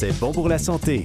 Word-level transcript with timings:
C'est 0.00 0.18
bon 0.18 0.32
pour 0.32 0.48
la 0.48 0.56
santé. 0.56 1.04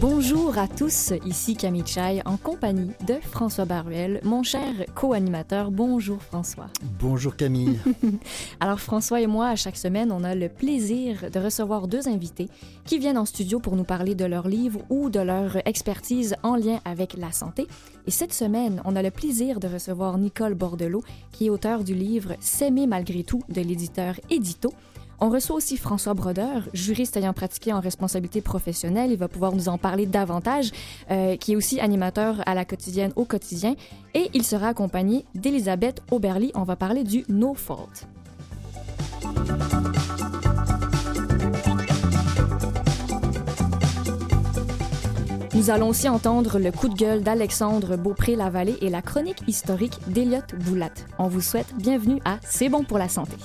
Bonjour 0.00 0.56
à 0.56 0.66
tous, 0.66 1.12
ici 1.26 1.54
Camille 1.54 1.86
Chai 1.86 2.22
en 2.24 2.38
compagnie 2.38 2.92
de 3.06 3.16
François 3.20 3.66
Baruel, 3.66 4.22
mon 4.24 4.42
cher 4.42 4.72
co-animateur. 4.94 5.70
Bonjour 5.70 6.22
François. 6.22 6.68
Bonjour 6.98 7.36
Camille. 7.36 7.78
Alors 8.60 8.80
François 8.80 9.20
et 9.20 9.26
moi, 9.26 9.48
à 9.48 9.56
chaque 9.56 9.76
semaine, 9.76 10.10
on 10.10 10.24
a 10.24 10.34
le 10.34 10.48
plaisir 10.48 11.30
de 11.30 11.38
recevoir 11.38 11.86
deux 11.86 12.08
invités 12.08 12.48
qui 12.86 12.98
viennent 12.98 13.18
en 13.18 13.26
studio 13.26 13.60
pour 13.60 13.76
nous 13.76 13.84
parler 13.84 14.14
de 14.14 14.24
leur 14.24 14.48
livre 14.48 14.80
ou 14.88 15.10
de 15.10 15.20
leur 15.20 15.58
expertise 15.68 16.34
en 16.42 16.56
lien 16.56 16.80
avec 16.86 17.12
la 17.18 17.30
santé. 17.30 17.66
Et 18.06 18.10
cette 18.10 18.32
semaine, 18.32 18.80
on 18.86 18.96
a 18.96 19.02
le 19.02 19.10
plaisir 19.10 19.60
de 19.60 19.68
recevoir 19.68 20.16
Nicole 20.16 20.54
Bordelot, 20.54 21.04
qui 21.30 21.46
est 21.46 21.50
auteure 21.50 21.84
du 21.84 21.94
livre 21.94 22.36
S'aimer 22.40 22.86
malgré 22.86 23.22
tout 23.22 23.42
de 23.50 23.60
l'éditeur 23.60 24.14
Édito. 24.30 24.72
On 25.22 25.28
reçoit 25.28 25.56
aussi 25.56 25.76
François 25.76 26.14
Brodeur, 26.14 26.62
juriste 26.72 27.16
ayant 27.16 27.34
pratiqué 27.34 27.74
en 27.74 27.80
responsabilité 27.80 28.40
professionnelle. 28.40 29.10
Il 29.10 29.18
va 29.18 29.28
pouvoir 29.28 29.52
nous 29.52 29.68
en 29.68 29.76
parler 29.76 30.06
davantage, 30.06 30.70
euh, 31.10 31.36
qui 31.36 31.52
est 31.52 31.56
aussi 31.56 31.78
animateur 31.78 32.36
à 32.46 32.54
la 32.54 32.64
quotidienne 32.64 33.12
au 33.16 33.26
quotidien. 33.26 33.74
Et 34.14 34.30
il 34.32 34.44
sera 34.44 34.68
accompagné 34.68 35.26
d'Elisabeth 35.34 36.02
Auberly. 36.10 36.52
On 36.54 36.62
va 36.62 36.76
parler 36.76 37.04
du 37.04 37.24
No 37.28 37.52
Fault. 37.52 38.06
Nous 45.60 45.68
allons 45.68 45.88
aussi 45.88 46.08
entendre 46.08 46.58
le 46.58 46.72
coup 46.72 46.88
de 46.88 46.94
gueule 46.94 47.22
d'Alexandre 47.22 47.98
Beaupré-Lavallée 47.98 48.78
et 48.80 48.88
la 48.88 49.02
chronique 49.02 49.42
historique 49.46 49.98
d'Eliott 50.06 50.54
Boulat. 50.54 50.88
On 51.18 51.28
vous 51.28 51.42
souhaite 51.42 51.74
bienvenue 51.76 52.18
à 52.24 52.38
C'est 52.42 52.70
bon 52.70 52.82
pour 52.82 52.96
la 52.96 53.10
santé. 53.10 53.36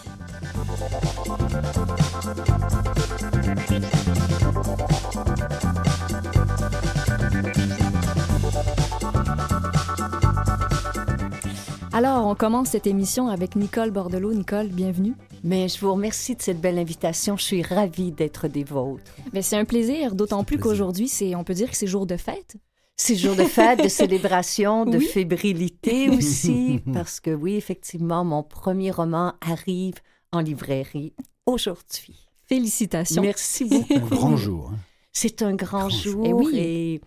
Alors, 11.96 12.28
on 12.28 12.36
commence 12.36 12.72
cette 12.72 12.88
émission 12.88 13.30
avec 13.30 13.56
Nicole 13.56 13.90
Bordelot. 13.90 14.34
Nicole, 14.34 14.68
bienvenue. 14.68 15.14
Mais 15.46 15.70
je 15.70 15.80
vous 15.80 15.94
remercie 15.94 16.36
de 16.36 16.42
cette 16.42 16.60
belle 16.60 16.78
invitation. 16.78 17.38
Je 17.38 17.44
suis 17.44 17.62
ravie 17.62 18.12
d'être 18.12 18.50
des 18.50 18.66
vôtres. 18.66 19.10
Mais 19.32 19.42
c'est 19.42 19.56
un 19.56 19.64
plaisir, 19.64 20.14
d'autant 20.14 20.44
plus 20.44 20.60
qu'aujourd'hui, 20.60 21.08
c'est, 21.08 21.36
on 21.36 21.46
peut 21.46 21.54
dire 21.54 21.72
que 21.72 21.78
c'est 21.78 21.88
jour 21.88 22.06
de 22.06 22.18
fête. 22.18 22.58
C'est 22.98 23.16
jour 23.16 23.38
de 23.38 23.46
fête, 23.46 23.82
de 23.82 23.88
célébration, 23.88 24.84
de 24.84 25.00
fébrilité 25.00 26.10
aussi, 26.18 26.82
parce 26.94 27.22
que 27.22 27.32
oui, 27.32 27.56
effectivement, 27.56 28.26
mon 28.26 28.44
premier 28.44 28.92
roman 28.92 29.32
arrive 29.40 29.96
en 30.34 30.42
librairie 30.42 31.14
aujourd'hui. 31.46 32.28
Félicitations. 32.44 33.22
Merci 33.22 33.64
beaucoup. 33.70 33.94
Un 33.94 34.00
grand 34.00 34.36
jour. 34.36 34.72
hein. 34.74 34.80
C'est 35.14 35.44
un 35.44 35.56
grand, 35.56 35.88
Grand 35.88 35.90
jour. 35.90 36.26
Eh 36.28 36.34
oui. 36.34 36.58
Et, 36.58 37.02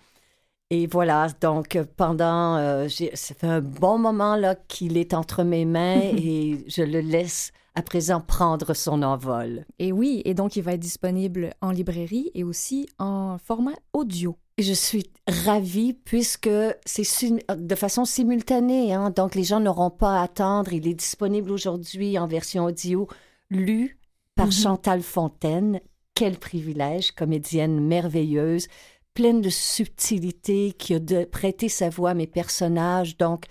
et 0.71 0.87
voilà, 0.87 1.29
donc 1.41 1.77
euh, 1.77 1.85
pendant, 1.97 2.57
euh, 2.57 2.89
ça 2.89 3.35
fait 3.35 3.47
un 3.47 3.61
bon 3.61 3.99
moment 3.99 4.37
là 4.37 4.55
qu'il 4.55 4.97
est 4.97 5.15
entre 5.15 5.43
mes 5.45 5.65
mains 5.65 6.01
et 6.17 6.65
je 6.69 6.83
le 6.83 7.01
laisse 7.01 7.53
à 7.75 7.83
présent 7.83 8.21
prendre 8.21 8.75
son 8.75 9.03
envol. 9.03 9.65
Et 9.79 9.93
oui, 9.93 10.21
et 10.25 10.35
donc 10.35 10.57
il 10.57 10.63
va 10.63 10.73
être 10.75 10.81
disponible 10.81 11.55
en 11.61 11.71
librairie 11.71 12.31
et 12.35 12.45
aussi 12.45 12.89
en 12.99 13.39
format 13.39 13.77
audio. 13.93 14.37
Et 14.59 14.63
Je 14.65 14.73
suis 14.73 15.05
ravie 15.29 15.93
puisque 15.95 16.51
c'est 16.85 17.07
de 17.57 17.75
façon 17.77 18.05
simultanée, 18.05 18.93
hein, 18.93 19.11
donc 19.11 19.37
les 19.37 19.45
gens 19.45 19.61
n'auront 19.61 19.91
pas 19.91 20.19
à 20.19 20.25
attendre. 20.25 20.73
Il 20.73 20.89
est 20.89 20.95
disponible 20.95 21.53
aujourd'hui 21.53 22.19
en 22.19 22.27
version 22.27 22.65
audio, 22.65 23.07
lu 23.51 23.99
par 24.35 24.47
Mhm. 24.47 24.53
Chantal 24.53 25.03
Fontaine. 25.03 25.81
Quel 26.15 26.37
privilège, 26.37 27.13
comédienne 27.13 27.79
merveilleuse, 27.79 28.67
pleine 29.19 29.41
de 29.41 29.51
subtilité, 29.51 30.73
qui 30.79 30.95
a 30.95 31.01
de- 31.01 31.25
prêté 31.25 31.69
sa 31.69 31.89
voix 31.89 32.11
à 32.11 32.15
mes 32.15 32.29
personnages. 32.29 33.17
Donc, 33.17 33.47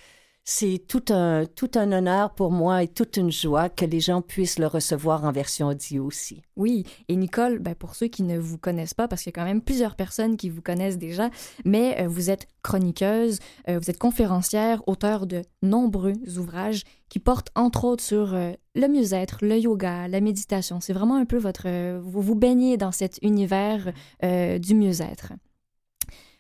c'est 0.45 0.81
tout 0.88 1.03
un, 1.09 1.45
tout 1.45 1.72
un 1.75 1.91
honneur 1.91 2.33
pour 2.33 2.51
moi 2.51 2.81
et 2.81 2.88
toute 2.88 3.17
une 3.17 3.33
joie 3.33 3.67
que 3.67 3.83
les 3.83 4.00
gens 4.00 4.22
puissent 4.22 4.59
le 4.59 4.67
recevoir 4.67 5.25
en 5.25 5.33
version 5.33 5.67
audio 5.67 6.05
aussi. 6.05 6.41
Oui, 6.55 6.85
et 7.09 7.17
Nicole, 7.17 7.59
ben, 7.59 7.75
pour 7.75 7.95
ceux 7.95 8.07
qui 8.07 8.23
ne 8.23 8.39
vous 8.39 8.57
connaissent 8.57 8.94
pas, 8.94 9.09
parce 9.09 9.23
qu'il 9.23 9.31
y 9.31 9.35
a 9.35 9.39
quand 9.41 9.45
même 9.45 9.61
plusieurs 9.61 9.97
personnes 9.97 10.38
qui 10.38 10.50
vous 10.50 10.61
connaissent 10.61 10.97
déjà, 10.97 11.29
mais 11.66 11.99
euh, 11.99 12.07
vous 12.07 12.29
êtes 12.29 12.47
chroniqueuse, 12.63 13.39
euh, 13.67 13.78
vous 13.78 13.89
êtes 13.89 13.99
conférencière, 13.99 14.81
auteur 14.88 15.28
de 15.28 15.41
nombreux 15.61 16.13
ouvrages 16.38 16.84
qui 17.09 17.19
portent 17.19 17.51
entre 17.55 17.84
autres 17.84 18.05
sur 18.05 18.34
euh, 18.34 18.53
le 18.73 18.88
mieux-être, 18.88 19.39
le 19.41 19.57
yoga, 19.59 20.07
la 20.07 20.22
méditation. 20.22 20.79
C'est 20.79 20.94
vraiment 20.94 21.17
un 21.17 21.25
peu 21.25 21.38
votre... 21.38 21.67
vous 21.99 22.22
vous 22.22 22.35
baignez 22.35 22.78
dans 22.78 22.94
cet 22.94 23.19
univers 23.22 23.91
du 24.22 24.75
mieux-être. 24.75 25.34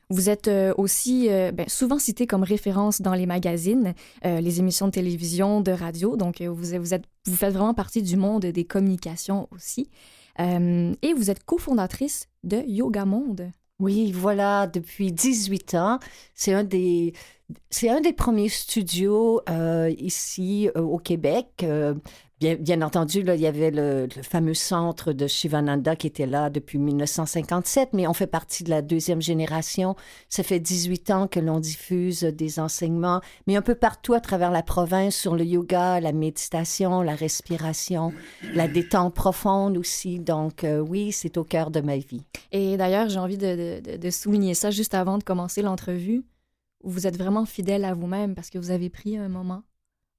Vous 0.09 0.29
êtes 0.29 0.47
euh, 0.47 0.73
aussi 0.77 1.29
euh, 1.29 1.51
ben, 1.51 1.67
souvent 1.67 1.99
cité 1.99 2.27
comme 2.27 2.43
référence 2.43 3.01
dans 3.01 3.13
les 3.13 3.25
magazines, 3.25 3.93
euh, 4.25 4.39
les 4.39 4.59
émissions 4.59 4.85
de 4.85 4.91
télévision, 4.91 5.59
de 5.59 5.71
radio. 5.73 6.15
Donc, 6.15 6.41
vous, 6.41 6.73
êtes, 6.73 7.03
vous 7.25 7.35
faites 7.35 7.53
vraiment 7.53 7.73
partie 7.73 8.01
du 8.01 8.15
monde 8.15 8.45
des 8.45 8.63
communications 8.63 9.47
aussi. 9.51 9.89
Et 10.39 11.13
vous 11.15 11.31
êtes 11.31 11.43
cofondatrice 11.45 12.29
de 12.43 12.57
Yoga 12.67 13.05
Monde. 13.05 13.49
Oui, 13.79 14.11
voilà, 14.11 14.67
depuis 14.67 15.11
18 15.11 15.73
ans. 15.73 15.99
C'est 16.35 16.53
un 16.53 16.63
des, 16.63 17.13
c'est 17.71 17.89
un 17.89 18.01
des 18.01 18.13
premiers 18.13 18.49
studios 18.49 19.41
ici 19.97 20.69
au 20.75 20.99
Québec. 20.99 21.65
Bien, 22.39 22.55
bien 22.55 22.81
entendu, 22.81 23.23
là, 23.23 23.35
il 23.35 23.41
y 23.41 23.47
avait 23.47 23.71
le, 23.71 24.07
le 24.15 24.21
fameux 24.23 24.53
centre 24.53 25.13
de 25.13 25.27
Shivananda 25.27 25.95
qui 25.95 26.07
était 26.07 26.25
là 26.25 26.49
depuis 26.49 26.77
1957, 26.77 27.89
mais 27.93 28.07
on 28.07 28.13
fait 28.13 28.27
partie 28.27 28.63
de 28.63 28.69
la 28.69 28.81
deuxième 28.81 29.21
génération. 29.21 29.95
Ça 30.29 30.43
fait 30.43 30.59
18 30.59 31.11
ans 31.11 31.27
que 31.27 31.39
l'on 31.39 31.59
diffuse 31.59 32.21
des 32.23 32.59
enseignements, 32.59 33.21
mais 33.47 33.55
un 33.55 33.61
peu 33.61 33.75
partout 33.75 34.13
à 34.13 34.19
travers 34.19 34.51
la 34.51 34.63
province 34.63 35.15
sur 35.15 35.35
le 35.35 35.43
yoga, 35.43 35.99
la 35.99 36.11
méditation, 36.13 37.01
la 37.01 37.15
respiration, 37.15 38.13
la 38.53 38.67
détente 38.67 39.13
profonde 39.13 39.77
aussi. 39.77 40.19
Donc 40.19 40.63
euh, 40.63 40.79
oui, 40.79 41.11
c'est 41.11 41.37
au 41.37 41.43
cœur 41.43 41.71
de 41.71 41.81
ma 41.81 41.97
vie. 41.97 42.23
Et 42.51 42.77
d'ailleurs, 42.77 43.09
j'ai 43.09 43.19
envie 43.19 43.37
de, 43.37 43.79
de- 43.81 43.97
de 43.97 44.09
souligner 44.09 44.53
ça 44.53 44.71
juste 44.71 44.93
avant 44.93 45.17
de 45.17 45.23
commencer 45.23 45.61
l'entrevue. 45.61 46.23
Vous 46.83 47.07
êtes 47.07 47.17
vraiment 47.17 47.45
fidèle 47.45 47.83
à 47.85 47.93
vous-même 47.93 48.35
parce 48.35 48.49
que 48.49 48.57
vous 48.59 48.69
avez 48.71 48.89
pris 48.89 49.17
un 49.17 49.27
moment 49.29 49.63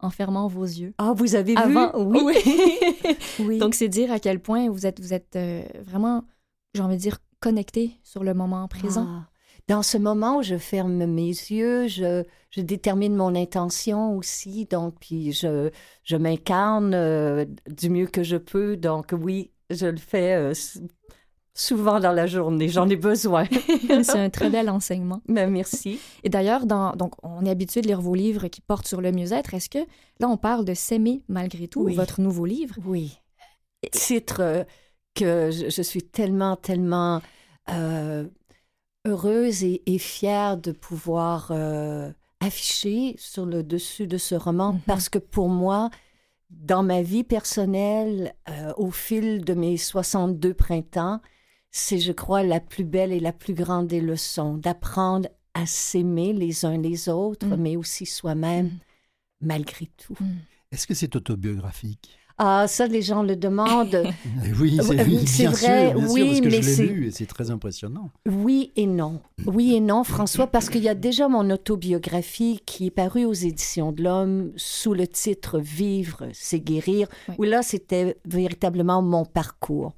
en 0.01 0.11
fermant 0.11 0.47
vos 0.47 0.65
yeux. 0.65 0.95
Ah, 0.99 1.13
vous 1.17 1.35
avez 1.35 1.57
Avant, 1.57 1.93
vu? 2.11 2.19
oui. 2.25 2.35
oui. 3.41 3.59
Donc, 3.59 3.75
c'est 3.75 3.89
dire 3.89 4.13
à 4.13 4.19
quel 4.19 4.41
point 4.41 4.71
vous 4.71 4.87
êtes, 4.87 5.01
vous 5.01 5.13
êtes 5.15 5.37
euh, 5.37 5.63
vraiment, 5.83 6.25
j'ai 6.75 6.83
envie 6.83 6.97
de 6.97 7.01
dire, 7.01 7.19
connecté 7.41 7.93
sur 8.03 8.25
le 8.25 8.35
moment 8.35 8.67
présent. 8.69 9.07
Ah. 9.09 9.29
Dans 9.69 9.83
ce 9.83 9.99
moment 9.99 10.39
où 10.39 10.43
je 10.43 10.57
ferme 10.57 11.05
mes 11.05 11.29
yeux, 11.29 11.89
je, 11.89 12.25
je 12.51 12.61
détermine 12.63 13.15
mon 13.15 13.35
intention 13.35 14.17
aussi, 14.17 14.65
donc 14.65 14.95
puis 14.99 15.33
je, 15.33 15.71
je 16.05 16.17
m'incarne 16.17 16.95
euh, 16.95 17.45
du 17.69 17.91
mieux 17.91 18.07
que 18.07 18.23
je 18.23 18.39
peux. 18.39 18.77
Donc 18.79 19.13
oui, 19.13 19.51
je 19.69 19.87
le 19.87 19.99
fais 19.99 20.35
euh, 20.35 20.53
souvent 21.59 22.01
dans 22.01 22.13
la 22.13 22.27
journée. 22.27 22.69
J'en 22.69 22.89
ai 22.89 22.97
besoin. 22.97 23.45
c'est 24.03 24.11
un 24.19 24.31
très 24.31 24.51
bel 24.51 24.69
enseignement. 24.71 25.21
Mais 25.29 25.47
merci. 25.47 25.99
Et 26.25 26.29
d'ailleurs, 26.29 26.67
donc, 26.67 27.13
on 27.23 27.45
est 27.45 27.51
habitué 27.51 27.81
de 27.83 27.87
lire 27.89 28.01
vos 28.01 28.15
livres 28.15 28.49
qui 28.49 28.61
portent 28.61 28.87
sur 28.87 29.01
le 29.01 29.13
mieux-être. 29.13 29.55
Est-ce 29.55 29.69
que 29.69 29.79
là, 30.21 30.29
on 30.29 30.37
parle 30.37 30.65
de 30.65 30.75
s'aimer 30.75 31.23
malgré 31.29 31.69
tout, 31.69 31.83
Oui. 31.83 31.95
votre 31.95 32.21
nouveau 32.21 32.45
livre? 32.45 32.75
Oui. 32.87 33.19
Titre 33.93 34.41
euh, 34.41 34.65
que 35.15 35.51
je, 35.51 35.69
je 35.71 35.83
suis 35.83 36.03
tellement, 36.03 36.57
tellement 36.57 37.21
euh, 37.71 38.25
heureuse 39.07 39.65
et, 39.65 39.83
et 39.87 39.99
fière 39.99 40.57
de 40.57 40.73
pouvoir 40.73 41.49
euh, 41.51 42.11
afficher 42.41 43.15
sur 43.19 43.47
le 43.47 43.63
dessus 43.63 44.07
de 44.07 44.19
ce 44.19 44.35
roman 44.35 44.75
Mhm. 44.75 44.81
parce 44.87 45.09
que 45.09 45.19
pour 45.19 45.49
moi, 45.49 45.91
dans 46.51 46.83
ma 46.83 47.03
vie 47.03 47.25
personnelle, 47.25 48.35
euh, 48.49 48.73
au 48.77 48.91
fil 48.91 49.45
de 49.45 49.55
mes 49.55 49.77
62 49.77 50.55
printemps, 50.55 51.21
c'est, 51.71 51.99
je 51.99 52.13
crois, 52.13 52.43
la 52.43 52.61
plus 52.61 52.85
belle 52.85 53.13
et 53.13 53.21
la 53.21 53.33
plus 53.33 53.55
grande 53.55 53.87
des 53.89 54.01
leçons, 54.01 54.55
d'apprendre 54.57 55.29
à 55.55 55.67
s'aimer 55.67 56.33
les 56.33 56.65
uns 56.65 56.79
les 56.79 57.09
autres, 57.09 57.47
Mhm. 57.47 57.57
mais 57.61 57.77
aussi 57.77 58.07
soi-même, 58.07 58.67
Mhm. 58.67 58.79
malgré 59.43 59.87
tout. 59.97 60.17
Est-ce 60.73 60.87
que 60.87 60.95
c'est 60.95 61.17
autobiographique? 61.17 62.11
Ah, 62.41 62.67
ça, 62.69 62.87
les 62.87 63.03
gens 63.03 63.25
le 63.25 63.35
demandent. 63.35 64.05
Oui, 64.61 64.79
c'est 64.81 65.03
oui, 65.05 65.25
bien 65.25 65.51
vrai, 65.51 65.91
sûr, 65.91 65.99
bien 65.99 66.07
sûr, 66.07 66.13
oui, 66.13 66.25
parce 66.29 66.41
que 66.41 66.45
mais 66.47 66.63
je 66.63 66.71
c'est- 66.71 66.83
l'ai 66.87 66.93
lu 66.93 67.07
et 67.09 67.11
c'est 67.11 67.27
très 67.27 67.51
impressionnant. 67.51 68.11
Oui 68.27 68.71
et 68.77 68.87
non. 68.87 69.21
Oui 69.47 69.75
et 69.75 69.81
non, 69.81 70.05
François, 70.05 70.47
parce 70.53 70.71
qu'il 70.71 70.83
y 70.85 70.89
a 70.89 70.95
déjà 70.95 71.27
mon 71.27 71.51
autobiographie 71.51 72.61
qui 72.65 72.87
est 72.87 72.91
parue 72.93 73.25
aux 73.25 73.33
éditions 73.33 73.91
de 73.91 74.05
l'Homme 74.05 74.53
sous 74.57 74.95
le 74.95 75.09
titre 75.09 75.59
Vivre, 75.59 76.29
c'est 76.33 76.61
guérir, 76.61 77.09
Oui. 77.29 77.35
où 77.39 77.43
là, 77.43 77.63
c'était 77.63 78.17
véritablement 78.25 79.03
mon 79.03 79.25
parcours. 79.25 79.95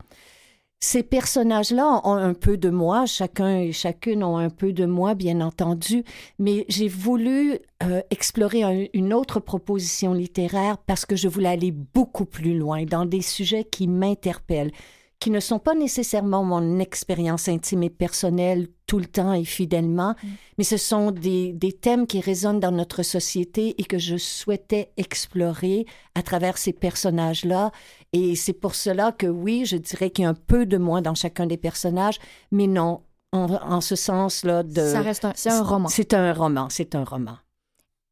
Ces 0.82 1.02
personnages-là 1.02 2.00
ont 2.04 2.14
un 2.14 2.32
peu 2.32 2.56
de 2.56 2.70
moi, 2.70 3.04
chacun 3.04 3.58
et 3.58 3.72
chacune 3.72 4.24
ont 4.24 4.38
un 4.38 4.48
peu 4.48 4.72
de 4.72 4.86
moi, 4.86 5.14
bien 5.14 5.42
entendu, 5.42 6.04
mais 6.38 6.64
j'ai 6.68 6.88
voulu 6.88 7.58
euh, 7.82 8.00
explorer 8.10 8.62
un- 8.62 8.86
une 8.94 9.12
autre 9.12 9.40
proposition 9.40 10.14
littéraire 10.14 10.78
parce 10.78 11.04
que 11.04 11.16
je 11.16 11.28
voulais 11.28 11.48
aller 11.50 11.70
beaucoup 11.70 12.24
plus 12.24 12.56
loin 12.58 12.84
dans 12.84 13.04
des 13.04 13.20
sujets 13.22 13.64
qui 13.64 13.88
m'interpellent, 13.88 14.72
qui 15.20 15.30
ne 15.30 15.38
sont 15.38 15.58
pas 15.58 15.74
nécessairement 15.74 16.42
mon 16.42 16.78
expérience 16.78 17.46
intime 17.48 17.82
et 17.82 17.90
personnelle 17.90 18.68
tout 18.86 18.98
le 18.98 19.04
temps 19.04 19.34
et 19.34 19.44
fidèlement, 19.44 20.14
mais 20.56 20.64
ce 20.64 20.78
sont 20.78 21.10
des, 21.10 21.52
des 21.52 21.72
thèmes 21.72 22.06
qui 22.06 22.20
résonnent 22.20 22.58
dans 22.58 22.72
notre 22.72 23.02
société 23.02 23.74
et 23.78 23.84
que 23.84 23.98
je 23.98 24.16
souhaitais 24.16 24.92
explorer 24.96 25.84
à 26.14 26.22
travers 26.22 26.56
ces 26.56 26.72
personnages-là. 26.72 27.70
Et 28.14 28.34
c'est 28.34 28.54
pour 28.54 28.74
cela 28.74 29.12
que 29.12 29.26
oui, 29.26 29.66
je 29.66 29.76
dirais 29.76 30.08
qu'il 30.10 30.22
y 30.22 30.26
a 30.26 30.30
un 30.30 30.34
peu 30.34 30.64
de 30.64 30.78
moi 30.78 31.02
dans 31.02 31.14
chacun 31.14 31.46
des 31.46 31.58
personnages, 31.58 32.18
mais 32.50 32.66
non, 32.66 33.02
en, 33.32 33.46
en 33.52 33.80
ce 33.82 33.96
sens-là 33.96 34.62
de... 34.62 34.80
Ça 34.88 35.02
reste 35.02 35.26
un, 35.26 35.32
c'est 35.36 35.50
un 35.50 35.62
roman. 35.62 35.88
C'est 35.88 36.14
un 36.14 36.32
roman, 36.32 36.68
c'est 36.70 36.94
un 36.94 37.04
roman. 37.04 37.36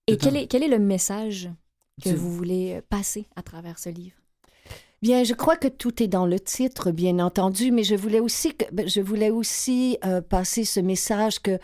Et 0.07 0.19
quel 0.19 0.37
un- 0.37 0.41
est, 0.41 0.47
quel 0.47 0.63
est 0.63 0.69
le 0.69 0.79
message 0.79 1.51
que 2.05 2.11
vous 2.11 2.31
voulez 2.31 2.83
passer 2.91 3.27
à 3.35 3.43
travers 3.43 3.79
ce 3.79 3.89
livre? 3.89 4.18
Bien, 5.01 5.23
je 5.23 5.33
crois 5.33 5.57
que 5.57 5.69
tout 5.69 6.03
est 6.03 6.09
dans 6.09 6.27
le 6.27 6.41
titre, 6.41 6.91
bien 6.91 7.21
entendu, 7.21 7.71
mais 7.71 7.85
je 7.85 7.95
voulais 7.95 8.19
aussi, 8.19 8.57
que, 8.57 8.65
ben, 8.73 8.89
je 8.89 9.01
voulais 9.01 9.31
aussi 9.31 9.97
euh, 10.05 10.21
passer 10.21 10.65
ce 10.65 10.81
message 10.81 11.39
que, 11.41 11.59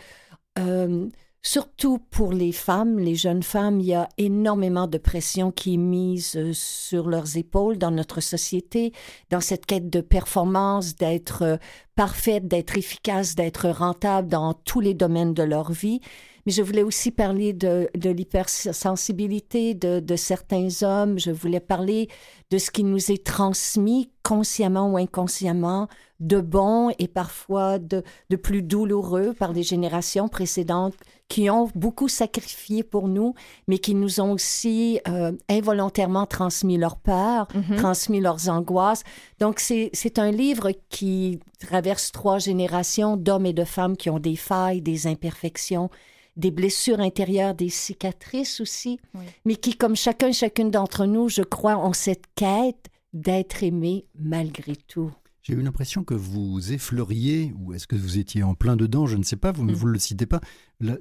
euh, 0.57 1.09
surtout 1.45 1.99
pour 1.99 2.33
les 2.33 2.51
femmes, 2.51 2.97
les 2.97 3.13
jeunes 3.13 3.43
femmes, 3.43 3.79
il 3.79 3.85
y 3.85 3.93
a 3.93 4.09
énormément 4.17 4.87
de 4.87 4.97
pression 4.97 5.51
qui 5.51 5.75
est 5.75 5.77
mise 5.77 6.35
euh, 6.35 6.51
sur 6.53 7.07
leurs 7.07 7.37
épaules 7.37 7.77
dans 7.77 7.91
notre 7.91 8.19
société, 8.19 8.93
dans 9.29 9.41
cette 9.41 9.67
quête 9.67 9.89
de 9.89 10.01
performance, 10.01 10.95
d'être 10.95 11.43
euh, 11.43 11.57
parfaite, 11.95 12.47
d'être 12.47 12.77
efficace, 12.79 13.35
d'être 13.35 13.69
rentable 13.69 14.27
dans 14.27 14.53
tous 14.53 14.79
les 14.79 14.95
domaines 14.95 15.35
de 15.35 15.43
leur 15.43 15.71
vie. 15.71 16.01
Mais 16.47 16.51
je 16.51 16.63
voulais 16.63 16.83
aussi 16.83 17.11
parler 17.11 17.53
de, 17.53 17.89
de 17.95 18.09
l'hypersensibilité 18.09 19.75
de, 19.75 20.15
certains 20.15 20.67
hommes. 20.81 21.19
Je 21.19 21.31
voulais 21.31 21.59
parler 21.59 22.07
de 22.51 22.57
ce 22.57 22.69
qui 22.71 22.83
nous 22.83 23.11
est 23.11 23.23
transmis 23.23 24.11
consciemment 24.23 24.91
ou 24.91 24.97
inconsciemment, 24.97 25.87
de 26.19 26.39
bon 26.39 26.91
et 26.99 27.07
parfois 27.07 27.79
de, 27.79 28.03
de 28.29 28.35
plus 28.35 28.61
douloureux 28.61 29.33
par 29.33 29.53
les 29.53 29.63
générations 29.63 30.27
précédentes 30.27 30.95
qui 31.27 31.49
ont 31.49 31.69
beaucoup 31.73 32.07
sacrifié 32.07 32.83
pour 32.83 33.07
nous, 33.07 33.33
mais 33.67 33.79
qui 33.79 33.95
nous 33.95 34.19
ont 34.21 34.31
aussi 34.33 34.99
euh, 35.07 35.31
involontairement 35.49 36.25
transmis 36.27 36.77
leur 36.77 36.97
peur, 36.97 37.47
Mhm. 37.55 37.77
transmis 37.77 38.21
leurs 38.21 38.47
angoisses. 38.49 39.03
Donc, 39.39 39.59
c'est 39.59 39.89
c'est 39.93 40.19
un 40.19 40.31
livre 40.31 40.71
qui 40.89 41.39
traverse 41.59 42.11
trois 42.11 42.37
générations 42.37 43.17
d'hommes 43.17 43.47
et 43.47 43.53
de 43.53 43.63
femmes 43.65 43.97
qui 43.97 44.09
ont 44.09 44.19
des 44.19 44.35
failles, 44.35 44.81
des 44.81 45.07
imperfections, 45.07 45.89
des 46.37 46.51
blessures 46.51 46.99
intérieures, 46.99 47.55
des 47.55 47.69
cicatrices 47.69 48.59
aussi, 48.61 48.99
Oui. 49.15 49.23
mais 49.45 49.55
qui, 49.55 49.75
comme 49.75 49.95
chacun 49.95 50.27
et 50.27 50.33
chacune 50.33 50.69
d'entre 50.69 51.05
nous, 51.05 51.27
je 51.29 51.41
crois, 51.41 51.77
ont 51.77 51.93
cette 51.93 52.25
quête 52.35 52.85
d'être 53.13 53.63
aimé 53.63 54.05
malgré 54.19 54.75
tout. 54.75 55.11
J'ai 55.45 55.53
eu 55.53 55.61
l'impression 55.61 56.03
que 56.03 56.15
vous 56.15 56.73
effleuriez, 56.73 57.53
ou 57.59 57.73
est-ce 57.73 57.85
que 57.85 57.95
vous 57.95 58.17
étiez 58.17 58.41
en 58.41 58.55
plein 58.55 58.75
dedans, 58.75 59.05
je 59.05 59.15
ne 59.15 59.21
sais 59.21 59.35
pas, 59.35 59.51
vous 59.51 59.63
ne 59.63 59.73
Mm. 59.73 59.75
vous 59.75 59.85
le 59.85 59.99
citez 59.99 60.25
pas, 60.25 60.41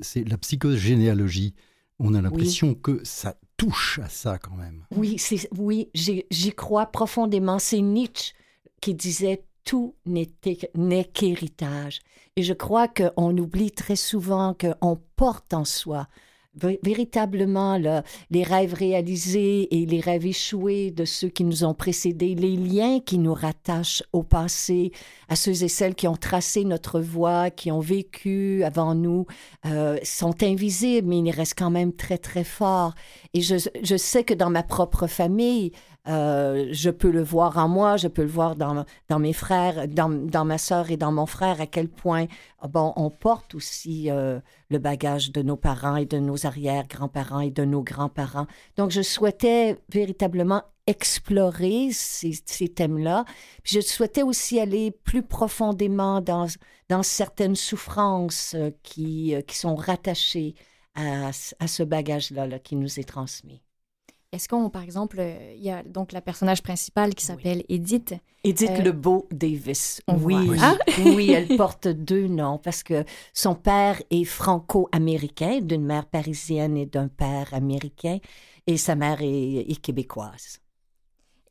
c'est 0.02 0.29
la 0.29 0.37
psychogénéalogie. 0.37 1.55
On 1.99 2.12
a 2.12 2.20
l'impression 2.20 2.75
que 2.75 3.00
ça 3.05 3.38
touche 3.56 4.00
à 4.00 4.08
ça 4.11 4.38
quand 4.38 4.55
même. 4.55 4.85
Oui, 4.94 5.17
oui, 5.56 5.88
j'y 5.94 6.52
crois 6.52 6.87
profondément. 6.87 7.58
C'est 7.58 7.81
Nietzsche 7.81 8.35
qui 8.82 8.94
disait 8.94 9.44
tout 9.64 9.94
n'est 10.05 10.26
qu'héritage. 11.05 12.00
Et 12.37 12.43
je 12.43 12.52
crois 12.52 12.87
qu'on 12.87 13.38
oublie 13.38 13.70
très 13.70 13.96
souvent 13.96 14.55
qu'on 14.55 15.00
porte 15.17 15.55
en 15.55 15.64
soi 15.64 16.06
véritablement 16.82 17.78
les 18.30 18.42
rêves 18.42 18.74
réalisés 18.74 19.68
et 19.74 19.86
les 19.86 20.00
rêves 20.00 20.26
échoués 20.26 20.90
de 20.90 21.04
ceux 21.04 21.28
qui 21.28 21.44
nous 21.44 21.64
ont 21.64 21.74
précédés, 21.74 22.34
les 22.34 22.56
liens 22.56 23.00
qui 23.00 23.18
nous 23.18 23.34
rattachent 23.34 24.02
au 24.12 24.22
passé, 24.22 24.92
à 25.28 25.36
ceux 25.36 25.64
et 25.64 25.68
celles 25.68 25.94
qui 25.94 26.06
ont 26.06 26.16
tracé 26.16 26.64
notre 26.64 27.00
voie, 27.00 27.50
qui 27.50 27.70
ont 27.72 27.80
vécu 27.80 28.62
avant 28.64 28.94
nous, 28.94 29.26
euh, 29.66 29.98
sont 30.02 30.42
invisibles, 30.42 31.08
mais 31.08 31.18
ils 31.18 31.30
restent 31.30 31.58
quand 31.58 31.70
même 31.70 31.92
très, 31.92 32.18
très 32.18 32.44
forts. 32.44 32.94
Et 33.32 33.40
je, 33.40 33.56
je 33.82 33.96
sais 33.96 34.24
que 34.24 34.34
dans 34.34 34.50
ma 34.50 34.62
propre 34.62 35.06
famille, 35.06 35.72
euh, 36.06 36.68
je 36.70 36.90
peux 36.90 37.10
le 37.10 37.22
voir 37.22 37.56
en 37.56 37.66
moi, 37.66 37.96
je 37.96 38.08
peux 38.08 38.22
le 38.22 38.28
voir 38.28 38.56
dans, 38.56 38.84
mes 39.18 39.32
frères, 39.32 39.88
dans, 39.88 40.44
ma 40.44 40.58
sœur 40.58 40.90
et 40.90 40.98
dans 40.98 41.12
mon 41.12 41.24
frère, 41.24 41.60
à 41.60 41.66
quel 41.66 41.88
point 41.88 42.26
bon, 42.68 42.92
on 42.96 43.08
porte 43.08 43.54
aussi 43.54 44.10
euh, 44.10 44.38
le 44.68 44.78
bagage 44.78 45.32
de 45.32 45.40
nos 45.40 45.56
parents 45.56 45.96
et 45.96 46.04
de 46.04 46.18
nos 46.18 46.46
arrière-grands-parents 46.46 47.40
et 47.40 47.50
de 47.50 47.64
nos 47.64 47.82
grands-parents. 47.82 48.46
Donc, 48.76 48.90
je 48.90 49.00
souhaitais 49.00 49.78
véritablement 49.88 50.62
explorer 50.86 51.88
ces, 51.92 52.34
thèmes-là. 52.68 53.24
Je 53.62 53.80
souhaitais 53.80 54.22
aussi 54.22 54.60
aller 54.60 54.90
plus 54.90 55.22
profondément 55.22 56.20
dans, 56.20 56.46
certaines 57.02 57.56
souffrances 57.56 58.54
euh, 58.54 58.70
qui, 58.82 59.34
sont 59.48 59.74
rattachées 59.74 60.54
à, 60.94 61.32
ce 61.32 61.82
bagage-là 61.82 62.46
là, 62.46 62.58
qui 62.58 62.76
nous 62.76 63.00
est 63.00 63.08
transmis. 63.08 63.62
Est-ce 64.34 64.48
qu'on, 64.48 64.69
par 64.69 64.82
exemple, 64.82 65.16
euh, 65.20 65.54
il 65.56 65.62
y 65.62 65.70
a 65.70 65.82
donc 65.84 66.10
la 66.12 66.20
personnage 66.20 66.62
principale 66.62 67.14
qui 67.14 67.25
s'appelle 67.25 67.62
Edith. 67.69 68.14
Edith 68.42 68.70
Euh, 68.70 68.82
Lebeau 68.82 69.28
Davis. 69.31 70.00
on 70.08 70.16
Oui, 70.16 70.46
voit. 70.46 70.56
Ah! 70.60 70.76
oui, 71.04 71.31
elle 71.31 71.56
porte 71.56 71.86
deux 71.88 72.26
noms 72.26 72.58
parce 72.58 72.82
que 72.82 73.04
son 73.32 73.54
père 73.54 74.02
est 74.10 74.25
franco-américain, 74.25 75.60
d'une 75.62 75.84
mère 75.84 76.06
parisienne 76.06 76.76
et 76.76 76.86
d'un 76.86 77.08
père 77.08 77.54
américain, 77.54 78.19
et 78.66 78.76
sa 78.76 78.94
mère 78.96 79.22
est, 79.22 79.70
est 79.70 79.81
québécoise. 79.81 80.58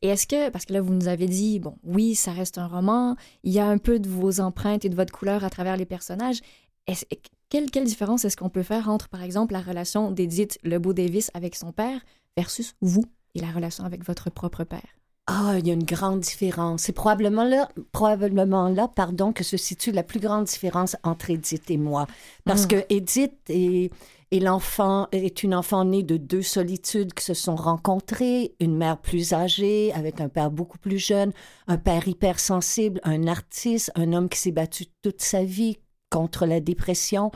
Et 0.02 0.08
est-ce 0.08 0.26
que, 0.26 0.50
parce 0.50 0.66
que 0.66 0.74
là, 0.74 0.82
vous 0.82 0.92
nous 0.92 1.08
avez 1.08 1.26
dit, 1.26 1.60
bon, 1.60 1.76
oui, 1.82 2.14
ça 2.14 2.32
reste 2.32 2.58
un 2.58 2.66
roman, 2.66 3.16
il 3.42 3.52
y 3.54 3.58
a 3.58 3.66
un 3.66 3.78
peu 3.78 3.98
de 3.98 4.08
vos 4.08 4.40
empreintes 4.40 4.84
et 4.84 4.90
de 4.90 4.94
votre 4.96 5.12
couleur 5.12 5.42
à 5.44 5.48
travers 5.50 5.78
les 5.78 5.86
personnages. 5.86 6.40
Est-ce- 6.86 7.06
quelle, 7.48 7.70
quelle 7.70 7.84
différence 7.84 8.24
est-ce 8.26 8.36
qu'on 8.36 8.50
peut 8.50 8.62
faire 8.62 8.90
entre, 8.90 9.08
par 9.08 9.22
exemple, 9.22 9.54
la 9.54 9.60
relation 9.62 10.10
d'Edith 10.10 10.58
Lebeau-Davis 10.64 11.30
avec 11.32 11.54
son 11.54 11.72
père 11.72 12.00
versus 12.36 12.74
vous 12.80 13.04
et 13.34 13.40
la 13.40 13.50
relation 13.50 13.84
avec 13.84 14.04
votre 14.04 14.30
propre 14.30 14.64
père? 14.64 14.82
Ah, 15.26 15.54
il 15.58 15.66
y 15.66 15.70
a 15.70 15.74
une 15.74 15.84
grande 15.84 16.20
différence. 16.20 16.82
C'est 16.82 16.92
probablement 16.92 17.44
là, 17.44 17.70
probablement 17.92 18.68
là, 18.68 18.88
pardon, 18.88 19.32
que 19.32 19.42
se 19.42 19.56
situe 19.56 19.90
la 19.90 20.02
plus 20.02 20.20
grande 20.20 20.44
différence 20.44 20.96
entre 21.02 21.30
Edith 21.30 21.70
et 21.70 21.78
moi. 21.78 22.06
Parce 22.44 22.64
Mm. 22.64 22.68
que 22.68 22.84
Edith 22.90 23.32
est, 23.48 23.90
est 24.30 24.38
l'enfant, 24.38 25.08
est 25.12 25.42
une 25.42 25.54
enfant 25.54 25.86
née 25.86 26.02
de 26.02 26.18
deux 26.18 26.42
solitudes 26.42 27.14
qui 27.14 27.24
se 27.24 27.32
sont 27.32 27.56
rencontrées, 27.56 28.54
une 28.60 28.76
mère 28.76 28.98
plus 28.98 29.32
âgée 29.32 29.94
avec 29.94 30.20
un 30.20 30.28
père 30.28 30.50
beaucoup 30.50 30.76
plus 30.78 30.98
jeune, 30.98 31.32
un 31.68 31.78
père 31.78 32.06
hypersensible, 32.06 33.00
un 33.04 33.26
artiste, 33.26 33.92
un 33.94 34.12
homme 34.12 34.28
qui 34.28 34.38
s'est 34.38 34.52
battu 34.52 34.84
toute 35.02 35.22
sa 35.22 35.42
vie 35.42 35.78
contre 36.10 36.46
la 36.46 36.60
dépression, 36.60 37.32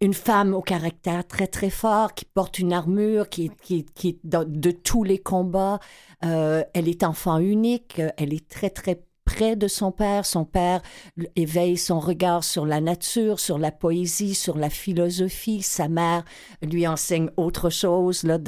une 0.00 0.14
femme 0.14 0.54
au 0.54 0.62
caractère 0.62 1.26
très 1.26 1.46
très 1.48 1.70
fort 1.70 2.14
qui 2.14 2.24
porte 2.24 2.58
une 2.58 2.72
armure 2.72 3.28
qui, 3.28 3.46
est- 3.46 3.60
qui, 3.60 3.84
qui 3.86 4.20
de 4.24 4.70
tous 4.70 5.02
les 5.04 5.18
combats. 5.18 5.80
Euh, 6.24 6.62
elle 6.74 6.88
est 6.88 7.02
enfant 7.04 7.38
unique, 7.38 8.00
elle 8.16 8.32
est 8.34 8.48
très 8.48 8.70
très 8.70 9.02
près 9.34 9.54
de 9.54 9.68
son 9.68 9.92
père. 9.92 10.26
Son 10.26 10.44
père 10.44 10.82
éveille 11.36 11.76
son 11.76 12.00
regard 12.00 12.42
sur 12.42 12.66
la 12.66 12.80
nature, 12.80 13.38
sur 13.38 13.58
la 13.58 13.70
poésie, 13.70 14.34
sur 14.34 14.58
la 14.58 14.70
philosophie. 14.70 15.62
Sa 15.62 15.88
mère 15.88 16.24
lui 16.62 16.86
enseigne 16.86 17.30
autre 17.36 17.70
chose 17.70 18.24
là, 18.24 18.38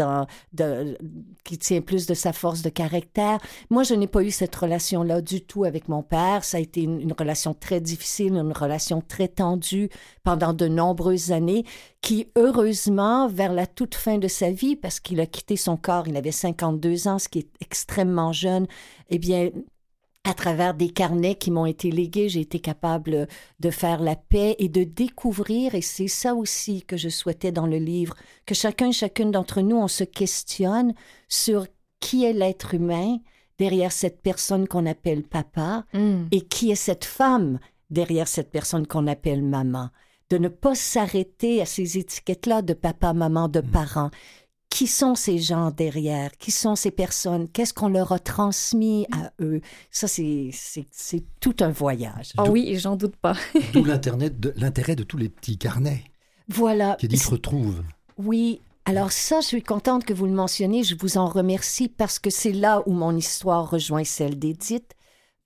qui 1.44 1.58
tient 1.58 1.80
plus 1.80 2.06
de 2.06 2.14
sa 2.14 2.32
force 2.32 2.62
de 2.62 2.68
caractère. 2.68 3.38
Moi, 3.70 3.84
je 3.84 3.94
n'ai 3.94 4.08
pas 4.08 4.22
eu 4.22 4.30
cette 4.30 4.54
relation-là 4.54 5.20
du 5.20 5.40
tout 5.40 5.64
avec 5.64 5.88
mon 5.88 6.02
père. 6.02 6.42
Ça 6.42 6.56
a 6.56 6.60
été 6.60 6.82
une, 6.82 7.00
une 7.00 7.12
relation 7.12 7.54
très 7.54 7.80
difficile, 7.80 8.34
une 8.34 8.52
relation 8.52 9.02
très 9.06 9.28
tendue 9.28 9.88
pendant 10.24 10.52
de 10.52 10.66
nombreuses 10.66 11.30
années 11.30 11.64
qui, 12.02 12.26
heureusement, 12.36 13.28
vers 13.28 13.52
la 13.52 13.66
toute 13.66 13.94
fin 13.94 14.18
de 14.18 14.26
sa 14.26 14.50
vie, 14.50 14.74
parce 14.74 14.98
qu'il 14.98 15.20
a 15.20 15.26
quitté 15.26 15.56
son 15.56 15.76
corps, 15.76 16.08
il 16.08 16.16
avait 16.16 16.32
52 16.32 17.06
ans, 17.06 17.20
ce 17.20 17.28
qui 17.28 17.38
est 17.38 17.48
extrêmement 17.60 18.32
jeune, 18.32 18.66
eh 19.08 19.18
bien, 19.18 19.50
à 20.24 20.34
travers 20.34 20.74
des 20.74 20.90
carnets 20.90 21.34
qui 21.34 21.50
m'ont 21.50 21.66
été 21.66 21.90
légués, 21.90 22.28
j'ai 22.28 22.40
été 22.40 22.60
capable 22.60 23.26
de 23.58 23.70
faire 23.70 24.00
la 24.00 24.14
paix 24.14 24.54
et 24.58 24.68
de 24.68 24.84
découvrir, 24.84 25.74
et 25.74 25.82
c'est 25.82 26.08
ça 26.08 26.34
aussi 26.34 26.82
que 26.82 26.96
je 26.96 27.08
souhaitais 27.08 27.50
dans 27.50 27.66
le 27.66 27.78
livre, 27.78 28.14
que 28.46 28.54
chacun 28.54 28.88
et 28.90 28.92
chacune 28.92 29.32
d'entre 29.32 29.60
nous, 29.62 29.76
on 29.76 29.88
se 29.88 30.04
questionne 30.04 30.94
sur 31.28 31.66
qui 31.98 32.24
est 32.24 32.32
l'être 32.32 32.74
humain 32.74 33.18
derrière 33.58 33.92
cette 33.92 34.22
personne 34.22 34.68
qu'on 34.68 34.86
appelle 34.86 35.22
papa 35.24 35.84
Hmm. 35.92 36.26
et 36.30 36.40
qui 36.42 36.70
est 36.70 36.76
cette 36.76 37.04
femme 37.04 37.58
derrière 37.90 38.28
cette 38.28 38.50
personne 38.50 38.86
qu'on 38.86 39.06
appelle 39.06 39.42
maman. 39.42 39.90
De 40.30 40.38
ne 40.38 40.48
pas 40.48 40.74
s'arrêter 40.74 41.60
à 41.60 41.66
ces 41.66 41.98
étiquettes-là 41.98 42.62
de 42.62 42.72
papa, 42.72 43.12
maman, 43.12 43.48
de 43.48 43.60
parents. 43.60 44.10
Qui 44.72 44.86
sont 44.86 45.14
ces 45.14 45.36
gens 45.36 45.70
derrière, 45.70 46.30
qui 46.38 46.50
sont 46.50 46.76
ces 46.76 46.90
personnes, 46.90 47.46
qu'est-ce 47.46 47.74
qu'on 47.74 47.88
leur 47.88 48.10
a 48.10 48.18
transmis 48.18 49.06
à 49.12 49.30
eux? 49.42 49.60
Ça, 49.90 50.08
c'est 50.08 50.50
tout 51.40 51.56
un 51.60 51.68
voyage. 51.68 52.32
Ah 52.38 52.44
oui, 52.44 52.78
j'en 52.78 52.96
doute 52.96 53.16
pas. 53.16 53.34
D'où 53.74 53.84
l'intérêt 53.84 54.30
de, 54.30 55.02
tous 55.02 55.18
les 55.18 55.28
petits 55.28 55.58
carnets. 55.58 56.02
Voilà. 56.48 56.96
Qu'Edith 56.98 57.22
retrouve. 57.26 57.82
Oui, 58.16 58.62
alors 58.86 59.12
ça, 59.12 59.42
je 59.42 59.48
suis 59.48 59.62
contente 59.62 60.06
que 60.06 60.14
vous 60.14 60.24
le 60.24 60.32
mentionniez, 60.32 60.84
je 60.84 60.96
vous 60.98 61.18
en 61.18 61.26
remercie 61.26 61.88
parce 61.88 62.18
que 62.18 62.30
c'est 62.30 62.52
là 62.52 62.82
où 62.86 62.92
mon 62.92 63.14
histoire 63.14 63.68
rejoint 63.68 64.04
celle 64.04 64.38
d'Edith, 64.38 64.94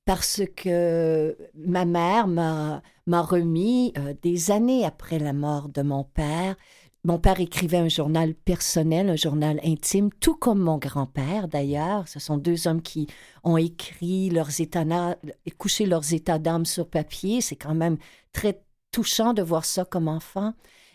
parce 0.05 0.43
que 0.55 1.37
ma 1.57 1.85
mère 1.85 2.29
m'a 2.29 2.81
remis 3.09 3.93
euh, 3.99 4.15
des 4.23 4.53
années 4.53 4.85
après 4.85 5.19
la 5.19 5.33
mort 5.33 5.69
de 5.69 5.83
mon 5.83 6.05
père 6.05 6.55
mon 7.07 7.21
père 7.21 7.39
écrivait 7.39 7.77
un 7.77 7.89
journal 7.89 8.35
personnel, 8.35 9.09
un 9.09 9.17
journal 9.17 9.61
intime, 9.63 10.11
tout 10.19 10.35
comme 10.35 10.59
mon 10.59 10.77
grand-père 10.77 11.47
d'ailleurs. 11.47 12.09
Ce 12.09 12.19
sont 12.19 12.37
deux 12.37 12.67
hommes 12.67 12.83
qui 12.83 13.07
ont 13.45 13.57
écrit 13.57 14.29
leurs 14.29 14.61
états, 14.61 14.85
couché 15.57 15.87
leurs 15.87 16.15
états 16.15 16.41
d'âme 16.41 16.65
sur 16.65 16.89
papier. 16.89 17.41
C'est 17.41 17.55
quand 17.55 17.77
même 17.77 17.97
très 18.33 18.61
touchant 18.91 19.35
de 19.35 19.43
voir 19.43 19.65
ça 19.65 19.85
comme 19.85 20.09
enfant. 20.09 20.55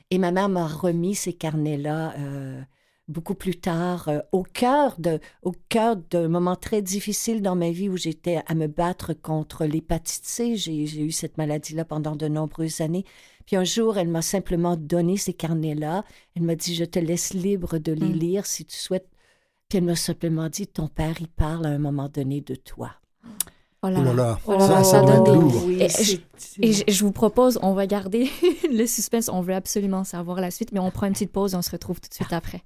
Et 0.09 0.17
ma 0.17 0.33
mère 0.33 0.49
m'a 0.49 0.67
remis 0.67 1.15
ces 1.15 1.31
carnets-là 1.31 2.13
euh, 2.19 2.61
beaucoup 3.07 3.35
plus 3.35 3.55
tard, 3.55 4.09
euh, 4.09 4.19
au 4.33 4.43
cœur 4.43 4.99
de, 4.99 5.21
au 5.43 5.53
cœur 5.69 5.95
d'un 5.95 6.27
moment 6.27 6.57
très 6.57 6.81
difficile 6.81 7.41
dans 7.41 7.55
ma 7.55 7.71
vie 7.71 7.87
où 7.87 7.95
j'étais 7.95 8.41
à 8.47 8.53
me 8.53 8.67
battre 8.67 9.13
contre 9.13 9.63
l'hépatite 9.63 10.25
C. 10.25 10.57
J'ai 10.57 11.01
eu 11.01 11.11
cette 11.11 11.37
maladie-là 11.37 11.85
pendant 11.85 12.17
de 12.17 12.27
nombreuses 12.27 12.81
années. 12.81 13.05
Puis 13.45 13.55
un 13.55 13.63
jour, 13.63 13.97
elle 13.97 14.07
m'a 14.07 14.21
simplement 14.21 14.75
donné 14.75 15.17
ces 15.17 15.33
carnets-là. 15.33 16.03
Elle 16.35 16.43
m'a 16.43 16.55
dit, 16.55 16.75
je 16.75 16.85
te 16.85 16.99
laisse 16.99 17.33
libre 17.33 17.77
de 17.77 17.91
les 17.91 18.09
mm. 18.09 18.13
lire 18.13 18.45
si 18.45 18.65
tu 18.65 18.77
souhaites. 18.77 19.09
Puis 19.69 19.77
elle 19.77 19.85
m'a 19.85 19.95
simplement 19.95 20.49
dit, 20.49 20.67
ton 20.67 20.87
père, 20.87 21.15
il 21.19 21.27
parle 21.27 21.65
à 21.65 21.69
un 21.69 21.77
moment 21.77 22.09
donné 22.09 22.41
de 22.41 22.55
toi. 22.55 22.91
Oh 23.83 23.89
là 23.89 24.13
là, 24.13 24.39
oh 24.45 24.59
ça, 24.59 24.83
ça 24.83 25.01
doit 25.01 25.15
être 25.15 25.33
lourd. 25.33 25.55
et, 26.59 26.71
je, 26.91 27.03
vous 27.03 27.11
propose, 27.11 27.57
on 27.63 27.73
va 27.73 27.87
garder 27.87 28.29
le 28.71 28.85
suspense, 28.85 29.27
on 29.27 29.41
veut 29.41 29.55
absolument 29.55 30.03
savoir 30.03 30.39
la 30.39 30.51
suite, 30.51 30.71
mais 30.71 30.79
on 30.79 30.91
prend 30.91 31.07
une 31.07 31.13
petite 31.13 31.31
pause 31.31 31.53
et 31.53 31.57
on 31.57 31.63
se 31.63 31.71
retrouve 31.71 31.99
tout 31.99 32.07
de 32.07 32.13
suite 32.13 32.31
après. 32.31 32.63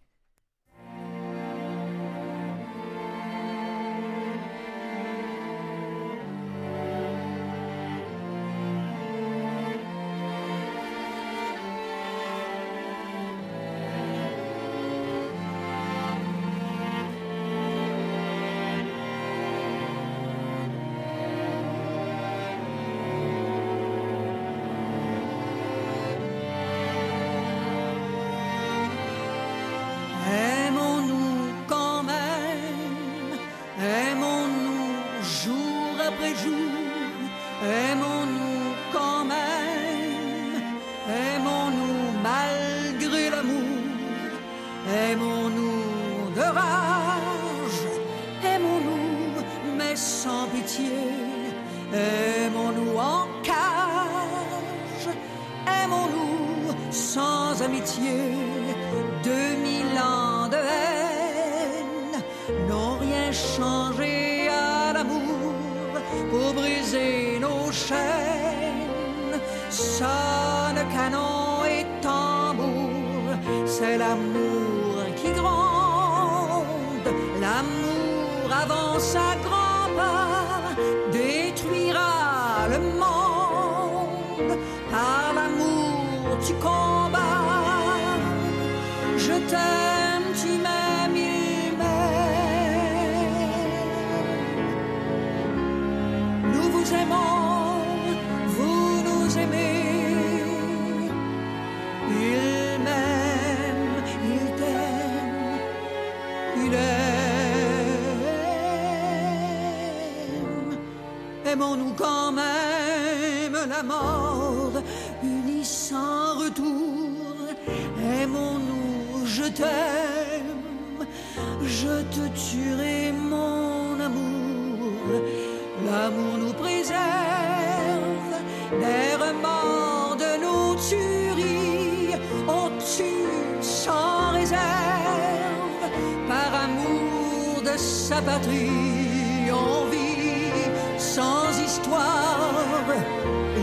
L'amour 125.85 126.37
nous 126.39 126.53
préserve 126.53 128.33
des 128.71 129.15
remords 129.23 130.15
de 130.15 130.31
nos 130.43 130.75
tueries. 130.75 132.15
On 132.47 132.69
tue 132.79 133.61
sans 133.61 134.31
réserve 134.33 135.83
par 136.27 136.63
amour 136.63 137.61
de 137.61 137.77
sa 137.77 138.21
patrie. 138.21 139.51
On 139.51 139.85
vit 139.89 140.71
sans 140.97 141.49
histoire, 141.63 142.87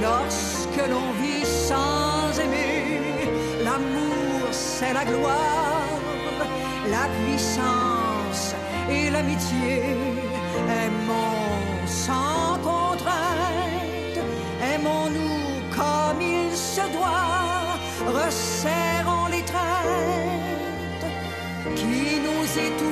lorsque 0.01 0.89
l'on 0.89 1.13
vit 1.23 1.45
sans 1.45 2.39
aimer, 2.41 3.01
l'amour 3.65 4.49
c'est 4.53 4.93
la 4.93 5.05
gloire, 5.05 6.01
la 6.89 7.09
puissance 7.25 8.55
et 8.91 9.11
l'amitié. 9.11 10.22
Qui 22.55 22.85
nous 22.85 22.92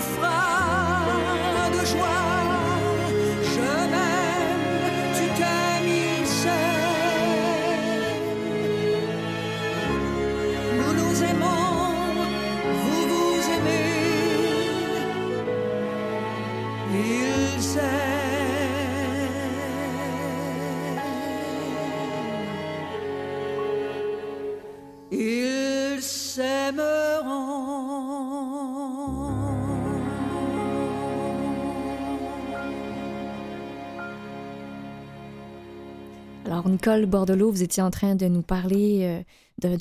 Nicole 36.80 37.04
Bordelot, 37.04 37.50
vous 37.50 37.62
étiez 37.62 37.82
en 37.82 37.90
train 37.90 38.14
de 38.14 38.24
nous 38.24 38.40
parler 38.40 39.22
euh, 39.62 39.76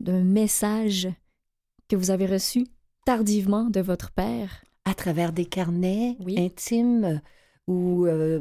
d'un 0.00 0.24
message 0.24 1.06
que 1.86 1.96
vous 1.96 2.10
avez 2.10 2.24
reçu 2.24 2.66
tardivement 3.04 3.64
de 3.64 3.80
votre 3.82 4.10
père. 4.10 4.64
À 4.86 4.94
travers 4.94 5.34
des 5.34 5.44
carnets 5.44 6.16
intimes 6.38 7.20
où, 7.66 8.06
euh, 8.06 8.40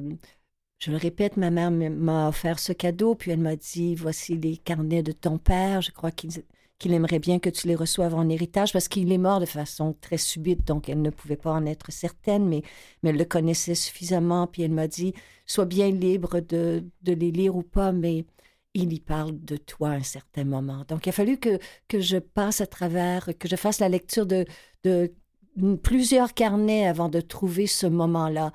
je 0.78 0.92
le 0.92 0.96
répète, 0.96 1.36
ma 1.36 1.50
mère 1.50 1.72
m'a 1.72 2.30
offert 2.30 2.60
ce 2.60 2.72
cadeau, 2.72 3.16
puis 3.16 3.32
elle 3.32 3.42
m'a 3.42 3.58
dit, 3.58 3.96
voici 3.96 4.38
les 4.38 4.56
carnets 4.56 5.04
de 5.04 5.12
ton 5.12 5.38
père. 5.38 5.82
Je 5.82 5.92
crois 5.92 6.12
qu'il 6.12 6.32
qu'il 6.80 6.94
aimerait 6.94 7.20
bien 7.20 7.40
que 7.40 7.50
tu 7.50 7.68
les 7.68 7.76
reçoives 7.76 8.16
en 8.16 8.30
héritage 8.30 8.74
parce 8.74 8.88
qu'il 8.88 9.12
est 9.12 9.18
mort 9.18 9.40
de 9.40 9.46
façon 9.46 9.96
très 10.02 10.18
subite, 10.18 10.66
donc 10.66 10.90
elle 10.90 11.02
ne 11.02 11.10
pouvait 11.10 11.36
pas 11.36 11.52
en 11.52 11.66
être 11.66 11.92
certaine, 11.92 12.48
mais, 12.48 12.64
mais 13.04 13.12
elle 13.12 13.18
le 13.18 13.26
connaissait 13.26 13.76
suffisamment. 13.76 14.48
Puis 14.48 14.64
elle 14.64 14.72
m'a 14.72 14.88
dit 14.88 15.14
Sois 15.46 15.66
bien 15.66 15.92
libre 15.92 16.40
de, 16.40 16.86
de 17.04 17.14
les 17.14 17.32
lire 17.32 17.56
ou 17.56 17.64
pas, 17.64 17.92
mais 17.92 18.26
il 18.74 18.94
y 18.94 19.00
parle 19.00 19.40
de 19.44 19.58
toi 19.58 19.90
à 19.90 19.94
un 19.94 20.04
certain 20.04 20.44
moment. 20.46 20.86
Donc, 20.88 21.06
il 21.06 21.10
a 21.10 21.12
fallu 21.12 21.38
que, 21.38 21.60
que 21.88 22.00
je 22.00 22.18
passe 22.18 22.62
à 22.62 22.68
travers, 22.68 23.30
que 23.38 23.48
je 23.48 23.56
fasse 23.56 23.80
la 23.80 23.90
lecture 23.90 24.26
de, 24.26 24.46
de 24.84 25.12
plusieurs 25.84 26.34
carnets 26.34 26.88
avant 26.88 27.10
de 27.10 27.22
trouver 27.22 27.68
ce 27.68 27.88
moment-là. 27.88 28.54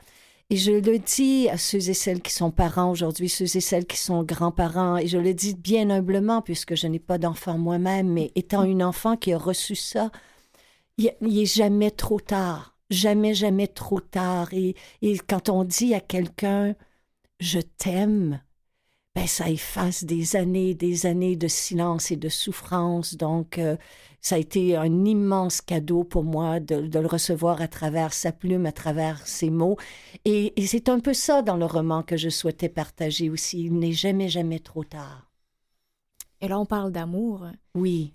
Et 0.50 0.56
je 0.56 0.72
le 0.72 0.98
dis 0.98 1.48
à 1.48 1.56
ceux 1.56 1.88
et 1.88 1.94
celles 1.94 2.20
qui 2.20 2.32
sont 2.32 2.50
parents 2.50 2.90
aujourd'hui, 2.90 3.28
ceux 3.28 3.56
et 3.56 3.60
celles 3.60 3.86
qui 3.86 3.96
sont 3.96 4.22
grands-parents, 4.22 4.98
et 4.98 5.06
je 5.06 5.18
le 5.18 5.32
dis 5.34 5.54
bien 5.54 5.90
humblement 5.90 6.42
puisque 6.42 6.74
je 6.76 6.86
n'ai 6.86 6.98
pas 6.98 7.18
d'enfant 7.18 7.56
moi-même, 7.58 8.08
mais 8.12 8.30
étant 8.34 8.62
une 8.64 8.82
enfant 8.82 9.16
qui 9.16 9.32
a 9.32 9.38
reçu 9.38 9.74
ça, 9.74 10.10
il 10.98 11.12
n'est 11.22 11.46
jamais 11.46 11.90
trop 11.90 12.20
tard, 12.20 12.76
jamais, 12.90 13.34
jamais 13.34 13.68
trop 13.68 14.00
tard. 14.00 14.52
Et, 14.52 14.76
et 15.02 15.18
quand 15.18 15.48
on 15.48 15.64
dit 15.64 15.94
à 15.94 16.00
quelqu'un, 16.00 16.74
je 17.40 17.60
t'aime, 17.60 18.40
ben, 19.14 19.26
ça 19.28 19.48
efface 19.48 20.04
des 20.04 20.34
années, 20.34 20.74
des 20.74 21.06
années 21.06 21.36
de 21.36 21.46
silence 21.46 22.10
et 22.10 22.16
de 22.16 22.28
souffrance. 22.28 23.16
Donc, 23.16 23.58
euh, 23.58 23.76
ça 24.20 24.34
a 24.34 24.38
été 24.38 24.74
un 24.74 25.04
immense 25.04 25.60
cadeau 25.60 26.02
pour 26.02 26.24
moi 26.24 26.58
de, 26.58 26.98
le 26.98 27.06
recevoir 27.06 27.60
à 27.60 27.68
travers 27.68 28.12
sa 28.12 28.32
plume, 28.32 28.66
à 28.66 28.72
travers 28.72 29.24
ses 29.26 29.50
mots. 29.50 29.76
Et, 30.24 30.52
c'est 30.66 30.88
un 30.88 30.98
peu 30.98 31.14
ça 31.14 31.42
dans 31.42 31.56
le 31.56 31.66
roman 31.66 32.02
que 32.02 32.16
je 32.16 32.28
souhaitais 32.28 32.68
partager 32.68 33.30
aussi. 33.30 33.64
Il 33.64 33.78
n'est 33.78 33.92
jamais, 33.92 34.28
jamais 34.28 34.58
trop 34.58 34.82
tard. 34.82 35.30
Et 36.40 36.48
là, 36.48 36.58
on 36.58 36.66
parle 36.66 36.90
d'amour. 36.90 37.46
Oui. 37.74 38.14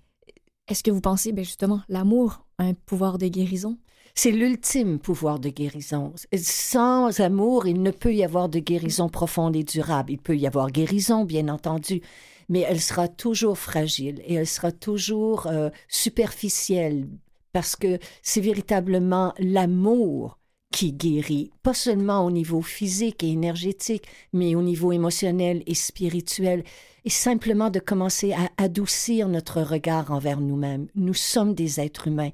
Est-ce 0.68 0.82
que 0.82 0.90
vous 0.90 1.00
pensez, 1.00 1.32
ben 1.32 1.44
justement, 1.44 1.80
l'amour 1.88 2.44
un 2.60 2.74
pouvoir 2.74 3.18
de 3.18 3.26
guérison? 3.26 3.78
C'est 4.14 4.32
l'ultime 4.32 4.98
pouvoir 4.98 5.38
de 5.38 5.48
guérison. 5.48 6.12
Sans 6.36 7.20
amour, 7.20 7.66
il 7.66 7.82
ne 7.82 7.90
peut 7.90 8.14
y 8.14 8.24
avoir 8.24 8.48
de 8.48 8.58
guérison 8.58 9.08
profonde 9.08 9.56
et 9.56 9.64
durable. 9.64 10.12
Il 10.12 10.18
peut 10.18 10.36
y 10.36 10.46
avoir 10.46 10.70
guérison, 10.70 11.24
bien 11.24 11.48
entendu, 11.48 12.02
mais 12.48 12.60
elle 12.60 12.80
sera 12.80 13.08
toujours 13.08 13.58
fragile 13.58 14.20
et 14.26 14.34
elle 14.34 14.46
sera 14.46 14.72
toujours 14.72 15.46
euh, 15.46 15.70
superficielle 15.88 17.08
parce 17.52 17.76
que 17.76 17.98
c'est 18.22 18.40
véritablement 18.40 19.32
l'amour 19.38 20.38
qui 20.72 20.92
guérit, 20.92 21.50
pas 21.62 21.74
seulement 21.74 22.24
au 22.24 22.30
niveau 22.30 22.62
physique 22.62 23.24
et 23.24 23.30
énergétique, 23.30 24.06
mais 24.32 24.54
au 24.54 24.62
niveau 24.62 24.92
émotionnel 24.92 25.62
et 25.66 25.74
spirituel, 25.74 26.62
et 27.04 27.10
simplement 27.10 27.70
de 27.70 27.80
commencer 27.80 28.32
à 28.32 28.50
adoucir 28.62 29.28
notre 29.28 29.62
regard 29.62 30.10
envers 30.10 30.40
nous-mêmes. 30.40 30.88
Nous 30.94 31.14
sommes 31.14 31.54
des 31.54 31.80
êtres 31.80 32.08
humains. 32.08 32.30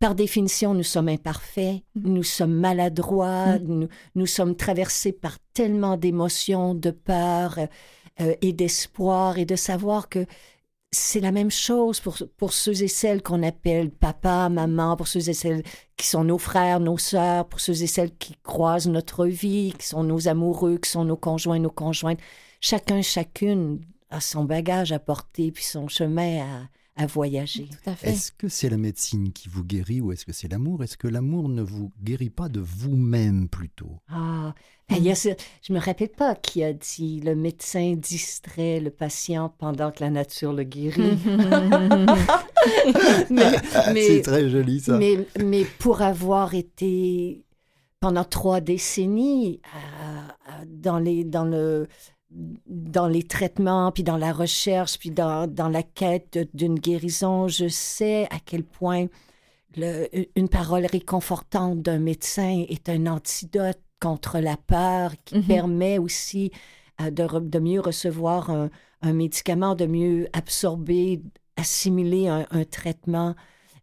Par 0.00 0.14
définition, 0.14 0.72
nous 0.72 0.82
sommes 0.82 1.08
imparfaits, 1.08 1.82
mm. 1.94 2.12
nous 2.12 2.22
sommes 2.22 2.54
maladroits, 2.54 3.58
mm. 3.58 3.88
nous, 4.14 4.26
sommes 4.26 4.56
traversés 4.56 5.12
par 5.12 5.38
tellement 5.52 5.98
d'émotions, 5.98 6.74
de 6.74 6.90
peur 6.90 7.58
euh, 8.20 8.34
et 8.40 8.54
d'espoir, 8.54 9.36
et 9.36 9.44
de 9.44 9.56
savoir 9.56 10.08
que 10.08 10.24
c'est 10.90 11.20
la 11.20 11.32
même 11.32 11.50
chose 11.50 12.00
pour, 12.00 12.16
pour 12.38 12.52
ceux 12.52 12.82
et 12.82 12.88
celles 12.88 13.22
qu'on 13.22 13.42
appelle 13.42 13.90
papa, 13.90 14.48
maman, 14.48 14.96
pour 14.96 15.06
ceux 15.06 15.28
et 15.28 15.34
celles 15.34 15.62
qui 15.98 16.06
sont 16.06 16.24
nos 16.24 16.38
frères, 16.38 16.80
nos 16.80 16.98
sœurs, 16.98 17.46
pour 17.46 17.60
ceux 17.60 17.82
et 17.82 17.86
celles 17.86 18.16
qui 18.16 18.34
croisent 18.42 18.88
notre 18.88 19.26
vie, 19.26 19.74
qui 19.78 19.86
sont 19.86 20.02
nos 20.02 20.28
amoureux, 20.28 20.78
qui 20.78 20.90
sont 20.90 21.04
nos 21.04 21.16
conjoints, 21.16 21.58
nos 21.58 21.70
conjointes. 21.70 22.18
Chacun, 22.60 23.02
chacune 23.02 23.80
a 24.10 24.20
son 24.20 24.44
bagage 24.44 24.92
à 24.92 24.98
porter, 24.98 25.52
puis 25.52 25.64
son 25.64 25.88
chemin 25.88 26.42
à, 26.42 26.68
à 27.02 27.06
voyager. 27.06 27.68
Est-ce 28.02 28.30
que 28.32 28.48
c'est 28.48 28.68
la 28.68 28.76
médecine 28.76 29.32
qui 29.32 29.48
vous 29.48 29.64
guérit 29.64 30.00
ou 30.00 30.12
est-ce 30.12 30.26
que 30.26 30.32
c'est 30.32 30.48
l'amour? 30.48 30.82
Est-ce 30.82 30.96
que 30.96 31.08
l'amour 31.08 31.48
ne 31.48 31.62
vous 31.62 31.90
guérit 32.02 32.30
pas 32.30 32.48
de 32.48 32.60
vous-même 32.60 33.48
plutôt? 33.48 34.00
Ah, 34.08 34.54
ben, 34.88 34.96
il 34.96 35.04
y 35.04 35.10
a 35.10 35.14
je 35.14 35.72
me 35.72 35.78
rappelle 35.78 36.10
pas 36.10 36.34
qui 36.34 36.62
a 36.62 36.72
dit 36.72 37.20
le 37.20 37.34
médecin 37.34 37.94
distrait 37.96 38.80
le 38.80 38.90
patient 38.90 39.54
pendant 39.56 39.92
que 39.92 40.02
la 40.02 40.10
nature 40.10 40.52
le 40.52 40.64
guérit. 40.64 41.16
c'est 43.94 44.22
très 44.22 44.50
joli 44.50 44.80
ça. 44.80 44.98
Mais, 44.98 45.26
mais 45.42 45.64
pour 45.78 46.02
avoir 46.02 46.54
été 46.54 47.44
pendant 48.00 48.24
trois 48.24 48.60
décennies 48.60 49.60
euh, 49.74 50.64
dans, 50.66 50.98
les, 50.98 51.24
dans 51.24 51.44
le 51.44 51.86
dans 52.30 53.08
les 53.08 53.24
traitements, 53.24 53.90
puis 53.92 54.04
dans 54.04 54.16
la 54.16 54.32
recherche, 54.32 54.98
puis 54.98 55.10
dans, 55.10 55.46
dans 55.46 55.68
la 55.68 55.82
quête 55.82 56.38
d'une 56.54 56.78
guérison, 56.78 57.48
je 57.48 57.68
sais 57.68 58.26
à 58.30 58.38
quel 58.44 58.62
point 58.62 59.06
le, 59.76 60.08
une 60.36 60.48
parole 60.48 60.86
réconfortante 60.86 61.82
d'un 61.82 61.98
médecin 61.98 62.64
est 62.68 62.88
un 62.88 63.06
antidote 63.06 63.80
contre 64.00 64.38
la 64.38 64.56
peur 64.56 65.12
qui 65.24 65.36
mm-hmm. 65.36 65.46
permet 65.46 65.98
aussi 65.98 66.50
euh, 67.00 67.10
de, 67.10 67.38
de, 67.38 67.58
mieux 67.58 67.80
recevoir 67.80 68.50
un, 68.50 68.70
un, 69.02 69.12
médicament, 69.12 69.74
de 69.74 69.86
mieux 69.86 70.28
absorber, 70.32 71.22
assimiler 71.56 72.28
un, 72.28 72.46
un 72.50 72.64
traitement. 72.64 73.34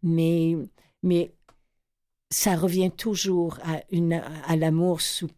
Mais, 0.03 0.57
mais 1.03 1.33
ça 2.29 2.55
revient 2.55 2.91
toujours 2.91 3.59
à, 3.63 3.81
une, 3.91 4.21
à 4.45 4.55
l'amour 4.55 5.01
sous 5.01 5.29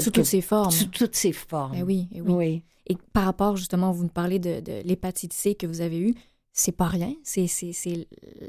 sous 0.00 0.10
toutes 0.10 0.24
ses 0.24 0.40
formes. 0.40 0.70
Sous 0.70 0.86
toutes 0.86 1.16
ses 1.16 1.32
formes. 1.32 1.74
Eh 1.76 1.82
oui, 1.82 2.08
eh 2.14 2.20
oui. 2.20 2.62
Et 2.86 2.96
par 3.12 3.24
rapport, 3.24 3.56
justement, 3.56 3.92
vous 3.92 4.04
nous 4.04 4.08
parlez 4.08 4.38
de, 4.38 4.60
de 4.60 4.82
l'hépatite 4.84 5.32
C 5.32 5.54
que 5.54 5.66
vous 5.66 5.80
avez 5.80 6.00
eue, 6.00 6.14
c'est 6.52 6.72
pas 6.72 6.86
rien. 6.86 7.14
C'est 7.22 7.48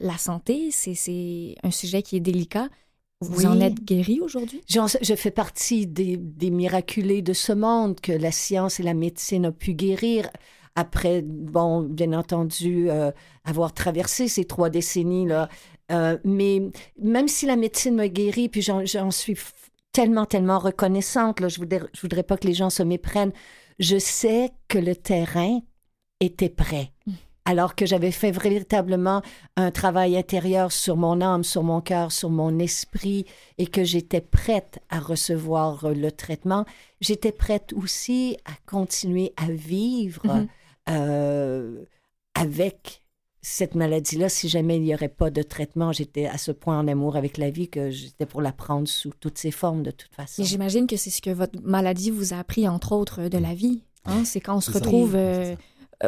la 0.01 0.17
santé, 0.17 0.69
c'est 0.71 1.56
un 1.63 1.71
sujet 1.71 2.01
qui 2.01 2.17
est 2.17 2.21
délicat. 2.21 2.69
Vous 3.21 3.45
en 3.45 3.62
êtes 3.62 3.82
guéri 3.86 4.19
aujourd'hui? 4.19 4.62
Je 4.67 5.15
fais 5.15 5.32
partie 5.32 5.88
des, 5.88 6.17
des, 6.17 6.49
miraculés 6.49 7.21
de 7.21 7.32
ce 7.32 7.53
monde 7.53 8.01
que 8.01 8.12
la 8.12 8.32
science 8.32 8.82
et 8.82 8.84
la 8.84 8.93
médecine 8.93 9.47
ont 9.47 9.53
pu 9.53 9.73
guérir 9.73 10.29
après, 10.75 11.21
bon, 11.21 11.84
bien 11.84 12.13
entendu, 12.13 12.89
euh, 12.89 13.12
avoir 13.45 13.73
traversé 13.73 14.27
ces 14.27 14.43
trois 14.43 14.69
décennies-là. 14.69 15.47
Euh, 15.91 16.17
mais 16.23 16.63
même 16.99 17.27
si 17.27 17.45
la 17.45 17.56
médecine 17.56 17.95
m'a 17.95 18.08
guéri, 18.08 18.49
puis 18.49 18.62
j'en 18.62 19.12
suis 19.12 19.38
tellement, 19.93 20.25
tellement 20.25 20.60
reconnaissante. 20.60 21.39
Là. 21.39 21.47
Je 21.47 21.60
ne 21.60 21.65
voudrais, 21.65 21.88
je 21.93 22.01
voudrais 22.01 22.23
pas 22.23 22.36
que 22.36 22.47
les 22.47 22.53
gens 22.53 22.69
se 22.69 22.84
méprennent. 22.84 23.32
Je 23.79 23.97
sais 23.97 24.51
que 24.67 24.77
le 24.77 24.95
terrain 24.95 25.62
était 26.19 26.49
prêt. 26.49 26.91
Mm. 27.08 27.12
Alors 27.45 27.75
que 27.75 27.86
j'avais 27.86 28.12
fait 28.12 28.32
véritablement 28.32 29.21
un 29.58 29.69
travail 29.69 30.17
intérieur 30.17 30.71
sur 30.71 30.95
mon 30.95 31.19
âme, 31.19 31.43
sur 31.43 31.62
mon 31.62 31.82
cœur, 31.82 32.12
sur 32.12 32.29
mon 32.29 32.58
esprit, 32.60 33.25
et 33.58 33.67
que 33.67 33.84
j'étais 33.84 34.21
prête 34.21 34.79
à 34.89 34.99
recevoir 34.99 35.89
le 35.89 36.10
traitement, 36.12 36.65
j'étais 37.01 37.34
prête 37.34 37.73
aussi 37.73 38.38
à 38.45 38.53
continuer 38.65 39.34
à 39.36 39.51
vivre 39.51 40.25
mm-hmm. 40.25 40.47
euh, 40.89 41.86
avec 42.34 43.02
cette 43.45 43.75
maladie-là, 43.75 44.29
si 44.29 44.47
jamais 44.47 44.77
il 44.77 44.84
n'y 44.84 44.95
aurait 44.95 45.10
pas 45.10 45.29
de 45.29 45.43
traitement, 45.43 45.91
j'étais 45.91 46.27
à 46.27 46.38
ce 46.38 46.53
point 46.53 46.79
en 46.79 46.88
amour 46.88 47.17
avec 47.17 47.38
la 47.38 47.49
vie 47.49 47.67
que 47.67 47.91
j'étais 47.91 48.25
pour 48.25 48.41
la 48.41 48.53
prendre 48.53 48.88
sous 48.88 49.12
toutes 49.19 49.38
ses 49.38 49.51
formes 49.51 49.84
de 49.84 49.91
toute 49.91 50.13
façon. 50.15 50.41
Mais 50.41 50.47
j'imagine 50.47 50.88
que 50.88 50.95
c'est 50.95 51.10
ce 51.10 51.21
que 51.21 51.29
votre 51.29 51.60
maladie 51.62 52.10
vous 52.10 52.34
a 52.34 52.38
appris, 52.38 52.69
entre 52.69 52.93
autres, 52.93 53.27
de 53.27 53.38
la 53.38 53.53
vie. 53.53 53.82
Hein? 54.06 54.23
C'est 54.23 54.39
quand 54.39 54.56
on 54.56 54.62
se 54.62 54.71
retrouve 54.71 55.15
euh, 55.15 55.56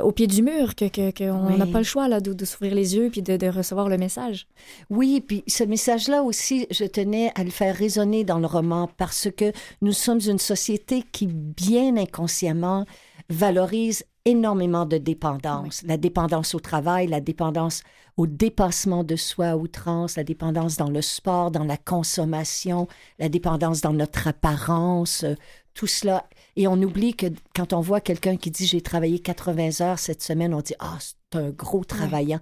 au 0.02 0.14
pied 0.14 0.28
du 0.28 0.44
mur 0.44 0.76
qu'on 0.76 0.88
que, 0.88 1.58
n'a 1.58 1.66
pas 1.66 1.80
le 1.80 1.84
choix 1.84 2.08
là, 2.08 2.22
de, 2.22 2.46
s'ouvrir 2.46 2.74
les 2.74 2.96
yeux 2.96 3.10
puis 3.10 3.22
de, 3.22 3.36
de, 3.36 3.48
recevoir 3.48 3.90
le 3.90 3.98
message. 3.98 4.48
Oui, 4.90 5.20
puis 5.20 5.44
ce 5.46 5.66
message-là 5.66 6.24
aussi, 6.24 6.68
je 6.72 6.86
tenais 6.86 7.34
à 7.36 7.44
le 7.44 7.52
faire 7.52 7.76
résonner 7.76 8.24
dans 8.24 8.40
le 8.40 8.48
roman 8.48 8.90
parce 8.96 9.28
que 9.30 9.52
nous 9.82 9.92
sommes 9.94 10.22
une 10.26 10.40
société 10.40 11.04
qui, 11.12 11.28
bien 11.28 11.98
inconsciemment, 11.98 12.86
valorise 13.30 14.06
énormément 14.26 14.86
de 14.86 14.98
dépendance. 14.98 15.84
La 15.84 15.98
dépendance 15.98 16.56
au 16.56 16.60
travail, 16.60 17.08
la 17.08 17.22
dépendance 17.22 17.84
au 18.18 18.28
dépassement 18.28 19.04
de 19.04 19.16
soi 19.16 19.48
à 19.48 19.58
outrance, 19.58 20.16
la 20.16 20.24
dépendance 20.24 20.78
dans 20.78 20.90
le 20.90 21.02
sport, 21.02 21.52
dans 21.52 21.64
la 21.64 21.78
consommation, 21.78 22.88
la 23.20 23.30
dépendance 23.30 23.82
dans 23.82 23.94
notre 23.94 24.28
apparence, 24.28 25.24
euh, 25.24 25.36
tout 25.74 25.88
cela. 25.88 26.26
Et 26.56 26.68
on 26.68 26.82
oublie 26.82 27.14
que 27.14 27.28
quand 27.54 27.74
on 27.74 27.82
voit 27.82 28.02
quelqu'un 28.02 28.38
qui 28.38 28.50
dit 28.50 28.66
j'ai 28.66 28.82
travaillé 28.82 29.20
80 29.20 29.82
heures 29.82 30.00
cette 30.00 30.24
semaine, 30.24 30.54
on 30.54 30.62
dit 30.62 30.76
ah 30.80 30.98
c'est 31.00 31.38
un 31.38 31.50
gros 31.50 31.84
travaillant. 31.84 32.40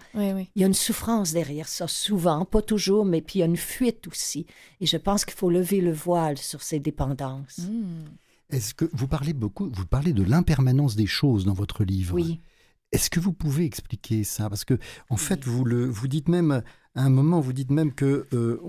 Il 0.56 0.62
y 0.62 0.64
a 0.64 0.68
une 0.68 0.76
souffrance 0.76 1.34
derrière 1.34 1.68
ça, 1.68 1.88
souvent, 1.88 2.46
pas 2.46 2.62
toujours, 2.62 3.06
mais 3.06 3.22
puis 3.22 3.40
il 3.40 3.42
y 3.42 3.44
a 3.44 3.48
une 3.48 3.58
fuite 3.58 4.08
aussi. 4.08 4.46
Et 4.80 4.86
je 4.86 4.98
pense 4.98 5.26
qu'il 5.26 5.36
faut 5.36 5.50
lever 5.50 5.82
le 5.82 5.92
voile 5.92 6.38
sur 6.38 6.62
ces 6.62 6.80
dépendances. 6.80 7.58
Hmm. 7.58 8.06
Est-ce 8.54 8.74
que 8.74 8.90
vous 8.94 9.08
parlez 9.08 9.34
beaucoup, 9.34 9.70
vous 9.74 9.86
parlez 9.86 10.14
de 10.14 10.24
l'impermanence 10.24 10.96
des 10.96 11.08
choses 11.08 11.46
dans 11.46 11.54
votre 11.54 11.84
livre 11.84 12.14
Oui. 12.16 12.40
Est-ce 12.92 13.10
que 13.10 13.20
vous 13.20 13.34
pouvez 13.34 13.66
expliquer 13.66 14.24
ça? 14.24 14.50
Parce 14.50 14.64
que 14.66 14.78
en 15.10 15.18
fait, 15.18 15.44
vous 15.46 15.66
le, 15.66 15.86
vous 15.86 16.08
dites 16.08 16.30
même 16.30 16.62
à 16.94 17.04
un 17.04 17.10
moment, 17.10 17.40
vous 17.40 17.54
dites 17.54 17.72
même 17.72 17.92
que 17.92 18.28
euh, 18.34 18.60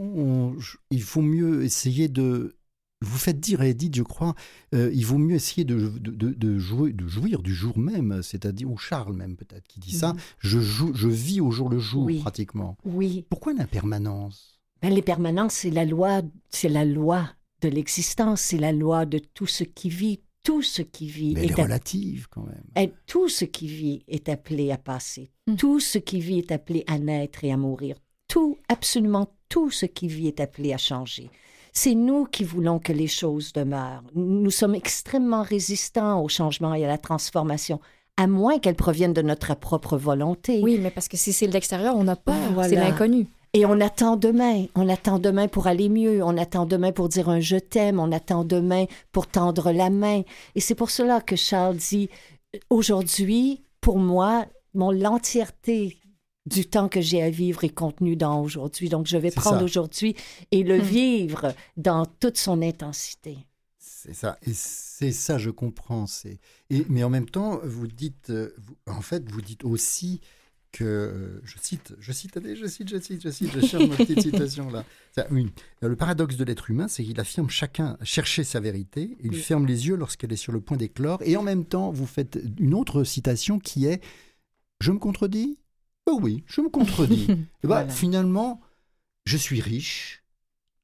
il 0.90 1.03
faut 1.03 1.20
mieux 1.20 1.62
essayer 1.64 2.09
de 2.09 2.57
vous 3.03 3.18
faites 3.18 3.38
dire 3.38 3.61
à 3.61 3.66
Edith, 3.66 3.94
je 3.97 4.03
crois, 4.03 4.35
euh, 4.75 4.90
il 4.94 5.05
vaut 5.05 5.18
mieux 5.18 5.35
essayer 5.35 5.64
de, 5.66 5.92
de, 5.99 6.11
de, 6.33 6.59
jouer, 6.59 6.94
de 6.94 7.07
jouir 7.07 7.42
du 7.42 7.53
jour 7.55 7.77
même, 7.79 8.23
c'est-à-dire, 8.23 8.70
ou 8.70 8.79
Charles 8.79 9.12
même 9.14 9.37
peut-être 9.37 9.66
qui 9.68 9.79
dit 9.79 9.92
ça, 9.92 10.14
Mhm. 10.14 10.18
je, 10.38 10.61
joue, 10.61 10.92
je 10.94 11.09
vis 11.09 11.42
au 11.42 11.51
jour 11.51 11.68
le 11.68 11.79
jour 11.79 12.05
Oui. 12.05 12.20
pratiquement. 12.20 12.79
Oui. 12.87 13.27
Pourquoi 13.29 13.53
l'impermanence? 13.53 14.59
Ben, 14.81 14.90
les 14.90 15.03
permanences, 15.03 15.53
c'est 15.53 15.70
la 15.70 15.85
loi, 15.85 16.23
c'est 16.49 16.70
la 16.70 16.87
loi 16.87 17.29
de 17.62 17.69
l'existence, 17.69 18.40
c'est 18.40 18.59
la 18.59 18.73
loi 18.73 19.07
de 19.07 19.19
tout 19.19 19.47
ce 19.47 19.64
qui 19.64 19.88
vit. 19.88 20.21
Tout 20.43 20.61
ce 20.61 20.83
qui 20.83 21.09
vit 21.09 21.33
Mais 21.35 21.45
elle 21.45 21.53
est 21.53 21.62
relative 21.62 22.27
quand 22.29 22.43
même. 22.43 22.64
Eh, 22.77 22.93
tout 23.07 23.31
ce 23.31 23.47
qui 23.47 23.67
vit 23.67 24.05
est 24.09 24.29
appelé 24.29 24.71
à 24.73 24.77
passer. 24.77 25.31
Mm. 25.47 25.57
Tout 25.57 25.81
ce 25.81 25.97
qui 25.97 26.21
vit 26.21 26.38
est 26.38 26.53
appelé 26.53 26.85
à 26.87 26.99
naître 26.99 27.45
et 27.45 27.53
à 27.53 27.57
mourir. 27.57 27.97
Tout, 28.29 28.59
absolument 28.69 29.35
tout 29.49 29.71
ce 29.71 29.87
qui 29.87 30.07
vit 30.07 30.29
est 30.29 30.40
appelé 30.40 30.75
à 30.75 30.77
changer. 30.77 31.31
C'est 31.73 31.95
nous 31.95 32.25
qui 32.27 32.45
voulons 32.45 32.79
que 32.79 32.93
les 32.93 33.07
choses 33.07 33.53
demeurent. 33.53 34.05
Nous 34.14 34.51
sommes 34.51 34.75
extrêmement 34.75 35.43
résistants 35.43 36.23
au 36.23 36.29
changement 36.29 36.75
et 36.75 36.85
à 36.85 36.88
la 36.88 36.99
transformation, 36.99 37.81
à 38.17 38.27
moins 38.27 38.59
qu'elles 38.59 38.77
proviennent 38.77 39.12
de 39.12 39.23
notre 39.23 39.55
propre 39.57 39.97
volonté. 39.97 40.61
Oui, 40.62 40.79
mais 40.81 40.90
parce 40.90 41.09
que 41.09 41.17
si 41.17 41.33
c'est 41.33 41.49
de 41.49 41.53
l'extérieur, 41.53 41.95
on 41.97 42.07
a 42.07 42.17
peur. 42.17 42.53
Voilà. 42.53 42.69
C'est 42.69 42.77
l'inconnu. 42.77 43.27
Et 43.57 43.64
on 43.67 43.81
attend 43.81 44.17
demain. 44.17 44.67
On 44.75 44.88
attend 44.88 45.19
demain 45.21 45.47
pour 45.47 45.69
aller 45.69 45.88
mieux. 45.88 46.23
On 46.25 46.37
attend 46.37 46.67
demain 46.67 46.90
pour 46.93 47.09
dire 47.09 47.29
un 47.29 47.38
je 47.40 47.57
t'aime. 47.57 48.01
On 48.01 48.11
attend 48.11 48.45
demain 48.45 48.87
pour 49.12 49.29
tendre 49.29 49.71
la 49.71 49.90
main. 49.90 50.23
Et 50.57 50.61
c'est 50.61 50.75
pour 50.75 50.90
cela 50.90 51.21
que 51.21 51.37
Charles 51.37 51.77
dit 51.77 52.09
aujourd'hui, 52.69 53.62
pour 53.81 53.99
moi, 53.99 54.47
mon 54.75 54.90
l'entièreté 54.90 55.97
du 56.47 56.67
temps 56.67 56.88
que 56.88 57.01
j'ai 57.01 57.23
à 57.23 57.31
vivre 57.31 57.62
est 57.64 57.69
contenu 57.75 58.17
dans 58.17 58.43
aujourd'hui. 58.43 58.88
Donc, 58.88 59.07
je 59.07 59.17
vais 59.17 59.31
prendre 59.31 59.64
aujourd'hui 59.64 60.14
et 60.51 60.62
le 60.64 60.79
Hmm. 60.79 60.83
vivre 60.83 61.55
dans 61.77 62.05
toute 62.07 62.37
son 62.37 62.61
intensité. 62.61 63.38
C'est 63.79 64.14
ça. 64.14 64.37
Et 64.43 64.53
c'est 64.53 65.12
ça, 65.12 65.38
je 65.38 65.51
comprends. 65.51 66.05
Et 66.71 66.85
mais 66.90 67.05
en 67.05 67.09
même 67.09 67.31
temps, 67.31 67.61
vous 67.64 67.87
dites, 67.87 68.31
euh, 68.31 68.53
vous- 68.59 68.77
en 68.87 69.01
fait, 69.01 69.31
vous 69.31 69.40
dites 69.40 69.64
aussi 69.64 70.21
que 70.77 70.85
euh, 70.85 71.41
je 71.45 71.55
cite, 71.61 71.95
je 72.01 72.11
cite, 72.13 72.37
allez, 72.37 72.57
je 72.57 72.67
cite, 72.67 72.89
je 72.89 72.99
cite, 72.99 73.23
je 73.23 73.31
cite, 73.31 73.51
je 73.55 73.65
cherche 73.65 73.87
ma 73.89 73.95
petite 73.97 74.21
citation 74.29 74.69
là. 74.71 74.85
Oui. 75.31 75.47
Le 75.81 75.95
paradoxe 75.95 76.37
de 76.37 76.43
l'être 76.45 76.69
humain, 76.71 76.89
c'est 76.89 77.05
qu'il 77.05 77.19
affirme 77.21 77.49
chacun 77.49 77.97
chercher 78.03 78.43
sa 78.43 78.59
vérité. 78.59 79.17
Il 79.23 79.31
Oui. 79.31 79.37
ferme 79.37 79.67
les 79.67 79.87
yeux 79.87 79.95
lorsqu'elle 79.95 80.33
est 80.33 80.37
sur 80.37 80.51
le 80.53 80.61
point 80.61 80.77
d'éclore. 80.77 81.21
Et 81.23 81.37
en 81.37 81.43
même 81.45 81.65
temps, 81.65 81.93
vous 81.93 82.07
faites 82.07 82.41
une 82.59 82.75
autre 82.75 83.05
citation 83.05 83.61
qui 83.61 83.87
est 83.87 84.03
Je 84.81 84.91
me 84.91 84.99
contredis? 84.99 85.57
Oh 86.07 86.19
oui, 86.21 86.43
je 86.47 86.61
me 86.61 86.69
contredis. 86.69 87.27
Eh 87.31 87.35
ben, 87.35 87.47
Voilà. 87.63 87.89
Finalement, 87.89 88.61
je 89.27 89.37
suis 89.37 89.61
riche 89.61 90.24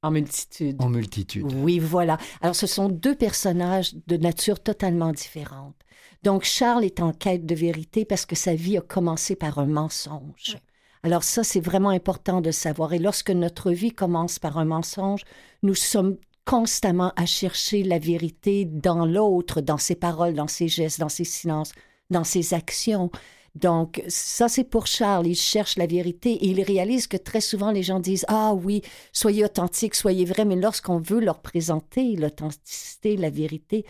En 0.02 0.10
multitude. 0.10 0.80
en 0.80 0.88
multitude. 0.88 1.52
Oui, 1.56 1.78
voilà. 1.78 2.16
Alors, 2.40 2.56
ce 2.56 2.66
sont 2.66 2.88
deux 2.88 3.14
personnages 3.14 3.94
de 4.06 4.16
nature 4.16 4.60
totalement 4.60 5.12
différente. 5.12 5.74
Donc, 6.22 6.44
Charles 6.44 6.84
est 6.84 7.00
en 7.00 7.12
quête 7.12 7.44
de 7.44 7.54
vérité 7.54 8.06
parce 8.06 8.24
que 8.24 8.34
sa 8.34 8.54
vie 8.54 8.78
a 8.78 8.80
commencé 8.80 9.36
par 9.36 9.58
un 9.58 9.66
mensonge. 9.66 10.56
Alors, 11.02 11.22
ça, 11.22 11.44
c'est 11.44 11.60
vraiment 11.60 11.90
important 11.90 12.40
de 12.40 12.50
savoir. 12.50 12.94
Et 12.94 12.98
lorsque 12.98 13.30
notre 13.30 13.72
vie 13.72 13.92
commence 13.92 14.38
par 14.38 14.56
un 14.56 14.64
mensonge, 14.64 15.24
nous 15.62 15.74
sommes 15.74 16.16
constamment 16.44 17.12
à 17.16 17.26
chercher 17.26 17.82
la 17.82 17.98
vérité 17.98 18.64
dans 18.64 19.04
l'autre, 19.04 19.60
dans 19.60 19.78
ses 19.78 19.94
paroles, 19.94 20.34
dans 20.34 20.48
ses 20.48 20.68
gestes, 20.68 21.00
dans 21.00 21.08
ses 21.08 21.24
silences, 21.24 21.72
dans 22.10 22.24
ses 22.24 22.54
actions. 22.54 23.10
Donc, 23.54 24.02
ça, 24.08 24.48
c'est 24.48 24.64
pour 24.64 24.86
Charles. 24.86 25.26
Il 25.26 25.34
cherche 25.36 25.76
la 25.76 25.86
vérité 25.86 26.32
et 26.32 26.46
il 26.48 26.62
réalise 26.62 27.06
que 27.06 27.16
très 27.16 27.40
souvent, 27.40 27.70
les 27.70 27.82
gens 27.82 28.00
disent 28.00 28.24
Ah 28.28 28.54
oui, 28.54 28.82
soyez 29.12 29.44
authentique, 29.44 29.94
soyez 29.94 30.24
vrai, 30.24 30.44
mais 30.44 30.56
lorsqu'on 30.56 30.98
veut 30.98 31.20
leur 31.20 31.40
présenter 31.40 32.16
l'authenticité, 32.16 33.16
la 33.16 33.30
vérité, 33.30 33.84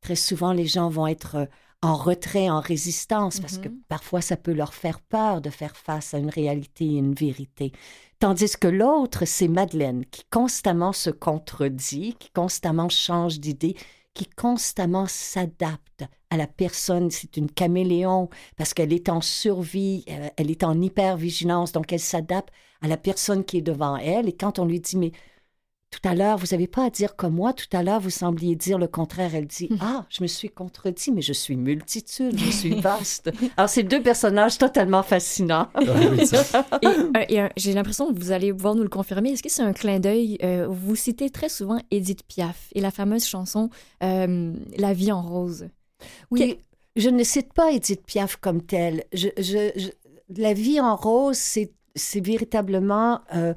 très 0.00 0.16
souvent, 0.16 0.52
les 0.52 0.66
gens 0.66 0.88
vont 0.88 1.06
être 1.06 1.36
euh, 1.36 1.46
en 1.82 1.94
retrait, 1.96 2.48
en 2.50 2.60
résistance, 2.60 3.40
parce 3.40 3.58
que 3.58 3.68
Mhm. 3.68 3.80
parfois, 3.88 4.20
ça 4.20 4.36
peut 4.36 4.52
leur 4.52 4.74
faire 4.74 5.00
peur 5.00 5.40
de 5.40 5.50
faire 5.50 5.76
face 5.76 6.14
à 6.14 6.18
une 6.18 6.30
réalité 6.30 6.84
et 6.84 6.98
une 6.98 7.14
vérité. 7.14 7.72
Tandis 8.18 8.56
que 8.58 8.68
l'autre, 8.68 9.24
c'est 9.26 9.48
Madeleine, 9.48 10.04
qui 10.06 10.24
constamment 10.30 10.92
se 10.92 11.10
contredit, 11.10 12.14
qui 12.18 12.30
constamment 12.30 12.88
change 12.88 13.40
d'idée, 13.40 13.76
qui 14.14 14.26
constamment 14.26 15.06
s'adapte 15.06 16.04
à 16.36 16.38
la 16.38 16.46
personne. 16.46 17.10
C'est 17.10 17.36
une 17.36 17.50
caméléon 17.50 18.28
parce 18.56 18.74
qu'elle 18.74 18.92
est 18.92 19.08
en 19.08 19.20
survie, 19.20 20.04
euh, 20.08 20.28
elle 20.36 20.50
est 20.50 20.64
en 20.64 20.80
hypervigilance, 20.80 21.72
donc 21.72 21.92
elle 21.92 22.00
s'adapte 22.00 22.50
à 22.82 22.88
la 22.88 22.96
personne 22.96 23.44
qui 23.44 23.58
est 23.58 23.62
devant 23.62 23.96
elle. 23.96 24.28
Et 24.28 24.32
quand 24.32 24.58
on 24.58 24.64
lui 24.66 24.80
dit, 24.80 24.96
mais 24.96 25.12
tout 25.92 26.06
à 26.08 26.14
l'heure, 26.14 26.36
vous 26.36 26.48
n'avez 26.50 26.66
pas 26.66 26.84
à 26.86 26.90
dire 26.90 27.16
comme 27.16 27.34
moi, 27.34 27.52
tout 27.52 27.68
à 27.72 27.82
l'heure, 27.82 28.00
vous 28.00 28.10
sembliez 28.10 28.54
dire 28.56 28.76
le 28.76 28.88
contraire, 28.88 29.34
elle 29.34 29.46
dit, 29.46 29.70
ah, 29.80 30.04
je 30.10 30.22
me 30.22 30.26
suis 30.26 30.50
contredit, 30.50 31.10
mais 31.12 31.22
je 31.22 31.32
suis 31.32 31.56
multitude, 31.56 32.38
je 32.38 32.50
suis 32.50 32.80
vaste. 32.80 33.30
Alors, 33.56 33.70
c'est 33.70 33.84
deux 33.84 34.02
personnages 34.02 34.58
totalement 34.58 35.02
fascinants. 35.02 35.68
Ah. 35.74 35.80
Et, 36.82 36.86
euh, 36.86 37.24
et, 37.28 37.40
euh, 37.40 37.48
j'ai 37.56 37.72
l'impression 37.72 38.12
que 38.12 38.18
vous 38.18 38.32
allez 38.32 38.52
pouvoir 38.52 38.74
nous 38.74 38.82
le 38.82 38.88
confirmer. 38.88 39.30
Est-ce 39.30 39.42
que 39.42 39.48
c'est 39.48 39.62
un 39.62 39.72
clin 39.72 40.00
d'œil? 40.00 40.36
euh, 40.42 40.66
vous 40.68 40.96
citez 40.96 41.30
très 41.30 41.48
souvent 41.48 41.78
Edith 41.90 42.24
Piaf 42.26 42.68
et 42.74 42.80
la 42.80 42.90
fameuse 42.90 43.24
chanson 43.24 43.70
euh, 44.02 44.52
La 44.76 44.92
vie 44.92 45.12
en 45.12 45.22
rose? 45.22 45.68
Oui, 46.30 46.58
je 46.96 47.10
ne 47.10 47.22
cite 47.24 47.52
pas 47.52 47.72
Edith 47.72 48.04
Piaf 48.06 48.36
comme 48.36 48.62
telle. 48.62 49.04
Je, 49.12 49.28
je- 49.38 49.72
je- 49.76 49.90
la 50.36 50.52
vie 50.54 50.80
en 50.80 50.96
rose, 50.96 51.36
c'est, 51.36 51.72
véritablement 52.20 53.20
euh, 53.34 53.54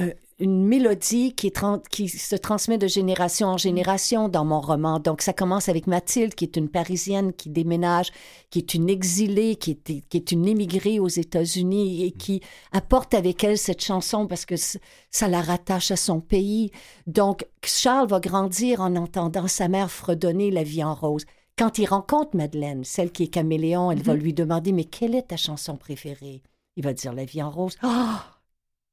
euh, 0.00 0.12
une 0.38 0.64
mélodie 0.66 1.34
qui, 1.34 1.48
est 1.48 1.56
tran- 1.56 1.82
qui 1.90 2.08
se 2.08 2.34
transmet 2.36 2.78
de 2.78 2.86
génération 2.86 3.48
en 3.48 3.56
génération 3.58 4.28
dans 4.28 4.44
mon 4.44 4.60
roman. 4.60 4.98
Donc, 4.98 5.20
ça 5.22 5.32
commence 5.32 5.68
avec 5.68 5.86
Mathilde, 5.86 6.34
qui 6.34 6.44
est 6.44 6.56
une 6.56 6.68
Parisienne 6.68 7.32
qui 7.32 7.50
déménage, 7.50 8.10
qui 8.50 8.58
est 8.60 8.74
une 8.74 8.88
exilée, 8.88 9.56
qui 9.56 9.72
est, 9.72 10.08
qui 10.08 10.16
est 10.16 10.32
une 10.32 10.46
émigrée 10.48 10.98
aux 11.00 11.08
États-Unis 11.08 12.04
et 12.04 12.12
qui 12.12 12.40
apporte 12.72 13.14
avec 13.14 13.42
elle 13.44 13.58
cette 13.58 13.82
chanson 13.82 14.26
parce 14.26 14.46
que 14.46 14.54
ça 14.56 15.28
la 15.28 15.40
rattache 15.42 15.90
à 15.90 15.96
son 15.96 16.20
pays. 16.20 16.70
Donc, 17.06 17.46
Charles 17.64 18.08
va 18.08 18.20
grandir 18.20 18.80
en 18.80 18.96
entendant 18.96 19.48
sa 19.48 19.68
mère 19.68 19.90
fredonner 19.90 20.50
la 20.50 20.62
vie 20.62 20.82
en 20.84 20.94
rose. 20.94 21.24
Quand 21.58 21.78
il 21.78 21.86
rencontre 21.86 22.36
Madeleine, 22.36 22.84
celle 22.84 23.12
qui 23.12 23.24
est 23.24 23.28
caméléon, 23.28 23.90
elle 23.90 24.02
va 24.02 24.14
lui 24.14 24.32
demander 24.32 24.72
Mais 24.72 24.84
quelle 24.84 25.14
est 25.14 25.28
ta 25.28 25.36
chanson 25.36 25.76
préférée? 25.76 26.42
Il 26.76 26.84
va 26.84 26.92
dire 26.92 27.12
La 27.12 27.24
vie 27.24 27.42
en 27.42 27.50
rose. 27.50 27.76
Ah 27.82 28.24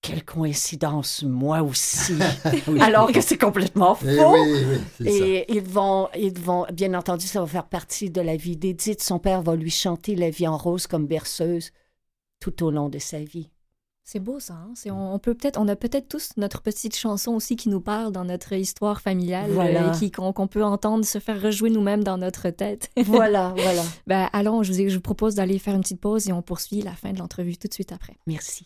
Quelle 0.02 0.26
coïncidence, 0.26 1.24
moi 1.24 1.62
aussi 1.63 2.13
Oui. 2.67 2.80
Alors 2.82 3.12
que 3.12 3.22
c'est 3.22 3.38
complètement 3.38 3.95
faux 3.95 4.08
Eh 4.08 4.24
oui, 4.24 4.63
oui, 4.67 4.78
c'est 4.98 5.04
ça. 5.19 5.26
et 5.26 5.45
ils 5.50 5.62
vont, 5.62 6.10
ils 6.17 6.38
vont, 6.38 6.65
bien 6.74 6.93
entendu, 6.93 7.26
ça 7.26 7.39
va 7.39 7.48
faire 7.48 7.67
partie 7.67 8.10
de 8.10 8.22
la 8.22 8.36
vie 8.36 8.58
d'Edith. 8.58 9.02
Son 9.02 9.19
père 9.19 9.41
va 9.41 9.56
lui 9.56 9.72
chanter 9.72 10.15
La 10.15 10.30
vie 10.30 10.48
en 10.48 10.58
rose 10.58 10.88
comme 10.88 11.08
berceuse 11.08 11.72
tout 12.39 12.63
au 12.63 12.72
long 12.72 12.89
de 12.89 13.00
sa 13.00 13.19
vie. 13.19 13.50
C'est 14.12 14.19
beau 14.19 14.39
ça. 14.39 14.54
hein? 14.54 14.72
C'est- 14.74 14.89
on, 14.89 15.13
on 15.13 15.19
peut 15.19 15.36
peut-être, 15.36 15.60
on 15.60 15.67
a 15.67 15.76
peut-être 15.76 16.08
tous 16.10 16.32
notre 16.36 16.63
petite 16.63 16.95
chanson 16.95 17.34
aussi 17.34 17.56
qui 17.56 17.69
nous 17.69 17.80
parle 17.80 18.12
dans 18.12 18.26
notre 18.26 18.54
histoire 18.54 19.02
familiale, 19.02 19.52
Voilà. 19.52 19.89
euh, 19.89 19.91
qui 19.91 20.10
qu'on 20.10 20.34
qu'on 20.34 20.48
peut 20.48 20.63
entendre 20.63 21.06
se 21.06 21.19
faire 21.19 21.39
rejouer 21.39 21.69
nous-mêmes 21.69 22.04
dans 22.04 22.17
notre 22.17 22.50
tête. 22.50 22.89
Voilà, 23.06 23.54
voilà. 23.56 23.84
ben 24.08 24.28
allons, 24.34 24.63
je 24.63 24.74
vous, 24.74 24.89
je 24.89 24.95
vous 24.95 25.02
propose 25.02 25.36
d'aller 25.36 25.60
faire 25.60 25.76
une 25.76 25.82
petite 25.82 26.02
pause 26.02 26.28
et 26.28 26.34
on 26.34 26.41
poursuit 26.41 26.82
la 26.82 26.93
fin 26.93 27.13
de 27.13 27.19
l'entrevue 27.19 27.56
tout 27.58 27.67
de 27.67 27.74
suite 27.76 27.91
après. 27.91 28.15
Merci. 28.26 28.65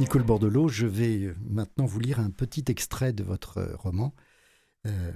Nicole 0.00 0.22
Bordelot, 0.22 0.68
je 0.68 0.86
vais 0.86 1.34
maintenant 1.48 1.84
vous 1.84 2.00
lire 2.00 2.20
un 2.20 2.30
petit 2.30 2.64
extrait 2.68 3.12
de 3.12 3.22
votre 3.22 3.74
roman. 3.74 4.14
Euh, 4.86 5.12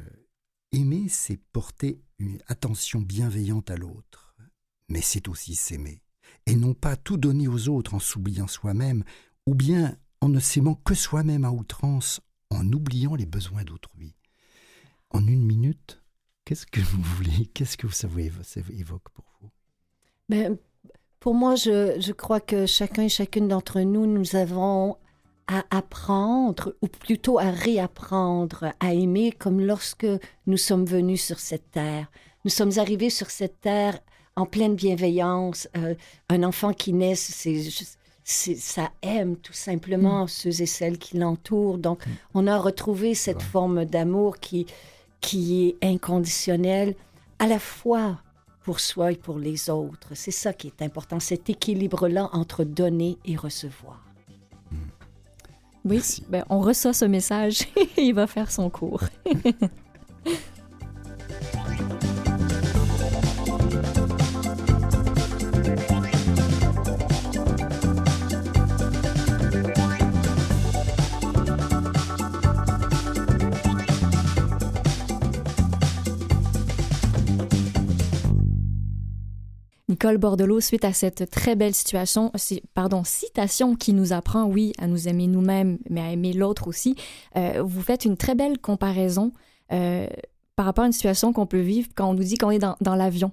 aimer, 0.74 1.08
c'est 1.08 1.36
porter 1.52 2.00
une 2.18 2.40
attention 2.46 3.00
bienveillante 3.00 3.70
à 3.70 3.76
l'autre, 3.76 4.34
mais 4.88 5.00
c'est 5.00 5.28
aussi 5.28 5.54
s'aimer, 5.54 6.02
et 6.46 6.56
non 6.56 6.74
pas 6.74 6.96
tout 6.96 7.16
donner 7.16 7.48
aux 7.48 7.68
autres 7.68 7.94
en 7.94 7.98
s'oubliant 7.98 8.46
soi-même, 8.46 9.04
ou 9.46 9.54
bien 9.54 9.96
en 10.20 10.28
ne 10.28 10.40
s'aimant 10.40 10.74
que 10.74 10.94
soi-même 10.94 11.44
à 11.44 11.52
outrance, 11.52 12.20
en 12.50 12.70
oubliant 12.72 13.14
les 13.14 13.26
besoins 13.26 13.64
d'autrui. 13.64 14.14
En 15.10 15.26
une 15.26 15.44
minute, 15.44 16.02
qu'est-ce 16.44 16.66
que 16.66 16.80
vous 16.80 17.02
voulez 17.02 17.46
Qu'est-ce 17.46 17.76
que 17.76 17.88
ça 17.88 18.08
vous 18.08 18.20
évoque 18.20 19.08
pour 19.10 19.26
vous? 19.40 19.50
Ben, 20.28 20.58
pour 21.20 21.34
moi, 21.34 21.54
je, 21.54 22.00
je 22.00 22.12
crois 22.12 22.40
que 22.40 22.66
chacun 22.66 23.04
et 23.04 23.08
chacune 23.08 23.48
d'entre 23.48 23.80
nous, 23.80 24.06
nous 24.06 24.36
avons 24.36 24.96
à 25.46 25.64
apprendre, 25.70 26.74
ou 26.80 26.88
plutôt 26.88 27.38
à 27.38 27.50
réapprendre 27.50 28.72
à 28.80 28.94
aimer 28.94 29.32
comme 29.32 29.60
lorsque 29.60 30.06
nous 30.46 30.56
sommes 30.56 30.86
venus 30.86 31.22
sur 31.22 31.38
cette 31.38 31.70
terre. 31.70 32.10
Nous 32.44 32.50
sommes 32.50 32.78
arrivés 32.78 33.10
sur 33.10 33.30
cette 33.30 33.60
terre 33.60 33.98
en 34.36 34.46
pleine 34.46 34.74
bienveillance. 34.74 35.68
Euh, 35.76 35.94
un 36.28 36.42
enfant 36.42 36.72
qui 36.72 36.92
naît, 36.92 37.14
c'est 37.14 37.70
ça 38.24 38.90
aime 39.02 39.36
tout 39.36 39.52
simplement 39.52 40.26
ceux 40.26 40.62
et 40.62 40.66
celles 40.66 40.98
qui 40.98 41.18
l'entourent. 41.18 41.78
Donc, 41.78 42.02
on 42.32 42.46
a 42.46 42.58
retrouvé 42.58 43.14
cette 43.14 43.42
forme 43.42 43.84
d'amour 43.84 44.38
qui, 44.38 44.66
qui 45.20 45.76
est 45.80 45.86
inconditionnelle, 45.86 46.94
à 47.38 47.46
la 47.46 47.58
fois 47.58 48.18
pour 48.62 48.80
soi 48.80 49.12
et 49.12 49.16
pour 49.16 49.38
les 49.38 49.68
autres. 49.68 50.12
C'est 50.14 50.30
ça 50.30 50.54
qui 50.54 50.68
est 50.68 50.82
important, 50.82 51.20
cet 51.20 51.50
équilibre-là 51.50 52.30
entre 52.32 52.64
donner 52.64 53.18
et 53.26 53.36
recevoir. 53.36 54.03
Oui, 55.84 56.02
ben, 56.28 56.44
on 56.48 56.60
reçoit 56.60 56.94
ce 56.94 57.04
message 57.04 57.62
et 57.96 58.02
il 58.02 58.14
va 58.14 58.26
faire 58.26 58.50
son 58.50 58.70
cours. 58.70 59.02
Nicole 80.04 80.18
Bordelot, 80.18 80.60
suite 80.60 80.84
à 80.84 80.92
cette 80.92 81.30
très 81.30 81.56
belle 81.56 81.74
situation, 81.74 82.30
si- 82.34 82.60
pardon, 82.74 83.04
citation 83.04 83.74
qui 83.74 83.94
nous 83.94 84.12
apprend, 84.12 84.44
oui, 84.44 84.74
à 84.76 84.86
nous 84.86 85.08
aimer 85.08 85.26
nous-mêmes, 85.26 85.78
mais 85.88 86.02
à 86.02 86.10
aimer 86.10 86.34
l'autre 86.34 86.68
aussi, 86.68 86.94
euh, 87.38 87.62
vous 87.64 87.80
faites 87.80 88.04
une 88.04 88.18
très 88.18 88.34
belle 88.34 88.58
comparaison 88.58 89.32
euh, 89.72 90.06
par 90.56 90.66
rapport 90.66 90.84
à 90.84 90.88
une 90.88 90.92
situation 90.92 91.32
qu'on 91.32 91.46
peut 91.46 91.62
vivre 91.62 91.88
quand 91.94 92.10
on 92.10 92.12
nous 92.12 92.22
dit 92.22 92.36
qu'on 92.36 92.50
est 92.50 92.58
dans, 92.58 92.76
dans 92.82 92.96
l'avion. 92.96 93.32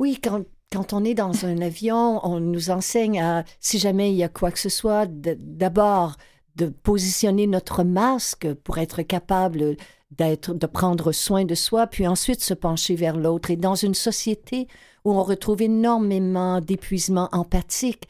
Oui, 0.00 0.18
quand, 0.20 0.42
quand 0.72 0.92
on 0.92 1.04
est 1.04 1.14
dans 1.14 1.44
un 1.44 1.60
avion, 1.60 2.18
on 2.26 2.40
nous 2.40 2.70
enseigne 2.70 3.20
à, 3.20 3.44
si 3.60 3.78
jamais 3.78 4.10
il 4.10 4.16
y 4.16 4.24
a 4.24 4.28
quoi 4.28 4.50
que 4.50 4.58
ce 4.58 4.70
soit, 4.70 5.06
d'abord 5.08 6.16
de 6.56 6.66
positionner 6.66 7.46
notre 7.46 7.84
masque 7.84 8.52
pour 8.64 8.78
être 8.78 9.02
capable 9.02 9.76
d'être, 10.10 10.52
de 10.52 10.66
prendre 10.66 11.12
soin 11.12 11.44
de 11.44 11.54
soi, 11.54 11.86
puis 11.86 12.08
ensuite 12.08 12.42
se 12.42 12.54
pencher 12.54 12.96
vers 12.96 13.16
l'autre. 13.16 13.52
Et 13.52 13.56
dans 13.56 13.76
une 13.76 13.94
société 13.94 14.66
où 15.04 15.12
on 15.12 15.22
retrouve 15.22 15.62
énormément 15.62 16.60
d'épuisement 16.60 17.28
empathique, 17.32 18.04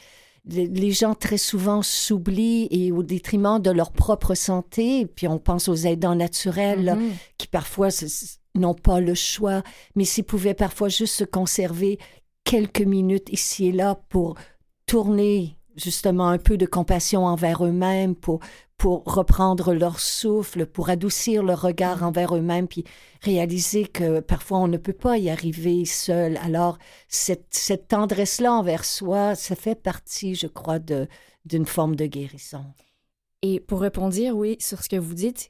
les 0.45 0.91
gens 0.91 1.15
très 1.15 1.39
souvent 1.39 1.83
s'oublient 1.83 2.67
et 2.73 2.91
au 2.91 3.03
détriment 3.05 3.61
de 3.61 3.71
leur 3.71 3.93
propre 3.93 4.35
santé, 4.35 5.07
puis 5.07 5.29
on 5.29 5.39
pense 5.39 5.69
aux 5.69 5.77
aidants 5.77 6.17
naturels, 6.17 6.85
là, 6.85 6.97
Mhm. 6.97 7.13
qui 7.39 7.47
parfois 7.47 7.89
n'ont 8.57 8.75
pas 8.75 9.01
le 9.01 9.15
choix, 9.15 9.63
mais 9.95 10.05
s'ils 10.05 10.25
pouvaient 10.25 10.55
parfois 10.55 10.89
juste 10.89 11.15
se 11.15 11.25
conserver 11.25 11.99
quelques 12.45 12.83
minutes 12.83 13.29
ici 13.31 13.67
et 13.69 13.73
là 13.73 13.95
pour 14.09 14.35
tourner 14.87 15.57
justement 15.77 16.29
un 16.29 16.39
peu 16.39 16.57
de 16.59 16.67
compassion 16.67 17.25
envers 17.25 17.65
eux-mêmes, 17.65 18.15
pour, 18.17 18.41
pour 18.83 19.05
reprendre 19.05 19.75
leur 19.75 20.01
souffle, 20.01 20.67
pour 20.67 20.91
adoucir 20.91 21.45
leur 21.45 21.61
regard 21.61 22.03
envers 22.03 22.35
eux-mêmes, 22.35 22.67
puis 22.67 22.83
réaliser 23.21 23.85
que 23.87 24.19
parfois 24.19 24.59
on 24.59 24.67
ne 24.67 24.77
peut 24.77 24.93
pas 24.93 25.19
y 25.19 25.31
arriver 25.31 25.85
seul. 25.85 26.37
Alors, 26.39 26.79
cette, 27.07 27.47
cette 27.51 27.87
tendresse-là 27.87 28.53
envers 28.53 28.85
soi, 28.85 29.37
ça 29.37 29.55
fait 29.55 29.77
partie, 29.81 30.35
je 30.35 30.49
crois, 30.49 30.81
d'une 30.81 31.65
forme 31.65 31.95
de 31.95 32.07
guérison. 32.07 32.65
Et 33.43 33.61
pour 33.61 33.83
répondre, 33.83 34.17
oui, 34.35 34.57
sur 34.59 34.83
ce 34.83 34.89
que 34.89 34.97
vous 34.97 35.15
dites, 35.15 35.49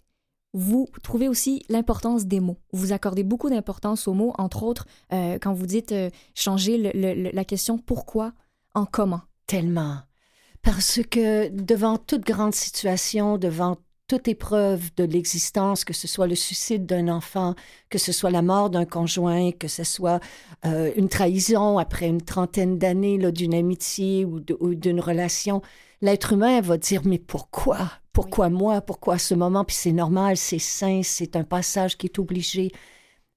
vous 0.53 0.87
trouvez 1.03 1.29
aussi 1.29 1.65
l'importance 1.71 2.27
des 2.27 2.41
mots. 2.41 2.59
Vous 2.75 2.93
accordez 2.93 3.23
beaucoup 3.23 3.49
d'importance 3.49 4.09
aux 4.09 4.13
mots, 4.13 4.35
entre 4.37 4.63
autres, 4.63 4.85
euh, 5.15 5.39
quand 5.41 5.55
vous 5.55 5.65
dites 5.65 5.93
euh, 5.93 6.11
changer 6.35 6.77
le- 6.77 6.91
le- 6.93 7.15
le- 7.15 7.31
la 7.33 7.45
question 7.47 7.79
pourquoi 7.79 8.35
en 8.75 8.85
comment. 8.85 9.23
Tellement. 9.47 10.01
Parce 10.63 11.01
que 11.11 11.49
devant 11.49 11.99
toute 11.99 12.25
grande 12.25 12.55
situation, 12.55 13.37
devant 13.37 13.77
toute 14.07 14.29
épreuve 14.29 14.91
de 14.97 15.05
l'existence, 15.05 15.85
que 15.85 15.93
ce 15.93 16.07
soit 16.07 16.27
le 16.27 16.35
suicide 16.35 16.87
d'un 16.87 17.09
enfant, 17.09 17.55
que 17.89 17.99
ce 17.99 18.13
soit 18.13 18.31
la 18.31 18.43
mort 18.43 18.71
d'un 18.71 18.85
conjoint, 18.85 19.53
que 19.53 19.69
ce 19.69 19.85
soit 19.85 20.21
euh, 20.67 20.93
une 20.97 21.09
trahison 21.09 21.79
après 21.79 22.09
une 22.09 22.21
trentaine 22.21 22.79
d'années 22.79 23.19
d'une 23.33 23.55
amitié 23.55 24.25
ou 24.25 24.41
d'une 24.41 25.01
relation, 25.01 25.63
l'être 26.01 26.35
humain 26.35 26.61
va 26.61 26.77
dire 26.77 27.03
mais 27.05 27.19
pourquoi? 27.19 27.79
Pourquoi 28.13 28.51
moi? 28.51 28.83
Pourquoi 28.83 29.19
ce 29.19 29.35
moment? 29.35 29.65
Puis 29.65 29.77
c'est 29.77 29.93
normal, 29.93 30.37
c'est 30.37 30.59
sain, 30.59 31.01
c'est 31.03 31.35
un 31.35 31.45
passage 31.45 31.97
qui 31.97 32.07
est 32.07 32.19
obligé. 32.19 32.71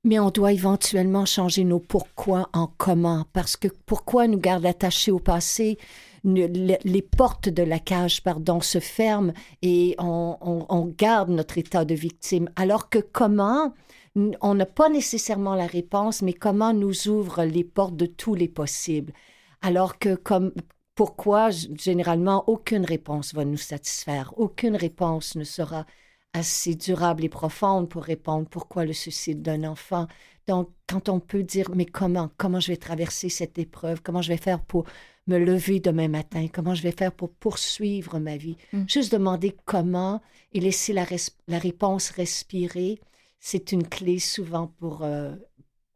Mais 0.03 0.19
on 0.19 0.29
doit 0.29 0.51
éventuellement 0.51 1.25
changer 1.25 1.63
nos 1.63 1.79
pourquoi 1.79 2.49
en 2.53 2.67
comment, 2.77 3.25
parce 3.33 3.55
que 3.55 3.69
pourquoi 3.85 4.27
nous 4.27 4.37
garde 4.37 4.65
attachés 4.65 5.11
au 5.11 5.19
passé? 5.19 5.79
Les 6.25 7.01
portes 7.01 7.49
de 7.49 7.63
la 7.63 7.79
cage, 7.79 8.23
pardon, 8.23 8.59
se 8.59 8.79
ferment 8.79 9.33
et 9.61 9.95
on, 9.99 10.93
garde 10.97 11.29
notre 11.29 11.57
état 11.57 11.85
de 11.85 11.95
victime. 11.95 12.49
Alors 12.55 12.89
que 12.89 12.99
comment, 12.99 13.73
on 14.15 14.55
n'a 14.55 14.65
pas 14.65 14.89
nécessairement 14.89 15.55
la 15.55 15.67
réponse, 15.67 16.21
mais 16.21 16.33
comment 16.33 16.73
nous 16.73 17.07
ouvre 17.07 17.43
les 17.43 17.63
portes 17.63 17.95
de 17.95 18.07
tous 18.07 18.35
les 18.35 18.47
possibles? 18.47 19.13
Alors 19.61 19.99
que 19.99 20.15
comme 20.15 20.51
pourquoi, 20.95 21.49
généralement, 21.49 22.43
aucune 22.47 22.85
réponse 22.85 23.33
va 23.33 23.45
nous 23.45 23.57
satisfaire? 23.57 24.33
Aucune 24.37 24.75
réponse 24.75 25.35
ne 25.35 25.43
sera 25.43 25.85
assez 26.33 26.75
durable 26.75 27.23
et 27.23 27.29
profonde 27.29 27.89
pour 27.89 28.03
répondre 28.03 28.47
pourquoi 28.49 28.85
le 28.85 28.93
suicide 28.93 29.41
d'un 29.41 29.63
enfant. 29.63 30.07
Donc, 30.47 30.69
quand 30.87 31.09
on 31.09 31.19
peut 31.19 31.43
dire, 31.43 31.69
mais 31.73 31.85
comment, 31.85 32.29
comment 32.37 32.59
je 32.59 32.71
vais 32.71 32.77
traverser 32.77 33.29
cette 33.29 33.57
épreuve, 33.57 34.01
comment 34.01 34.21
je 34.21 34.29
vais 34.29 34.37
faire 34.37 34.61
pour 34.61 34.85
me 35.27 35.37
lever 35.39 35.79
demain 35.79 36.07
matin, 36.07 36.47
comment 36.53 36.75
je 36.75 36.83
vais 36.83 36.91
faire 36.91 37.11
pour 37.11 37.31
poursuivre 37.31 38.19
ma 38.19 38.37
vie, 38.37 38.57
Mm. 38.73 38.83
juste 38.87 39.11
demander 39.11 39.55
comment 39.65 40.21
et 40.53 40.59
laisser 40.59 40.93
la, 40.93 41.03
res- 41.03 41.31
la 41.47 41.57
réponse 41.59 42.09
respirer, 42.11 42.99
c'est 43.39 43.71
une 43.71 43.87
clé 43.87 44.19
souvent 44.19 44.67
pour, 44.79 45.03
euh, 45.03 45.35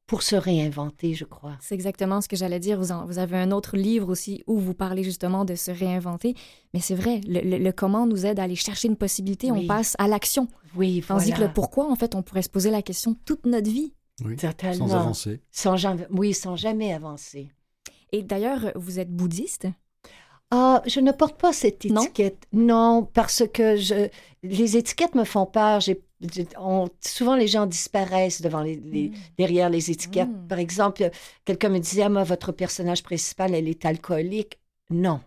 pour 0.07 0.23
se 0.23 0.35
réinventer, 0.35 1.13
je 1.13 1.25
crois. 1.25 1.55
C'est 1.61 1.75
exactement 1.75 2.19
ce 2.21 2.27
que 2.27 2.35
j'allais 2.35 2.59
dire. 2.59 2.79
Vous, 2.79 2.91
en- 2.91 3.05
vous 3.05 3.19
avez 3.19 3.37
un 3.37 3.51
autre 3.51 3.77
livre 3.77 4.09
aussi 4.09 4.43
où 4.47 4.57
vous 4.57 4.73
parlez 4.73 5.03
justement 5.03 5.45
de 5.45 5.53
se 5.53 5.69
réinventer. 5.69 6.33
Mais 6.73 6.79
c'est 6.79 6.95
vrai, 6.95 7.21
le, 7.27 7.41
le- 7.41 7.59
le 7.59 7.71
comment 7.71 8.07
nous 8.07 8.25
aide 8.25 8.39
à 8.39 8.43
aller 8.43 8.55
chercher 8.55 8.87
une 8.87 8.95
possibilité. 8.97 9.51
Oui. 9.51 9.61
On 9.63 9.67
passe 9.67 9.95
à 9.99 10.07
l'action. 10.07 10.47
Oui, 10.75 11.03
Tandis 11.07 11.25
voilà. 11.25 11.37
que 11.37 11.41
le 11.43 11.53
pourquoi, 11.53 11.91
en 11.91 11.95
fait, 11.95 12.15
on 12.15 12.23
pourrait 12.23 12.41
se 12.41 12.49
poser 12.49 12.71
la 12.71 12.81
question 12.81 13.15
toute 13.25 13.45
notre 13.45 13.69
vie. 13.69 13.93
Oui, 14.25 14.35
Totalement. 14.35 14.87
sans 14.87 14.95
avancer. 14.95 15.41
Sans 15.51 15.77
jamais, 15.77 16.07
oui, 16.11 16.33
sans 16.33 16.55
jamais 16.55 16.91
avancer. 16.91 17.51
Et 18.11 18.23
d'ailleurs, 18.23 18.71
vous 18.75 18.99
êtes 18.99 19.09
bouddhiste? 19.11 19.67
Ah, 20.51 20.81
je 20.87 20.99
ne 20.99 21.11
porte 21.11 21.39
pas 21.39 21.53
cette 21.53 21.85
étiquette. 21.85 22.45
Non, 22.53 23.07
parce 23.13 23.43
que 23.53 23.75
je, 23.75 24.07
les 24.41 24.77
étiquettes 24.77 25.13
me 25.13 25.23
font 25.23 25.45
peur. 25.45 25.79
J'ai, 25.79 26.01
on- 26.57 26.89
souvent, 27.01 27.35
les 27.35 27.47
gens 27.47 27.67
disparaissent 27.67 28.41
devant 28.41 28.61
les, 28.63 28.75
les- 28.77 29.11
derrière 29.37 29.69
les 29.69 29.91
étiquettes. 29.91 30.27
Mm. 30.29 30.47
Par 30.47 30.57
exemple, 30.57 31.09
quelqu'un 31.45 31.69
me 31.69 31.77
disait, 31.79 32.01
ah, 32.01 32.09
moi, 32.09 32.23
votre 32.23 32.51
personnage 32.51 33.03
principal, 33.03 33.53
elle 33.53 33.67
est 33.67 33.85
alcoolique. 33.85 34.57
Non. 34.89 35.19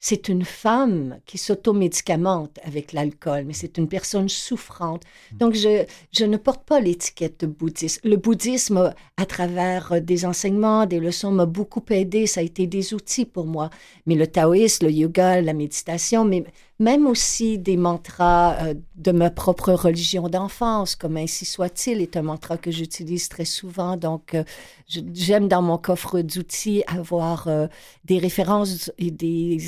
C'est 0.00 0.28
une 0.28 0.44
femme 0.44 1.18
qui 1.26 1.38
s'automédicamente 1.38 2.60
avec 2.62 2.92
l'alcool, 2.92 3.44
mais 3.44 3.52
c'est 3.52 3.78
une 3.78 3.88
personne 3.88 4.28
souffrante. 4.28 5.02
Donc, 5.32 5.54
je, 5.54 5.84
je 6.12 6.24
ne 6.24 6.36
porte 6.36 6.62
pas 6.64 6.78
l'étiquette 6.78 7.40
de 7.40 7.46
bouddhiste. 7.48 8.00
Le 8.04 8.16
bouddhisme, 8.16 8.94
à 9.16 9.26
travers 9.26 9.90
euh, 9.90 10.00
des 10.00 10.24
enseignements, 10.24 10.86
des 10.86 11.00
leçons, 11.00 11.32
m'a 11.32 11.46
beaucoup 11.46 11.82
aidé. 11.90 12.28
Ça 12.28 12.38
a 12.38 12.44
été 12.44 12.68
des 12.68 12.94
outils 12.94 13.24
pour 13.24 13.46
moi. 13.46 13.70
Mais 14.06 14.14
le 14.14 14.28
taoïsme, 14.28 14.86
le 14.86 14.92
yoga, 14.92 15.40
la 15.42 15.52
méditation, 15.52 16.24
mais 16.24 16.44
même 16.78 17.08
aussi 17.08 17.58
des 17.58 17.76
mantras 17.76 18.68
euh, 18.68 18.74
de 18.94 19.10
ma 19.10 19.30
propre 19.30 19.72
religion 19.72 20.28
d'enfance, 20.28 20.94
comme 20.94 21.16
ainsi 21.16 21.44
soit-il, 21.44 22.00
est 22.00 22.16
un 22.16 22.22
mantra 22.22 22.56
que 22.56 22.70
j'utilise 22.70 23.28
très 23.28 23.44
souvent. 23.44 23.96
Donc, 23.96 24.34
euh, 24.34 24.44
j'aime 24.86 25.48
dans 25.48 25.62
mon 25.62 25.76
coffre 25.76 26.20
d'outils 26.20 26.84
avoir 26.86 27.48
des 28.04 28.18
références 28.18 28.92
et 28.96 29.10
des 29.10 29.58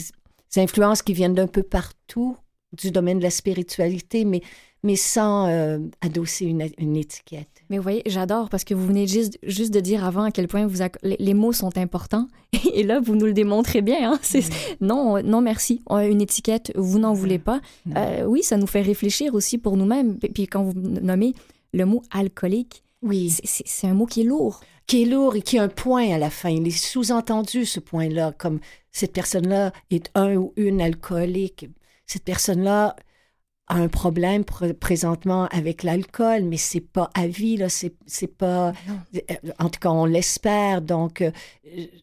influences 0.59 1.03
qui 1.03 1.13
viennent 1.13 1.35
d'un 1.35 1.47
peu 1.47 1.63
partout 1.63 2.37
du 2.73 2.91
domaine 2.91 3.19
de 3.19 3.23
la 3.25 3.31
spiritualité, 3.31 4.25
mais, 4.25 4.43
mais 4.85 4.95
sans 4.97 5.49
euh, 5.49 5.79
adosser 6.01 6.45
une, 6.47 6.69
une 6.79 6.97
étiquette. 6.97 7.49
Mais 7.69 7.77
vous 7.79 7.83
voyez, 7.83 8.03
j'adore 8.07 8.49
parce 8.49 8.63
que 8.65 8.75
vous 8.75 8.87
venez 8.87 9.07
juste, 9.09 9.39
juste 9.43 9.73
de 9.75 9.81
dire 9.81 10.05
avant 10.05 10.23
à 10.23 10.31
quel 10.31 10.47
point 10.49 10.67
vous 10.67 10.79
les, 11.03 11.35
mots 11.35 11.53
sont 11.53 11.77
importants. 11.77 12.29
Et 12.75 12.85
là, 12.85 13.01
vous 13.01 13.17
nous 13.17 13.27
le 13.27 13.33
démontrez 13.33 13.83
bien. 13.83 14.13
hein. 14.13 14.21
Non, 14.81 15.17
euh, 15.17 15.23
non, 15.23 15.41
merci. 15.41 15.83
A 15.89 16.07
Une 16.07 16.21
étiquette, 16.21 16.73
vous 16.77 16.99
n'en 17.01 17.13
voulez 17.13 17.39
pas. 17.41 17.61
Euh, 17.97 18.25
oui, 18.25 18.43
ça 18.45 18.57
nous 18.57 18.69
fait 18.69 18.83
réfléchir 18.83 19.35
aussi 19.35 19.59
pour 19.59 19.77
nous-mêmes. 19.77 20.19
Puis- 20.19 20.29
Puis 20.31 20.47
quand 20.47 20.63
vous 20.63 20.73
nommez 20.75 21.35
le 21.73 21.85
mot 21.87 22.03
alcoolique, 22.13 22.83
Oui. 23.03 23.33
c'est 23.45 23.87
un 23.89 23.95
mot 23.95 24.07
qui 24.07 24.21
est 24.23 24.25
lourd. 24.25 24.61
qui 24.87 25.03
est 25.03 25.07
lourd 25.07 25.37
et 25.37 25.43
qui 25.43 25.57
a 25.59 25.63
un 25.63 25.69
point 25.69 26.13
à 26.13 26.19
la 26.19 26.31
fin. 26.31 26.49
Il 26.51 26.67
est 26.67 26.71
sous-entendu, 26.71 27.65
ce 27.65 27.79
point-là, 27.79 28.33
comme 28.37 28.59
cette 28.93 29.13
personne-là 29.13 29.73
est 29.91 30.11
un 30.15 30.35
ou 30.37 30.53
une 30.57 30.81
alcoolique. 30.81 31.69
Cette 32.07 32.25
personne-là 32.25 32.97
a 33.69 33.75
un 33.77 33.89
problème 33.89 34.43
pr- 34.43 34.73
présentement 34.73 35.47
avec 35.53 35.85
l'alcool, 35.85 36.43
mais 36.43 36.57
c'est 36.57 36.81
pas 36.81 37.09
à 37.15 37.29
vie, 37.29 37.57
là, 37.57 37.69
c'est, 37.69 37.95
pas... 38.27 38.73
euh, 39.15 39.21
En 39.61 39.69
tout 39.69 39.79
cas, 39.81 39.91
on 39.91 40.07
l'espère. 40.07 40.83
Donc, 40.83 41.21
euh, 41.21 41.31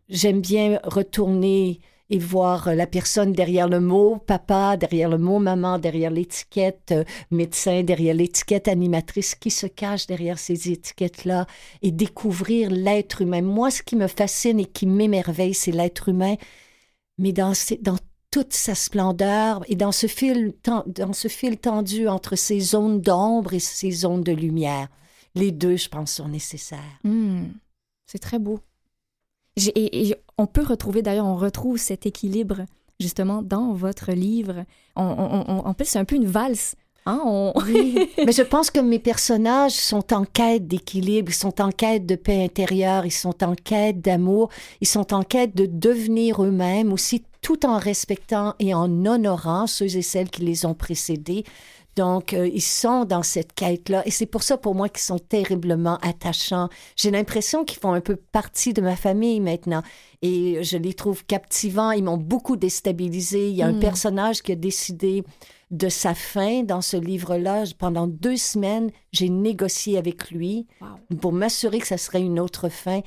j'aime 0.07 0.39
bien 0.39 0.79
retourner 0.83 1.81
et 2.09 2.19
voir 2.19 2.69
euh, 2.69 2.73
la 2.73 2.87
personne 2.87 3.33
derrière 3.33 3.67
le 3.67 3.81
mot 3.81 4.15
papa, 4.15 4.77
derrière 4.77 5.09
le 5.09 5.17
mot 5.17 5.39
maman, 5.39 5.77
derrière 5.77 6.09
l'étiquette 6.09 6.93
euh, 6.93 7.03
médecin, 7.31 7.83
derrière 7.83 8.15
l'étiquette 8.15 8.69
animatrice 8.69 9.35
qui 9.35 9.51
se 9.51 9.67
cache 9.67 10.07
derrière 10.07 10.39
ces 10.39 10.71
étiquettes-là 10.71 11.47
et 11.81 11.91
découvrir 11.91 12.69
l'être 12.69 13.23
humain. 13.23 13.41
Moi, 13.41 13.71
ce 13.71 13.83
qui 13.83 13.97
me 13.97 14.07
fascine 14.07 14.61
et 14.61 14.65
qui 14.65 14.85
m'émerveille, 14.85 15.53
c'est 15.53 15.73
l'être 15.73 16.07
humain, 16.07 16.35
mais 17.17 17.33
dans, 17.33 17.53
toute 18.31 18.53
sa 18.53 18.75
splendeur 18.75 19.63
et 19.67 19.75
dans 19.75 19.91
ce 19.91 20.07
fil, 20.07 20.53
tendu 21.61 22.07
entre 22.07 22.35
ces 22.35 22.59
zones 22.59 23.01
d'ombre 23.01 23.53
et 23.53 23.59
ces 23.59 23.91
zones 23.91 24.23
de 24.23 24.33
lumière. 24.33 24.89
Les 25.35 25.51
deux, 25.51 25.77
je 25.77 25.89
pense, 25.89 26.13
sont 26.13 26.27
nécessaires. 26.27 26.99
Hmm, 27.03 27.45
c'est 28.05 28.19
très 28.19 28.39
beau. 28.39 28.59
Et, 29.75 30.15
on 30.37 30.45
peut 30.45 30.63
retrouver, 30.63 31.01
d'ailleurs, 31.01 31.25
on 31.25 31.35
retrouve 31.35 31.77
cet 31.77 32.05
équilibre 32.05 32.65
justement 32.99 33.41
dans 33.41 33.73
votre 33.73 34.11
livre. 34.11 34.65
On, 34.95 35.03
on- 35.03 35.75
c'est 35.83 35.99
un 35.99 36.05
peu 36.05 36.15
une 36.15 36.27
valse. 36.27 36.75
Hein? 37.07 37.21
On... 37.25 37.53
Oui, 37.65 38.09
mais 38.25 38.31
je 38.33 38.41
pense 38.43 38.69
que 38.69 38.79
mes 38.79 38.99
personnages 38.99 39.71
sont 39.71 40.13
en 40.13 40.25
quête 40.25 40.67
d'équilibre, 40.67 41.31
ils 41.31 41.35
sont 41.35 41.61
en 41.61 41.71
quête 41.71 42.05
de 42.05 42.15
paix 42.15 42.43
intérieure, 42.43 43.05
ils 43.05 43.11
sont 43.11 43.43
en 43.43 43.55
quête 43.55 44.01
d'amour, 44.01 44.49
ils 44.81 44.87
sont 44.87 45.13
en 45.13 45.23
quête 45.23 45.55
de 45.55 45.65
devenir 45.65 46.43
eux-mêmes 46.43 46.91
aussi, 46.91 47.23
tout 47.41 47.65
en 47.65 47.77
respectant 47.77 48.55
et 48.59 48.73
en 48.73 49.05
honorant 49.05 49.67
ceux 49.67 49.95
et 49.95 50.01
celles 50.01 50.29
qui 50.29 50.41
les 50.41 50.65
ont 50.65 50.73
précédés. 50.73 51.45
Donc, 51.95 52.33
euh, 52.33 52.47
ils 52.53 52.61
sont 52.61 53.05
dans 53.05 53.23
cette 53.23 53.53
quête-là. 53.53 54.03
Et 54.05 54.11
c'est 54.11 54.27
pour 54.27 54.43
ça, 54.43 54.57
pour 54.57 54.75
moi, 54.75 54.87
qu'ils 54.87 55.01
sont 55.01 55.17
terriblement 55.17 55.97
attachants. 56.03 56.69
J'ai 56.95 57.09
l'impression 57.09 57.65
qu'ils 57.65 57.79
font 57.79 57.93
un 57.93 58.01
peu 58.01 58.17
partie 58.17 58.71
de 58.71 58.81
ma 58.81 58.95
famille 58.95 59.39
maintenant. 59.39 59.81
Et 60.21 60.63
je 60.63 60.77
les 60.77 60.93
trouve 60.93 61.25
captivants. 61.25 61.89
Ils 61.89 62.03
m'ont 62.03 62.17
beaucoup 62.17 62.55
déstabilisé. 62.55 63.49
Il 63.49 63.55
y 63.55 63.63
a 63.63 63.65
un 63.65 63.73
Mm. 63.73 63.79
personnage 63.79 64.43
qui 64.43 64.51
a 64.51 64.55
décidé 64.55 65.23
de 65.71 65.89
sa 65.89 66.13
fin 66.13 66.63
dans 66.63 66.81
ce 66.81 66.95
livre-là. 66.97 67.63
Pendant 67.77 68.07
deux 68.07 68.37
semaines, 68.37 68.91
j'ai 69.11 69.29
négocié 69.29 69.97
avec 69.97 70.31
lui 70.31 70.67
Wow. 70.81 71.15
pour 71.17 71.33
m'assurer 71.33 71.79
que 71.79 71.87
ça 71.87 71.97
serait 71.97 72.21
une 72.21 72.39
autre 72.39 72.69
fin. 72.69 72.99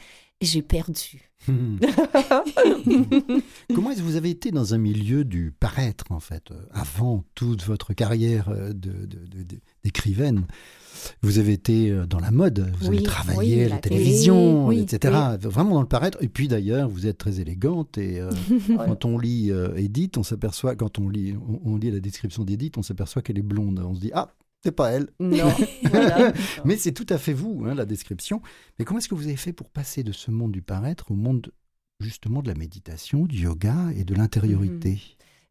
Et 0.42 0.46
j'ai 0.46 0.62
perdu. 0.62 1.31
Comment 3.75 3.90
est-ce 3.90 4.01
que 4.01 4.05
vous 4.05 4.16
avez 4.16 4.31
été 4.31 4.51
dans 4.51 4.75
un 4.75 4.79
milieu 4.79 5.25
du 5.25 5.53
paraître, 5.59 6.05
en 6.11 6.20
fait, 6.20 6.51
euh, 6.51 6.55
avant 6.73 7.25
toute 7.35 7.62
votre 7.64 7.92
carrière 7.94 8.49
euh, 8.49 8.68
de- 8.73 9.07
de- 9.07 9.27
de- 9.27 9.42
de- 9.42 9.61
d'écrivaine? 9.85 10.46
Vous 11.23 11.39
avez 11.39 11.53
été 11.53 11.91
euh, 11.91 12.07
dans 12.07 12.19
la 12.21 12.31
mode, 12.31 12.71
vous 12.81 12.89
Oui, 12.89 12.97
avez 12.99 13.07
travaillé 13.07 13.57
oui, 13.57 13.63
à 13.63 13.69
la 13.69 13.75
la 13.77 13.81
télé, 13.81 13.97
télévision, 13.97 14.67
oui, 14.67 14.81
etc. 14.81 15.15
Vraiment 15.41 15.75
dans 15.75 15.83
le 15.83 15.89
paraître. 15.89 16.19
Et 16.23 16.29
puis 16.29 16.49
d'ailleurs, 16.49 16.89
vous 16.89 17.07
êtes 17.07 17.19
très 17.19 17.41
élégante 17.41 17.99
et 17.99 18.21
euh, 18.21 18.31
quand 18.77 19.05
on 19.05 19.19
lit 19.19 19.51
euh, 19.51 19.75
Edith, 19.77 20.19
on 20.19 20.23
s'aperçoit, 20.23 20.77
quand 20.77 20.99
on 20.99 21.09
lit, 21.09 21.35
on, 21.37 21.73
on 21.73 21.77
lit 21.77 21.91
la 21.91 22.01
description 22.01 22.45
d'Edith, 22.45 22.79
on 22.79 22.83
s'aperçoit 22.83 23.23
qu'elle 23.23 23.39
est 23.39 23.43
blonde. 23.43 23.79
On 23.85 23.95
se 23.95 24.01
dit, 24.01 24.11
ah, 24.15 24.35
c'est 24.63 24.73
pas 24.73 24.91
elle. 24.91 25.09
Non. 25.19 25.53
voilà. 25.91 26.33
Mais 26.65 26.77
c'est 26.77 26.93
tout 26.93 27.07
à 27.09 27.19
fait 27.19 27.33
vous, 27.33 27.65
hein, 27.67 27.75
la 27.75 27.87
description. 27.87 28.43
Mais 28.79 28.85
comment 28.85 28.99
est-ce 28.99 29.09
que 29.09 29.15
vous 29.15 29.27
avez 29.27 29.37
fait 29.37 29.53
pour 29.53 29.71
passer 29.71 30.03
de 30.03 30.13
ce 30.13 30.31
monde 30.31 30.53
du 30.53 30.63
paraître 30.63 31.11
au 31.11 31.15
monde 31.15 31.51
justement 32.01 32.43
de 32.43 32.49
la 32.49 32.55
méditation, 32.55 33.27
du 33.27 33.43
yoga 33.43 33.91
et 33.97 34.05
de 34.05 34.15
l'intériorité? 34.15 35.01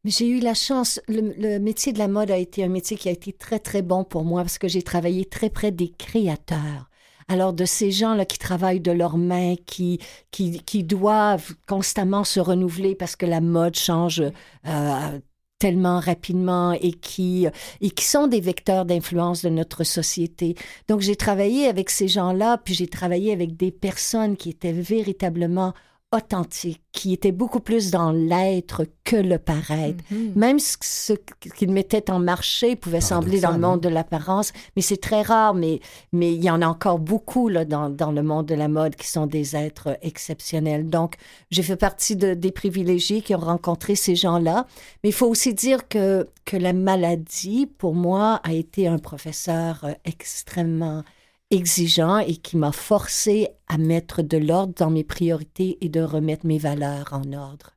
Mais 0.04 0.12
j'ai 0.12 0.28
eu 0.28 0.40
la 0.40 0.54
chance, 0.54 1.02
le, 1.08 1.58
métier 1.60 1.92
de 1.92 2.00
la 2.00 2.08
mode 2.08 2.32
a 2.32 2.38
été 2.38 2.64
un 2.64 2.70
métier 2.70 2.96
qui 2.96 3.10
a 3.10 3.12
été 3.12 3.34
très, 3.34 3.60
très 3.60 3.82
bon 3.82 4.04
pour 4.06 4.24
moi 4.24 4.44
parce 4.44 4.58
que 4.58 4.70
j'ai 4.70 4.82
travaillé 4.82 5.26
très 5.26 5.50
près 5.50 5.72
des 5.72 5.90
créateurs. 5.90 6.90
Alors, 7.28 7.54
de 7.54 7.66
ces 7.66 7.92
gens-là 7.92 8.26
qui 8.26 8.40
travaillent 8.40 8.80
de 8.80 8.92
leurs 8.92 9.18
mains, 9.18 9.56
qui, 9.68 10.00
qui, 10.32 10.62
qui 10.64 10.84
doivent 10.84 11.54
constamment 11.68 12.24
se 12.24 12.40
renouveler 12.40 12.96
parce 12.96 13.16
que 13.16 13.26
la 13.26 13.42
mode 13.42 13.76
change 13.76 14.24
euh, 14.66 15.20
tellement 15.60 16.00
rapidement 16.00 16.72
et 16.72 16.94
qui, 16.94 17.48
et 17.82 17.92
qui 17.92 18.06
sont 18.06 18.28
des 18.28 18.42
vecteurs 18.42 18.86
d'influence 18.86 19.44
de 19.44 19.50
notre 19.50 19.84
société. 19.84 20.56
Donc, 20.88 21.02
j'ai 21.02 21.16
travaillé 21.18 21.68
avec 21.68 21.90
ces 21.90 22.08
gens-là, 22.08 22.58
puis 22.58 22.74
j'ai 22.74 22.88
travaillé 22.88 23.34
avec 23.34 23.58
des 23.58 23.72
personnes 23.72 24.38
qui 24.38 24.50
étaient 24.50 24.72
véritablement 24.72 25.74
authentiques, 26.12 26.82
qui 26.92 27.14
étaient 27.14 27.32
beaucoup 27.32 27.60
plus 27.60 27.92
dans 27.92 28.12
l'être 28.12 28.86
que 29.04 29.16
le 29.16 29.38
paraître. 29.38 30.04
Mhm. 30.10 30.34
Même 30.36 30.60
ce, 30.60 30.76
ce 30.82 31.14
qu'ils 31.56 31.72
mettaient 31.72 32.10
en 32.10 32.20
marché 32.20 32.76
pouvait 32.76 33.00
sembler 33.02 33.40
dans 33.40 33.52
le 33.52 33.60
monde 33.60 33.82
de 33.82 33.90
l'apparence, 33.90 34.52
mais 34.76 34.82
c'est 34.82 34.98
très 34.98 35.22
rare, 35.22 35.54
mais, 35.54 35.80
mais 36.12 36.34
il 36.34 36.44
y 36.44 36.50
en 36.50 36.62
a 36.62 36.68
encore 36.68 36.98
beaucoup 36.98 37.48
là, 37.48 37.64
dans, 37.64 37.90
dans 37.90 38.12
le 38.12 38.24
monde 38.24 38.48
de 38.48 38.56
la 38.56 38.68
mode 38.68 38.96
qui 38.96 39.08
sont 39.08 39.28
des 39.28 39.56
êtres 39.56 39.98
exceptionnels. 40.02 40.90
Donc, 40.90 41.16
j'ai 41.52 41.64
fait 41.64 41.76
partie 41.76 42.16
de- 42.16 42.34
des 42.34 42.52
privilégiés 42.52 43.22
qui 43.22 43.36
ont 43.36 43.40
rencontré 43.40 43.96
ces 43.96 44.16
gens-là. 44.16 44.66
Mais 45.04 45.10
il 45.10 45.14
faut 45.14 45.28
aussi 45.28 45.54
dire 45.54 45.88
que, 45.88 46.28
que 46.46 46.58
la 46.58 46.74
maladie, 46.74 47.68
pour 47.68 47.94
moi, 47.94 48.42
a 48.44 48.54
été 48.54 48.88
un 48.88 48.98
professeur 48.98 49.82
euh, 49.84 49.92
extrêmement 50.06 51.04
exigeant 51.52 52.20
et 52.20 52.36
qui 52.36 52.58
m'a 52.58 52.72
forcé 52.72 53.48
à 53.68 53.78
mettre 53.78 54.22
de 54.22 54.38
l'ordre 54.38 54.74
dans 54.76 54.90
mes 54.90 55.04
priorités 55.04 55.78
et 55.82 55.90
de 55.90 56.02
remettre 56.02 56.46
mes 56.46 56.58
valeurs 56.58 57.10
en 57.12 57.34
ordre. 57.34 57.76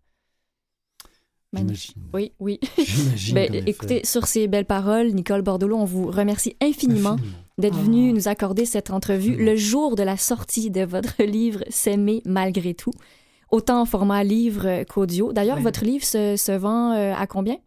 Magnifique. 1.53 1.97
J'imagine. 1.97 2.11
Oui, 2.15 2.33
oui. 2.41 2.61
Ben, 3.35 3.55
écoutez, 3.67 4.01
sur 4.05 4.27
ces 4.27 4.49
belles 4.49 4.65
paroles, 4.65 5.09
Nicole 5.09 5.43
Bordelot, 5.43 5.77
on 5.77 5.85
vous 5.85 6.07
remercie 6.07 6.57
infiniment 6.63 7.11
infiniment. 7.11 7.17
d'être 7.59 7.77
Oh. 7.79 7.85
venue 7.85 8.13
nous 8.13 8.29
accorder 8.29 8.65
cette 8.65 8.91
entrevue 8.91 9.37
le 9.37 9.55
jour 9.57 9.95
de 9.95 10.03
la 10.03 10.17
sortie 10.17 10.71
de 10.71 10.83
votre 10.83 11.23
livre 11.25 11.63
S'aimer 11.69 12.23
malgré 12.25 12.73
tout, 12.73 12.93
autant 13.51 13.83
en 13.83 13.85
format 13.85 14.25
livre 14.25 14.85
qu'audio. 14.85 15.35
D'ailleurs, 15.35 15.61
votre 15.61 15.85
livre 15.85 16.05
se, 16.05 16.37
se 16.37 16.53
vend 16.53 16.93
euh, 16.93 17.13
à 17.15 17.27
combien? 17.27 17.59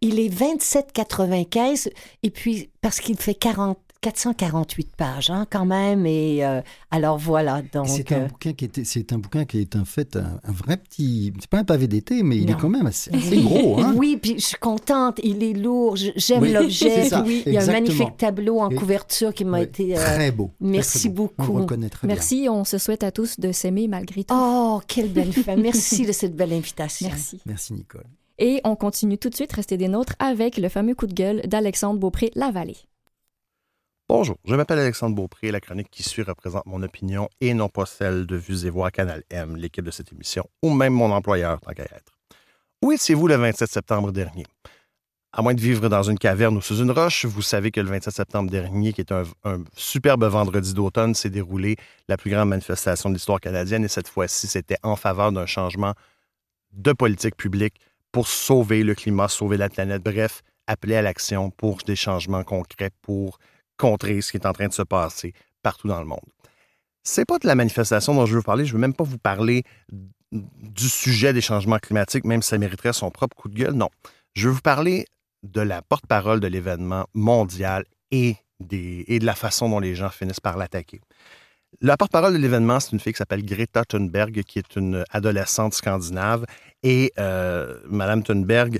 Il 0.00 0.18
est 0.18 0.28
27,95 0.28 1.90
et 2.22 2.30
puis 2.30 2.70
parce 2.80 3.00
qu'il 3.00 3.16
fait 3.16 3.34
40, 3.34 3.78
448 4.04 4.96
pages 4.96 5.30
hein, 5.30 5.46
quand 5.50 5.64
même. 5.64 6.04
Et 6.06 6.44
euh, 6.44 6.60
alors 6.90 7.16
voilà, 7.18 7.62
donc. 7.72 7.88
C'est 7.88 8.12
un 8.12 8.22
euh, 8.22 8.26
bouquin 8.26 8.52
qui 8.52 8.64
était, 8.66 8.84
c'est 8.84 9.12
un 9.12 9.18
bouquin 9.18 9.44
qui 9.46 9.60
est 9.60 9.76
en 9.76 9.84
fait 9.84 10.16
un, 10.16 10.38
un 10.44 10.52
vrai 10.52 10.76
petit, 10.76 11.32
c'est 11.40 11.48
pas 11.48 11.58
un 11.58 11.64
pavé 11.64 11.86
d'été, 11.88 12.22
mais 12.22 12.36
il 12.36 12.50
est 12.50 12.58
quand 12.58 12.68
même 12.68 12.86
assez, 12.86 13.10
assez 13.14 13.40
gros, 13.40 13.80
hein. 13.80 13.94
Oui, 13.96 14.18
puis 14.20 14.34
je 14.38 14.44
suis 14.44 14.58
contente. 14.58 15.20
Il 15.24 15.42
est 15.42 15.54
lourd. 15.54 15.96
J'aime 15.96 16.42
Oui, 16.42 16.52
l'objet. 16.52 17.08
Il 17.46 17.52
y 17.52 17.56
a 17.58 17.62
un 17.62 17.66
magnifique 17.66 18.16
tableau 18.18 18.60
en 18.60 18.68
Et- 18.70 18.74
couverture 18.74 19.32
qui 19.32 19.44
m'a 19.44 19.62
été. 19.62 19.96
euh, 19.96 20.00
très 20.00 20.30
beau. 20.30 20.50
merci 20.60 21.00
très 21.00 21.08
beau. 21.08 21.32
On 21.38 21.44
beaucoup. 21.44 21.58
reconnaît 21.60 21.88
très 21.88 22.06
bien. 22.06 22.14
Merci, 22.14 22.46
on 22.50 22.64
se 22.64 22.76
souhaite 22.78 23.02
à 23.04 23.10
tous 23.10 23.40
de 23.40 23.52
s'aimer 23.52 23.88
malgré 23.88 24.24
tout. 24.24 24.34
Oh, 24.36 24.80
quelle 24.86 25.08
belle 25.08 25.32
fin. 25.32 25.56
Merci 25.56 26.04
de 26.06 26.12
cette 26.12 26.36
belle 26.36 26.52
invitation. 26.52 27.08
Merci. 27.08 27.40
Merci 27.46 27.72
Nicole. 27.72 28.04
Et 28.38 28.60
on 28.64 28.74
continue 28.76 29.16
tout 29.16 29.30
de 29.30 29.34
suite, 29.34 29.52
restez 29.52 29.76
des 29.76 29.88
nôtres, 29.88 30.14
avec 30.18 30.58
le 30.58 30.68
fameux 30.68 30.94
coup 30.94 31.06
de 31.06 31.14
gueule 31.14 31.42
d'Alexandre 31.46 32.00
Beaupré-Lavallée. 32.00 32.76
Bonjour, 34.16 34.36
je 34.44 34.54
m'appelle 34.54 34.78
Alexandre 34.78 35.16
Beaupré. 35.16 35.50
La 35.50 35.58
chronique 35.58 35.90
qui 35.90 36.04
suit 36.04 36.22
représente 36.22 36.64
mon 36.66 36.80
opinion 36.84 37.28
et 37.40 37.52
non 37.52 37.68
pas 37.68 37.84
celle 37.84 38.26
de 38.26 38.36
Vues 38.36 38.64
et 38.64 38.70
Voix 38.70 38.92
Canal 38.92 39.24
M, 39.28 39.56
l'équipe 39.56 39.84
de 39.84 39.90
cette 39.90 40.12
émission, 40.12 40.48
ou 40.62 40.72
même 40.72 40.92
mon 40.92 41.10
employeur, 41.10 41.60
tant 41.60 41.72
qu'à 41.72 41.82
être. 41.82 42.12
Où 42.80 42.92
étiez-vous 42.92 43.26
le 43.26 43.34
27 43.34 43.68
septembre 43.68 44.12
dernier? 44.12 44.46
À 45.32 45.42
moins 45.42 45.52
de 45.52 45.60
vivre 45.60 45.88
dans 45.88 46.04
une 46.04 46.16
caverne 46.16 46.56
ou 46.56 46.60
sous 46.60 46.76
une 46.76 46.92
roche, 46.92 47.24
vous 47.24 47.42
savez 47.42 47.72
que 47.72 47.80
le 47.80 47.88
27 47.88 48.14
septembre 48.14 48.52
dernier, 48.52 48.92
qui 48.92 49.00
est 49.00 49.10
un, 49.10 49.24
un 49.42 49.64
superbe 49.76 50.22
vendredi 50.26 50.74
d'automne, 50.74 51.16
s'est 51.16 51.28
déroulé 51.28 51.74
la 52.06 52.16
plus 52.16 52.30
grande 52.30 52.50
manifestation 52.50 53.08
de 53.08 53.14
l'histoire 53.14 53.40
canadienne 53.40 53.84
et 53.84 53.88
cette 53.88 54.06
fois-ci, 54.06 54.46
c'était 54.46 54.78
en 54.84 54.94
faveur 54.94 55.32
d'un 55.32 55.46
changement 55.46 55.94
de 56.70 56.92
politique 56.92 57.36
publique 57.36 57.80
pour 58.12 58.28
sauver 58.28 58.84
le 58.84 58.94
climat, 58.94 59.26
sauver 59.26 59.56
la 59.56 59.68
planète, 59.68 60.04
bref, 60.04 60.42
appeler 60.68 60.94
à 60.94 61.02
l'action 61.02 61.50
pour 61.50 61.78
des 61.78 61.96
changements 61.96 62.44
concrets, 62.44 62.90
pour 63.02 63.40
contrer 63.76 64.20
ce 64.20 64.30
qui 64.30 64.36
est 64.36 64.46
en 64.46 64.52
train 64.52 64.68
de 64.68 64.72
se 64.72 64.82
passer 64.82 65.32
partout 65.62 65.88
dans 65.88 66.00
le 66.00 66.06
monde. 66.06 66.20
C'est 67.02 67.24
pas 67.24 67.38
de 67.38 67.46
la 67.46 67.54
manifestation 67.54 68.14
dont 68.14 68.26
je 68.26 68.32
veux 68.32 68.38
vous 68.38 68.44
parler, 68.44 68.64
je 68.64 68.72
veux 68.72 68.78
même 68.78 68.94
pas 68.94 69.04
vous 69.04 69.18
parler 69.18 69.64
du 70.32 70.88
sujet 70.88 71.32
des 71.32 71.40
changements 71.40 71.78
climatiques, 71.78 72.24
même 72.24 72.42
si 72.42 72.50
ça 72.50 72.58
mériterait 72.58 72.92
son 72.92 73.10
propre 73.10 73.36
coup 73.36 73.48
de 73.48 73.54
gueule, 73.54 73.74
non. 73.74 73.90
Je 74.34 74.48
veux 74.48 74.54
vous 74.54 74.60
parler 74.60 75.06
de 75.42 75.60
la 75.60 75.82
porte-parole 75.82 76.40
de 76.40 76.46
l'événement 76.46 77.06
mondial 77.14 77.84
et, 78.10 78.36
de 78.60 79.24
la 79.24 79.34
façon 79.34 79.68
dont 79.68 79.80
les 79.80 79.94
gens 79.94 80.08
finissent 80.08 80.40
par 80.40 80.56
l'attaquer. 80.56 81.00
La 81.80 81.96
porte-parole 81.96 82.32
de 82.32 82.38
l'événement, 82.38 82.80
c'est 82.80 82.92
une 82.92 83.00
fille 83.00 83.12
qui 83.12 83.18
s'appelle 83.18 83.44
Greta 83.44 83.84
Thunberg, 83.84 84.42
qui 84.44 84.58
est 84.58 84.76
une 84.76 85.04
adolescente 85.10 85.74
scandinave. 85.74 86.46
Et 86.82 87.12
euh, 87.18 87.78
Madame 87.86 88.22
Thunberg, 88.22 88.78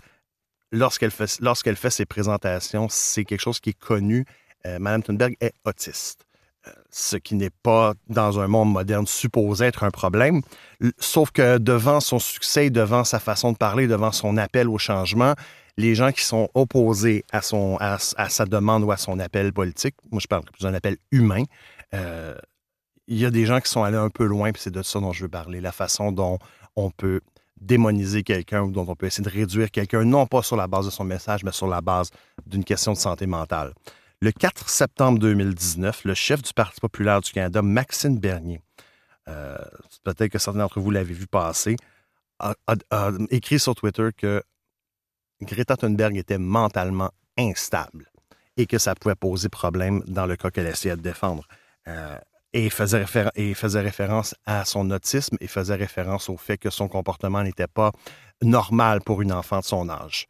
lorsqu'elle 0.70 1.10
fait, 1.10 1.38
lorsqu'elle 1.40 1.76
fait 1.76 1.90
ses 1.90 2.06
présentations, 2.06 2.88
c'est 2.88 3.24
quelque 3.24 3.40
chose 3.40 3.60
qui 3.60 3.70
est 3.70 3.78
connu. 3.78 4.24
Euh, 4.66 4.78
Madame 4.78 5.02
Thunberg 5.02 5.36
est 5.40 5.54
autiste, 5.64 6.24
Euh, 6.66 6.70
ce 6.90 7.16
qui 7.16 7.34
n'est 7.34 7.50
pas, 7.50 7.92
dans 8.08 8.40
un 8.40 8.48
monde 8.48 8.72
moderne, 8.72 9.06
supposé 9.06 9.66
être 9.66 9.84
un 9.84 9.90
problème. 9.90 10.40
Sauf 10.98 11.30
que 11.30 11.58
devant 11.58 12.00
son 12.00 12.18
succès, 12.18 12.70
devant 12.70 13.04
sa 13.04 13.18
façon 13.18 13.52
de 13.52 13.58
parler, 13.58 13.86
devant 13.86 14.12
son 14.12 14.38
appel 14.38 14.70
au 14.70 14.78
changement, 14.78 15.34
les 15.76 15.94
gens 15.94 16.10
qui 16.10 16.24
sont 16.24 16.48
opposés 16.54 17.22
à, 17.32 17.42
son, 17.42 17.76
à 17.78 17.98
sa 17.98 18.46
demande 18.46 18.82
ou 18.84 18.92
à 18.92 18.96
son 18.96 19.18
appel 19.18 19.52
politique, 19.52 19.94
moi 20.10 20.20
je 20.20 20.26
parle 20.26 20.44
plus 20.44 20.62
d'un 20.62 20.72
appel 20.72 20.96
humain, 21.10 21.42
euh, 21.92 22.34
il 23.08 23.18
y 23.18 23.26
a 23.26 23.30
des 23.30 23.44
gens 23.44 23.60
qui 23.60 23.70
sont 23.70 23.82
allés 23.82 23.98
un 23.98 24.08
peu 24.08 24.24
loin, 24.24 24.50
puis 24.52 24.62
c'est 24.62 24.70
de 24.72 24.82
ça 24.82 25.00
dont 25.00 25.12
je 25.12 25.24
veux 25.24 25.28
parler, 25.28 25.60
la 25.60 25.72
façon 25.72 26.12
dont 26.12 26.38
on 26.76 26.90
peut 26.90 27.20
démoniser 27.60 28.22
quelqu'un 28.22 28.62
ou 28.62 28.70
dont 28.70 28.86
on 28.88 28.96
peut 28.96 29.06
essayer 29.06 29.24
de 29.24 29.28
réduire 29.30 29.70
quelqu'un, 29.70 30.04
non 30.04 30.26
pas 30.26 30.42
sur 30.42 30.56
la 30.56 30.66
base 30.66 30.86
de 30.86 30.90
son 30.90 31.04
message, 31.04 31.44
mais 31.44 31.52
sur 31.52 31.66
la 31.66 31.82
base 31.82 32.10
d'une 32.46 32.64
question 32.64 32.92
de 32.92 32.98
santé 32.98 33.26
mentale. 33.26 33.74
Le 34.24 34.32
4 34.32 34.70
septembre 34.70 35.18
2019, 35.18 36.06
le 36.06 36.14
chef 36.14 36.40
du 36.40 36.54
Parti 36.54 36.80
populaire 36.80 37.20
du 37.20 37.30
Canada, 37.30 37.60
Maxime 37.60 38.18
Bernier, 38.18 38.62
euh, 39.28 39.58
peut-être 40.02 40.32
que 40.32 40.38
certains 40.38 40.60
d'entre 40.60 40.80
vous 40.80 40.90
l'avez 40.90 41.12
vu 41.12 41.26
passer, 41.26 41.76
a, 42.38 42.54
écrit 43.28 43.58
sur 43.58 43.74
Twitter 43.74 44.08
que 44.16 44.42
Greta 45.42 45.76
Thunberg 45.76 46.16
était 46.16 46.38
mentalement 46.38 47.10
instable 47.36 48.10
et 48.56 48.64
que 48.64 48.78
ça 48.78 48.94
pouvait 48.94 49.14
poser 49.14 49.50
problème 49.50 50.02
dans 50.06 50.24
le 50.24 50.36
cas 50.36 50.50
qu'elle 50.50 50.68
essayait 50.68 50.96
de 50.96 51.02
défendre. 51.02 51.46
Euh, 51.86 52.16
et, 52.54 52.70
faisait 52.70 53.04
et 53.34 53.52
faisait 53.52 53.82
référence 53.82 54.34
à 54.46 54.64
son 54.64 54.90
autisme 54.90 55.36
et 55.40 55.48
faisait 55.48 55.74
référence 55.74 56.30
au 56.30 56.38
fait 56.38 56.56
que 56.56 56.70
son 56.70 56.88
comportement 56.88 57.42
n'était 57.42 57.66
pas 57.66 57.92
normal 58.40 59.02
pour 59.02 59.20
une 59.20 59.34
enfant 59.34 59.58
de 59.58 59.64
son 59.64 59.90
âge. 59.90 60.28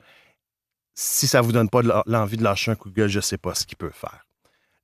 Si 0.94 1.26
ça 1.26 1.40
vous 1.40 1.52
donne 1.52 1.68
pas 1.68 1.82
l'envie 2.06 2.36
de 2.36 2.44
lâcher 2.44 2.70
un 2.70 2.76
coup 2.76 2.88
de 2.88 2.94
gueule, 2.94 3.08
je 3.08 3.18
ne 3.18 3.22
sais 3.22 3.38
pas 3.38 3.54
ce 3.54 3.66
qu'il 3.66 3.76
peut 3.76 3.90
faire. 3.90 4.26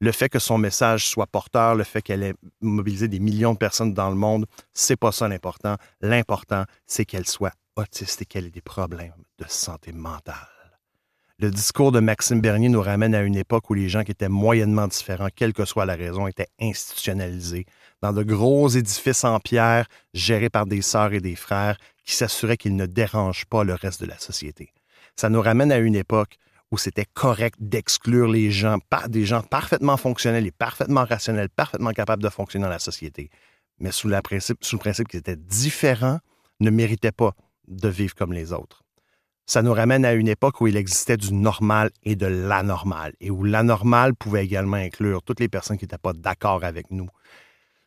Le 0.01 0.13
fait 0.13 0.29
que 0.29 0.39
son 0.39 0.59
message 0.59 1.07
soit 1.07 1.27
porteur, 1.27 1.75
le 1.75 1.85
fait 1.85 2.03
qu'elle 2.03 2.23
ait 2.23 2.35
mobilisé 2.61 3.07
des 3.07 3.21
millions 3.21 3.53
de 3.53 3.59
personnes 3.59 3.93
dans 3.93 4.09
le 4.09 4.17
monde, 4.17 4.47
c'est 4.73 4.97
pas 4.97 5.13
ça 5.13 5.29
l'important. 5.29 5.77
L'important, 6.01 6.65
c'est 6.87 7.05
qu'elle 7.05 7.27
soit 7.27 7.53
autiste 7.77 8.23
et 8.23 8.25
qu'elle 8.25 8.47
ait 8.47 8.51
des 8.51 8.63
problèmes 8.63 9.13
de 9.39 9.45
santé 9.47 9.93
mentale. 9.93 10.35
Le 11.39 11.51
discours 11.51 11.93
de 11.93 12.01
Maxime 12.01 12.41
Bernier 12.41 12.69
nous 12.69 12.83
ramène 12.83 13.15
à 13.15 13.23
une 13.23 13.37
époque 13.37 13.71
où 13.71 13.75
les 13.75 13.89
gens 13.89 14.03
qui 14.03 14.11
étaient 14.11 14.29
moyennement 14.29 14.89
différents, 14.89 15.29
quelle 15.35 15.53
que 15.53 15.65
soit 15.65 15.87
la 15.87 15.97
raison, 15.97 16.27
étaient 16.27 16.49
institutionnalisés 16.61 17.67
dans 18.03 18.13
de 18.13 18.23
gros 18.23 18.69
édifices 18.69 19.25
en 19.25 19.39
pierre 19.39 19.87
gérés 20.13 20.51
par 20.51 20.67
des 20.67 20.83
sœurs 20.83 21.13
et 21.13 21.21
des 21.21 21.37
frères 21.37 21.79
qui 22.05 22.15
s'assuraient 22.15 22.57
qu'ils 22.57 22.77
ne 22.77 22.87
dérangent 22.87 23.47
pas 23.47 23.65
le 23.65 23.75
reste 23.75 24.03
de 24.03 24.07
la 24.07 24.19
société. 24.19 24.73
Ça 25.17 25.29
nous 25.29 25.41
ramène 25.41 25.73
à 25.73 25.79
une 25.79 25.97
époque 25.97 26.37
où 26.71 26.79
c'était 26.79 27.07
correct 27.07 27.57
d'exclure 27.59 28.29
les 28.29 28.51
gens, 28.51 28.79
des 29.09 29.25
gens 29.25 29.43
parfaitement 29.43 29.97
fonctionnels 29.97 30.47
et 30.47 30.53
parfaitement 30.53 31.05
rationnels, 31.05 31.49
parfaitement 31.49 31.91
capables 31.91 32.23
de 32.23 32.29
fonctionner 32.29 32.65
dans 32.65 32.71
la 32.71 32.79
société, 32.79 33.31
mais 33.81 33.91
sous 33.91 34.09
le 34.09 34.21
principe 34.21 35.09
qu'ils 35.09 35.21
étaient 35.21 35.37
différents, 35.37 36.21
ne 36.61 36.71
méritaient 36.71 37.13
pas 37.13 37.33
de 37.67 37.89
vivre 37.89 38.15
comme 38.15 38.33
les 38.33 38.53
autres. 38.53 38.83
Ça 39.47 39.63
nous 39.63 39.73
ramène 39.73 40.05
à 40.05 40.13
une 40.13 40.29
époque 40.29 40.61
où 40.61 40.69
il 40.69 40.77
existait 40.77 41.17
du 41.17 41.35
normal 41.35 41.91
et 42.05 42.15
de 42.15 42.27
l'anormal, 42.27 43.15
et 43.21 43.31
où 43.31 43.43
l'anormal 43.43 44.15
pouvait 44.15 44.45
également 44.45 44.77
inclure 44.77 45.23
toutes 45.23 45.41
les 45.41 45.49
personnes 45.49 45.77
qui 45.77 45.85
n'étaient 45.85 45.99
pas 45.99 46.13
d'accord 46.13 46.63
avec 46.63 46.91
nous. 46.93 47.09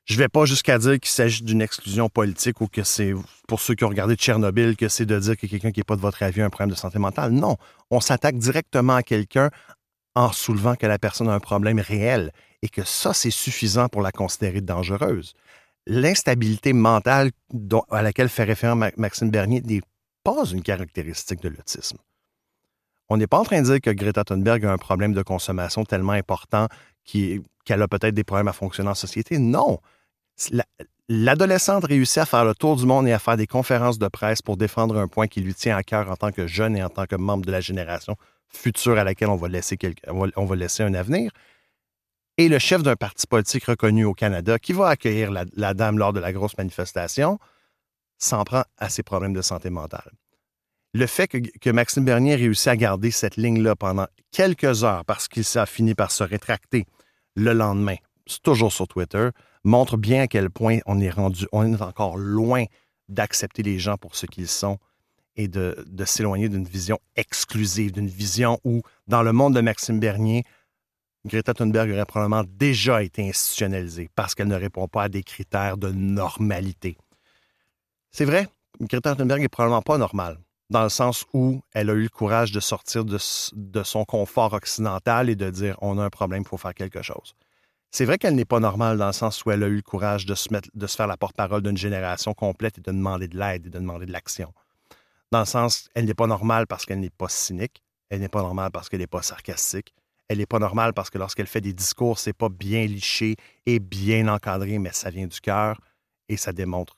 Je 0.06 0.16
ne 0.16 0.20
vais 0.20 0.28
pas 0.28 0.46
jusqu'à 0.46 0.78
dire 0.78 1.00
qu'il 1.00 1.12
s'agit 1.12 1.44
d'une 1.44 1.62
exclusion 1.62 2.10
politique 2.10 2.60
ou 2.60 2.68
que 2.68 2.84
c'est, 2.84 3.14
pour 3.48 3.62
ceux 3.62 3.74
qui 3.74 3.86
ont 3.86 3.90
regardé 3.90 4.16
Tchernobyl, 4.16 4.76
que 4.76 4.90
c'est 4.90 5.06
de 5.06 5.18
dire 5.18 5.38
que 5.38 5.48
quelqu'un 5.48 5.72
qui 5.72 5.80
n'est 5.80 5.86
pas 5.86 5.96
de 5.96 6.02
votre 6.02 6.22
avis 6.24 6.42
a 6.42 6.46
un 6.46 6.50
problème 6.50 6.72
de 6.72 6.76
santé 6.76 7.00
mentale. 7.00 7.32
Non, 7.32 7.56
on 7.90 8.02
s'attaque 8.02 8.38
directement 8.38 8.96
à 8.96 9.04
quelqu'un 9.04 9.50
en 10.16 10.32
soulevant 10.32 10.76
que 10.76 10.86
la 10.86 11.00
personne 11.00 11.30
a 11.30 11.34
un 11.34 11.40
problème 11.40 11.80
réel 11.80 12.32
et 12.62 12.70
que 12.70 12.84
ça, 12.84 13.14
c'est 13.14 13.32
suffisant 13.32 13.88
pour 13.88 14.02
la 14.02 14.12
considérer 14.12 14.62
dangereuse. 14.62 15.34
L'instabilité 15.88 16.74
mentale 16.74 17.32
à 17.90 18.02
laquelle 18.02 18.30
fait 18.30 18.44
référence 18.44 18.78
Ma- 18.78 18.92
Maxime 18.98 19.32
Bernier 19.32 19.62
n'est 19.62 19.82
pas 20.24 20.46
une 20.46 20.62
caractéristique 20.62 21.42
de 21.42 21.50
l'autisme. 21.50 21.98
On 23.10 23.18
n'est 23.18 23.28
pas 23.28 23.40
en 23.40 23.44
train 23.44 23.62
de 23.62 23.66
dire 23.66 23.82
que 23.82 23.90
Greta 23.90 24.24
Thunberg 24.24 24.66
a 24.66 24.72
un 24.72 24.78
problème 24.78 25.14
de 25.14 25.22
consommation 25.22 25.84
tellement 25.84 26.14
important 26.14 26.68
qu'elle 27.06 27.82
a 27.82 27.88
peut-être 27.88 28.14
des 28.16 28.24
problèmes 28.24 28.48
à 28.48 28.54
fonctionner 28.54 28.90
en 28.90 28.96
société. 28.96 29.38
Non. 29.40 29.80
La- 30.52 30.66
L'adolescente 31.10 31.84
réussit 31.84 32.20
à 32.20 32.26
faire 32.26 32.46
le 32.46 32.56
tour 32.56 32.78
du 32.78 32.86
monde 32.86 33.08
et 33.08 33.12
à 33.12 33.20
faire 33.20 33.36
des 33.36 33.46
conférences 33.46 34.00
de 34.00 34.08
presse 34.08 34.42
pour 34.42 34.56
défendre 34.56 34.98
un 34.98 35.10
point 35.10 35.28
qui 35.28 35.42
lui 35.42 35.54
tient 35.54 35.76
à 35.76 35.84
cœur 35.84 36.10
en 36.10 36.16
tant 36.16 36.32
que 36.32 36.48
jeune 36.48 36.78
et 36.78 36.84
en 36.84 36.90
tant 36.90 37.06
que 37.06 37.16
membre 37.16 37.46
de 37.46 37.52
la 37.52 37.60
génération 37.60 38.16
future 38.48 38.98
à 38.98 39.04
laquelle 39.04 39.30
on 39.30 39.36
va 39.36 39.48
laisser, 39.48 40.84
un 40.84 40.94
avenir. 40.94 41.32
Et 42.38 42.48
le 42.48 42.58
chef 42.58 42.84
d'un 42.84 42.96
parti 42.96 43.28
politique 43.28 43.66
reconnu 43.66 44.06
au 44.06 44.14
Canada 44.14 44.58
qui 44.60 44.74
va 44.74 44.88
accueillir 44.88 45.30
la, 45.32 45.74
dame 45.74 45.98
lors 45.98 46.14
de 46.14 46.20
la 46.20 46.32
grosse 46.32 46.58
manifestation 46.58 47.38
s'en 48.18 48.44
prend 48.44 48.64
à 48.78 48.90
ses 48.90 49.04
problèmes 49.04 49.34
de 49.34 49.42
santé 49.42 49.70
mentale. 49.70 50.10
Le 50.94 51.06
fait 51.08 51.28
que, 51.28 51.70
Maxime 51.72 52.06
Bernier 52.06 52.36
réussit 52.36 52.68
à 52.68 52.78
garder 52.78 53.12
cette 53.12 53.36
ligne-là 53.36 53.76
pendant 53.76 54.08
quelques 54.32 54.84
heures 54.84 55.04
parce 55.06 55.28
qu'il 55.28 55.44
a 55.56 55.66
fini 55.66 55.96
par 55.96 56.12
se 56.12 56.24
rétracter 56.24 56.86
le 57.36 57.54
lendemain, 57.54 57.96
c'est 58.26 58.42
toujours 58.42 58.72
sur 58.72 58.88
Twitter, 58.88 59.30
montre 59.64 59.98
bien 59.98 60.24
à 60.24 60.28
quel 60.28 60.50
point 60.50 60.80
on 60.86 61.00
est 61.00 61.10
rendu, 61.10 61.48
on 61.52 61.74
est 61.74 61.82
encore 61.82 62.18
loin 62.18 62.66
d'accepter 63.10 63.64
les 63.64 63.80
gens 63.80 63.98
pour 63.98 64.16
ce 64.16 64.26
qu'ils 64.26 64.48
sont 64.48 64.78
et 65.36 65.48
de, 65.48 65.76
s'éloigner 66.06 66.50
d'une 66.50 66.66
vision 66.66 67.00
exclusive, 67.16 67.92
d'une 67.92 68.08
vision 68.08 68.60
où, 68.64 68.82
dans 69.08 69.24
le 69.24 69.34
monde 69.34 69.56
de 69.56 69.62
Maxime 69.62 70.00
Bernier, 70.00 70.44
Greta 71.26 71.54
Thunberg 71.54 71.90
aurait 71.92 72.06
probablement 72.06 72.44
déjà 72.46 73.02
été 73.02 73.28
institutionnalisée 73.28 74.10
parce 74.16 74.36
qu'elle 74.36 74.48
ne 74.48 74.56
répond 74.56 74.88
pas 74.88 75.04
à 75.04 75.10
des 75.10 75.24
critères 75.24 75.78
de 75.78 75.90
normalité. 75.90 76.98
C'est 78.12 78.26
vrai, 78.26 78.48
Greta 78.82 79.16
Thunberg 79.16 79.42
est 79.42 79.50
probablement 79.50 79.82
pas 79.82 79.98
normale. 79.98 80.38
dans 80.70 80.84
le 80.84 80.90
sens 80.90 81.26
où 81.34 81.62
elle 81.74 81.90
a 81.90 81.94
eu 81.94 82.04
le 82.04 82.10
courage 82.10 82.52
de 82.52 82.60
sortir 82.60 83.06
de, 83.06 83.18
de 83.54 83.84
son 83.84 84.06
confort 84.06 84.54
occidental 84.54 85.30
et 85.30 85.36
de 85.36 85.50
dire 85.50 85.78
on 85.82 85.98
a 85.98 86.04
un 86.04 86.10
problème, 86.10 86.44
il 86.44 86.48
faut 86.48 86.58
faire 86.58 86.74
quelque 86.74 87.02
chose. 87.02 87.36
C'est 87.96 88.06
vrai 88.06 88.18
qu'elle 88.18 88.34
n'est 88.34 88.44
pas 88.44 88.60
normale 88.60 88.98
dans 88.98 89.06
le 89.06 89.14
sens 89.14 89.46
où 89.46 89.52
elle 89.52 89.62
a 89.62 89.68
eu 89.68 89.76
le 89.76 89.82
courage 89.84 90.26
de 90.26 90.34
se, 90.34 90.50
faire 90.88 91.06
la 91.06 91.16
porte-parole 91.16 91.62
d'une 91.62 91.78
génération 91.78 92.34
complète 92.34 92.80
et 92.80 92.82
de 92.82 92.92
demander 92.92 93.28
de 93.28 93.38
l'aide 93.38 93.68
et 93.68 93.70
de 93.70 93.78
demander 93.78 94.08
de 94.08 94.12
l'action. 94.12 94.52
Dans 95.32 95.42
le 95.42 95.46
sens, 95.46 95.90
elle 95.94 96.06
n'est 96.06 96.16
pas 96.16 96.26
normale 96.26 96.66
parce 96.66 96.88
qu'elle 96.88 97.00
n'est 97.00 97.12
pas 97.12 97.30
cynique, 97.30 97.84
elle 98.10 98.22
n'est 98.22 98.30
pas 98.30 98.42
normale 98.42 98.72
parce 98.72 98.90
qu'elle 98.90 99.02
n'est 99.02 99.06
pas 99.06 99.22
sarcastique, 99.22 99.94
elle 100.28 100.40
n'est 100.40 100.48
pas 100.48 100.58
normale 100.58 100.96
parce 100.96 101.12
que 101.12 101.20
lorsqu'elle 101.20 101.46
fait 101.46 101.62
des 101.62 101.74
discours, 101.74 102.18
c'est 102.18 102.34
pas 102.34 102.50
bien 102.50 102.84
liché 102.88 103.36
et 103.68 103.78
bien 103.78 104.28
encadré, 104.28 104.80
mais 104.80 104.92
ça 104.92 105.12
vient 105.12 105.28
du 105.28 105.40
cœur 105.40 105.80
et 106.30 106.36
ça 106.38 106.52
démontre 106.52 106.98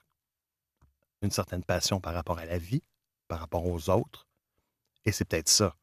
une 1.22 1.32
certaine 1.32 1.66
passion 1.66 2.00
par 2.00 2.14
rapport 2.14 2.39
à 2.39 2.46
la 2.46 2.58
vie, 2.58 2.84
par 3.28 3.39
rapport 3.39 3.66
aux 3.66 3.89
autres. 3.89 4.30
Et 5.04 5.12
c'est 5.12 5.26
peut-être 5.26 5.50
ça 5.50 5.76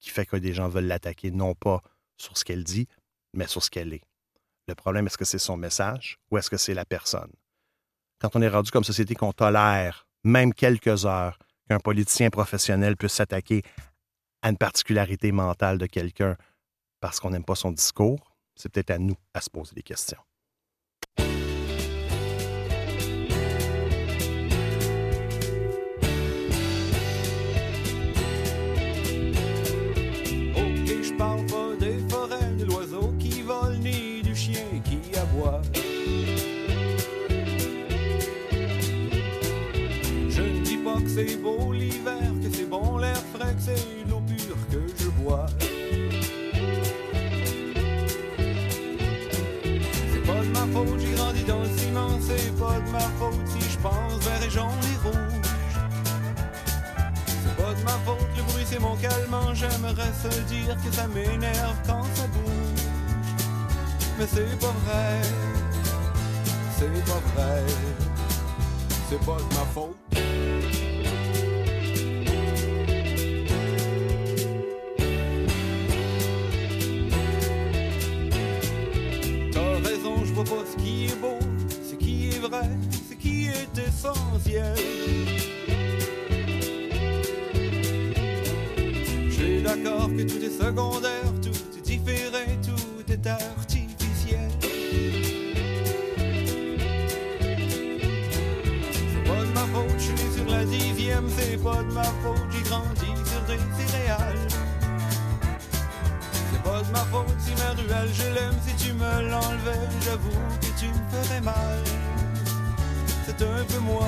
qui 0.00 0.10
fait 0.10 0.26
que 0.26 0.36
des 0.36 0.52
gens 0.52 0.68
veulent 0.68 0.84
l'attaquer, 0.84 1.30
non 1.30 1.54
pas 1.54 1.80
sur 2.18 2.36
ce 2.36 2.44
qu'elle 2.44 2.62
dit, 2.62 2.88
mais 3.32 3.46
sur 3.46 3.62
ce 3.62 3.70
qu'elle 3.70 3.94
est. 3.94 4.02
Le 4.68 4.74
problème, 4.74 5.06
est-ce 5.06 5.18
que 5.18 5.24
c'est 5.24 5.38
son 5.38 5.56
message 5.56 6.18
ou 6.30 6.38
est-ce 6.38 6.50
que 6.50 6.56
c'est 6.56 6.74
la 6.74 6.84
personne? 6.84 7.32
Quand 8.20 8.36
on 8.36 8.42
est 8.42 8.48
rendu 8.48 8.70
comme 8.70 8.84
société 8.84 9.14
qu'on 9.14 9.32
tolère, 9.32 10.06
même 10.24 10.54
quelques 10.54 11.06
heures, 11.06 11.38
qu'un 11.68 11.80
politicien 11.80 12.30
professionnel 12.30 12.96
puisse 12.96 13.14
s'attaquer 13.14 13.62
à 14.42 14.50
une 14.50 14.58
particularité 14.58 15.32
mentale 15.32 15.78
de 15.78 15.86
quelqu'un 15.86 16.36
parce 17.00 17.18
qu'on 17.18 17.30
n'aime 17.30 17.44
pas 17.44 17.56
son 17.56 17.72
discours, 17.72 18.36
c'est 18.54 18.70
peut-être 18.70 18.90
à 18.90 18.98
nous 18.98 19.16
à 19.34 19.40
se 19.40 19.50
poser 19.50 19.74
des 19.74 19.82
questions. 19.82 20.20
C'est 41.14 41.36
beau 41.36 41.72
l'hiver, 41.72 42.32
que 42.42 42.50
c'est 42.50 42.68
bon 42.68 42.96
l'air 42.96 43.22
frais, 43.34 43.54
que 43.54 43.60
c'est 43.60 44.08
l'eau 44.08 44.22
pure 44.26 44.56
que 44.70 44.80
je 44.98 45.08
bois. 45.10 45.46
C'est 50.12 50.26
pas 50.26 50.40
de 50.40 50.48
ma 50.48 50.66
faute, 50.72 51.00
j'ai 51.00 51.12
grandi 51.12 51.44
dans 51.44 51.60
le 51.60 51.68
ciment, 51.76 52.18
c'est 52.20 52.58
pas 52.58 52.80
de 52.80 52.90
ma 52.90 53.00
faute 53.00 53.46
si 53.46 53.70
je 53.70 53.78
pense 53.78 54.24
vert 54.24 54.42
et 54.46 54.50
jaune 54.50 54.84
et 54.92 55.06
rouge. 55.06 55.76
C'est 57.26 57.56
pas 57.62 57.74
de 57.74 57.82
ma 57.84 57.98
faute, 58.06 58.36
le 58.36 58.42
bruit 58.44 58.64
c'est 58.64 58.80
mon 58.80 58.96
calmant, 58.96 59.54
j'aimerais 59.54 60.12
se 60.22 60.40
dire 60.42 60.76
que 60.82 60.90
ça 60.94 61.06
m'énerve 61.08 61.76
quand 61.86 62.04
ça 62.14 62.26
bouge. 62.28 62.91
Mais 64.18 64.26
c'est 64.26 64.58
pas 64.58 64.74
vrai, 64.84 65.20
c'est 66.78 67.04
pas 67.04 67.20
vrai, 67.34 67.62
c'est 69.08 69.20
pas 69.20 69.36
de 69.36 69.54
ma 69.54 69.64
faute. 69.72 69.96
pas 80.44 80.64
ce 80.70 80.76
qui 80.82 81.06
est 81.06 81.20
beau, 81.20 81.38
ce 81.88 81.94
qui 81.94 82.30
est 82.30 82.38
vrai, 82.38 82.68
ce 83.08 83.14
qui 83.14 83.46
est 83.46 83.78
essentiel. 83.78 84.74
Je 89.28 89.30
suis 89.30 89.62
d'accord 89.62 90.08
que 90.08 90.22
tout 90.22 90.42
est 90.42 90.64
secondaire, 90.64 91.32
c'est 101.42 101.62
pas 101.62 101.82
de 101.82 101.92
ma 101.92 102.04
faute, 102.04 102.46
j'ai 102.50 102.62
grandi 102.62 103.06
sur 103.28 103.42
des 103.42 103.58
céréales 103.78 104.48
pas 106.62 106.82
de 106.82 106.90
ma 106.92 106.98
faute 106.98 107.34
si 107.38 107.52
ma 107.54 107.70
ruelle 107.70 108.10
je 108.12 108.22
l'aime 108.34 108.56
Si 108.66 108.74
tu 108.76 108.92
me 108.92 109.30
l'enlevais 109.30 109.88
j'avoue 110.04 110.30
que 110.60 110.78
tu 110.78 110.86
me 110.86 111.22
ferais 111.22 111.40
mal. 111.40 111.82
C'est 113.26 113.42
un 113.42 113.64
peu 113.64 113.78
moi 113.78 114.06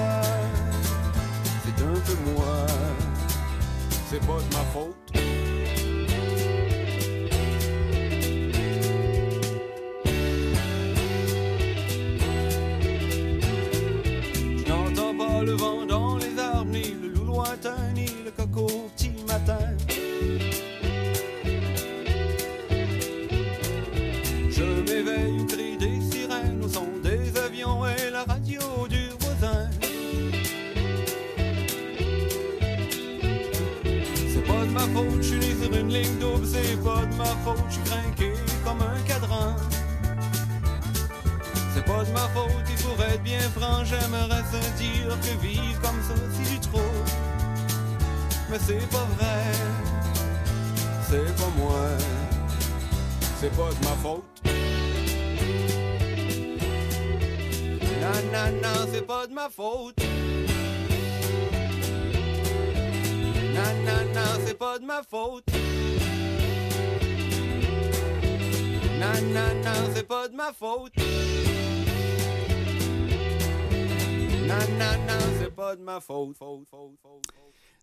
C'est 1.64 1.82
un 1.82 2.00
peu 2.06 2.30
moi 2.30 2.66
C'est 4.10 4.20
pas 4.20 4.38
de 4.38 4.54
ma 4.54 4.64
faute 4.72 5.03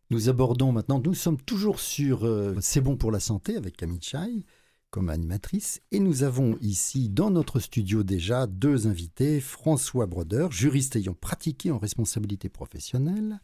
Nous 0.10 0.30
abordons 0.30 0.72
maintenant, 0.72 1.02
nous 1.04 1.14
sommes 1.14 1.42
toujours 1.42 1.80
sur 1.80 2.26
euh, 2.26 2.56
C'est 2.62 2.82
bon 2.82 2.98
pour 2.98 3.12
la 3.12 3.20
santé 3.20 3.56
avec 3.56 3.78
Camille 3.78 4.02
Chai 4.02 4.46
comme 4.92 5.10
animatrice. 5.10 5.82
Et 5.92 6.00
nous 6.00 6.24
avons 6.24 6.58
ici 6.62 7.10
dans 7.10 7.32
notre 7.32 7.60
studio 7.60 8.04
déjà 8.04 8.46
deux 8.46 8.88
invités, 8.88 9.40
François 9.40 10.06
Broder, 10.06 10.48
juriste 10.52 10.98
ayant 10.98 11.14
pratiqué 11.14 11.72
en 11.72 11.80
responsabilité 11.80 12.50
professionnelle, 12.50 13.40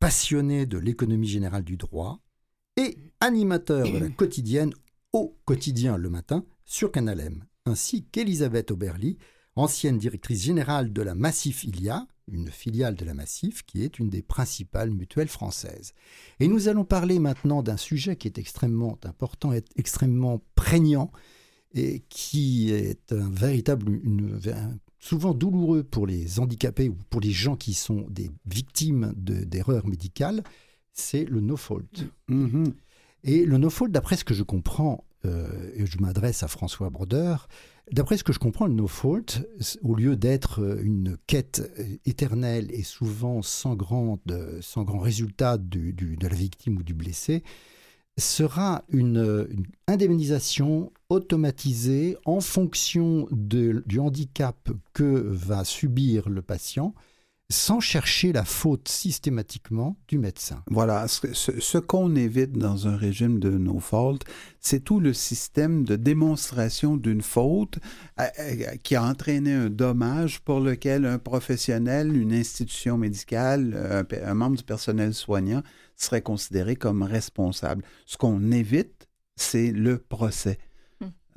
passionné 0.00 0.66
de 0.66 0.76
l'économie 0.76 1.28
générale 1.28 1.64
du 1.64 1.76
droit 1.76 2.20
et 2.76 2.98
animateur 3.20 3.90
de 3.90 3.98
la 3.98 4.08
quotidienne 4.10 4.74
au 5.12 5.38
quotidien 5.44 5.96
le 5.96 6.10
matin 6.10 6.44
sur 6.64 6.92
Canal 6.92 7.20
M, 7.20 7.44
ainsi 7.64 8.04
qu'Elisabeth 8.04 8.70
Oberly, 8.70 9.18
ancienne 9.56 9.98
directrice 9.98 10.42
générale 10.42 10.92
de 10.92 11.02
la 11.02 11.14
Massif 11.14 11.64
Ilia, 11.64 12.06
une 12.32 12.50
filiale 12.50 12.94
de 12.94 13.04
la 13.04 13.14
Massif 13.14 13.64
qui 13.64 13.82
est 13.82 13.98
une 13.98 14.08
des 14.08 14.22
principales 14.22 14.90
mutuelles 14.90 15.28
françaises. 15.28 15.94
Et 16.40 16.48
nous 16.48 16.68
allons 16.68 16.84
parler 16.84 17.18
maintenant 17.18 17.62
d'un 17.62 17.76
sujet 17.76 18.16
qui 18.16 18.28
est 18.28 18.38
extrêmement 18.38 18.98
important, 19.04 19.52
et 19.52 19.64
extrêmement 19.76 20.42
prégnant 20.54 21.10
et 21.74 22.02
qui 22.08 22.70
est 22.72 23.12
un 23.12 23.28
véritable, 23.28 24.00
une, 24.02 24.40
souvent 24.98 25.34
douloureux 25.34 25.82
pour 25.82 26.06
les 26.06 26.40
handicapés 26.40 26.88
ou 26.88 26.96
pour 27.10 27.20
les 27.20 27.30
gens 27.30 27.56
qui 27.56 27.74
sont 27.74 28.06
des 28.08 28.30
victimes 28.46 29.12
d'erreurs 29.16 29.86
médicales, 29.86 30.42
c'est 30.92 31.24
le 31.24 31.40
no-fault. 31.40 31.82
Mm-hmm. 32.28 32.72
Et 33.24 33.44
le 33.44 33.58
no-fault, 33.58 33.88
d'après 33.88 34.16
ce 34.16 34.24
que 34.24 34.34
je 34.34 34.42
comprends, 34.42 35.04
euh, 35.24 35.70
et 35.74 35.86
je 35.86 35.98
m'adresse 35.98 36.42
à 36.42 36.48
François 36.48 36.90
Broder, 36.90 37.36
D'après 37.90 38.18
ce 38.18 38.24
que 38.24 38.34
je 38.34 38.38
comprends, 38.38 38.66
le 38.66 38.74
no-fault, 38.74 39.40
au 39.82 39.94
lieu 39.94 40.14
d'être 40.14 40.60
euh, 40.60 40.82
une 40.82 41.16
quête 41.26 41.70
euh, 41.78 41.96
éternelle 42.04 42.68
et 42.70 42.82
souvent 42.82 43.40
sans 43.40 43.76
sans 44.60 44.82
grand 44.82 44.98
résultat 44.98 45.56
de 45.58 45.94
la 46.20 46.28
victime 46.28 46.78
ou 46.78 46.82
du 46.82 46.92
blessé, 46.92 47.42
sera 48.18 48.84
une, 48.88 49.48
indemnisation 49.86 50.92
automatisée 51.08 52.16
en 52.26 52.40
fonction 52.40 53.26
du 53.30 53.98
handicap 53.98 54.70
que 54.92 55.04
va 55.04 55.64
subir 55.64 56.28
le 56.28 56.42
patient 56.42 56.94
sans 57.50 57.80
chercher 57.80 58.32
la 58.32 58.44
faute 58.44 58.88
systématiquement 58.88 59.96
du 60.06 60.18
médecin. 60.18 60.62
Voilà, 60.70 61.06
ce, 61.08 61.78
qu'on 61.78 62.14
évite 62.14 62.52
dans 62.52 62.86
un 62.88 62.96
régime 62.96 63.38
de 63.38 63.50
no 63.50 63.78
fault, 63.80 64.18
c'est 64.60 64.84
tout 64.84 65.00
le 65.00 65.14
système 65.14 65.84
de 65.84 65.96
démonstration 65.96 66.98
d'une 66.98 67.22
faute 67.22 67.78
euh, 68.20 68.24
euh, 68.38 68.76
qui 68.82 68.96
a 68.96 69.02
entraîné 69.02 69.54
un 69.54 69.70
dommage 69.70 70.40
pour 70.40 70.60
lequel 70.60 71.06
un 71.06 71.18
professionnel, 71.18 72.14
une 72.14 72.34
institution 72.34 72.98
médicale, 72.98 74.06
un 74.22 74.34
membre 74.34 74.58
du 74.58 74.64
personnel 74.64 75.14
soignant 75.14 75.62
serait 75.96 76.22
considéré 76.22 76.76
comme 76.76 77.02
responsable. 77.02 77.82
Ce 78.04 78.18
qu'on 78.18 78.52
évite, 78.52 79.08
c'est 79.36 79.72
le 79.72 79.98
procès 79.98 80.58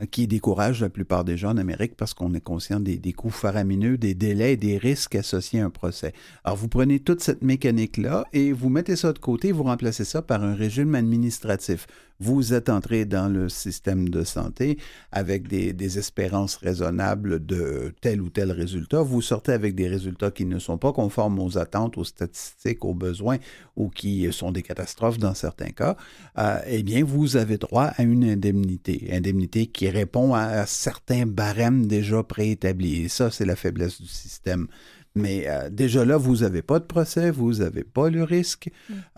qui 0.10 0.28
décourage 0.28 0.82
la 0.82 0.89
plupart 0.89 1.24
des 1.24 1.38
gens 1.38 1.52
en 1.52 1.58
Amérique 1.58 1.95
parce 1.95 2.14
qu'on 2.14 2.34
est 2.34 2.41
conscient 2.41 2.80
des, 2.80 3.14
coûts 3.14 3.30
faramineux, 3.30 3.97
des 3.97 4.14
délais 4.14 4.58
des 4.58 4.78
risques 4.78 5.16
associés 5.16 5.60
à 5.62 5.66
un 5.66 5.70
procès. 5.70 6.14
Alors, 6.43 6.58
vous 6.58 6.68
prenez 6.68 6.99
toute 6.99 7.22
cette 7.22 7.41
mécanique-là 7.41 8.26
et 8.34 8.52
vous 8.52 8.70
mettez 8.70 8.95
ça 8.95 9.14
de 9.14 9.20
côté, 9.20 9.52
vous 9.52 9.64
remplacez 9.64 10.06
ça 10.06 10.22
par 10.22 10.43
un 10.43 10.56
régime 10.56 10.95
administratif. 10.95 11.88
Vous 12.22 12.53
êtes 12.53 12.69
entré 12.69 13.05
dans 13.05 13.28
le 13.34 13.49
système 13.49 14.07
de 14.07 14.24
santé 14.24 14.78
avec 15.11 15.47
des, 15.47 15.97
espérances 15.97 16.55
raisonnables 16.55 17.43
de 17.43 17.95
tel 17.99 18.22
ou 18.22 18.30
tel 18.30 18.51
résultat. 18.51 19.01
Vous 19.01 19.24
sortez 19.24 19.53
avec 19.53 19.74
des 19.74 19.88
résultats 19.88 20.30
qui 20.30 20.45
ne 20.45 20.59
sont 20.59 20.78
pas 20.78 20.93
conformes 20.93 21.39
aux 21.39 21.57
attentes, 21.57 21.97
aux 21.97 22.03
statistiques, 22.03 22.86
aux 22.86 22.93
besoins 22.93 23.39
ou 23.76 23.89
qui 23.89 24.32
sont 24.32 24.51
des 24.51 24.61
catastrophes 24.61 25.17
dans 25.17 25.34
certains 25.34 25.72
cas. 25.72 25.97
Euh, 26.38 26.59
eh 26.67 26.84
bien, 26.84 27.03
vous 27.03 27.38
avez 27.38 27.57
droit 27.57 27.86
à 27.86 28.03
une 28.03 28.24
indemnité. 28.24 29.09
Indemnité 29.11 29.65
qui 29.65 29.89
répond 29.89 30.36
à 30.36 30.67
certains 30.67 31.26
barèmes 31.26 31.88
déjà 31.88 32.22
préétablis. 32.22 33.05
Et 33.05 33.09
ça, 33.09 33.32
c'est 33.32 33.45
la 33.45 33.55
faiblesse 33.55 33.99
du 33.99 34.07
système. 34.07 34.67
Mais 35.16 35.45
euh, 35.47 35.70
déjà 35.70 36.05
là, 36.05 36.16
vous 36.18 36.38
n'avez 36.38 36.62
pas 36.62 36.80
de 36.80 36.86
procès, 36.86 37.32
vous 37.32 37.55
n'avez 37.55 37.84
pas 37.84 38.09
le 38.09 38.24
risque. 38.24 38.70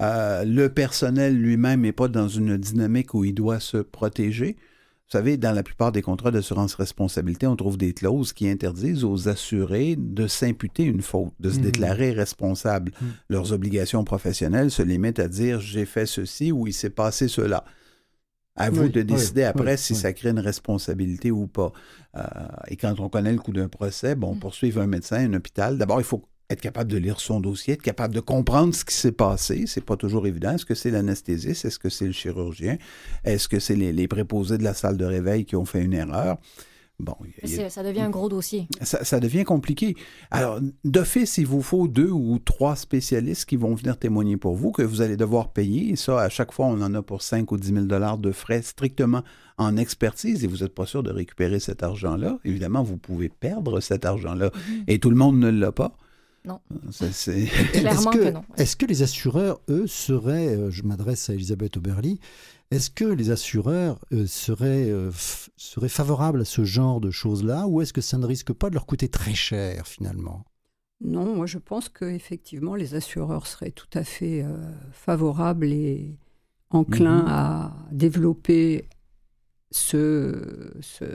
Euh, 0.01 0.43
le 0.43 0.69
personnel 0.69 1.37
lui-même 1.39 1.81
n'est 1.81 1.91
pas 1.91 2.07
dans 2.07 2.27
une 2.27 2.57
dynamique 2.57 3.13
où 3.13 3.23
il 3.25 3.33
doit 3.33 3.59
se 3.59 3.77
protéger. 3.77 4.55
Vous 5.07 5.19
savez, 5.19 5.37
dans 5.37 5.51
la 5.51 5.61
plupart 5.61 5.91
des 5.91 6.01
contrats 6.01 6.31
d'assurance 6.31 6.73
responsabilité, 6.73 7.45
on 7.45 7.55
trouve 7.55 7.77
des 7.77 7.93
clauses 7.93 8.33
qui 8.33 8.49
interdisent 8.49 9.03
aux 9.03 9.29
assurés 9.29 9.95
de 9.95 10.25
s'imputer 10.25 10.83
une 10.83 11.01
faute, 11.03 11.33
de 11.39 11.51
se 11.51 11.57
Mhm. 11.57 11.63
déclarer 11.63 12.11
responsable. 12.13 12.91
Mhm. 12.99 13.07
Leurs 13.29 13.53
obligations 13.53 14.03
professionnelles 14.03 14.71
se 14.71 14.81
limitent 14.81 15.19
à 15.19 15.27
dire 15.27 15.59
j'ai 15.59 15.85
fait 15.85 16.07
ceci 16.07 16.51
ou 16.51 16.65
il 16.65 16.73
s'est 16.73 16.89
passé 16.89 17.27
cela. 17.27 17.65
À 18.55 18.69
vous 18.69 18.83
Oui, 18.83 18.89
de 18.89 19.01
oui, 19.01 19.05
décider 19.05 19.43
après 19.43 19.73
oui, 19.73 19.77
si 19.77 19.93
oui. 19.93 19.99
ça 19.99 20.13
crée 20.13 20.29
une 20.29 20.39
responsabilité 20.39 21.31
ou 21.31 21.47
pas. 21.47 21.71
Euh, 22.15 22.21
et 22.67 22.75
quand 22.77 22.99
on 22.99 23.09
connaît 23.09 23.31
le 23.31 23.39
coût 23.39 23.51
d'un 23.53 23.67
procès, 23.67 24.15
bon, 24.15 24.35
poursuivre 24.35 24.81
un 24.81 24.87
médecin, 24.87 25.17
un 25.17 25.33
hôpital, 25.33 25.77
d'abord, 25.77 25.99
il 25.99 26.03
faut 26.03 26.23
être 26.49 26.61
capable 26.61 26.91
de 26.91 26.97
lire 26.97 27.19
son 27.19 27.39
dossier, 27.39 27.73
être 27.73 27.81
capable 27.81 28.13
de 28.13 28.19
comprendre 28.19 28.75
ce 28.75 28.85
qui 28.85 28.93
s'est 28.93 29.11
passé. 29.11 29.63
C'est 29.65 29.83
pas 29.83 29.97
toujours 29.97 30.27
évident. 30.27 30.51
Est-ce 30.51 30.65
que 30.65 30.75
c'est 30.75 30.91
l'anesthésiste? 30.91 31.65
Est-ce 31.65 31.79
que 31.79 31.89
c'est 31.89 32.05
le 32.05 32.11
chirurgien? 32.11 32.77
Est-ce 33.23 33.47
que 33.47 33.59
c'est 33.59 33.75
les, 33.75 33.91
les 33.91 34.07
préposés 34.07 34.59
de 34.59 34.63
la 34.63 34.75
salle 34.75 34.97
de 34.97 35.05
réveil 35.05 35.45
qui 35.45 35.55
ont 35.55 35.65
fait 35.65 35.81
une 35.83 35.93
erreur? 35.93 36.37
Bon, 37.03 37.15
a- 37.65 37.69
Ça 37.69 37.83
devient 37.83 38.01
un 38.01 38.09
gros 38.09 38.29
dossier. 38.29 38.67
ça, 38.81 39.03
ça 39.03 39.19
devient 39.19 39.43
compliqué. 39.43 39.95
Alors, 40.31 40.59
d'office, 40.85 41.37
il 41.37 41.45
vous 41.45 41.61
faut 41.61 41.87
deux 41.87 42.09
ou 42.09 42.39
trois 42.39 42.75
spécialistes 42.75 43.45
qui 43.45 43.57
vont 43.57 43.75
venir 43.75 43.97
témoigner 43.97 44.37
pour 44.37 44.55
vous, 44.55 44.71
que 44.71 44.81
vous 44.83 45.01
allez 45.01 45.17
devoir 45.17 45.51
payer. 45.51 45.91
Et 45.91 45.95
ça, 45.95 46.19
à 46.21 46.29
chaque 46.29 46.51
fois, 46.53 46.67
on 46.67 46.81
en 46.81 46.93
a 46.93 47.01
pour 47.01 47.21
5 47.21 47.51
ou 47.51 47.57
10 47.57 47.73
000 47.73 47.85
dollars 47.85 48.17
de 48.17 48.31
frais 48.31 48.61
strictement 48.61 49.23
en 49.57 49.75
expertise 49.77 50.43
et 50.43 50.47
vous 50.47 50.57
n'êtes 50.63 50.73
pas 50.73 50.85
sûr 50.85 51.03
de 51.03 51.11
récupérer 51.11 51.59
cet 51.59 51.83
argent-là. 51.83 52.39
Évidemment, 52.45 52.83
vous 52.83 52.97
pouvez 52.97 53.29
perdre 53.29 53.81
cet 53.81 54.05
argent-là 54.05 54.49
et 54.87 54.99
tout 54.99 55.09
le 55.09 55.15
monde 55.17 55.37
ne 55.39 55.49
l'a 55.49 55.71
pas. 55.71 55.97
Non. 56.45 56.59
Clairement 57.71 58.11
est-ce 58.11 58.19
que 58.19 58.31
non. 58.31 58.43
Est-ce 58.57 58.75
que 58.75 58.85
les 58.85 59.01
assureurs, 59.01 59.59
eux, 59.69 59.87
seraient, 59.87 60.49
euh, 60.55 60.69
je 60.71 60.83
m'adresse 60.83 61.29
à 61.29 61.33
Elisabeth 61.33 61.77
Oberly, 61.77 62.19
est-ce 62.71 62.89
que 62.89 63.05
les 63.05 63.29
assureurs 63.31 63.99
euh, 64.11 64.25
seraient, 64.27 64.89
euh, 64.89 65.09
f- 65.11 65.47
seraient 65.57 65.89
favorables 65.89 66.41
à 66.41 66.45
ce 66.45 66.63
genre 66.65 66.99
de 66.99 67.11
choses-là 67.11 67.67
ou 67.67 67.81
est-ce 67.81 67.93
que 67.93 68.01
ça 68.01 68.17
ne 68.17 68.25
risque 68.25 68.51
pas 68.51 68.69
de 68.69 68.73
leur 68.75 68.85
coûter 68.85 69.07
très 69.09 69.33
cher 69.35 69.87
finalement? 69.87 70.43
Non, 71.01 71.35
moi 71.35 71.45
je 71.45 71.57
pense 71.59 71.89
qu'effectivement 71.89 72.75
les 72.75 72.95
assureurs 72.95 73.45
seraient 73.47 73.71
tout 73.71 73.89
à 73.93 74.03
fait 74.03 74.41
euh, 74.43 74.57
favorables 74.91 75.67
et 75.71 76.17
enclins 76.71 77.23
Mhm. 77.23 77.27
à 77.27 77.75
développer 77.91 78.85
ce, 79.71 80.71
ce, 80.81 81.05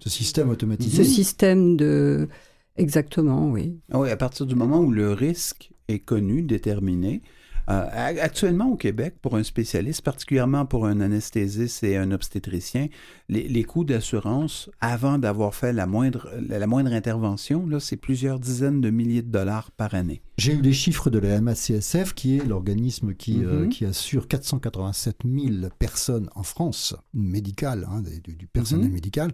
Ce 0.00 0.10
système 0.10 0.48
ce 0.48 0.52
automatisé 0.52 1.04
système 1.04 1.76
de... 1.76 2.28
Exactement, 2.76 3.50
oui. 3.50 3.78
Ah 3.92 3.98
oui, 4.00 4.10
à 4.10 4.16
partir 4.16 4.46
du 4.46 4.54
moment 4.54 4.80
où 4.80 4.90
le 4.90 5.12
risque 5.12 5.70
est 5.88 5.98
connu, 5.98 6.42
déterminé. 6.42 7.22
Euh, 7.70 7.86
a- 7.92 8.06
actuellement, 8.20 8.70
au 8.72 8.76
Québec, 8.76 9.14
pour 9.22 9.36
un 9.36 9.44
spécialiste, 9.44 10.02
particulièrement 10.02 10.66
pour 10.66 10.84
un 10.86 11.00
anesthésiste 11.00 11.84
et 11.84 11.96
un 11.96 12.10
obstétricien, 12.10 12.88
les, 13.28 13.46
les 13.46 13.62
coûts 13.62 13.84
d'assurance, 13.84 14.68
avant 14.80 15.16
d'avoir 15.18 15.54
fait 15.54 15.72
la 15.72 15.86
moindre, 15.86 16.28
la, 16.48 16.58
la 16.58 16.66
moindre 16.66 16.92
intervention, 16.92 17.64
là, 17.68 17.78
c'est 17.78 17.96
plusieurs 17.96 18.40
dizaines 18.40 18.80
de 18.80 18.90
milliers 18.90 19.22
de 19.22 19.30
dollars 19.30 19.70
par 19.70 19.94
année. 19.94 20.22
J'ai 20.38 20.54
eu 20.54 20.60
les 20.60 20.72
chiffres 20.72 21.08
de 21.08 21.18
la 21.20 21.40
MACSF, 21.40 22.14
qui 22.14 22.38
est 22.38 22.44
l'organisme 22.44 23.14
qui, 23.14 23.44
euh, 23.44 23.60
Mhm. 23.64 23.68
qui 23.68 23.84
assure 23.84 24.26
487 24.26 25.18
000 25.24 25.68
personnes 25.78 26.28
en 26.34 26.42
France, 26.42 26.96
médicales, 27.14 27.86
hein, 27.88 28.02
du 28.02 28.48
personnel 28.48 28.86
Mhm. 28.88 28.92
médical. 28.94 29.30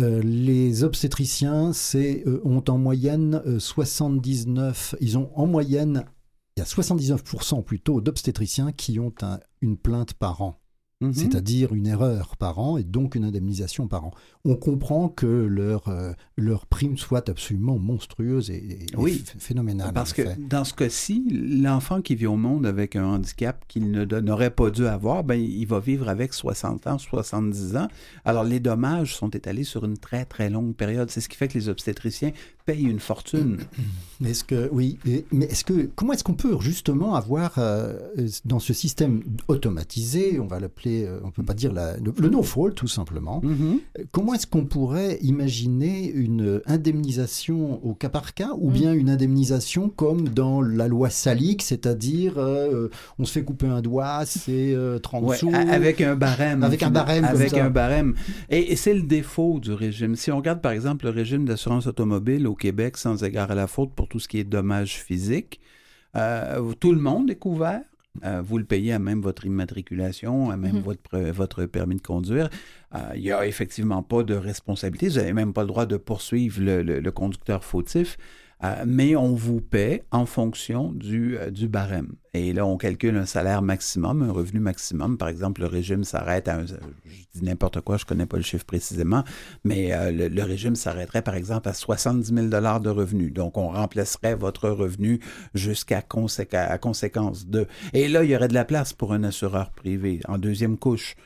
Euh, 0.00 0.20
les 0.22 0.82
obstétriciens 0.82 1.72
c'est, 1.72 2.24
euh, 2.26 2.40
ont 2.44 2.64
en 2.68 2.78
moyenne 2.78 3.40
euh, 3.46 3.60
79, 3.60 4.96
ils 5.00 5.16
ont 5.16 5.30
en 5.36 5.46
moyenne, 5.46 6.04
il 6.56 6.60
y 6.60 6.62
a 6.62 6.66
79% 6.66 7.62
plutôt 7.62 8.00
d'obstétriciens 8.00 8.72
qui 8.72 8.98
ont 8.98 9.14
un- 9.22 9.38
une 9.60 9.76
plainte 9.76 10.14
par 10.14 10.42
an, 10.42 10.60
Mhm. 11.08 11.14
c'est-à-dire 11.14 11.72
une 11.74 11.86
erreur 11.86 12.36
par 12.36 12.58
an 12.58 12.76
et 12.76 12.84
donc 12.84 13.14
une 13.14 13.24
indemnisation 13.24 13.86
par 13.88 14.04
an. 14.04 14.10
On 14.44 14.56
comprend 14.56 15.08
que 15.08 15.26
leur, 15.26 15.88
euh, 15.88 16.12
leur 16.36 16.66
prime 16.66 16.96
soit 16.98 17.28
absolument 17.28 17.78
monstrueuse 17.78 18.50
et, 18.50 18.56
et- 18.56 18.86
Oui. 18.96 19.12
ph- 19.24 19.36
phénoménale. 19.38 19.92
Parce 19.92 20.12
que 20.12 20.22
dans 20.48 20.64
ce 20.64 20.74
cas-ci, 20.74 21.24
l'enfant 21.60 22.02
qui 22.02 22.14
vit 22.14 22.26
au 22.26 22.36
monde 22.36 22.66
avec 22.66 22.96
un 22.96 23.04
handicap 23.06 23.64
qu'il 23.68 23.90
n'aurait 23.90 24.50
pas 24.50 24.70
dû 24.70 24.86
avoir, 24.86 25.24
ben, 25.24 25.34
il 25.40 25.66
va 25.66 25.80
vivre 25.80 26.08
avec 26.08 26.32
60 26.34 26.86
ans, 26.86 26.98
70 26.98 27.76
ans. 27.76 27.88
Alors, 28.24 28.44
les 28.44 28.60
dommages 28.60 29.14
sont 29.16 29.30
étalés 29.30 29.64
sur 29.64 29.84
une 29.84 29.96
très, 29.98 30.24
très 30.24 30.50
longue 30.50 30.74
période. 30.74 31.10
C'est 31.10 31.20
ce 31.20 31.28
qui 31.28 31.36
fait 31.36 31.48
que 31.48 31.54
les 31.58 31.68
obstétriciens 31.68 32.32
payent 32.64 32.84
une 32.84 33.00
fortune. 33.00 33.58
Est-ce 34.24 34.42
que 34.44 34.68
oui, 34.72 34.98
mais 35.32 35.44
est-ce 35.46 35.64
que 35.64 35.88
comment 35.94 36.12
est-ce 36.14 36.24
qu'on 36.24 36.34
peut 36.34 36.56
justement 36.60 37.14
avoir 37.14 37.54
euh, 37.58 37.92
dans 38.46 38.58
ce 38.58 38.72
système 38.72 39.22
automatisé, 39.48 40.38
on 40.40 40.46
va 40.46 40.60
l'appeler, 40.60 41.04
euh, 41.04 41.18
on 41.24 41.30
peut 41.30 41.42
pas 41.42 41.52
dire 41.52 41.72
la- 41.72 41.96
le, 41.98 42.12
le 42.18 42.28
no-fault 42.30 42.70
tout 42.70 42.86
simplement. 42.86 43.40
Mhm. 43.42 43.80
euh, 43.98 44.04
Comment 44.12 44.32
est-ce 44.34 44.46
qu'on 44.46 44.64
pourrait 44.64 45.18
imaginer 45.20 46.10
une 46.10 46.62
indemnisation 46.66 47.84
au 47.84 47.92
cas 47.94 48.08
par 48.08 48.32
cas 48.34 48.50
ou 48.58 48.70
bien 48.70 48.92
une 48.94 49.10
indemnisation 49.10 49.90
comme 49.90 50.28
dans 50.28 50.62
la 50.62 50.88
loi 50.88 51.10
Salic, 51.10 51.60
c'est-à-dire 51.62 52.34
euh, 52.38 52.88
on 53.18 53.24
se 53.26 53.32
fait 53.32 53.44
couper 53.44 53.66
un 53.66 53.82
doigt, 53.82 54.24
c'est 54.24 54.72
euh, 54.74 54.98
30 54.98 55.24
Ouais, 55.24 55.36
sous. 55.36 55.50
avec 55.54 56.00
un 56.00 56.14
barème. 56.16 56.62
Avec 56.62 56.82
un 56.82 56.90
barème 56.90 57.24
Avec 57.24 57.52
un 57.54 57.68
barème. 57.70 58.14
Et, 58.48 58.72
et 58.72 58.76
c'est 58.76 58.94
le 58.94 59.02
défaut 59.02 59.58
du 59.60 59.72
régime. 59.72 60.16
Si 60.16 60.30
on 60.30 60.36
regarde, 60.38 60.60
par 60.62 60.72
exemple, 60.72 61.04
le 61.04 61.10
régime 61.10 61.44
d'assurance 61.44 61.86
automobile 61.86 62.46
au 62.54 62.56
Québec, 62.56 62.96
sans 62.96 63.22
égard 63.24 63.50
à 63.50 63.54
la 63.54 63.66
faute 63.66 63.92
pour 63.94 64.06
tout 64.08 64.20
ce 64.20 64.28
qui 64.28 64.38
est 64.38 64.44
dommages 64.44 64.96
physiques, 65.08 65.60
euh, 66.16 66.72
tout 66.78 66.92
le 66.92 67.00
monde 67.00 67.28
est 67.30 67.36
couvert. 67.48 67.82
Euh, 68.24 68.40
vous 68.48 68.58
le 68.58 68.64
payez 68.64 68.92
à 68.92 69.00
même 69.00 69.20
votre 69.20 69.44
immatriculation, 69.44 70.50
à 70.50 70.56
même 70.56 70.76
Mhm. 70.76 70.82
votre, 70.82 71.02
pre- 71.02 71.30
votre 71.32 71.64
permis 71.66 71.96
de 71.96 72.00
conduire. 72.00 72.48
Euh, 72.94 72.98
Il 73.16 73.22
n'y 73.22 73.32
a 73.32 73.44
effectivement 73.44 74.02
pas 74.04 74.22
de 74.22 74.34
responsabilité. 74.34 75.08
Vous 75.08 75.16
n'avez 75.16 75.32
même 75.32 75.52
pas 75.52 75.62
le 75.62 75.66
droit 75.68 75.84
de 75.86 75.96
poursuivre 75.96 76.60
le, 76.62 76.82
le- 76.84 77.00
le 77.00 77.10
conducteur 77.10 77.64
fautif. 77.64 78.16
Euh, 78.62 78.84
mais 78.86 79.16
on 79.16 79.34
vous 79.34 79.60
paie 79.60 80.04
en 80.10 80.26
fonction 80.26 80.92
du, 80.92 81.36
euh, 81.36 81.50
du 81.50 81.68
barème. 81.68 82.14
Et 82.34 82.52
là, 82.52 82.64
on 82.64 82.76
calcule 82.76 83.16
un 83.16 83.26
salaire 83.26 83.62
maximum, 83.62 84.22
un 84.22 84.32
revenu 84.32 84.60
maximum. 84.60 85.18
Par 85.18 85.28
exemple, 85.28 85.60
le 85.60 85.66
régime 85.66 86.04
s'arrête 86.04 86.48
à 86.48 86.56
un, 86.56 86.66
je 86.66 86.74
dis 87.34 87.44
n'importe 87.44 87.80
quoi, 87.80 87.96
je 87.96 88.04
connais 88.04 88.26
pas 88.26 88.36
le 88.36 88.42
chiffre 88.42 88.64
précisément, 88.64 89.24
mais 89.64 89.92
euh, 89.92 90.10
le, 90.10 90.42
régime 90.42 90.76
s'arrêterait 90.76 91.22
par 91.22 91.34
exemple 91.34 91.68
à 91.68 91.74
70 91.74 92.32
000 92.34 92.46
dollars 92.46 92.80
de 92.80 92.90
revenus. 92.90 93.32
Donc, 93.32 93.58
on 93.58 93.68
remplacerait 93.68 94.34
votre 94.34 94.68
revenu 94.68 95.20
jusqu'à 95.54 96.02
conséquence 96.02 97.46
de. 97.46 97.66
Et 97.92 98.08
là, 98.08 98.24
il 98.24 98.30
y 98.30 98.36
aurait 98.36 98.48
de 98.48 98.54
la 98.54 98.64
place 98.64 98.92
pour 98.92 99.12
un 99.12 99.24
assureur 99.24 99.70
privé 99.72 100.20
en 100.28 100.38
deuxième 100.38 100.78
couche. 100.78 101.16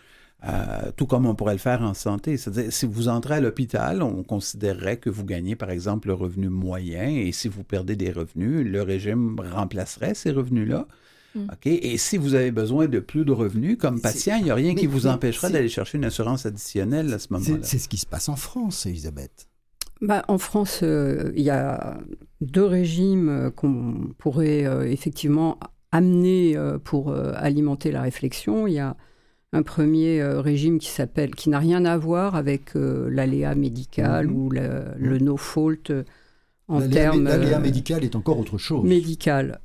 Euh, 0.45 0.93
tout 0.97 1.07
comme 1.07 1.27
on 1.27 1.35
pourrait 1.35 1.55
le 1.55 1.59
faire 1.59 1.83
en 1.83 1.95
santé. 1.95 2.37
C'est-à-dire, 2.37 2.73
si 2.73 2.87
vous 2.87 3.09
entrez 3.09 3.35
à 3.35 3.41
l'hôpital, 3.41 4.03
on 4.03 4.23
considérerait 4.23 4.97
que 4.97 5.11
vous 5.11 5.25
gagnez, 5.25 5.57
par 5.57 5.71
exemple, 5.71 6.07
le 6.09 6.15
revenu 6.15 6.49
moyen, 6.49 7.09
et 7.09 7.33
si 7.33 7.49
vous 7.49 7.65
perdez 7.65 7.97
des 7.97 8.13
revenus, 8.13 8.65
le 8.65 8.83
régime 8.83 9.37
remplacerait 9.41 10.15
ces 10.15 10.31
revenus-là. 10.31 10.87
Mm. 11.35 11.41
OK? 11.53 11.67
Et 11.67 11.99
si 11.99 12.19
vous 12.19 12.35
avez 12.35 12.53
besoin 12.53 12.87
de 12.87 13.01
plus 13.01 13.25
de 13.25 13.33
revenus 13.33 13.79
comme 13.79 14.01
patient, 14.01 14.37
il 14.39 14.45
n'y 14.45 14.51
a 14.51 14.55
rien 14.55 14.75
mais- 14.75 14.81
qui 14.81 14.87
vous 14.87 15.03
mais 15.03 15.11
empêchera 15.11 15.51
d'aller 15.51 15.69
chercher 15.69 15.99
une 15.99 16.05
assurance 16.05 16.47
additionnelle 16.47 17.13
à 17.13 17.19
ce 17.19 17.33
moment-là. 17.33 17.59
c'est 17.63 17.79
ce 17.79 17.89
qui 17.89 17.99
se 17.99 18.07
passe 18.07 18.29
en 18.29 18.37
France, 18.37 18.87
Elisabeth. 18.87 19.49
Bah, 20.01 20.25
en 20.29 20.39
France, 20.39 20.81
euh, 20.85 21.33
il 21.35 21.43
y 21.43 21.51
a 21.51 21.99
deux 22.41 22.65
régimes 22.65 23.29
euh, 23.29 23.51
qu'on 23.51 24.13
pourrait 24.19 24.65
euh, 24.65 24.89
effectivement 24.89 25.59
amener 25.91 26.57
euh, 26.57 26.79
pour 26.79 27.11
euh, 27.11 27.33
alimenter 27.35 27.91
la 27.91 28.03
réflexion. 28.03 28.69
Il 28.69 28.75
y 28.75 28.79
a 28.79 28.97
un 29.53 29.63
premier 29.63 30.21
euh, 30.21 30.41
régime 30.41 30.79
qui 30.79 30.89
s'appelle, 30.89 31.35
qui 31.35 31.49
n'a 31.49 31.59
rien 31.59 31.85
à 31.85 31.97
voir 31.97 32.35
avec 32.37 32.77
euh, 32.77 33.09
l'aléa 33.11 33.55
médical 33.55 34.27
Mhm. 34.27 34.37
ou 34.37 34.51
le, 34.51 34.85
le 34.99 35.19
no 35.19 35.37
fault 35.37 35.91
euh, 35.91 36.05
en 36.69 36.87
termes 36.87 37.25
l'aléa 37.25 37.59
médical 37.59 38.05
est 38.05 38.15
encore 38.15 38.39
autre 38.39 38.59
chose. 38.59 38.85
médical. 38.87 39.61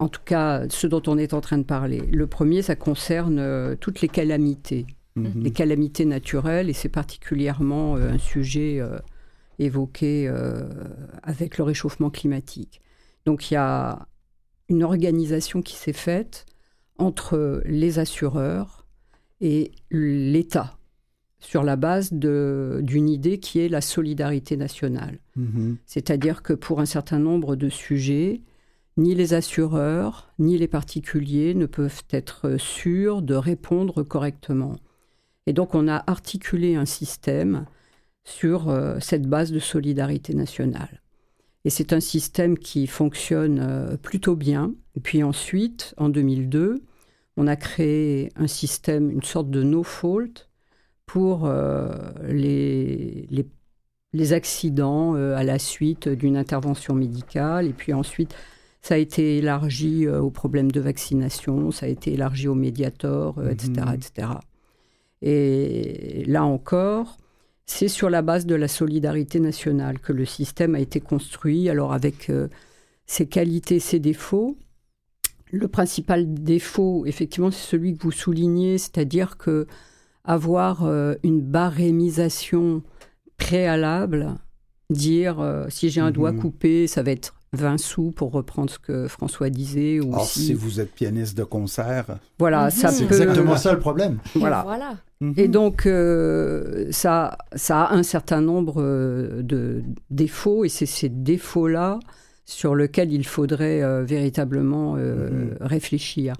En 0.00 0.08
tout 0.08 0.20
cas, 0.24 0.64
ce 0.68 0.88
dont 0.88 1.02
on 1.06 1.16
est 1.16 1.32
en 1.34 1.40
train 1.40 1.58
de 1.58 1.62
parler. 1.62 2.02
Le 2.10 2.26
premier, 2.26 2.62
ça 2.62 2.74
concerne 2.74 3.76
toutes 3.80 4.00
les 4.00 4.08
calamités 4.08 4.86
Mhm. 5.16 5.44
les 5.44 5.52
calamités 5.52 6.04
naturelles, 6.04 6.68
et 6.68 6.72
c'est 6.72 6.88
particulièrement 6.88 7.94
un 7.94 8.18
sujet 8.18 8.80
évoqué 9.60 10.28
avec 11.22 11.56
le 11.56 11.62
réchauffement 11.62 12.10
climatique. 12.10 12.80
Donc 13.24 13.48
il 13.48 13.54
y 13.54 13.56
a 13.56 14.08
une 14.68 14.82
organisation 14.82 15.62
qui 15.62 15.76
s'est 15.76 15.92
faite 15.92 16.46
entre 16.98 17.62
les 17.64 18.00
assureurs 18.00 18.83
et 19.40 19.72
l'État 19.90 20.78
sur 21.44 21.62
la 21.62 21.76
base 21.76 22.12
d'une 22.12 23.08
idée 23.08 23.38
qui 23.38 23.60
est 23.60 23.68
la 23.68 23.82
solidarité 23.82 24.56
nationale. 24.56 25.18
Mhm. 25.36 25.76
C'est-à-dire 25.84 26.42
que 26.42 26.54
pour 26.54 26.80
un 26.80 26.86
certain 26.86 27.18
nombre 27.18 27.54
de 27.54 27.68
sujets, 27.68 28.40
ni 28.96 29.14
les 29.14 29.34
assureurs, 29.34 30.32
ni 30.38 30.56
les 30.56 30.68
particuliers 30.68 31.54
ne 31.54 31.66
peuvent 31.66 32.02
être 32.10 32.56
sûrs 32.58 33.22
de 33.22 33.34
répondre 33.34 34.02
correctement. 34.02 34.76
Et 35.46 35.52
donc 35.52 35.74
on 35.74 35.88
a 35.88 36.02
articulé 36.06 36.76
un 36.76 36.86
système 36.86 37.66
sur 38.24 38.70
euh, 38.70 38.98
cette 39.00 39.26
base 39.26 39.52
de 39.52 39.58
solidarité 39.58 40.32
nationale. 40.32 41.02
Et 41.66 41.70
c'est 41.70 41.92
un 41.92 42.00
système 42.00 42.58
qui 42.58 42.86
fonctionne 42.86 43.58
euh, 43.60 43.96
plutôt 43.96 44.36
bien. 44.36 44.74
Et 44.96 45.00
puis 45.00 45.22
ensuite, 45.22 45.94
en 45.98 46.08
2002, 46.08 46.82
on 47.36 47.46
a 47.46 47.56
créé 47.56 48.30
un 48.36 48.46
système, 48.46 49.10
une 49.10 49.22
sorte 49.22 49.50
de 49.50 49.62
no-fault 49.62 50.48
pour 51.06 51.46
euh, 51.46 51.90
les, 52.28 53.26
les 53.30 53.46
les 54.14 54.32
accidents 54.32 55.16
euh, 55.16 55.34
à 55.36 55.42
la 55.42 55.58
suite 55.58 56.08
d'une 56.08 56.36
intervention 56.36 56.94
médicale. 56.94 57.66
Et 57.66 57.72
puis 57.72 57.92
ensuite, 57.92 58.34
ça 58.80 58.94
a 58.94 58.98
été 58.98 59.38
élargi 59.38 60.06
euh, 60.06 60.20
aux 60.20 60.30
problèmes 60.30 60.70
de 60.70 60.80
vaccination, 60.80 61.70
ça 61.70 61.86
a 61.86 61.88
été 61.88 62.12
élargi 62.12 62.48
aux 62.48 62.54
médiators, 62.54 63.38
euh, 63.38 63.50
etc., 63.50 63.72
etc. 63.94 64.28
Et 65.22 66.24
là 66.26 66.44
encore, 66.44 67.16
c'est 67.64 67.88
sur 67.88 68.10
la 68.10 68.20
base 68.20 68.44
de 68.44 68.54
la 68.54 68.68
solidarité 68.68 69.40
nationale 69.40 69.98
que 69.98 70.12
le 70.12 70.26
système 70.26 70.74
a 70.74 70.80
été 70.80 71.00
construit, 71.00 71.70
alors 71.70 71.94
avec 71.94 72.28
euh, 72.28 72.48
ses 73.06 73.26
qualités, 73.26 73.80
ses 73.80 74.00
défauts. 74.00 74.58
Le 75.56 75.68
principal 75.68 76.34
défaut, 76.34 77.04
effectivement, 77.06 77.50
c'est 77.52 77.64
celui 77.70 77.96
que 77.96 78.02
vous 78.02 78.10
soulignez, 78.10 78.76
c'est-à-dire 78.76 79.36
que 79.36 79.66
avoir 80.24 80.84
euh, 80.84 81.14
une 81.22 81.40
barémisation 81.42 82.82
préalable, 83.36 84.34
dire 84.90 85.38
euh, 85.40 85.66
si 85.68 85.90
j'ai 85.90 86.00
un 86.00 86.10
doigt 86.10 86.32
Mhm. 86.32 86.40
coupé, 86.40 86.86
ça 86.88 87.02
va 87.04 87.12
être 87.12 87.34
20 87.52 87.78
sous 87.78 88.10
pour 88.10 88.32
reprendre 88.32 88.68
ce 88.68 88.80
que 88.80 89.06
François 89.06 89.48
disait. 89.48 90.00
Ou 90.00 90.12
Or, 90.12 90.26
si, 90.26 90.46
si 90.46 90.54
vous 90.54 90.80
êtes 90.80 90.92
pianiste 90.92 91.36
de 91.38 91.44
concert, 91.44 92.18
Voilà, 92.40 92.64
Mhm. 92.64 92.70
ça 92.70 92.88
C'est 92.90 93.06
peut. 93.06 93.14
exactement 93.14 93.56
ça 93.56 93.72
le 93.72 93.78
problème. 93.78 94.18
Voilà. 94.34 94.62
voilà. 94.64 94.96
Et 95.36 95.46
Mhm. 95.46 95.50
donc, 95.52 95.86
euh, 95.86 96.88
ça, 96.90 97.38
ça 97.54 97.84
a 97.84 97.94
un 97.94 98.02
certain 98.02 98.40
nombre 98.40 98.82
de 99.40 99.82
défauts, 100.10 100.64
et 100.64 100.68
c'est 100.68 100.86
ces 100.86 101.08
défauts-là 101.08 102.00
sur 102.44 102.74
lesquels 102.74 103.12
il 103.12 103.26
faudrait 103.26 103.82
euh, 103.82 104.04
véritablement 104.04 104.96
euh, 104.96 105.30
Mhm. 105.30 105.56
réfléchir. 105.60 106.34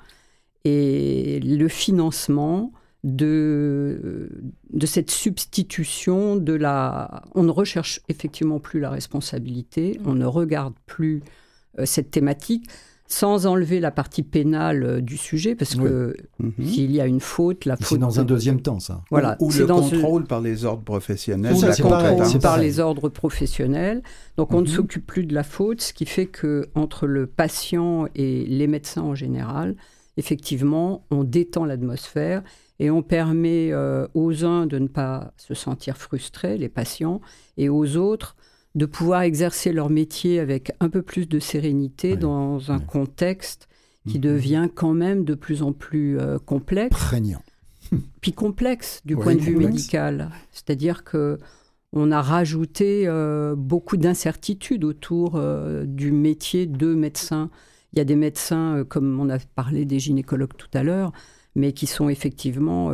Et 0.65 1.41
le 1.41 1.69
financement 1.69 2.73
de, 3.05 4.31
de 4.73 4.87
cette 4.87 5.11
substitution 5.11 6.37
de 6.37 6.55
la... 6.55 7.23
On 7.35 7.43
ne 7.43 7.51
recherche 7.51 8.01
effectivement 8.09 8.61
plus 8.61 8.81
la 8.81 8.91
responsabilité, 8.91 10.01
on 10.07 10.15
ne 10.15 10.25
regarde 10.25 10.75
plus 10.87 11.23
euh, 11.79 11.85
cette 11.85 12.11
thématique 12.11 12.67
sans 13.07 13.47
enlever 13.47 13.81
la 13.81 13.91
partie 13.91 14.23
pénale 14.23 14.83
euh, 14.83 15.01
du 15.01 15.17
sujet, 15.19 15.55
parce 15.55 15.75
Oui. 15.75 15.83
que 15.85 16.17
Mhm. 16.39 16.53
s'il 16.67 16.91
y 16.91 17.01
a 17.01 17.07
une 17.07 17.21
faute, 17.21 17.65
la 17.67 17.77
C'est 17.77 17.85
faute... 17.85 17.99
dans 18.01 18.19
un 18.19 18.25
deuxième 18.25 18.61
temps, 18.63 18.81
ça. 18.81 19.03
Voilà, 19.11 19.37
ou 19.41 19.51
c'est 19.53 19.61
le 19.61 19.67
dans 19.67 19.83
ce- 19.83 19.95
contrôle 19.95 20.25
par 20.25 20.41
les 20.41 20.65
ordres 20.65 20.83
professionnels. 20.85 21.53
ou 21.55 21.61
le 21.63 21.73
c'est 21.73 21.83
pareil, 21.83 22.11
contrôle 22.13 22.27
c'est 22.33 22.39
par 22.43 22.59
les 22.59 22.81
ordres 22.81 23.09
professionnels. 23.11 24.03
Donc 24.39 24.53
on 24.55 24.63
ne 24.63 24.67
Mhm. 24.67 24.73
s'occupe 24.75 25.07
plus 25.07 25.27
de 25.27 25.35
la 25.35 25.43
faute, 25.45 25.83
ce 25.83 25.93
qui 25.93 26.07
fait 26.07 26.27
que 26.27 26.69
entre 26.75 27.07
le 27.07 27.27
patient 27.27 28.07
et 28.15 28.47
les 28.47 28.67
médecins 28.67 29.03
en 29.03 29.15
général, 29.15 29.77
effectivement, 30.17 31.05
on 31.11 31.25
détend 31.25 31.65
l'atmosphère 31.67 32.43
et 32.81 32.91
on 32.91 33.03
permet 33.03 33.71
euh, 33.73 34.07
aux 34.15 34.45
uns 34.45 34.67
de 34.67 34.79
ne 34.79 34.89
pas 34.89 35.33
se 35.37 35.55
sentir 35.55 35.97
frustrés, 35.99 36.57
les 36.57 36.69
patients, 36.69 37.21
et 37.59 37.69
aux 37.69 37.97
autres 37.97 38.35
de 38.75 38.87
pouvoir 38.87 39.22
exercer 39.22 39.72
leur 39.72 39.89
métier 39.91 40.41
avec 40.41 40.72
un 40.81 40.89
peu 40.89 41.03
plus 41.03 41.29
de 41.29 41.39
sérénité 41.39 42.12
Oui, 42.12 42.18
dans 42.18 42.70
un 42.72 42.79
oui. 42.79 42.87
contexte 42.87 43.68
qui 44.09 44.16
Mhm. 44.18 44.22
devient 44.22 44.68
quand 44.75 44.93
même 44.95 45.25
de 45.25 45.35
plus 45.35 45.62
en 45.62 45.72
plus 45.72 46.18
euh, 46.18 46.39
complexe 46.39 46.97
Prégnant. 46.97 47.43
puis 48.20 48.33
complexe 48.33 49.01
du 49.05 49.14
Oui, 49.14 49.22
point 49.22 49.35
de 49.35 49.41
vue 49.41 49.57
médical. 49.57 50.31
C'est-à-dire 50.53 51.05
que 51.05 51.39
on 51.93 52.11
a 52.11 52.20
rajouté 52.20 53.05
euh, 53.07 53.55
beaucoup 53.57 53.97
d'incertitudes 53.97 54.83
autour 54.85 55.37
euh, 55.37 55.85
du 55.87 56.11
métier 56.11 56.66
de 56.66 56.93
médecin. 56.93 57.51
Il 57.93 57.99
y 57.99 58.03
a 58.03 58.05
des 58.05 58.16
médecins, 58.16 58.85
comme 58.89 59.20
on 59.20 59.31
a 59.31 59.39
parlé 59.39 59.85
des 59.85 60.01
gynécologues 60.01 60.57
tout 60.57 60.66
à 60.75 60.83
l'heure, 60.83 61.12
mais 61.55 61.72
qui 61.72 61.87
sont 61.87 62.09
effectivement, 62.09 62.91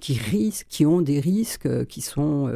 qui 0.00 0.14
risquent, 0.14 0.66
qui 0.70 0.86
ont 0.86 1.02
des 1.02 1.20
risques 1.20 1.84
qui 1.86 2.00
sont 2.00 2.50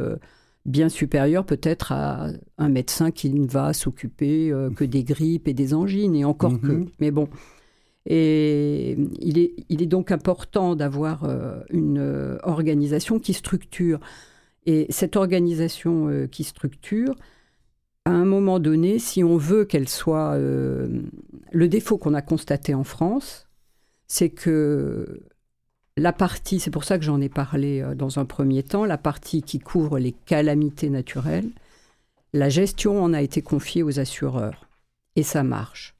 bien 0.67 0.89
supérieurs 0.89 1.45
peut-être 1.45 1.91
à 1.91 2.27
un 2.57 2.69
médecin 2.69 3.09
qui 3.09 3.29
ne 3.31 3.47
va 3.47 3.73
s'occuper 3.73 4.51
euh, 4.51 4.69
que 4.69 4.83
des 4.83 5.03
grippes 5.03 5.47
et 5.47 5.53
des 5.53 5.73
angines, 5.73 6.15
et 6.15 6.25
encore 6.25 6.51
Mhm. 6.51 6.61
que. 6.61 6.91
Mais 6.99 7.09
bon. 7.09 7.27
Et 8.05 8.97
il 9.19 9.37
est, 9.37 9.53
il 9.67 9.81
est 9.81 9.87
donc 9.87 10.11
important 10.11 10.75
d'avoir 10.75 11.25
euh, 11.25 11.59
une 11.69 11.97
euh, 11.99 12.37
organisation 12.43 13.19
qui 13.19 13.33
structure. 13.33 13.99
Et 14.65 14.85
cette 14.89 15.15
organisation 15.15 16.07
euh, 16.09 16.27
qui 16.27 16.43
structure, 16.43 17.15
à 18.05 18.11
un 18.11 18.25
moment 18.25 18.59
donné, 18.59 18.99
si 18.99 19.23
on 19.23 19.35
veut 19.35 19.65
qu'elle 19.65 19.89
soit... 19.89 20.37
le 20.37 21.67
défaut 21.67 21.97
qu'on 21.97 22.13
a 22.13 22.21
constaté 22.21 22.73
en 22.73 22.85
France, 22.85 23.49
c'est 24.07 24.29
que 24.29 25.21
la 25.97 26.13
partie, 26.13 26.59
c'est 26.59 26.71
pour 26.71 26.83
ça 26.83 26.97
que 26.97 27.03
j'en 27.03 27.19
ai 27.19 27.29
parlé 27.29 27.81
euh, 27.81 27.95
dans 27.95 28.19
un 28.19 28.25
premier 28.25 28.63
temps, 28.63 28.85
la 28.85 28.97
partie 28.97 29.41
qui 29.41 29.59
couvre 29.59 29.99
les 29.99 30.11
calamités 30.13 30.89
naturelles, 30.89 31.49
la 32.33 32.49
gestion 32.49 33.03
en 33.03 33.13
a 33.13 33.21
été 33.21 33.41
confiée 33.41 33.83
aux 33.83 33.99
assureurs. 33.99 34.67
Et 35.15 35.23
ça 35.23 35.43
marche. 35.43 35.95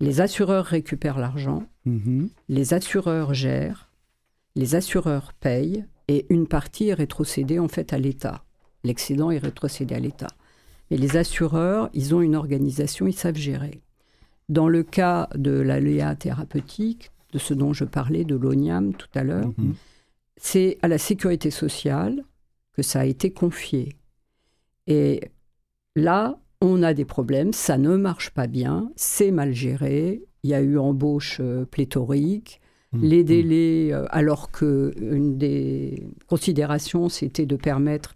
Les 0.00 0.20
assureurs 0.20 0.64
récupèrent 0.64 1.18
l'argent, 1.18 1.64
Mhm. 1.84 2.28
les 2.48 2.74
assureurs 2.74 3.32
gèrent, 3.32 3.88
les 4.56 4.74
assureurs 4.74 5.32
payent 5.34 5.84
et 6.08 6.26
une 6.30 6.48
partie 6.48 6.88
est 6.88 6.94
rétrocédée 6.94 7.60
en 7.60 7.68
fait 7.68 7.92
à 7.92 7.98
l'État. 7.98 8.44
L'excédent 8.82 9.30
est 9.30 9.38
rétrocédé 9.38 9.94
à 9.94 10.00
l'État. 10.00 10.28
Mais 10.90 10.96
les 10.96 11.16
assureurs, 11.16 11.90
ils 11.94 12.14
ont 12.14 12.20
une 12.22 12.34
organisation, 12.34 13.06
ils 13.06 13.12
savent 13.12 13.36
gérer. 13.36 13.82
Dans 14.48 14.68
le 14.68 14.82
cas 14.82 15.28
de 15.34 15.52
l'aléa 15.52 16.16
thérapeutique, 16.16 17.10
de 17.32 17.38
ce 17.38 17.54
dont 17.54 17.72
je 17.72 17.84
parlais, 17.84 18.24
de 18.24 18.34
l'ONIAM 18.36 18.94
tout 18.94 19.08
à 19.14 19.22
l'heure, 19.24 19.52
Mhm. 19.58 19.74
c'est 20.36 20.78
à 20.82 20.88
la 20.88 20.98
sécurité 20.98 21.50
sociale 21.50 22.24
que 22.72 22.82
ça 22.82 23.00
a 23.00 23.04
été 23.04 23.30
confié. 23.32 23.96
Et 24.86 25.20
là, 25.96 26.38
on 26.60 26.82
a 26.82 26.94
des 26.94 27.04
problèmes, 27.04 27.52
ça 27.52 27.78
ne 27.78 27.96
marche 27.96 28.30
pas 28.30 28.46
bien, 28.46 28.90
c'est 28.96 29.30
mal 29.30 29.52
géré, 29.52 30.22
il 30.42 30.50
y 30.50 30.54
a 30.54 30.60
eu 30.62 30.78
embauche 30.78 31.38
euh, 31.40 31.64
pléthorique, 31.64 32.60
Mhm. 32.92 33.02
les 33.04 33.24
délais, 33.24 33.92
euh, 33.92 34.06
alors 34.08 34.50
que 34.50 34.92
une 34.98 35.36
des 35.36 36.02
considérations, 36.26 37.10
c'était 37.10 37.44
de 37.44 37.56
permettre 37.56 38.14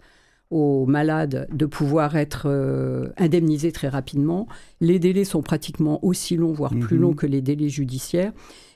aux 0.50 0.86
malades 0.86 1.46
de 1.52 1.66
pouvoir 1.66 2.16
être 2.16 2.44
euh, 2.46 3.08
indemnisés 3.18 3.72
très 3.72 3.88
rapidement. 3.88 4.46
Les 4.80 4.98
délais 4.98 5.24
sont 5.24 5.42
pratiquement 5.42 6.02
aussi 6.04 6.36
longs, 6.36 6.52
voire 6.52 6.74
plus 6.74 6.96
Mhm. 6.96 7.02
longs 7.02 7.12
que 7.14 7.26
les 7.26 7.42
délais 7.42 7.68
judiciaires. 7.68 8.32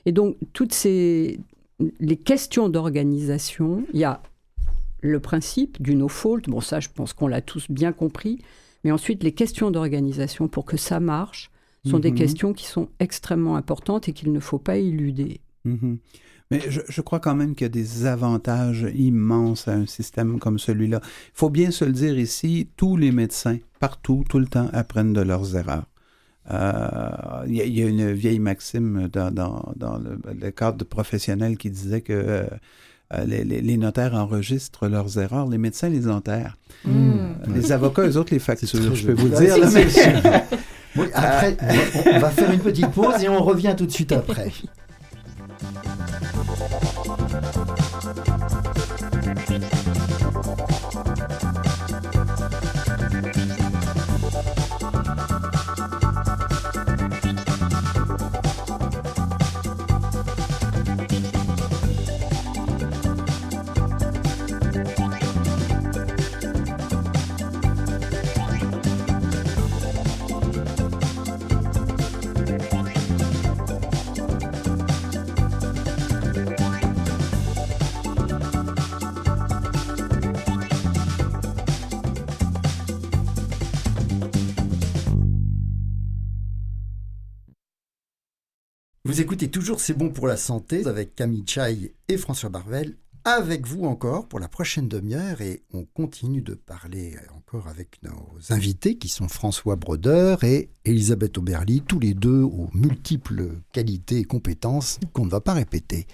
Et 0.07 0.13
donc, 0.13 0.37
toutes 0.53 0.73
ces 0.73 1.39
les 1.99 2.15
questions 2.17 2.69
d'organisation, 2.69 3.83
il 3.93 3.99
y 3.99 4.03
a 4.05 4.23
le 5.01 5.19
principe 5.19 5.79
du 5.81 5.95
no-fault, 5.95 6.41
bon 6.47 6.61
ça 6.61 6.79
je 6.79 6.87
pense 6.89 7.13
qu'on 7.13 7.27
l'a 7.27 7.41
tous 7.41 7.69
bien 7.69 7.91
compris, 7.91 8.39
mais 8.83 8.91
ensuite 8.91 9.21
les 9.23 9.33
questions 9.33 9.69
d'organisation 9.69 10.47
pour 10.47 10.65
que 10.65 10.77
ça 10.77 10.99
marche 10.99 11.51
sont 11.85 11.99
des 11.99 12.11
Mhm. 12.11 12.17
questions 12.17 12.53
qui 12.53 12.65
sont 12.65 12.87
extrêmement 12.99 13.57
importantes 13.57 14.09
et 14.09 14.13
qu'il 14.13 14.31
ne 14.31 14.39
faut 14.39 14.57
pas 14.57 14.77
éluder. 14.77 15.39
Mhm. 15.65 15.99
Mais 16.51 16.61
je, 16.69 16.79
je 16.87 17.01
crois 17.01 17.19
quand 17.19 17.35
même 17.35 17.53
qu'il 17.53 17.65
y 17.65 17.69
a 17.69 17.69
des 17.69 18.05
avantages 18.05 18.87
immenses 18.95 19.67
à 19.67 19.73
un 19.73 19.85
système 19.85 20.39
comme 20.39 20.57
celui-là. 20.57 21.01
Il 21.03 21.31
faut 21.33 21.49
bien 21.49 21.69
se 21.71 21.83
le 21.85 21.91
dire 21.91 22.17
ici, 22.17 22.69
tous 22.77 22.95
les 22.97 23.11
médecins, 23.11 23.57
partout, 23.81 24.23
tout 24.29 24.39
le 24.39 24.47
temps, 24.47 24.69
apprennent 24.73 25.13
de 25.13 25.21
leurs 25.21 25.55
erreurs. 25.57 25.85
Euh, 26.51 27.09
Il 27.47 27.55
y, 27.55 27.61
a- 27.61 27.65
il 27.65 27.77
y 27.77 27.83
a 27.83 27.87
une 27.87 28.11
vieille 28.13 28.39
maxime 28.39 29.07
dans, 29.11 29.31
dans- 29.31 29.71
dans 29.75 29.97
le, 29.97 30.19
le 30.39 30.51
cadre 30.51 30.83
professionnel 30.85 31.57
qui 31.57 31.69
disait 31.69 32.01
que 32.01 32.13
euh, 32.13 32.43
euh, 33.13 33.23
les, 33.25 33.43
les- 33.43 33.61
les 33.61 33.77
notaires 33.77 34.13
enregistrent 34.15 34.87
leurs 34.87 35.17
erreurs, 35.19 35.47
les 35.47 35.57
médecins 35.57 35.89
les 35.89 36.07
enterrent. 36.09 36.57
Hmm. 36.85 37.11
Euh, 37.11 37.53
Les 37.55 37.71
avocats, 37.71 38.03
eux 38.03 38.17
autres, 38.17 38.33
les 38.33 38.39
facturent, 38.39 38.69
très 38.85 38.95
je 38.95 39.07
peux 39.07 39.13
vous 39.13 39.27
le 39.27 39.37
dire. 39.37 39.57
là, 39.59 39.67
mais- 39.73 40.43
Oui, 40.97 41.05
après, 41.13 41.55
on, 41.61 42.15
on 42.15 42.19
va 42.19 42.29
faire 42.31 42.51
une 42.51 42.59
petite 42.59 42.87
pause 42.91 43.21
et 43.23 43.29
on 43.29 43.43
revient 43.43 43.75
tout 43.77 43.85
de 43.85 43.91
suite 43.91 44.11
après. 44.11 44.51
Écoutez 89.37 89.51
toujours 89.51 89.79
C'est 89.79 89.93
bon 89.93 90.09
pour 90.09 90.25
la 90.25 90.35
santé 90.35 90.87
avec 90.87 91.13
Camille 91.13 91.43
Chaille 91.45 91.91
et 92.07 92.17
François 92.17 92.49
Barvel. 92.49 92.97
Avec 93.23 93.67
vous 93.67 93.85
encore 93.85 94.27
pour 94.27 94.39
la 94.39 94.47
prochaine 94.47 94.87
demi-heure 94.87 95.41
et 95.41 95.61
on 95.71 95.85
continue 95.85 96.41
de 96.41 96.55
parler 96.55 97.15
encore 97.35 97.67
avec 97.67 98.01
nos 98.01 98.39
invités 98.49 98.97
qui 98.97 99.09
sont 99.09 99.27
François 99.27 99.75
Brodeur 99.75 100.43
et 100.43 100.71
Elisabeth 100.85 101.37
Auberly, 101.37 101.81
tous 101.81 101.99
les 101.99 102.15
deux 102.15 102.41
aux 102.41 102.71
multiples 102.73 103.49
qualités 103.73 104.17
et 104.17 104.23
compétences 104.23 104.99
qu'on 105.13 105.25
ne 105.25 105.29
va 105.29 105.39
pas 105.39 105.53
répéter. 105.53 106.07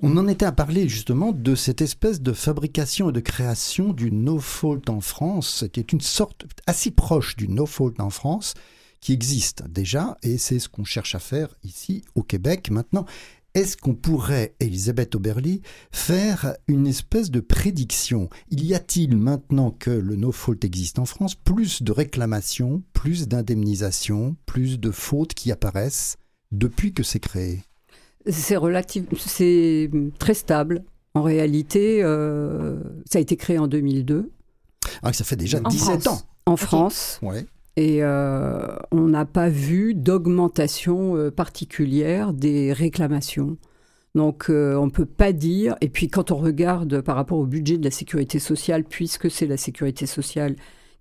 On 0.00 0.16
en 0.16 0.28
était 0.28 0.46
à 0.46 0.52
parler 0.52 0.88
justement 0.88 1.32
de 1.32 1.56
cette 1.56 1.82
espèce 1.82 2.20
de 2.20 2.32
fabrication 2.32 3.10
et 3.10 3.12
de 3.12 3.18
création 3.18 3.92
du 3.92 4.12
no-fault 4.12 4.88
en 4.88 5.00
France. 5.00 5.56
C'était 5.58 5.80
une 5.80 6.00
sorte 6.00 6.46
assez 6.68 6.92
proche 6.92 7.34
du 7.34 7.48
no-fault 7.48 7.94
en 7.98 8.10
France 8.10 8.54
qui 9.00 9.12
existe 9.12 9.64
déjà 9.68 10.16
et 10.22 10.38
c'est 10.38 10.58
ce 10.58 10.68
qu'on 10.68 10.84
cherche 10.84 11.14
à 11.14 11.18
faire 11.18 11.54
ici 11.64 12.02
au 12.14 12.22
Québec 12.22 12.70
maintenant. 12.70 13.04
Est-ce 13.54 13.76
qu'on 13.76 13.94
pourrait, 13.94 14.54
Elisabeth 14.60 15.14
Oberly, 15.14 15.62
faire 15.90 16.54
une 16.68 16.86
espèce 16.86 17.30
de 17.30 17.40
prédiction? 17.40 18.28
Il 18.50 18.64
y 18.64 18.74
a-t-il, 18.74 19.16
maintenant 19.16 19.70
que 19.70 19.90
le 19.90 20.16
no-fault 20.16 20.62
existe 20.64 20.98
en 20.98 21.06
France, 21.06 21.34
plus 21.34 21.82
de 21.82 21.90
réclamations, 21.90 22.82
plus 22.92 23.26
d'indemnisations, 23.26 24.36
plus 24.46 24.78
de 24.78 24.90
fautes 24.90 25.34
qui 25.34 25.50
apparaissent 25.50 26.18
depuis 26.52 26.92
que 26.92 27.02
c'est 27.02 27.20
créé? 27.20 27.62
C'est 28.26 29.90
très 30.18 30.34
stable. 30.34 30.84
En 31.14 31.22
réalité, 31.22 32.02
euh, 32.02 32.78
ça 33.10 33.18
a 33.18 33.22
été 33.22 33.36
créé 33.36 33.58
en 33.58 33.66
2002 33.66 34.30
Ah, 35.02 35.12
ça 35.12 35.24
fait 35.24 35.36
déjà 35.36 35.58
En 35.64 35.68
17 35.68 36.02
France. 36.02 36.06
ans. 36.06 36.22
en 36.46 36.56
France. 36.56 37.18
Ouais. 37.22 37.46
Et 37.78 38.02
euh, 38.02 38.74
on 38.90 39.06
n'a 39.06 39.24
pas 39.24 39.48
vu 39.48 39.94
d'augmentation 39.94 41.14
euh, 41.16 41.30
particulière 41.30 42.32
des 42.32 42.72
réclamations. 42.72 43.56
Donc 44.16 44.50
euh, 44.50 44.74
on 44.74 44.86
ne 44.86 44.90
peut 44.90 45.06
pas 45.06 45.30
dire, 45.30 45.76
et 45.80 45.88
puis 45.88 46.08
quand 46.08 46.32
on 46.32 46.38
regarde 46.38 47.00
par 47.02 47.14
rapport 47.14 47.38
au 47.38 47.46
budget 47.46 47.78
de 47.78 47.84
la 47.84 47.92
sécurité 47.92 48.40
sociale, 48.40 48.82
puisque 48.82 49.30
c'est 49.30 49.46
la 49.46 49.56
sécurité 49.56 50.06
sociale 50.06 50.56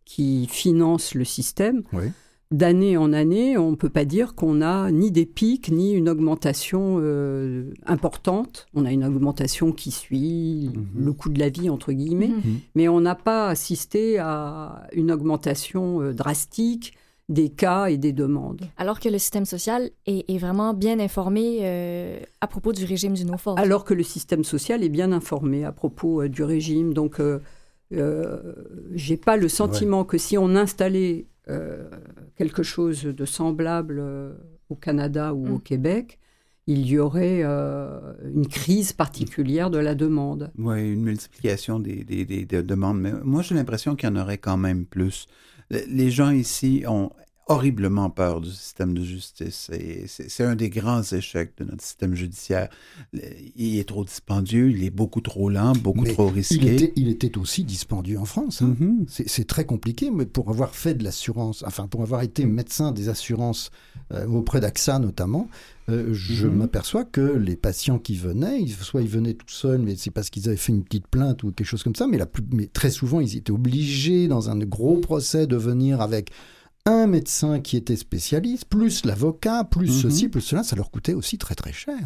qui 0.05 0.47
finance 0.51 1.15
le 1.15 1.25
système, 1.25 1.81
Oui. 1.93 2.11
D'année 2.51 2.95
en 2.95 3.11
année, 3.11 3.57
on 3.57 3.71
ne 3.71 3.75
peut 3.75 3.89
pas 3.89 4.05
dire 4.05 4.33
qu'on 4.33 4.61
a 4.61 4.89
ni 4.91 5.11
des 5.11 5.25
pics, 5.25 5.69
ni 5.69 5.91
une 5.91 6.07
augmentation 6.07 6.97
euh, 7.01 7.71
importante. 7.85 8.67
On 8.73 8.85
a 8.85 8.91
une 8.91 9.03
augmentation 9.03 9.71
qui 9.73 9.91
suit 9.91 10.69
Mhm. 10.73 11.03
le 11.05 11.13
coût 11.13 11.29
de 11.29 11.39
la 11.39 11.49
vie, 11.49 11.69
entre 11.69 11.91
guillemets, 11.91 12.29
Mhm. 12.29 12.59
mais 12.75 12.87
on 12.87 13.01
n'a 13.01 13.15
pas 13.15 13.49
assisté 13.49 14.17
à 14.19 14.87
une 14.93 15.11
augmentation 15.11 16.01
euh, 16.01 16.13
drastique 16.13 16.93
des 17.27 17.49
cas 17.49 17.87
et 17.87 17.97
des 17.97 18.13
demandes. 18.13 18.61
Alors 18.77 19.01
que 19.01 19.09
le 19.09 19.17
système 19.17 19.43
social 19.43 19.89
est, 20.05 20.23
est 20.29 20.37
vraiment 20.37 20.73
bien 20.73 20.97
informé 21.01 21.59
euh, 21.63 22.19
à 22.39 22.47
propos 22.47 22.71
du 22.71 22.85
régime 22.85 23.13
du 23.15 23.25
no-fault. 23.25 23.55
Alors 23.57 23.83
que 23.83 23.93
le 23.93 24.03
système 24.03 24.45
social 24.45 24.81
est 24.85 24.89
bien 24.89 25.11
informé 25.11 25.65
à 25.65 25.73
propos 25.73 26.21
euh, 26.21 26.29
du 26.29 26.43
régime. 26.43 26.93
Donc, 26.93 27.19
euh, 27.19 27.39
euh, 27.93 28.37
j'ai 28.93 29.17
pas 29.17 29.35
le 29.35 29.49
sentiment 29.49 30.05
que 30.05 30.17
si 30.17 30.37
on 30.37 30.55
installait 30.55 31.25
quelque 32.35 32.63
chose 32.63 33.03
de 33.03 33.25
semblable 33.25 33.97
euh, 33.99 34.33
au 34.69 34.75
Canada 34.75 35.33
ou 35.33 35.47
au 35.47 35.57
Mm. 35.57 35.61
Québec, 35.61 36.19
il 36.69 36.85
y 36.85 36.99
aurait 36.99 37.41
euh, 37.43 37.99
une 38.33 38.47
crise 38.47 38.91
particulière 38.91 39.69
de 39.69 39.77
la 39.77 39.95
demande. 39.95 40.51
Oui, 40.57 40.91
une 40.93 41.03
multiplication 41.03 41.79
des, 41.79 42.03
des- 42.03 42.25
des- 42.25 42.45
des 42.45 42.61
demandes. 42.63 42.99
Mais 42.99 43.13
moi, 43.23 43.41
j'ai 43.41 43.55
l'impression 43.55 43.95
qu'il 43.95 44.09
y 44.09 44.11
en 44.11 44.17
aurait 44.17 44.37
quand 44.37 44.57
même 44.57 44.85
plus. 44.85 45.27
Le- 45.69 45.83
Les 45.89 46.11
gens 46.11 46.31
ici 46.31 46.83
ont 46.87 47.11
horriblement 47.49 48.09
peur 48.09 48.41
du 48.41 48.49
système 48.49 48.93
de 48.93 49.03
justice. 49.03 49.69
Et 49.73 50.05
c'est 50.07 50.43
un 50.43 50.55
des 50.55 50.69
grands 50.69 51.01
échecs 51.03 51.53
de 51.57 51.63
notre 51.65 51.83
système 51.83 52.13
judiciaire. 52.15 52.69
Il 53.55 53.77
est 53.79 53.87
trop 53.87 54.03
dispendieux, 54.03 54.69
il 54.71 54.83
est 54.83 54.89
beaucoup 54.89 55.21
trop 55.21 55.49
lent, 55.49 55.73
beaucoup 55.75 56.01
Mais 56.01 56.13
trop 56.13 56.27
Il 56.29 56.33
risqué. 56.35 56.75
était, 56.75 56.93
il 56.95 57.07
était 57.09 57.37
aussi 57.37 57.63
dispendieux 57.63 58.19
en 58.19 58.25
France. 58.25 58.61
hein. 58.61 58.75
Mhm. 58.79 59.05
C'est 59.07 59.27
c'est 59.29 59.45
très 59.45 59.65
compliqué, 59.65 60.11
mais 60.11 60.25
pour 60.25 60.49
avoir 60.49 60.75
fait 60.75 60.93
de 60.93 61.03
l'assurance, 61.03 61.63
enfin 61.65 61.87
pour 61.87 62.01
avoir 62.01 62.21
été 62.21 62.45
médecin 62.45 62.91
des 62.91 63.09
assurances 63.09 63.71
euh, 64.13 64.25
auprès 64.27 64.59
d'AXA 64.59 64.99
notamment, 64.99 65.49
euh, 65.89 66.13
je 66.13 66.47
Mhm. 66.47 66.55
m'aperçois 66.57 67.05
que 67.05 67.21
les 67.21 67.55
patients 67.55 67.99
qui 67.99 68.15
venaient, 68.15 68.65
soit 68.67 69.01
ils 69.01 69.07
venaient 69.07 69.33
tout 69.33 69.45
seuls, 69.49 69.79
mais 69.81 69.95
c'est 69.95 70.11
parce 70.11 70.29
qu'ils 70.29 70.47
avaient 70.47 70.57
fait 70.57 70.71
une 70.73 70.83
petite 70.83 71.07
plainte 71.07 71.43
ou 71.43 71.51
quelque 71.51 71.67
chose 71.67 71.83
comme 71.83 71.95
ça, 71.95 72.07
mais, 72.07 72.17
la 72.17 72.25
plus, 72.25 72.43
mais 72.51 72.67
très 72.67 72.89
souvent 72.89 73.19
ils 73.19 73.35
étaient 73.37 73.51
obligés 73.51 74.27
dans 74.27 74.49
un 74.49 74.57
gros 74.59 74.97
procès 74.97 75.47
de 75.47 75.55
venir 75.55 76.01
avec 76.01 76.29
un 76.87 77.05
médecin 77.07 77.59
qui 77.59 77.77
était 77.77 77.95
spécialiste, 77.95 78.65
plus 78.65 79.05
l'avocat, 79.05 79.63
plus 79.63 79.87
Mhm. 79.89 80.01
ceci, 80.09 80.27
plus 80.29 80.41
cela, 80.41 80.63
ça 80.63 80.75
leur 80.75 80.89
coûtait 80.89 81.13
aussi 81.13 81.37
très 81.37 81.53
très 81.55 81.73
cher. 81.73 81.97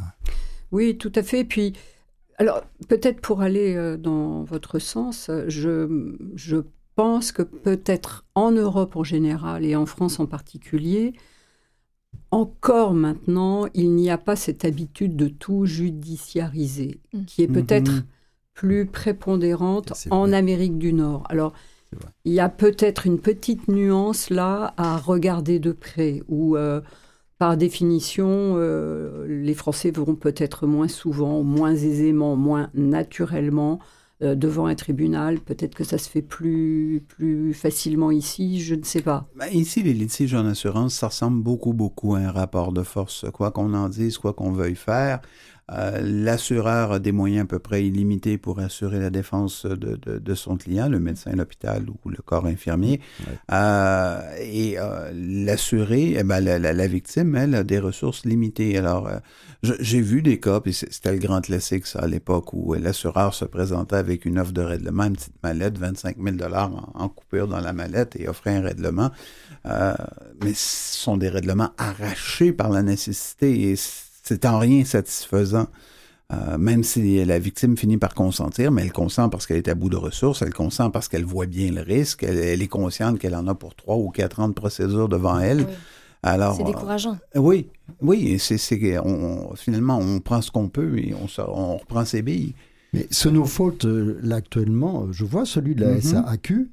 Oui, 0.72 0.98
tout 0.98 1.12
à 1.16 1.24
fait. 1.24 1.44
Puis, 1.44 1.74
alors, 2.38 2.64
peut-être 2.90 3.22
pour 3.22 3.42
aller 3.42 3.76
euh, 3.76 3.96
dans 3.98 4.44
votre 4.44 4.80
sens, 4.80 5.30
je, 5.48 6.16
je 6.36 6.58
pense 6.96 7.32
que 7.32 7.44
peut-être 7.44 8.26
en 8.36 8.52
Europe 8.52 8.96
en 8.96 9.04
général 9.04 9.64
et 9.66 9.76
en 9.76 9.86
France 9.86 10.20
en 10.20 10.26
particulier, 10.26 11.14
encore 12.32 12.94
maintenant, 12.94 13.68
il 13.74 13.92
n'y 13.92 14.10
a 14.10 14.18
pas 14.18 14.36
cette 14.36 14.66
habitude 14.66 15.16
de 15.16 15.28
tout 15.28 15.66
judiciariser, 15.66 17.00
Mm. 17.14 17.26
qui 17.26 17.44
est 17.44 17.48
peut-être 17.48 17.92
Mhm. 17.92 18.04
plus 18.54 18.86
prépondérante 18.86 19.94
en 20.10 20.26
vrai. 20.26 20.38
Amérique 20.38 20.78
du 20.78 20.94
Nord. 20.94 21.24
Alors. 21.30 21.54
Il 22.26 22.34
y 22.34 22.40
a 22.40 22.50
peut-être 22.50 23.06
une 23.06 23.20
petite 23.20 23.68
nuance 23.68 24.30
là 24.30 24.74
à 24.78 24.98
regarder 24.98 25.60
de 25.60 25.72
près, 25.72 26.24
où 26.28 26.56
euh, 26.56 26.82
par 27.38 27.58
définition, 27.58 28.54
euh, 28.56 29.26
les 29.28 29.54
Français 29.54 29.92
vont 29.92 30.16
peut-être 30.16 30.68
moins 30.68 30.88
souvent, 30.88 31.42
moins 31.44 31.74
aisément, 31.74 32.36
moins 32.36 32.70
naturellement 32.74 33.80
euh, 34.22 34.36
devant 34.36 34.68
un 34.68 34.76
tribunal. 34.76 35.40
Peut-être 35.40 35.74
que 35.74 35.84
ça 35.84 35.98
se 35.98 36.08
fait 36.08 36.22
plus, 36.22 37.04
plus 37.08 37.56
facilement 37.56 38.12
ici, 38.12 38.62
je 38.62 38.76
ne 38.76 38.84
sais 38.84 39.02
pas. 39.02 39.28
Ben, 39.36 39.48
ici, 39.52 39.82
les 39.82 39.96
litiges 39.96 40.36
en 40.36 40.46
assurance, 40.46 40.94
ça 40.94 41.08
ressemble 41.08 41.42
beaucoup, 41.42 41.74
beaucoup 41.74 42.14
à 42.14 42.20
un 42.20 42.32
rapport 42.32 42.72
de 42.72 42.84
force. 42.84 43.26
Quoi 43.34 43.50
qu'on 43.50 43.74
en 43.74 43.90
dise, 43.90 44.20
quoi 44.20 44.34
qu'on 44.34 44.52
veuille 44.52 44.76
faire, 44.76 45.22
l'assureur 46.02 46.92
a 46.94 47.00
des 47.00 47.12
moyens 47.12 47.44
à 47.44 47.48
peu 47.48 47.60
près 47.60 47.86
illimités 47.86 48.38
pour 48.38 48.60
assurer 48.60 49.00
la 49.00 49.10
défense 49.10 49.66
de, 49.66 49.96
de- 49.96 50.20
de 50.20 50.36
son 50.36 50.58
client, 50.58 50.90
le 50.90 51.00
médecin, 51.00 51.32
l'hôpital 51.32 51.86
ou 51.90 52.10
le 52.10 52.18
corps 52.18 52.46
infirmier. 52.46 53.00
Ouais. 53.22 53.34
Euh, 53.52 54.20
et 54.42 54.78
euh, 54.80 55.12
l'assuré, 55.14 56.16
eh 56.18 56.24
ben, 56.24 56.40
la, 56.42 56.60
la- 56.60 56.74
la 56.74 56.88
victime, 56.88 57.36
elle, 57.36 57.56
a 57.56 57.64
des 57.64 57.80
ressources 57.80 58.26
limitées. 58.26 58.78
Alors, 58.78 59.08
euh, 59.08 59.18
j'ai 59.80 60.02
vu 60.02 60.22
des 60.22 60.40
cas, 60.40 60.60
puis 60.60 60.74
c'était 60.74 61.12
le 61.14 61.20
grand 61.20 61.42
classique, 61.42 61.86
ça, 61.88 62.00
à 62.00 62.08
l'époque, 62.08 62.54
où 62.54 62.74
euh, 62.74 62.80
l'assureur 62.80 63.34
se 63.34 63.46
présentait 63.46 63.96
avec 63.96 64.26
une 64.26 64.40
offre 64.40 64.52
de 64.54 64.62
règlement, 64.62 65.04
une 65.06 65.14
petite 65.14 65.42
mallette, 65.44 65.78
25 65.78 66.18
000 66.22 66.54
en, 66.54 66.92
en 66.96 67.10
coupure 67.10 67.48
dans 67.48 67.60
la 67.60 67.72
mallette 67.74 68.16
et 68.20 68.28
offrait 68.28 68.56
un 68.56 68.62
règlement. 68.62 69.12
Euh, 69.66 69.94
mais 70.44 70.54
ce 70.54 70.98
sont 71.00 71.18
des 71.18 71.30
règlements 71.30 71.70
arrachés 71.78 72.52
par 72.52 72.70
la 72.70 72.82
nécessité 72.82 73.70
et 73.70 73.76
c'est 74.22 74.46
en 74.46 74.60
rien 74.60 74.84
satisfaisant. 74.86 75.68
Euh, 76.34 76.58
même 76.58 76.82
si 76.86 77.26
la 77.26 77.40
victime 77.40 77.76
finit 77.76 77.98
par 77.98 78.14
consentir, 78.14 78.72
mais 78.72 78.84
elle 78.84 78.94
consent 78.94 79.28
parce 79.28 79.46
qu'elle 79.46 79.58
est 79.58 79.68
à 79.68 79.76
bout 79.76 79.90
de 79.90 79.98
ressources, 79.98 80.42
elle 80.42 80.54
consent 80.54 80.90
parce 80.90 81.10
qu'elle 81.10 81.26
voit 81.26 81.46
bien 81.46 81.72
le 81.74 81.82
risque, 81.82 82.24
elle, 82.24 82.38
elle 82.38 82.62
est 82.62 82.70
consciente 82.70 83.20
qu'elle 83.20 83.36
en 83.36 83.48
a 83.48 83.54
pour 83.56 83.76
trois 83.76 83.98
ou 83.98 84.10
quatre 84.12 84.40
ans 84.40 84.48
de 84.48 84.54
procédure 84.54 85.10
devant 85.10 85.40
elle. 85.40 85.60
Oui. 85.60 85.66
Alors, 86.24 86.56
C'est 86.56 86.64
décourageant. 86.64 87.18
euh, 87.36 87.40
oui, 87.40 87.68
oui, 88.02 88.28
et 88.30 88.38
c'est, 88.38 88.58
c'est, 88.58 88.98
on, 89.00 89.54
finalement, 89.56 89.98
on 89.98 90.20
prend 90.22 90.42
ce 90.42 90.52
qu'on 90.52 90.70
peut 90.70 90.98
et 91.00 91.14
on, 91.22 91.28
sort- 91.28 91.58
on 91.58 91.76
reprend 91.78 92.06
ses 92.06 92.22
billes. 92.22 92.54
Mais 92.94 93.08
ce 93.12 93.28
no 93.28 93.44
fault, 93.44 93.84
euh, 93.84 94.18
là 94.24 94.38
actuellement, 94.38 95.08
je 95.12 95.26
vois 95.26 95.46
celui 95.46 95.76
de 95.76 95.82
la 95.84 95.96
Mhm. 95.96 96.02
SAAQ 96.02 96.70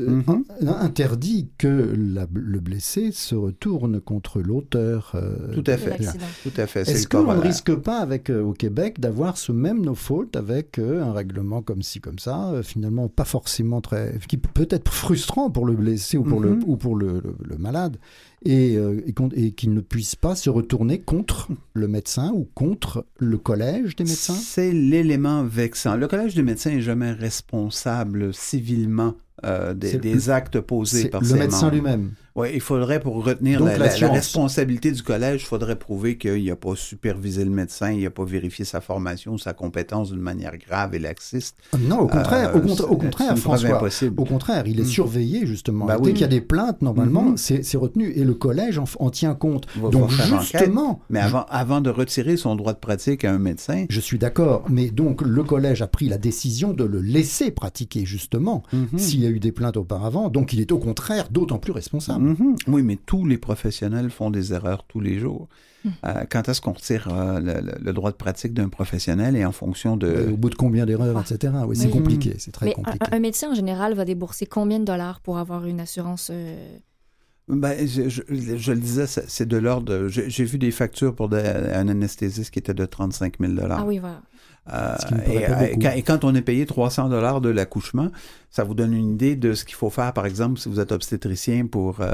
euh, 0.00 0.08
Mhm. 0.10 0.44
in- 0.62 0.80
interdit 0.80 1.48
que 1.58 1.94
la- 1.96 2.26
le 2.32 2.60
blessé 2.60 3.10
se 3.12 3.34
retourne 3.34 4.00
contre 4.00 4.40
l'auteur. 4.40 5.12
euh, 5.14 5.52
Tout 5.54 5.64
à 5.66 5.76
fait. 5.76 5.90
l'accident. 5.90 6.24
Tout 6.42 6.52
à 6.60 6.66
fait. 6.66 6.82
Est-ce 6.88 7.08
qu'on 7.08 7.32
ne 7.34 7.38
risque 7.40 7.74
pas 7.74 7.98
avec 7.98 8.30
euh, 8.30 8.42
au 8.42 8.52
Québec 8.52 9.00
d'avoir 9.00 9.38
ce 9.38 9.52
même 9.52 9.84
no 9.84 9.94
fault 9.94 10.28
avec 10.34 10.78
euh, 10.78 11.02
un 11.02 11.12
règlement 11.12 11.62
comme 11.62 11.82
ci 11.82 12.00
comme 12.00 12.18
ça, 12.18 12.50
euh, 12.50 12.62
finalement 12.62 13.08
pas 13.08 13.24
forcément 13.24 13.80
très, 13.80 14.18
qui 14.28 14.36
peut 14.36 14.68
être 14.70 14.92
frustrant 14.92 15.50
pour 15.50 15.66
le 15.66 15.74
blessé 15.74 16.16
ou 16.18 16.22
pour 16.24 16.40
le 16.40 16.50
Mhm. 16.56 16.64
ou 16.66 16.76
pour 16.76 16.96
le, 16.96 17.20
le- 17.20 17.36
le 17.44 17.56
malade 17.58 17.96
et, 18.44 18.76
euh, 18.76 19.00
et 19.06 19.12
qu'on- 19.12 19.28
et 19.30 19.52
qu'il 19.52 19.74
ne 19.74 19.80
puisse 19.80 20.14
pas 20.16 20.34
se 20.36 20.48
retourner 20.50 21.00
contre 21.00 21.48
le 21.74 21.88
médecin 21.88 22.30
ou 22.32 22.48
contre 22.54 23.04
le 23.18 23.38
collège 23.38 23.96
des 23.96 24.04
médecins? 24.04 24.34
C'est 24.34 24.72
l'élément 24.72 25.42
vexant. 25.44 25.96
Le 25.96 26.06
Collège 26.08 26.34
des 26.34 26.42
médecins 26.42 26.70
n'est 26.70 26.80
jamais 26.80 27.12
responsable 27.12 28.32
civilement 28.34 29.14
euh, 29.44 29.74
des, 29.74 30.30
actes 30.30 30.60
posés 30.60 31.08
par 31.08 31.22
le 31.22 31.34
médecin 31.34 31.70
lui-même. 31.70 32.12
Oui, 32.38 32.48
il 32.54 32.60
faudrait, 32.60 33.00
pour 33.00 33.24
retenir 33.24 33.58
la, 33.60 33.72
la- 33.72 33.78
la 33.78 33.84
l'assurance. 33.86 34.16
responsabilité 34.16 34.92
du 34.92 35.02
collège, 35.02 35.42
il 35.42 35.46
faudrait 35.46 35.76
prouver 35.78 36.16
qu'il 36.18 36.44
n'a 36.44 36.54
pas 36.56 36.76
supervisé 36.76 37.44
le 37.44 37.50
médecin, 37.50 37.90
il 37.90 38.02
n'a 38.04 38.10
pas 38.10 38.24
vérifié 38.24 38.64
sa 38.64 38.80
formation, 38.80 39.38
sa 39.38 39.52
compétence 39.52 40.12
d'une 40.12 40.20
manière 40.20 40.56
grave 40.56 40.94
et 40.94 40.98
laxiste. 41.00 41.56
Non, 41.80 41.98
au 41.98 42.06
contraire, 42.06 42.50
Euh, 42.54 42.58
au, 42.58 42.60
contra- 42.60 42.84
au 42.90 42.96
contraire, 42.96 43.36
François. 43.38 43.76
impossible. 43.76 44.14
Au 44.20 44.24
contraire, 44.24 44.64
il 44.66 44.78
est 44.78 44.84
Mm. 44.84 44.86
surveillé 44.86 45.46
justement. 45.46 45.86
Bah 45.86 45.96
Dès 45.98 46.06
oui. 46.06 46.12
qu'il 46.12 46.20
y 46.20 46.24
a 46.24 46.28
des 46.28 46.40
plaintes, 46.40 46.80
normalement, 46.82 47.30
Mhm. 47.30 47.36
c'est 47.36 47.76
retenu 47.76 48.12
et 48.14 48.22
le 48.24 48.34
collège 48.34 48.78
en, 48.98 49.10
tient 49.10 49.34
compte. 49.34 49.66
Va- 49.76 49.88
Donc 49.88 50.04
enquête. 50.12 50.26
justement, 50.40 51.00
Mais 51.10 51.20
avant, 51.20 51.44
avant 51.48 51.80
de 51.80 51.90
retirer 51.90 52.36
son 52.36 52.54
droit 52.56 52.72
de 52.72 52.78
pratique 52.78 53.24
à 53.24 53.32
un 53.32 53.38
médecin, 53.38 53.86
je 53.90 54.00
suis 54.00 54.18
d'accord, 54.18 54.64
mais 54.68 54.90
donc 54.90 55.22
le 55.22 55.42
collège 55.42 55.82
a 55.82 55.86
pris 55.88 56.08
la 56.08 56.18
décision 56.18 56.72
de 56.72 56.84
le 56.84 57.00
laisser 57.00 57.50
pratiquer 57.50 58.04
justement 58.04 58.62
Mhm. 58.72 58.98
s'il 58.98 59.22
y 59.22 59.26
a 59.26 59.30
eu 59.30 59.40
des 59.40 59.50
plaintes 59.52 59.76
auparavant. 59.76 60.28
Donc 60.28 60.52
il 60.52 60.60
est 60.60 60.70
au 60.72 60.78
contraire 60.78 61.28
d'autant 61.30 61.58
plus 61.58 61.72
responsable. 61.72 62.27
Mhm. 62.28 62.56
Oui, 62.68 62.82
mais 62.82 62.96
tous 62.96 63.24
les 63.26 63.38
professionnels 63.38 64.10
font 64.10 64.30
des 64.30 64.52
erreurs 64.52 64.84
tous 64.86 65.00
les 65.00 65.18
jours. 65.18 65.48
Euh, 66.04 66.24
quand 66.30 66.48
est-ce 66.48 66.60
qu'on 66.60 66.72
retire 66.72 67.08
euh, 67.10 67.40
le, 67.80 67.92
droit 67.92 68.10
de 68.10 68.16
pratique 68.16 68.52
d'un 68.52 68.68
professionnel 68.68 69.36
et 69.36 69.44
en 69.46 69.52
fonction 69.52 69.96
de... 69.96 70.06
Euh, 70.08 70.32
au 70.32 70.36
bout 70.36 70.50
de 70.50 70.54
combien 70.56 70.84
d'erreurs, 70.84 71.16
Ah. 71.16 71.24
etc. 71.26 71.54
Oui, 71.66 71.76
c'est 71.76 71.86
Oui. 71.86 71.92
compliqué, 71.92 72.34
c'est 72.38 72.50
très 72.50 72.66
Mais 72.66 72.72
compliqué. 72.72 72.98
un, 73.10 73.16
un 73.16 73.20
médecin 73.20 73.50
en 73.52 73.54
général 73.54 73.94
va 73.94 74.04
débourser 74.04 74.44
combien 74.44 74.80
de 74.80 74.84
dollars 74.84 75.20
pour 75.20 75.38
avoir 75.38 75.64
une 75.66 75.80
assurance 75.80 76.30
euh, 76.32 76.56
Ben, 77.48 77.86
je, 77.88 78.08
je- 78.10 78.22
je 78.28 78.72
le 78.72 78.78
disais, 78.80 79.06
c'est 79.06 79.30
c'est 79.30 79.46
de 79.46 79.56
l'ordre... 79.56 80.08
J'ai 80.08 80.28
j'ai 80.28 80.44
vu 80.44 80.58
des 80.58 80.72
factures 80.72 81.14
pour 81.14 81.32
un 81.32 81.88
anesthésiste 81.88 82.50
qui 82.50 82.58
était 82.58 82.74
de 82.74 82.84
35 82.84 83.34
000 83.40 83.52
Ah 83.70 83.84
oui, 83.86 83.98
voilà. 83.98 84.20
Euh, 84.70 84.96
et, 85.26 85.78
quand, 85.78 85.92
et 85.96 86.02
quand 86.02 86.24
on 86.24 86.34
est 86.34 86.42
payé 86.42 86.66
300 86.66 87.08
dollars 87.08 87.40
de 87.40 87.48
l'accouchement, 87.48 88.10
ça 88.50 88.64
vous 88.64 88.74
donne 88.74 88.94
une 88.94 89.12
idée 89.12 89.36
de 89.36 89.54
ce 89.54 89.64
qu'il 89.64 89.74
faut 89.74 89.90
faire, 89.90 90.12
par 90.12 90.26
exemple, 90.26 90.58
si 90.58 90.68
vous 90.68 90.80
êtes 90.80 90.92
obstétricien 90.92 91.66
pour 91.66 92.00
euh, 92.00 92.10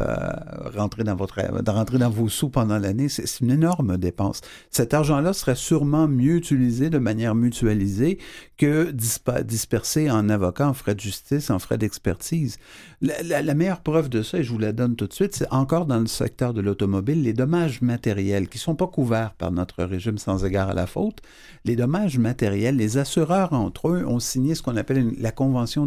rentrer 0.76 1.05
dans 1.05 1.14
votre 1.14 1.35
de 1.62 1.70
rentrer 1.70 1.99
dans 1.99 2.11
vos 2.11 2.28
sous 2.28 2.49
pendant 2.49 2.78
l'année? 2.78 3.09
C'est 3.09 3.41
une 3.41 3.51
énorme 3.51 3.97
dépense. 3.97 4.41
Cet 4.70 4.95
argent-là 4.95 5.32
serait 5.32 5.55
sûrement 5.55 6.09
mieux 6.09 6.37
utilisé 6.37 6.91
de 6.91 6.99
manière 6.99 7.35
mutualisée 7.35 8.18
que 8.57 8.91
dispersé 8.91 10.11
en 10.11 10.28
avocats, 10.28 10.68
en 10.68 10.74
frais 10.74 10.95
de 10.95 11.01
justice, 11.01 11.51
en 11.51 11.59
frais 11.59 11.78
d'expertise. 11.78 12.59
La, 13.01 13.55
meilleure 13.55 13.80
preuve 13.80 14.09
de 14.09 14.22
ça, 14.22 14.39
et 14.39 14.43
je 14.43 14.51
vous 14.51 14.59
la 14.59 14.72
donne 14.72 14.97
tout 14.97 15.07
de 15.07 15.12
suite, 15.12 15.35
c'est 15.35 15.53
encore 15.53 15.87
dans 15.87 16.01
le 16.01 16.07
secteur 16.07 16.55
de 16.55 16.61
l'automobile, 16.61 17.22
les 17.22 17.32
dommages 17.32 17.82
matériels 17.82 18.49
qui 18.49 18.59
sont 18.59 18.74
pas 18.74 18.87
couverts 18.87 19.35
par 19.35 19.53
notre 19.53 19.85
régime 19.85 20.18
sans 20.18 20.45
égard 20.45 20.70
à 20.70 20.74
la 20.74 20.87
faute. 20.87 21.20
Les 21.64 21.76
dommages 21.76 22.18
matériels, 22.18 22.76
les 22.76 22.99
assureurs 22.99 23.53
entre 23.53 23.89
eux 23.89 24.05
ont 24.07 24.20
signé 24.20 24.55
ce 24.55 24.62
qu'on 24.62 24.76
appelle 24.76 25.12
la 25.18 25.32
convention 25.32 25.87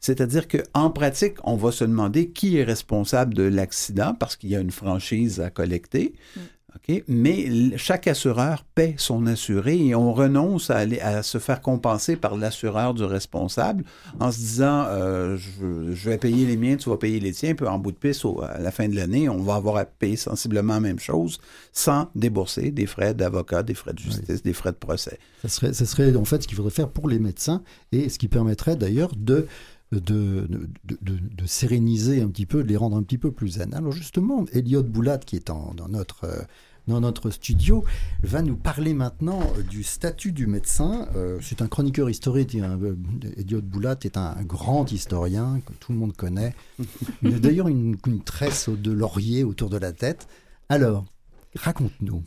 C'est-à-dire 0.00 0.48
qu'en 0.48 0.90
pratique, 0.90 1.36
on 1.44 1.56
va 1.56 1.72
se 1.72 1.84
demander 1.84 2.30
qui 2.30 2.56
est 2.56 2.64
responsable 2.64 3.34
de 3.34 3.42
l'accident 3.42 4.14
parce 4.14 4.36
qu'il 4.36 4.48
y 4.48 4.56
a 4.56 4.60
une 4.60 4.70
franchise 4.70 5.40
à 5.40 5.50
collecter. 5.50 6.14
Mais 7.08 7.76
chaque 7.76 8.06
assureur 8.08 8.64
paie 8.74 8.94
son 8.98 9.26
assuré 9.26 9.76
et 9.86 9.94
on 9.94 10.12
renonce 10.12 10.70
à, 10.70 10.76
aller, 10.78 11.00
à 11.00 11.22
se 11.22 11.38
faire 11.38 11.60
compenser 11.60 12.16
par 12.16 12.36
l'assureur 12.36 12.94
du 12.94 13.04
responsable 13.04 13.84
en 14.18 14.32
se 14.32 14.38
disant 14.38 14.84
euh, 14.88 15.36
je, 15.36 15.92
je 15.94 16.10
vais 16.10 16.18
payer 16.18 16.46
les 16.46 16.56
miens, 16.56 16.76
tu 16.76 16.90
vas 16.90 16.96
payer 16.96 17.20
les 17.20 17.32
tiens, 17.32 17.54
puis 17.54 17.66
en 17.66 17.78
bout 17.78 17.92
de 17.92 17.96
piste, 17.96 18.24
au- 18.24 18.42
à 18.42 18.58
la 18.58 18.70
fin 18.70 18.88
de 18.88 18.96
l'année, 18.96 19.28
on 19.28 19.42
va 19.42 19.54
avoir 19.54 19.76
à 19.76 19.84
payer 19.84 20.16
sensiblement 20.16 20.74
la 20.74 20.80
même 20.80 20.98
chose 20.98 21.38
sans 21.72 22.08
débourser 22.14 22.70
des 22.70 22.86
frais 22.86 23.14
d'avocat, 23.14 23.62
des 23.62 23.74
frais 23.74 23.92
de 23.92 23.98
justice, 23.98 24.42
des 24.42 24.52
frais 24.52 24.72
de 24.72 24.76
procès. 24.76 25.18
Serait, 25.46 25.72
ça 25.72 25.86
serait 25.86 26.14
en 26.16 26.24
fait 26.24 26.42
ce 26.42 26.48
qu'il 26.48 26.56
faudrait 26.56 26.72
faire 26.72 26.88
pour 26.88 27.08
les 27.08 27.18
médecins 27.18 27.62
et 27.92 28.08
ce 28.08 28.18
qui 28.18 28.28
permettrait 28.28 28.76
d'ailleurs 28.76 29.12
de, 29.16 29.46
de, 29.92 30.46
de, 30.48 30.68
de- 31.02 31.18
de 31.36 31.46
séréniser 31.46 32.20
un 32.22 32.28
petit 32.28 32.46
peu, 32.46 32.62
de 32.62 32.68
les 32.68 32.76
rendre 32.76 32.96
un 32.96 33.02
petit 33.02 33.18
peu 33.18 33.32
plus 33.32 33.48
zen. 33.48 33.74
Alors 33.74 33.92
justement, 33.92 34.44
Elliot 34.52 34.82
Boulat, 34.84 35.18
qui 35.18 35.36
est 35.36 35.50
en- 35.50 35.74
dans, 35.74 35.88
notre, 35.88 36.24
euh, 36.24 36.42
dans 36.86 37.00
notre 37.00 37.30
studio, 37.30 37.84
va 38.22 38.42
nous 38.42 38.56
parler 38.56 38.94
maintenant 38.94 39.40
du 39.68 39.82
statut 39.82 40.30
du 40.32 40.46
médecin. 40.46 41.08
Euh, 41.16 41.38
C'est 41.42 41.60
un 41.62 41.66
chroniqueur 41.66 42.08
historique. 42.08 42.54
euh, 42.54 42.94
Elliot 43.36 43.62
Boulat 43.62 43.96
est 44.04 44.16
un, 44.16 44.34
un 44.38 44.44
grand 44.44 44.90
historien 44.92 45.60
que 45.66 45.72
tout 45.80 45.92
le 45.92 45.98
monde 45.98 46.14
connaît. 46.16 46.54
Il 47.22 47.34
a 47.34 47.38
d'ailleurs 47.40 47.68
une, 47.68 47.96
une 48.06 48.22
tresse 48.22 48.68
de 48.68 48.92
laurier 48.92 49.42
autour 49.44 49.70
de 49.70 49.76
la 49.76 49.92
tête. 49.92 50.28
Alors, 50.68 51.04
raconte-nous. 51.56 52.22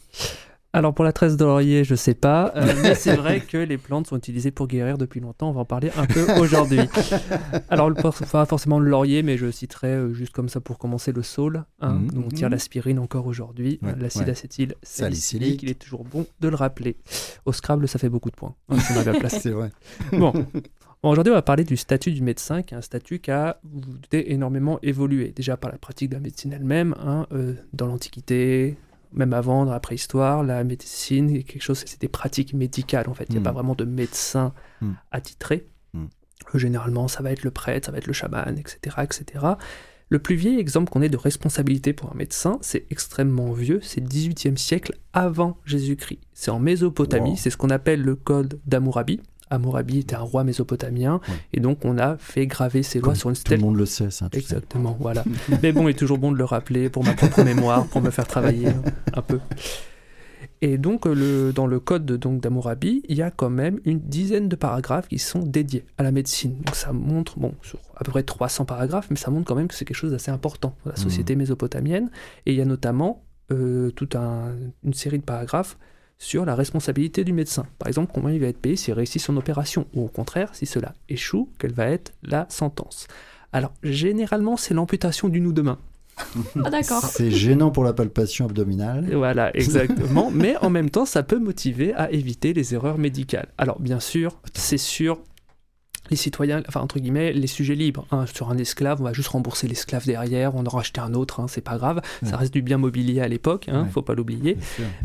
Alors 0.76 0.96
pour 0.96 1.06
la 1.06 1.14
tresse 1.14 1.38
de 1.38 1.46
laurier, 1.46 1.84
je 1.84 1.94
sais 1.94 2.16
pas, 2.16 2.52
euh, 2.56 2.74
mais 2.82 2.96
c'est 2.96 3.16
vrai 3.16 3.42
que 3.42 3.58
les 3.58 3.78
plantes 3.78 4.08
sont 4.08 4.18
utilisées 4.18 4.50
pour 4.50 4.68
guérir 4.68 4.98
depuis 4.98 5.20
longtemps. 5.20 5.50
On 5.50 5.54
va 5.54 5.62
en 5.62 5.66
parler 5.66 5.92
un 5.98 6.08
peu 6.08 6.26
aujourd'hui. 6.40 6.80
Alors 7.70 7.90
le, 7.92 7.96
pas 7.96 8.46
forcément 8.48 8.80
le 8.80 8.90
laurier, 8.90 9.22
mais 9.22 9.38
je 9.38 9.52
citerai 9.52 9.90
euh, 9.90 10.14
juste 10.14 10.34
comme 10.34 10.50
ça 10.50 10.62
pour 10.62 10.80
commencer 10.80 11.12
le 11.12 11.22
saule, 11.22 11.64
hein, 11.80 11.94
Mhm. 11.94 12.12
dont 12.12 12.24
on 12.26 12.30
tire 12.30 12.50
l'aspirine 12.50 12.98
encore 12.98 13.28
aujourd'hui, 13.28 13.78
Ouais, 13.84 13.94
l'acide 14.00 14.24
ouais. 14.24 14.32
acétyl 14.32 14.74
Salicylique. 14.82 15.62
Il 15.62 15.70
est 15.70 15.76
toujours 15.80 16.06
bon 16.06 16.26
de 16.42 16.48
le 16.48 16.56
rappeler. 16.56 16.98
Au 17.46 17.54
Scrabble, 17.54 17.88
ça 17.88 18.00
fait 18.00 18.10
beaucoup 18.10 18.32
de 18.32 18.36
points. 18.36 18.56
hein, 18.70 18.80
si. 18.80 18.94
C'est 19.30 19.52
vrai. 19.52 19.70
Bon. 20.12 20.32
Bon, 21.04 21.10
aujourd'hui, 21.10 21.32
on 21.32 21.36
va 21.36 21.42
parler 21.44 21.66
du 21.66 21.76
statut 21.78 22.12
du 22.14 22.24
médecin, 22.24 22.64
qui 22.64 22.74
est 22.74 22.78
un 22.78 22.82
statut 22.82 23.20
qui 23.20 23.30
a, 23.30 23.60
énormément 24.12 24.80
évolué. 24.82 25.34
Déjà 25.36 25.56
par 25.58 25.70
la 25.72 25.78
pratique 25.78 26.10
de 26.10 26.16
la 26.16 26.22
médecine 26.22 26.54
elle-même, 26.54 26.96
hein, 26.98 27.28
euh, 27.34 27.54
dans 27.74 27.88
l'Antiquité, 27.88 28.78
même 29.14 29.34
avant, 29.34 29.66
dans 29.66 29.72
la 29.72 29.80
préhistoire, 29.80 30.44
la 30.44 30.64
médecine 30.64 31.44
quelque 31.44 31.62
chose, 31.62 31.84
c'est 31.86 32.02
des 32.02 32.08
pratiques 32.08 32.54
médicales 32.54 33.08
en 33.10 33.14
fait. 33.14 33.26
Il 33.30 33.34
n'y 33.34 33.38
a 33.38 33.42
Mm. 33.42 33.44
pas 33.44 33.52
vraiment 33.52 33.76
de 33.76 33.86
médecin 33.86 34.54
Mm. 34.82 34.92
attitré. 35.12 35.68
Mm. 35.94 36.04
Euh, 36.56 36.58
Généralement, 36.60 37.08
ça 37.08 37.24
va 37.24 37.32
être 37.32 37.44
le 37.44 37.52
prêtre, 37.52 37.86
ça 37.86 37.92
va 37.92 37.98
être 38.00 38.08
le 38.08 38.14
chaman, 38.14 38.58
etc. 38.58 38.98
etc. 39.04 39.46
Le 40.10 40.20
plus 40.20 40.36
vieil 40.36 40.60
exemple 40.60 40.92
qu'on 40.92 41.02
ait 41.02 41.10
de 41.10 41.18
responsabilité 41.18 41.94
pour 41.94 42.12
un 42.12 42.16
médecin, 42.16 42.60
c'est 42.62 42.86
extrêmement 42.92 43.52
vieux, 43.54 43.80
c'est 43.82 44.02
le 44.02 44.08
18e 44.08 44.58
siècle 44.58 44.94
avant 45.14 45.58
Jésus-Christ. 45.66 46.20
C'est 46.34 46.52
en 46.52 46.60
Mésopotamie, 46.60 47.32
Wow. 47.32 47.36
c'est 47.38 47.50
ce 47.50 47.58
qu'on 47.58 47.70
appelle 47.72 48.02
le 48.02 48.16
code 48.16 48.60
d'Hammurabi. 48.68 49.22
Hammurabi 49.54 50.00
était 50.00 50.16
un 50.16 50.20
roi 50.22 50.44
mésopotamien, 50.44 51.22
Ouais. 51.28 51.36
et 51.54 51.60
donc 51.60 51.86
on 51.86 51.98
a 51.98 52.18
fait 52.18 52.48
graver 52.48 52.84
ses 52.84 53.00
lois 53.00 53.16
sur 53.16 53.30
une 53.30 53.36
Tout 53.36 53.42
stèle. 53.42 53.60
le 53.60 53.66
monde 53.66 53.78
le 53.78 53.86
sait, 53.86 54.10
ça. 54.12 54.28
sais. 54.32 54.40
Exactement, 54.40 54.98
voilà. 55.00 55.24
Mais 55.64 55.72
bon, 55.72 55.88
il 55.88 55.92
est 55.92 55.98
toujours 56.00 56.18
bon 56.18 56.32
de 56.32 56.38
le 56.38 56.46
rappeler 56.46 56.90
pour 56.90 57.04
ma 57.04 57.14
propre 57.14 57.44
mémoire, 57.44 57.86
pour 57.88 58.02
me 58.02 58.10
faire 58.10 58.28
travailler 58.28 58.68
un 59.14 59.22
peu. 59.22 59.40
Et 60.62 60.78
donc, 60.78 61.06
le, 61.06 61.52
dans 61.54 61.68
le 61.68 61.80
code 61.82 62.06
d'Hammurabi, 62.06 63.04
il 63.10 63.18
y 63.18 63.22
a 63.22 63.32
quand 63.32 63.50
même 63.50 63.80
une 63.84 64.00
dizaine 64.00 64.48
de 64.48 64.56
paragraphes 64.56 65.08
qui 65.10 65.20
sont 65.20 65.40
dédiés 65.40 65.84
à 65.98 66.04
la 66.04 66.12
médecine. 66.12 66.56
Donc 66.66 66.76
ça 66.76 66.94
montre, 66.94 67.38
bon, 67.38 67.54
sur 67.62 67.80
à 67.98 68.04
peu 68.06 68.12
près 68.12 68.24
300 68.24 68.64
paragraphes, 68.66 69.08
mais 69.10 69.18
ça 69.18 69.30
montre 69.30 69.46
quand 69.46 69.56
même 69.56 69.68
que 69.68 69.74
c'est 69.76 69.84
quelque 69.86 69.98
chose 69.98 70.12
d'assez 70.12 70.32
important 70.32 70.76
dans 70.86 70.92
la 70.92 70.98
société 70.98 71.36
mésopotamienne. 71.36 72.10
Et 72.46 72.54
il 72.54 72.58
y 72.58 72.62
a 72.62 72.66
notamment 72.66 73.24
euh, 73.52 73.92
toute 73.92 74.16
un- 74.16 74.54
une 74.86 74.94
série 74.94 75.20
de 75.20 75.24
paragraphes 75.24 75.78
sur 76.24 76.46
la 76.46 76.56
responsabilité 76.56 77.26
du 77.26 77.34
médecin. 77.34 77.66
Par 77.78 77.90
exemple, 77.90 78.12
combien 78.14 78.32
il 78.32 78.40
va 78.40 78.48
être 78.48 78.58
payé 78.58 78.78
s'il 78.78 78.94
réussit 78.94 79.22
son 79.22 79.36
opération, 79.36 79.88
ou 79.94 80.06
au 80.06 80.08
contraire, 80.08 80.50
si 80.54 80.66
cela 80.66 80.96
échoue, 81.10 81.50
quelle 81.60 81.74
va 81.74 81.88
être 81.88 82.14
la 82.24 82.46
sentence. 82.50 83.08
Alors, 83.52 83.74
généralement, 83.84 84.56
c'est 84.56 84.74
l'amputation 84.74 85.28
d'une 85.28 85.46
ou 85.48 85.52
deux 85.52 85.64
mains. 85.64 85.80
Ah, 86.64 86.70
d'accord. 86.70 87.04
C'est 87.04 87.30
gênant 87.30 87.72
pour 87.72 87.84
la 87.84 87.92
palpation 87.92 88.46
abdominale. 88.46 89.12
Et 89.12 89.16
Voilà, 89.16 89.56
exactement. 89.56 90.32
Mais 90.32 90.56
en 90.62 90.70
même 90.70 90.90
temps, 90.90 91.06
ça 91.06 91.24
peut 91.24 91.40
motiver 91.40 91.94
à 91.94 92.10
éviter 92.12 92.54
les 92.54 92.74
erreurs 92.74 92.98
médicales. 92.98 93.50
Alors, 93.58 93.82
bien 93.82 94.00
sûr, 94.00 94.40
c'est 94.54 94.78
sûr, 94.78 95.20
les 96.10 96.16
citoyens, 96.18 96.62
enfin 96.68 96.82
entre 96.82 97.00
guillemets, 97.00 97.32
les 97.34 97.48
sujets 97.48 97.76
libres. 97.76 98.06
hein. 98.12 98.26
sur 98.26 98.50
un 98.52 98.58
esclave, 98.58 99.00
on 99.02 99.06
va 99.06 99.14
juste 99.14 99.30
rembourser 99.30 99.68
l'esclave 99.68 100.06
derrière, 100.06 100.54
on 100.56 100.66
en 100.66 100.70
racheter 100.70 101.00
un 101.02 101.14
autre, 101.14 101.40
hein, 101.40 101.48
c'est 101.48 101.62
pas 101.62 101.78
grave. 101.78 102.02
Ça 102.24 102.38
reste 102.38 102.54
du 102.54 102.62
bien 102.62 102.78
mobilier 102.78 103.22
à 103.22 103.28
l'époque, 103.28 103.68
hein, 103.70 103.84
Ouais. 103.84 103.90
faut 103.90 104.02
pas 104.02 104.14
l'oublier. 104.14 104.58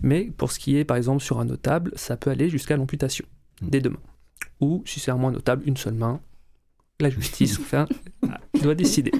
Mais 0.02 0.24
pour 0.36 0.50
ce 0.52 0.58
qui 0.58 0.76
est, 0.76 0.84
par 0.84 0.96
exemple, 0.96 1.22
sur 1.22 1.38
un 1.40 1.44
notable, 1.44 1.92
ça 1.96 2.16
peut 2.16 2.30
aller 2.30 2.48
jusqu'à 2.50 2.76
l'amputation 2.76 3.24
Mm. 3.62 3.68
des 3.70 3.80
deux 3.80 3.90
mains. 3.90 4.00
Ou, 4.60 4.82
si 4.86 5.00
c'est 5.00 5.10
un 5.10 5.16
moins 5.16 5.32
notable, 5.32 5.62
une 5.66 5.76
seule 5.76 5.94
main. 5.94 6.20
La 7.00 7.10
justice 7.10 7.58
enfin, 7.60 7.86
doit 8.62 8.74
décider. 8.74 9.12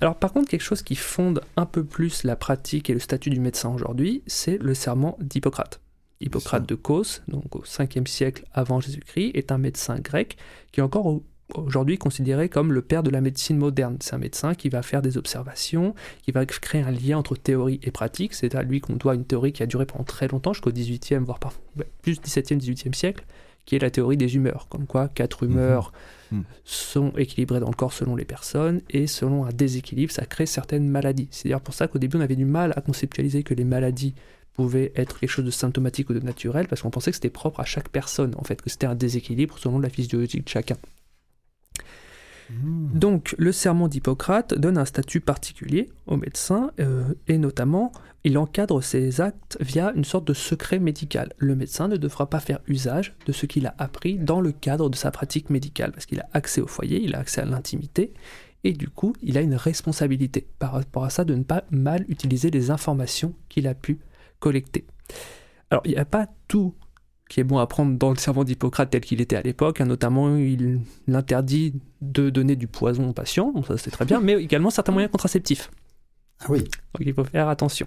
Alors, 0.00 0.16
par 0.16 0.32
contre, 0.32 0.48
quelque 0.48 0.62
chose 0.62 0.82
qui 0.82 0.94
fonde 0.94 1.40
un 1.56 1.66
peu 1.66 1.82
plus 1.84 2.22
la 2.24 2.36
pratique 2.36 2.90
et 2.90 2.92
le 2.94 3.00
statut 3.00 3.30
du 3.30 3.40
médecin 3.40 3.70
aujourd'hui, 3.70 4.22
c'est 4.26 4.58
le 4.58 4.74
serment 4.74 5.16
d'Hippocrate. 5.20 5.80
Hippocrate 6.20 6.66
de 6.68 6.74
Cos, 6.74 7.20
donc 7.28 7.54
au 7.56 7.62
5e 7.64 8.06
siècle 8.06 8.44
avant 8.52 8.80
Jésus-Christ, 8.80 9.32
est 9.34 9.52
un 9.52 9.58
médecin 9.58 9.98
grec 9.98 10.36
qui 10.72 10.80
est 10.80 10.82
encore 10.82 11.06
au- 11.06 11.24
aujourd'hui 11.54 11.96
considéré 11.98 12.48
comme 12.48 12.72
le 12.72 12.82
père 12.82 13.02
de 13.02 13.10
la 13.10 13.20
médecine 13.20 13.56
moderne. 13.58 13.98
C'est 14.00 14.14
un 14.14 14.18
médecin 14.18 14.54
qui 14.54 14.68
va 14.68 14.82
faire 14.82 15.02
des 15.02 15.16
observations, 15.18 15.94
qui 16.22 16.32
va 16.32 16.44
créer 16.46 16.82
un 16.82 16.90
lien 16.90 17.18
entre 17.18 17.36
théorie 17.36 17.78
et 17.82 17.90
pratique. 17.90 18.34
C'est 18.34 18.54
à 18.54 18.62
lui 18.62 18.80
qu'on 18.80 18.94
doit 18.96 19.14
une 19.14 19.24
théorie 19.24 19.52
qui 19.52 19.62
a 19.62 19.66
duré 19.66 19.86
pendant 19.86 20.04
très 20.04 20.26
longtemps, 20.28 20.52
jusqu'au 20.52 20.72
18e, 20.72 21.22
voire 21.24 21.38
parfois 21.38 21.62
plus 22.02 22.20
17e, 22.20 22.58
18e 22.58 22.94
siècle, 22.94 23.24
qui 23.64 23.76
est 23.76 23.80
la 23.80 23.90
théorie 23.90 24.16
des 24.16 24.34
humeurs. 24.36 24.66
Comme 24.68 24.86
quoi, 24.86 25.08
quatre 25.08 25.42
humeurs 25.42 25.92
Mhm. 26.32 26.42
sont 26.64 27.12
équilibrées 27.16 27.60
dans 27.60 27.68
le 27.68 27.74
corps 27.76 27.92
selon 27.92 28.16
les 28.16 28.24
personnes, 28.24 28.80
et 28.90 29.06
selon 29.06 29.44
un 29.44 29.50
déséquilibre, 29.52 30.12
ça 30.12 30.24
crée 30.26 30.46
certaines 30.46 30.88
maladies. 30.88 31.28
C'est 31.30 31.44
d'ailleurs 31.48 31.60
pour 31.60 31.74
ça 31.74 31.86
qu'au 31.88 31.98
début, 31.98 32.16
on 32.16 32.20
avait 32.20 32.34
du 32.36 32.44
mal 32.44 32.72
à 32.74 32.80
conceptualiser 32.80 33.42
que 33.44 33.54
les 33.54 33.64
maladies 33.64 34.14
pouvaient 34.56 34.92
être 34.96 35.20
quelque 35.20 35.30
chose 35.30 35.44
de 35.44 35.50
symptomatique 35.50 36.10
ou 36.10 36.14
de 36.14 36.20
naturel, 36.20 36.66
parce 36.66 36.82
qu'on 36.82 36.90
pensait 36.90 37.10
que 37.10 37.16
c'était 37.16 37.30
propre 37.30 37.60
à 37.60 37.64
chaque 37.64 37.90
personne, 37.90 38.34
en 38.36 38.42
fait, 38.42 38.62
que 38.62 38.70
c'était 38.70 38.86
un 38.86 38.94
déséquilibre 38.94 39.58
selon 39.58 39.78
la 39.78 39.90
physiologie 39.90 40.40
de 40.40 40.48
chacun. 40.48 40.76
Mmh. 42.48 42.98
Donc, 42.98 43.34
le 43.38 43.52
serment 43.52 43.88
d'Hippocrate 43.88 44.54
donne 44.54 44.78
un 44.78 44.84
statut 44.84 45.20
particulier 45.20 45.90
aux 46.06 46.16
médecins 46.16 46.70
euh, 46.80 47.04
et 47.26 47.38
notamment, 47.38 47.92
il 48.24 48.38
encadre 48.38 48.82
ses 48.82 49.20
actes 49.20 49.58
via 49.60 49.92
une 49.94 50.04
sorte 50.04 50.26
de 50.26 50.32
secret 50.32 50.78
médical. 50.78 51.32
Le 51.38 51.54
médecin 51.54 51.88
ne 51.88 51.96
devra 51.96 52.30
pas 52.30 52.40
faire 52.40 52.60
usage 52.66 53.14
de 53.26 53.32
ce 53.32 53.46
qu'il 53.46 53.66
a 53.66 53.74
appris 53.78 54.18
dans 54.18 54.40
le 54.40 54.52
cadre 54.52 54.88
de 54.88 54.96
sa 54.96 55.10
pratique 55.10 55.50
médicale 55.50 55.92
parce 55.92 56.06
qu'il 56.06 56.20
a 56.20 56.28
accès 56.32 56.60
au 56.60 56.66
foyer, 56.66 57.00
il 57.02 57.14
a 57.14 57.18
accès 57.18 57.40
à 57.40 57.44
l'intimité 57.44 58.14
et 58.64 58.72
du 58.72 58.88
coup, 58.88 59.12
il 59.22 59.38
a 59.38 59.42
une 59.42 59.54
responsabilité 59.54 60.46
par 60.58 60.72
rapport 60.72 61.04
à 61.04 61.10
ça 61.10 61.24
de 61.24 61.34
ne 61.34 61.44
pas 61.44 61.64
mal 61.70 62.04
utiliser 62.08 62.50
les 62.50 62.70
informations 62.70 63.34
qu'il 63.48 63.68
a 63.68 63.74
pu 63.74 64.00
collecter. 64.38 64.84
Alors, 65.70 65.82
il 65.84 65.92
n'y 65.92 65.96
a 65.96 66.04
pas 66.04 66.26
tout 66.48 66.74
qui 67.28 67.40
est 67.40 67.44
bon 67.44 67.58
à 67.58 67.66
prendre 67.66 67.98
dans 67.98 68.10
le 68.10 68.16
serment 68.16 68.44
d'Hippocrate 68.44 68.88
tel 68.90 69.00
qu'il 69.00 69.20
était 69.20 69.34
à 69.36 69.42
l'époque. 69.42 69.80
hein. 69.80 69.86
Notamment, 69.86 70.36
il 70.36 70.80
interdit 71.12 71.74
de 72.00 72.30
donner 72.30 72.54
du 72.54 72.68
poison 72.68 73.08
aux 73.08 73.12
patients, 73.12 73.50
bon, 73.52 73.64
ça 73.64 73.76
c'est 73.76 73.90
très 73.90 74.04
bien, 74.04 74.20
mais 74.22 74.34
également 74.34 74.70
certains 74.70 74.92
moyens 74.92 75.10
contraceptifs. 75.10 75.70
Ah 76.40 76.46
oui. 76.50 76.60
Donc 76.60 77.00
il 77.00 77.12
faut 77.14 77.24
faire 77.24 77.48
attention. 77.48 77.86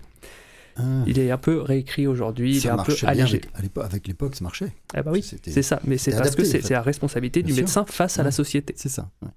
Ah. 0.76 1.04
Il 1.08 1.20
est 1.20 1.32
un 1.32 1.38
peu 1.38 1.62
réécrit 1.62 2.06
aujourd'hui, 2.08 2.58
il 2.58 2.66
est 2.66 2.70
un 2.70 2.84
peu 2.84 2.95
allégé. 3.04 3.38
avec, 3.38 3.50
à 3.56 3.62
l'époque, 3.62 3.86
avec 3.86 4.08
l'époque, 4.08 4.36
ça 4.36 4.43
marchait. 4.43 4.74
Ah 4.93 5.04
bah 5.04 5.12
oui, 5.14 5.22
c'est 5.24 5.62
ça, 5.62 5.80
mais 5.86 5.97
c'est 5.97 6.12
parce 6.12 6.36
que 6.36 6.41
adapté, 6.41 6.45
c'est 6.45 6.58
en 6.58 6.62
fait. 6.62 6.68
c'est 6.68 6.74
la 6.74 6.82
responsabilité 6.82 7.41
Bien 7.41 7.47
du 7.47 7.54
sûr. 7.54 7.62
médecin 7.64 7.86
face 7.86 8.20
à 8.20 8.24
la 8.24 8.32
société. 8.32 8.74
C'est 8.78 8.89
ça. 8.89 9.10
ouais. 9.22 9.30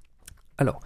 Alors, 0.59 0.81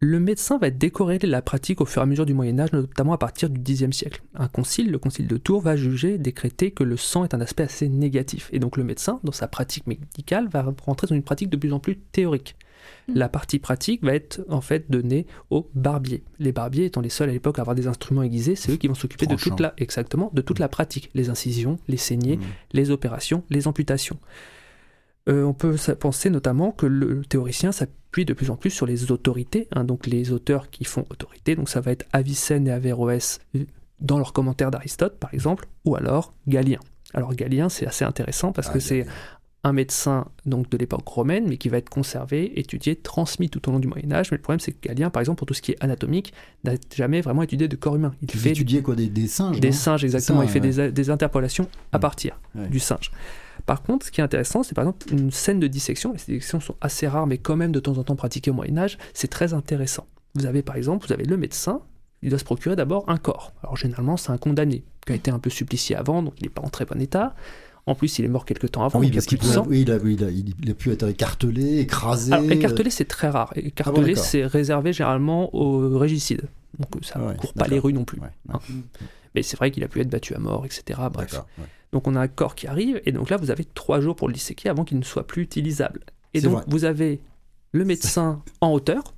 le 0.00 0.20
médecin 0.20 0.58
va 0.58 0.70
décorer 0.70 1.18
la 1.22 1.40
pratique 1.40 1.80
au 1.80 1.86
fur 1.86 2.02
et 2.02 2.04
à 2.04 2.06
mesure 2.06 2.26
du 2.26 2.34
Moyen 2.34 2.58
Âge, 2.58 2.72
notamment 2.72 3.14
à 3.14 3.18
partir 3.18 3.48
du 3.48 3.60
Xe 3.60 3.90
siècle. 3.90 4.22
Un 4.34 4.48
concile, 4.48 4.90
le 4.90 4.98
concile 4.98 5.26
de 5.26 5.36
Tours, 5.36 5.62
va 5.62 5.76
juger, 5.76 6.18
décréter 6.18 6.72
que 6.72 6.84
le 6.84 6.96
sang 6.96 7.24
est 7.24 7.34
un 7.34 7.40
aspect 7.40 7.62
assez 7.62 7.88
négatif. 7.88 8.50
Et 8.52 8.58
donc 8.58 8.76
le 8.76 8.84
médecin, 8.84 9.20
dans 9.24 9.32
sa 9.32 9.48
pratique 9.48 9.86
médicale, 9.86 10.48
va 10.48 10.62
rentrer 10.84 11.06
dans 11.06 11.14
une 11.14 11.22
pratique 11.22 11.48
de 11.48 11.56
plus 11.56 11.72
en 11.72 11.78
plus 11.78 11.96
théorique. 11.96 12.56
La 13.08 13.30
partie 13.30 13.58
pratique 13.58 14.04
va 14.04 14.14
être 14.14 14.44
en 14.50 14.60
fait 14.60 14.90
donnée 14.90 15.26
aux 15.48 15.70
barbiers. 15.74 16.22
Les 16.38 16.52
barbiers 16.52 16.84
étant 16.84 17.00
les 17.00 17.08
seuls 17.08 17.30
à 17.30 17.32
l'époque 17.32 17.58
à 17.58 17.62
avoir 17.62 17.74
des 17.74 17.86
instruments 17.86 18.22
aiguisés, 18.22 18.56
c'est 18.56 18.72
eux 18.72 18.76
qui 18.76 18.88
vont 18.88 18.94
s'occuper 18.94 19.26
de 19.26 19.36
toute 19.36 19.58
la 19.60 19.72
exactement 19.78 20.30
de 20.34 20.42
toute 20.42 20.58
la 20.58 20.68
pratique, 20.68 21.10
les 21.14 21.30
incisions, 21.30 21.78
les 21.88 21.96
saignées, 21.96 22.36
Mmh. 22.36 22.42
les 22.72 22.90
opérations, 22.90 23.42
les 23.48 23.68
amputations. 23.68 24.18
Euh, 25.28 25.42
on 25.44 25.54
peut 25.54 25.74
penser 25.98 26.28
notamment 26.28 26.70
que 26.70 26.84
le 26.86 27.22
théoricien 27.24 27.72
s'appuie 27.72 28.24
de 28.26 28.34
plus 28.34 28.50
en 28.50 28.56
plus 28.56 28.70
sur 28.70 28.84
les 28.86 29.10
autorités, 29.10 29.68
hein, 29.72 29.84
donc 29.84 30.06
les 30.06 30.32
auteurs 30.32 30.68
qui 30.70 30.84
font 30.84 31.06
autorité, 31.10 31.56
donc 31.56 31.68
ça 31.70 31.80
va 31.80 31.92
être 31.92 32.04
Avicenne 32.12 32.66
et 32.68 32.70
Averroès 32.70 33.40
euh, 33.56 33.64
dans 34.00 34.18
leurs 34.18 34.32
commentaires 34.34 34.70
d'Aristote 34.70 35.18
par 35.18 35.32
exemple, 35.32 35.66
ou 35.86 35.96
alors 35.96 36.34
Galien. 36.46 36.78
Alors 37.14 37.34
Galien 37.34 37.70
c'est 37.70 37.86
assez 37.86 38.04
intéressant 38.04 38.52
parce 38.52 38.68
que 38.68 38.76
Ah, 38.78 38.80
c'est 38.80 39.06
un 39.66 39.72
médecin 39.72 40.26
donc 40.44 40.68
de 40.68 40.76
l'époque 40.76 41.08
romaine, 41.08 41.46
mais 41.48 41.56
qui 41.56 41.70
va 41.70 41.78
être 41.78 41.88
conservé, 41.88 42.60
étudié, 42.60 42.94
transmis 42.94 43.48
tout 43.48 43.66
au 43.66 43.72
long 43.72 43.78
du 43.78 43.88
Moyen 43.88 44.12
Âge. 44.12 44.30
Mais 44.30 44.36
le 44.36 44.42
problème, 44.42 44.60
c'est 44.60 44.72
que 44.72 44.86
Galien, 44.88 45.08
par 45.08 45.20
exemple, 45.20 45.38
pour 45.38 45.46
tout 45.46 45.54
ce 45.54 45.62
qui 45.62 45.72
est 45.72 45.82
anatomique, 45.82 46.34
n'a 46.64 46.72
jamais 46.94 47.22
vraiment 47.22 47.40
étudié 47.40 47.66
de 47.66 47.74
corps 47.76 47.96
humain. 47.96 48.12
Il 48.20 48.30
fait 48.30 48.50
étudiais 48.50 48.82
quoi 48.82 48.94
des, 48.94 49.06
des 49.08 49.26
singes 49.26 49.58
des 49.60 49.72
singes, 49.72 50.04
exactement. 50.04 50.40
ça, 50.40 50.44
il 50.44 50.50
fait 50.50 50.60
ouais. 50.60 50.88
des, 50.88 50.92
des 50.92 51.08
interpolations 51.10 51.66
à 51.92 51.98
partir 51.98 52.38
Ouais. 52.54 52.68
du 52.68 52.78
singe. 52.78 53.10
Par 53.66 53.82
contre, 53.82 54.06
ce 54.06 54.10
qui 54.10 54.20
est 54.20 54.24
intéressant, 54.24 54.62
c'est 54.62 54.74
par 54.74 54.84
exemple 54.84 55.06
une 55.12 55.30
scène 55.30 55.58
de 55.60 55.66
dissection. 55.66 56.12
Les 56.12 56.18
dissections 56.18 56.60
sont 56.60 56.76
assez 56.80 57.06
rares, 57.08 57.26
mais 57.26 57.38
quand 57.38 57.56
même 57.56 57.72
de 57.72 57.80
temps 57.80 57.96
en 57.98 58.04
temps 58.04 58.16
pratiquées 58.16 58.50
au 58.50 58.54
Moyen 58.54 58.76
Âge. 58.78 58.98
C'est 59.14 59.28
très 59.28 59.54
intéressant. 59.54 60.06
Vous 60.34 60.46
avez 60.46 60.62
par 60.62 60.76
exemple, 60.76 61.06
vous 61.06 61.12
avez 61.12 61.24
le 61.24 61.36
médecin. 61.36 61.80
Il 62.22 62.30
doit 62.30 62.38
se 62.38 62.44
procurer 62.44 62.74
d'abord 62.76 63.04
un 63.08 63.16
corps. 63.18 63.52
Alors 63.62 63.76
généralement, 63.76 64.16
c'est 64.16 64.30
un 64.32 64.38
condamné 64.38 64.82
qui 65.06 65.12
a 65.12 65.14
été 65.14 65.30
un 65.30 65.38
peu 65.38 65.50
supplicié 65.50 65.94
avant, 65.96 66.22
donc 66.22 66.34
il 66.38 66.44
n'est 66.44 66.48
pas 66.50 66.62
en 66.62 66.68
très 66.70 66.84
bon 66.86 67.00
état. 67.00 67.34
En 67.86 67.94
plus, 67.94 68.18
il 68.18 68.24
est 68.24 68.28
mort 68.28 68.46
quelque 68.46 68.66
temps 68.66 68.82
avant, 68.84 68.98
Ah 68.98 69.00
oui, 69.00 69.08
il 69.08 69.12
parce 69.14 69.26
oui, 69.66 69.82
il 69.82 69.90
a, 69.92 69.96
oui, 69.98 70.14
il 70.18 70.24
a- 70.24 70.30
il- 70.30 70.54
il 70.62 70.70
a 70.70 70.74
pu 70.74 70.90
être 70.90 71.06
écartelé, 71.06 71.80
écrasé. 71.80 72.32
Alors, 72.32 72.50
écartelé, 72.50 72.88
c'est 72.88 73.04
très 73.04 73.28
rare. 73.28 73.52
Ah 73.54 73.60
bon, 73.60 73.66
Écartelé, 73.66 74.06
d'accord. 74.14 74.24
c'est 74.24 74.46
réservé 74.46 74.94
généralement 74.94 75.54
aux 75.54 75.98
régicides. 75.98 76.48
Donc 76.78 76.88
ça 77.04 77.18
ne 77.18 77.26
Ouais, 77.26 77.36
court 77.36 77.52
pas 77.52 77.68
les 77.68 77.78
rues 77.78 77.92
non 77.92 78.04
plus. 78.04 78.18
ouais, 78.20 78.28
Hein. 78.50 78.58
Mais 79.34 79.42
c'est 79.42 79.56
vrai 79.58 79.70
qu'il 79.70 79.84
a 79.84 79.88
pu 79.88 80.00
être 80.00 80.08
battu 80.08 80.34
à 80.34 80.38
mort, 80.38 80.64
etc. 80.64 80.98
Bref. 81.12 81.42
Donc 81.94 82.08
on 82.08 82.16
a 82.16 82.20
un 82.20 82.28
corps 82.28 82.56
qui 82.56 82.66
arrive, 82.66 83.00
et 83.06 83.12
donc 83.12 83.30
là 83.30 83.36
vous 83.36 83.50
avez 83.52 83.64
trois 83.64 84.00
jours 84.00 84.16
pour 84.16 84.26
le 84.28 84.34
disséquer 84.34 84.68
avant 84.68 84.84
qu'il 84.84 84.98
ne 84.98 85.04
soit 85.04 85.26
plus 85.26 85.42
utilisable. 85.42 86.00
Et 86.34 86.40
donc 86.40 86.52
vrai. 86.54 86.64
vous 86.66 86.84
avez 86.84 87.20
le 87.72 87.84
médecin 87.84 88.42
en 88.60 88.72
hauteur, 88.72 89.14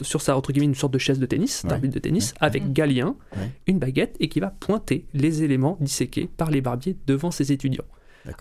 sur 0.00 0.22
sa 0.22 0.34
entre 0.36 0.50
guillemets 0.52 0.66
une 0.66 0.74
sorte 0.74 0.94
de 0.94 0.98
chaise 0.98 1.18
de 1.18 1.26
tennis, 1.26 1.62
Ouais. 1.62 1.70
d'arbitre 1.70 1.94
de 1.94 1.98
tennis, 1.98 2.30
Ouais. 2.32 2.36
avec 2.40 2.72
Galien, 2.72 3.16
Ouais. 3.36 3.50
une 3.66 3.78
baguette, 3.78 4.16
et 4.18 4.28
qui 4.30 4.40
va 4.40 4.48
pointer 4.48 5.06
les 5.12 5.42
éléments 5.42 5.76
disséqués 5.80 6.26
par 6.38 6.50
les 6.50 6.62
barbiers 6.62 6.96
devant 7.06 7.30
ses 7.30 7.52
étudiants, 7.52 7.84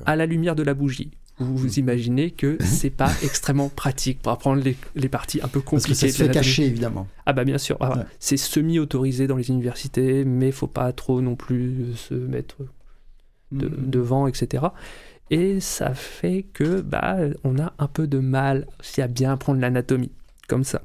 à 0.05 0.15
la 0.15 0.25
lumière 0.25 0.55
de 0.55 0.63
la 0.63 0.73
bougie. 0.73 1.11
Vous 1.37 1.57
vous 1.57 1.77
imaginez 1.79 2.31
que 2.31 2.57
c'est 2.63 2.89
pas 2.89 3.11
extrêmement 3.23 3.67
pratique 3.67 4.21
pour 4.21 4.31
apprendre 4.31 4.63
les, 4.63 4.77
les 4.95 5.09
parties 5.09 5.41
un 5.43 5.49
peu 5.49 5.59
Parce 5.59 5.83
que 5.83 5.89
compliquées 5.89 6.07
ça 6.11 6.17
se 6.17 6.23
fait 6.23 6.31
cacher, 6.31 6.65
évidemment. 6.65 7.07
Ah 7.25 7.33
bah 7.33 7.43
bien 7.43 7.57
sûr, 7.57 7.75
Ah, 7.81 7.97
Ouais. 7.97 8.03
c'est 8.19 8.37
semi-autorisé 8.37 9.27
dans 9.27 9.35
les 9.35 9.49
universités, 9.49 10.23
mais 10.23 10.53
faut 10.53 10.67
pas 10.67 10.93
trop 10.93 11.19
non 11.19 11.35
plus 11.35 11.93
se 11.95 12.13
mettre 12.13 12.55
de- 13.55 13.67
Mhm. 13.69 13.89
devant, 13.89 14.27
etc. 14.27 14.65
Et 15.31 15.59
ça 15.59 15.93
fait 15.93 16.43
que 16.53 16.81
bah, 16.81 17.17
on 17.43 17.57
a 17.59 17.73
un 17.79 17.87
peu 17.87 18.05
de 18.07 18.19
mal 18.19 18.67
aussi 18.79 19.01
à 19.01 19.07
bien 19.07 19.31
apprendre 19.33 19.59
l'anatomie, 19.59 20.11
comme 20.47 20.63
ça. 20.63 20.81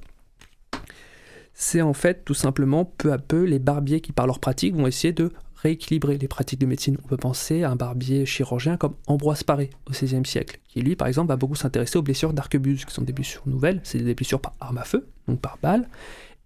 C'est 1.52 1.82
en 1.82 1.92
fait 1.92 2.24
tout 2.24 2.34
simplement 2.34 2.84
peu 2.86 3.12
à 3.12 3.18
peu 3.18 3.42
les 3.44 3.58
barbiers 3.58 4.00
qui 4.00 4.12
par 4.12 4.26
leur 4.26 4.38
pratique 4.38 4.74
vont 4.74 4.86
essayer 4.86 5.12
de 5.12 5.30
rééquilibrer 5.56 6.16
les 6.16 6.26
pratiques 6.26 6.58
de 6.60 6.64
médecine. 6.64 6.96
On 7.04 7.06
peut 7.08 7.18
penser 7.18 7.64
à 7.64 7.70
un 7.70 7.76
barbier 7.76 8.24
chirurgien 8.24 8.78
comme 8.78 8.94
Ambroise 9.06 9.42
Paré 9.42 9.68
au 9.86 9.90
XVIe 9.90 10.24
siècle, 10.24 10.58
qui 10.68 10.80
lui 10.80 10.96
par 10.96 11.06
exemple 11.06 11.28
va 11.28 11.36
beaucoup 11.36 11.54
s'intéresser 11.56 11.98
aux 11.98 12.02
blessures 12.02 12.32
d'arquebuse, 12.32 12.86
qui 12.86 12.94
sont 12.94 13.02
des 13.02 13.12
blessures 13.12 13.42
nouvelles, 13.44 13.80
c'est 13.84 13.98
des 13.98 14.14
blessures 14.14 14.40
par 14.40 14.54
arme 14.58 14.78
à 14.78 14.84
feu, 14.84 15.06
donc 15.28 15.40
par 15.42 15.58
balle. 15.62 15.86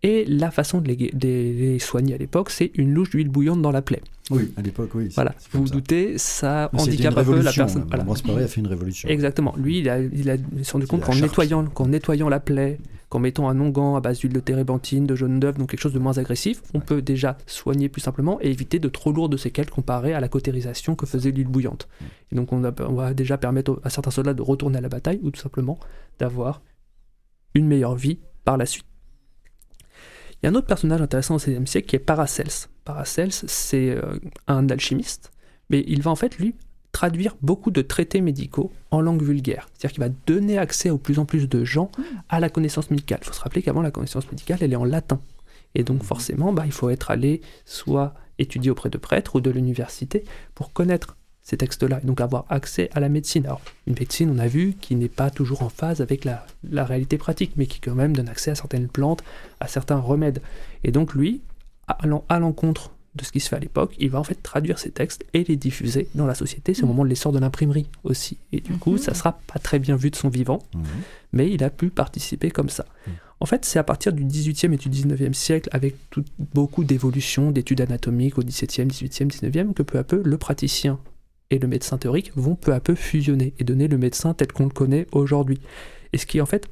Et 0.04 0.24
la 0.26 0.50
façon 0.50 0.80
de 0.80 0.88
les, 0.88 0.96
de 0.96 1.18
les 1.26 1.78
soigner 1.78 2.14
à 2.14 2.18
l'époque, 2.18 2.50
c'est 2.50 2.70
une 2.74 2.92
louche 2.92 3.10
d'huile 3.10 3.30
bouillante 3.30 3.62
dans 3.62 3.70
la 3.72 3.80
plaie. 3.82 4.02
Oui, 4.30 4.52
à 4.56 4.62
l'époque, 4.62 4.90
oui. 4.94 5.08
Voilà, 5.14 5.34
vous 5.52 5.60
vous 5.62 5.66
ça. 5.66 5.72
doutez, 5.74 6.18
ça 6.18 6.70
Mais 6.74 6.80
handicape 6.80 7.16
un 7.16 7.24
peu 7.24 7.40
la 7.40 7.52
personne. 7.52 7.86
même. 7.90 8.04
Voilà. 8.24 8.42
A 8.44 8.46
fait 8.46 8.60
une 8.60 8.66
révolution. 8.66 9.08
Exactement. 9.08 9.54
Lui, 9.56 9.78
il, 9.80 9.88
a, 9.88 9.98
il, 10.00 10.28
a, 10.30 10.34
il 10.36 10.62
rendu 10.70 10.86
compte 10.86 11.02
qu'en 11.02 11.14
nettoyant, 11.14 11.64
qu'en 11.64 11.86
nettoyant 11.86 12.28
la 12.28 12.38
plaie, 12.38 12.78
qu'en 13.08 13.18
mettant 13.18 13.48
un 13.48 13.58
onguent 13.60 13.96
à 13.96 14.00
base 14.00 14.18
d'huile 14.18 14.32
de 14.34 14.40
térébenthine, 14.40 15.06
de 15.06 15.14
jaune 15.14 15.40
d'œuf, 15.40 15.56
donc 15.56 15.70
quelque 15.70 15.80
chose 15.80 15.92
de 15.94 15.98
moins 15.98 16.18
agressif, 16.18 16.62
on 16.74 16.80
peut 16.80 17.00
déjà 17.00 17.38
soigner 17.46 17.88
plus 17.88 18.00
simplement 18.02 18.38
et 18.42 18.50
éviter 18.50 18.78
de 18.78 18.88
trop 18.88 19.10
lourdes 19.12 19.36
séquelles 19.38 19.70
comparé 19.70 20.12
à 20.14 20.20
la 20.20 20.28
cautérisation 20.28 20.96
que 20.96 21.06
faisait 21.06 21.30
l'huile 21.30 21.48
bouillante. 21.48 21.88
Et 22.30 22.36
donc 22.36 22.52
on, 22.52 22.62
a- 22.64 22.74
on 22.86 22.94
va 22.94 23.14
déjà 23.14 23.38
permettre 23.38 23.80
à 23.84 23.90
certains 23.90 24.10
soldats 24.10 24.34
de 24.34 24.42
retourner 24.42 24.78
à 24.78 24.80
la 24.82 24.88
bataille 24.90 25.20
ou 25.22 25.30
tout 25.30 25.40
simplement 25.40 25.78
d'avoir 26.18 26.60
une 27.54 27.66
meilleure 27.66 27.94
vie 27.94 28.18
par 28.44 28.56
la 28.58 28.66
suite. 28.66 28.84
Il 30.44 30.48
y 30.48 30.50
a 30.50 30.50
un 30.50 30.56
autre 30.56 30.66
personnage 30.66 31.00
intéressant 31.00 31.36
au 31.36 31.38
XVIe 31.38 31.66
siècle 31.66 31.88
qui 31.88 31.96
est 31.96 32.00
Paracels. 32.00 32.68
Paracels, 32.84 33.32
c'est 33.32 33.88
euh, 33.88 34.18
un 34.46 34.68
alchimiste, 34.68 35.32
mais 35.70 35.82
il 35.88 36.02
va 36.02 36.10
en 36.10 36.16
fait, 36.16 36.36
lui, 36.36 36.54
traduire 36.92 37.34
beaucoup 37.40 37.70
de 37.70 37.80
traités 37.80 38.20
médicaux 38.20 38.70
en 38.90 39.00
langue 39.00 39.22
vulgaire. 39.22 39.70
C'est-à-dire 39.72 39.94
qu'il 39.94 40.04
va 40.04 40.10
donner 40.26 40.58
accès 40.58 40.90
au 40.90 40.98
plus 40.98 41.18
en 41.18 41.24
plus 41.24 41.48
de 41.48 41.64
gens 41.64 41.90
à 42.28 42.40
la 42.40 42.50
connaissance 42.50 42.90
médicale. 42.90 43.20
Il 43.22 43.26
faut 43.28 43.32
se 43.32 43.40
rappeler 43.40 43.62
qu'avant, 43.62 43.80
la 43.80 43.90
connaissance 43.90 44.30
médicale, 44.30 44.58
elle 44.60 44.74
est 44.74 44.76
en 44.76 44.84
latin. 44.84 45.18
Et 45.74 45.82
donc 45.82 46.02
forcément, 46.02 46.52
bah, 46.52 46.64
il 46.66 46.72
faut 46.72 46.90
être 46.90 47.10
allé 47.10 47.40
soit 47.64 48.12
étudier 48.38 48.70
auprès 48.70 48.90
de 48.90 48.98
prêtres 48.98 49.36
ou 49.36 49.40
de 49.40 49.50
l'université 49.50 50.24
pour 50.54 50.74
connaître 50.74 51.16
ces 51.44 51.56
textes-là, 51.58 52.00
et 52.02 52.06
donc 52.06 52.20
avoir 52.20 52.46
accès 52.48 52.88
à 52.94 53.00
la 53.00 53.08
médecine. 53.08 53.44
Alors, 53.46 53.60
une 53.86 53.94
médecine, 53.94 54.30
on 54.30 54.38
a 54.38 54.46
vu, 54.48 54.74
qui 54.80 54.96
n'est 54.96 55.08
pas 55.10 55.30
toujours 55.30 55.62
en 55.62 55.68
phase 55.68 56.00
avec 56.00 56.24
la, 56.24 56.46
la 56.68 56.84
réalité 56.84 57.18
pratique, 57.18 57.52
mais 57.56 57.66
qui 57.66 57.80
quand 57.80 57.94
même 57.94 58.16
donne 58.16 58.28
accès 58.30 58.50
à 58.50 58.54
certaines 58.54 58.88
plantes, 58.88 59.22
à 59.60 59.68
certains 59.68 59.98
remèdes. 59.98 60.40
Et 60.84 60.90
donc 60.90 61.14
lui, 61.14 61.42
allant 61.86 62.24
à 62.30 62.38
l'encontre 62.38 62.90
de 63.14 63.24
ce 63.24 63.30
qui 63.30 63.38
se 63.40 63.48
fait 63.48 63.56
à 63.56 63.60
l'époque, 63.60 63.94
il 64.00 64.10
va 64.10 64.18
en 64.18 64.24
fait 64.24 64.42
traduire 64.42 64.78
ces 64.80 64.90
textes 64.90 65.24
et 65.34 65.44
les 65.44 65.54
diffuser 65.56 66.08
dans 66.16 66.26
la 66.26 66.34
société. 66.34 66.74
C'est 66.74 66.82
au 66.82 66.86
moment 66.88 67.04
de 67.04 67.10
l'essor 67.10 67.30
de 67.30 67.38
l'imprimerie 67.38 67.86
aussi. 68.02 68.38
Et 68.50 68.60
du 68.60 68.72
coup, 68.78 68.96
ça 68.98 69.14
sera 69.14 69.38
pas 69.52 69.60
très 69.60 69.78
bien 69.78 69.94
vu 69.94 70.10
de 70.10 70.16
son 70.16 70.30
vivant, 70.30 70.60
mais 71.32 71.48
il 71.52 71.62
a 71.62 71.70
pu 71.70 71.90
participer 71.90 72.50
comme 72.50 72.70
ça. 72.70 72.86
En 73.38 73.46
fait, 73.46 73.64
c'est 73.66 73.78
à 73.78 73.84
partir 73.84 74.12
du 74.14 74.24
18e 74.24 74.72
et 74.72 74.76
du 74.78 74.88
19e 74.88 75.34
siècle, 75.34 75.68
avec 75.72 75.94
tout- 76.10 76.24
beaucoup 76.54 76.82
d'évolutions, 76.84 77.50
d'études 77.50 77.82
anatomiques 77.82 78.38
au 78.38 78.42
17e, 78.42 78.88
18e, 78.88 79.28
19e, 79.28 79.74
que 79.74 79.82
peu 79.82 79.98
à 79.98 80.04
peu, 80.04 80.22
le 80.24 80.38
praticien 80.38 80.98
et 81.50 81.58
le 81.58 81.68
médecin 81.68 81.98
théorique 81.98 82.32
vont 82.36 82.54
peu 82.54 82.72
à 82.72 82.80
peu 82.80 82.94
fusionner 82.94 83.54
et 83.58 83.64
donner 83.64 83.88
le 83.88 83.98
médecin 83.98 84.34
tel 84.34 84.52
qu'on 84.52 84.64
le 84.64 84.70
connaît 84.70 85.06
aujourd'hui. 85.12 85.60
Et 86.12 86.18
ce 86.18 86.26
qui, 86.26 86.40
en 86.40 86.46
fait, 86.46 86.68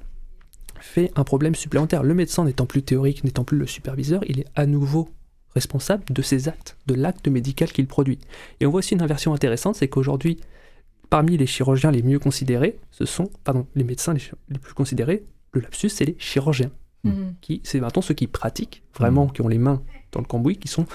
fait 0.80 1.10
un 1.16 1.24
problème 1.24 1.54
supplémentaire. 1.54 2.02
Le 2.02 2.14
médecin 2.14 2.44
n'étant 2.44 2.66
plus 2.66 2.82
théorique, 2.82 3.24
n'étant 3.24 3.44
plus 3.44 3.58
le 3.58 3.66
superviseur, 3.66 4.22
il 4.26 4.40
est 4.40 4.46
à 4.54 4.66
nouveau 4.66 5.08
responsable 5.54 6.04
de 6.10 6.22
ses 6.22 6.48
actes, 6.48 6.76
de 6.86 6.94
l'acte 6.94 7.28
médical 7.28 7.70
qu'il 7.70 7.86
produit. 7.86 8.18
Et 8.60 8.66
on 8.66 8.70
voit 8.70 8.78
aussi 8.78 8.94
une 8.94 9.02
inversion 9.02 9.34
intéressante, 9.34 9.76
c'est 9.76 9.88
qu'aujourd'hui, 9.88 10.38
parmi 11.10 11.36
les 11.36 11.46
chirurgiens 11.46 11.90
les 11.90 12.02
mieux 12.02 12.18
considérés, 12.18 12.78
ce 12.90 13.04
sont, 13.04 13.30
pardon, 13.44 13.66
les 13.74 13.84
médecins 13.84 14.14
les, 14.14 14.58
plus 14.58 14.74
considérés, 14.74 15.24
le 15.52 15.60
lapsus, 15.60 15.90
c'est 15.90 16.04
les 16.04 16.16
chirurgiens. 16.18 16.70
Mhm. 17.04 17.34
Qui, 17.40 17.60
c'est 17.64 17.80
maintenant 17.80 18.02
ceux 18.02 18.14
qui 18.14 18.26
pratiquent, 18.26 18.82
vraiment, 18.96 19.26
qui 19.28 19.42
ont 19.42 19.48
les 19.48 19.58
mains 19.58 19.82
dans 20.12 20.20
le 20.20 20.26
cambouis, 20.26 20.56
qui 20.56 20.68
sont 20.68 20.86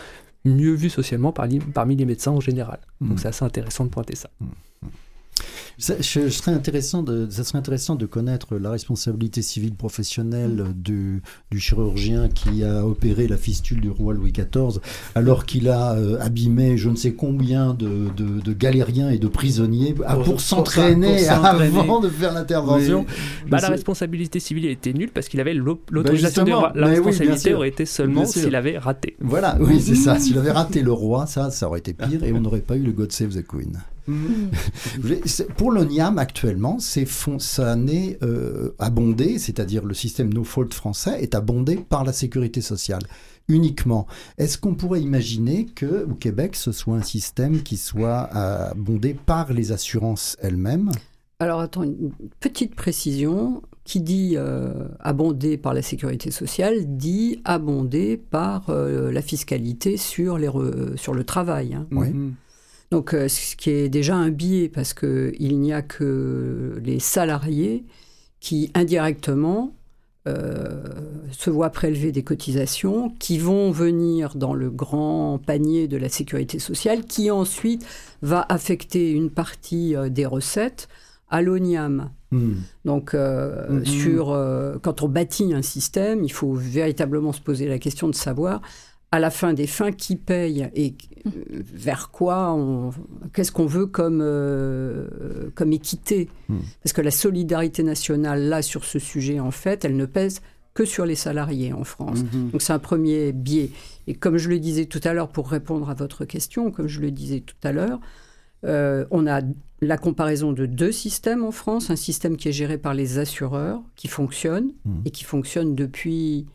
mieux 0.55 0.73
vus 0.73 0.89
socialement 0.89 1.31
parmi, 1.31 1.59
parmi 1.59 1.95
les 1.95 2.05
médecins 2.05 2.31
en 2.31 2.39
général. 2.39 2.79
Donc 3.01 3.11
Mhm. 3.11 3.17
c'est 3.17 3.27
assez 3.27 3.45
intéressant 3.45 3.85
de 3.85 3.89
pointer 3.89 4.15
ça. 4.15 4.29
Ça, 5.79 5.93
je, 5.99 6.21
je 6.21 6.29
serais 6.29 6.53
intéressant 6.53 7.03
de, 7.03 7.27
ça 7.29 7.43
serait 7.43 7.59
intéressant 7.59 7.93
de 7.95 8.07
connaître 8.07 8.55
la 8.57 8.71
responsabilité 8.71 9.43
civile 9.43 9.75
professionnelle 9.75 10.73
du, 10.75 11.21
du 11.51 11.59
chirurgien 11.59 12.29
qui 12.29 12.63
a 12.63 12.83
opéré 12.83 13.27
la 13.27 13.37
fistule 13.37 13.79
du 13.81 13.91
roi 13.91 14.15
Louis 14.15 14.31
XIV, 14.31 14.79
alors 15.13 15.45
qu'il 15.45 15.69
a 15.69 15.93
euh, 15.93 16.17
abîmé 16.19 16.77
je 16.77 16.89
ne 16.89 16.95
sais 16.95 17.13
combien 17.13 17.75
de, 17.75 18.07
de- 18.17 18.41
de 18.41 18.53
galériens 18.53 19.11
et 19.11 19.19
de 19.19 19.27
prisonniers 19.27 19.93
ah, 20.05 20.15
Pour- 20.15 20.23
pour, 20.23 20.33
pour 20.33 20.41
s'entraîner 20.41 21.27
avant 21.27 21.99
de 21.99 22.09
faire 22.09 22.33
l'intervention. 22.33 23.05
Oui. 23.07 23.49
Bah, 23.49 23.59
la 23.61 23.69
responsabilité 23.69 24.39
civile 24.39 24.65
était 24.65 24.93
nulle 24.93 25.11
parce 25.13 25.27
qu'il 25.29 25.39
avait 25.39 25.53
l'au- 25.53 25.79
l'autorisation 25.91 26.43
rois. 26.45 26.71
La 26.73 26.87
oui, 26.87 26.95
responsabilité 26.95 27.49
sûr. 27.49 27.57
aurait 27.57 27.69
été 27.69 27.85
seulement 27.85 28.25
s'il 28.25 28.55
avait 28.55 28.79
raté. 28.79 29.15
Voilà, 29.19 29.57
oui, 29.59 29.79
c'est 29.79 29.93
ça. 29.95 30.17
S'il 30.17 30.39
avait 30.39 30.51
raté 30.51 30.81
le 30.81 30.91
roi, 30.91 31.27
ça, 31.27 31.51
ça 31.51 31.67
aurait 31.67 31.79
été 31.79 31.93
pire 31.93 32.23
et 32.23 32.33
on 32.33 32.41
n'aurait 32.41 32.61
pas 32.61 32.75
eu 32.77 32.81
le 32.81 32.91
God 32.93 33.11
Save 33.11 33.35
the 33.35 33.45
Queen. 33.45 33.77
Pour 35.57 35.71
l'ONIAM, 35.71 36.17
actuellement, 36.17 36.79
c'est 36.79 37.05
fon- 37.05 37.39
ça 37.39 37.75
n'est 37.75 38.17
euh, 38.23 38.71
abondé, 38.79 39.39
c'est-à-dire 39.39 39.83
le 39.85 39.93
système 39.93 40.33
No 40.33 40.43
Fault 40.43 40.73
français 40.73 41.21
est 41.21 41.35
abondé 41.35 41.75
par 41.77 42.03
la 42.03 42.13
sécurité 42.13 42.61
sociale 42.61 43.03
uniquement. 43.49 44.07
Est-ce 44.37 44.57
qu'on 44.57 44.75
pourrait 44.75 45.01
imaginer 45.01 45.65
que 45.65 46.05
au 46.09 46.15
Québec, 46.15 46.55
ce 46.55 46.71
soit 46.71 46.95
un 46.97 47.01
système 47.03 47.61
qui 47.63 47.77
soit 47.77 48.21
abondé 48.23 49.13
par 49.13 49.53
les 49.53 49.71
assurances 49.71 50.35
elles-mêmes? 50.41 50.91
Alors 51.39 51.59
attends, 51.61 51.83
une 51.83 52.11
petite 52.39 52.75
précision. 52.75 53.61
Qui 53.85 54.01
dit 54.01 54.33
euh, 54.35 54.89
abondé 54.99 55.55
par 55.55 55.73
la 55.73 55.81
sécurité 55.81 56.29
sociale 56.29 56.97
dit 56.97 57.39
abondé 57.45 58.17
par 58.17 58.69
euh, 58.69 59.13
la 59.13 59.21
fiscalité 59.21 59.95
sur, 59.95 60.37
les 60.37 60.49
re- 60.49 60.97
sur 60.97 61.13
le 61.13 61.23
travail. 61.23 61.73
hein. 61.73 61.87
Oui. 61.91 62.09
Mhm. 62.09 62.33
Donc, 62.91 63.13
euh, 63.13 63.27
ce 63.27 63.55
qui 63.55 63.69
est 63.69 63.89
déjà 63.89 64.15
un 64.15 64.29
biais 64.29 64.69
parce 64.69 64.93
qu'il 64.93 65.59
n'y 65.59 65.73
a 65.73 65.81
que 65.81 66.79
les 66.83 66.99
salariés 66.99 67.83
qui 68.39 68.71
indirectement 68.75 69.73
euh, 70.27 70.83
se 71.31 71.49
voient 71.49 71.69
prélever 71.69 72.11
des 72.11 72.23
cotisations 72.23 73.13
qui 73.17 73.37
vont 73.39 73.71
venir 73.71 74.35
dans 74.35 74.53
le 74.53 74.69
grand 74.69 75.39
panier 75.45 75.87
de 75.87 75.95
la 75.95 76.09
sécurité 76.09 76.59
sociale 76.59 77.05
qui 77.05 77.31
ensuite 77.31 77.85
va 78.21 78.45
affecter 78.49 79.11
une 79.11 79.29
partie 79.29 79.95
euh, 79.95 80.09
des 80.09 80.25
recettes 80.25 80.89
à 81.29 81.41
l'ONIAM. 81.41 82.09
Hmm. 82.31 82.55
Donc, 82.83 83.13
euh, 83.13 83.69
Mhm. 83.69 83.85
sur, 83.85 84.31
euh, 84.31 84.77
quand 84.81 85.01
on 85.01 85.07
bâtit 85.07 85.53
un 85.53 85.61
système, 85.61 86.23
il 86.25 86.31
faut 86.31 86.53
véritablement 86.53 87.31
se 87.31 87.41
poser 87.41 87.67
la 87.67 87.79
question 87.79 88.09
de 88.09 88.15
savoir, 88.15 88.61
à 89.11 89.19
la 89.19 89.29
fin 89.29 89.53
des 89.53 89.67
fins, 89.67 89.91
qui 89.93 90.15
paye 90.17 90.69
et 90.75 90.95
euh, 91.25 91.29
vers 91.73 92.09
quoi, 92.11 92.51
on- 92.53 92.91
qu'est-ce 93.33 93.51
qu'on 93.53 93.65
veut 93.65 93.85
comme, 93.85 94.19
euh, 94.21 95.49
comme 95.55 95.71
équité? 95.73 96.29
Mhm. 96.49 96.59
Parce 96.83 96.93
que 96.93 97.01
la 97.01 97.11
solidarité 97.11 97.83
nationale, 97.83 98.43
là, 98.49 98.61
sur 98.61 98.83
ce 98.85 98.99
sujet, 98.99 99.39
en 99.39 99.51
fait, 99.51 99.85
elle 99.85 99.95
ne 99.95 100.05
pèse 100.05 100.41
que 100.73 100.85
sur 100.85 101.05
les 101.05 101.15
salariés 101.15 101.73
en 101.73 101.83
France. 101.83 102.19
Mhm. 102.33 102.51
Donc 102.51 102.61
c'est 102.61 102.73
un 102.73 102.79
premier 102.79 103.31
biais. 103.31 103.71
Et 104.07 104.13
comme 104.13 104.37
je 104.37 104.49
le 104.49 104.59
disais 104.59 104.85
tout 104.85 105.01
à 105.05 105.13
l'heure, 105.13 105.29
pour 105.29 105.49
répondre 105.49 105.89
à 105.89 105.93
votre 105.93 106.25
question, 106.25 106.69
comme 106.71 106.87
je 106.87 106.99
le 106.99 107.09
disais 107.11 107.39
tout 107.39 107.55
à 107.63 107.71
l'heure, 107.71 107.99
euh, 108.65 109.05
on 109.11 109.25
a 109.25 109.41
la 109.81 109.97
comparaison 109.97 110.51
de 110.53 110.65
deux 110.65 110.91
systèmes 110.91 111.43
en 111.45 111.51
France, 111.51 111.89
un 111.91 111.95
système 111.95 112.35
qui 112.35 112.49
est 112.49 112.51
géré 112.51 112.77
par 112.77 112.93
les 112.93 113.19
assureurs, 113.19 113.81
qui 113.95 114.07
fonctionne, 114.07 114.71
et 115.05 115.11
qui 115.11 115.23
fonctionne 115.23 115.75
depuis 115.75 116.47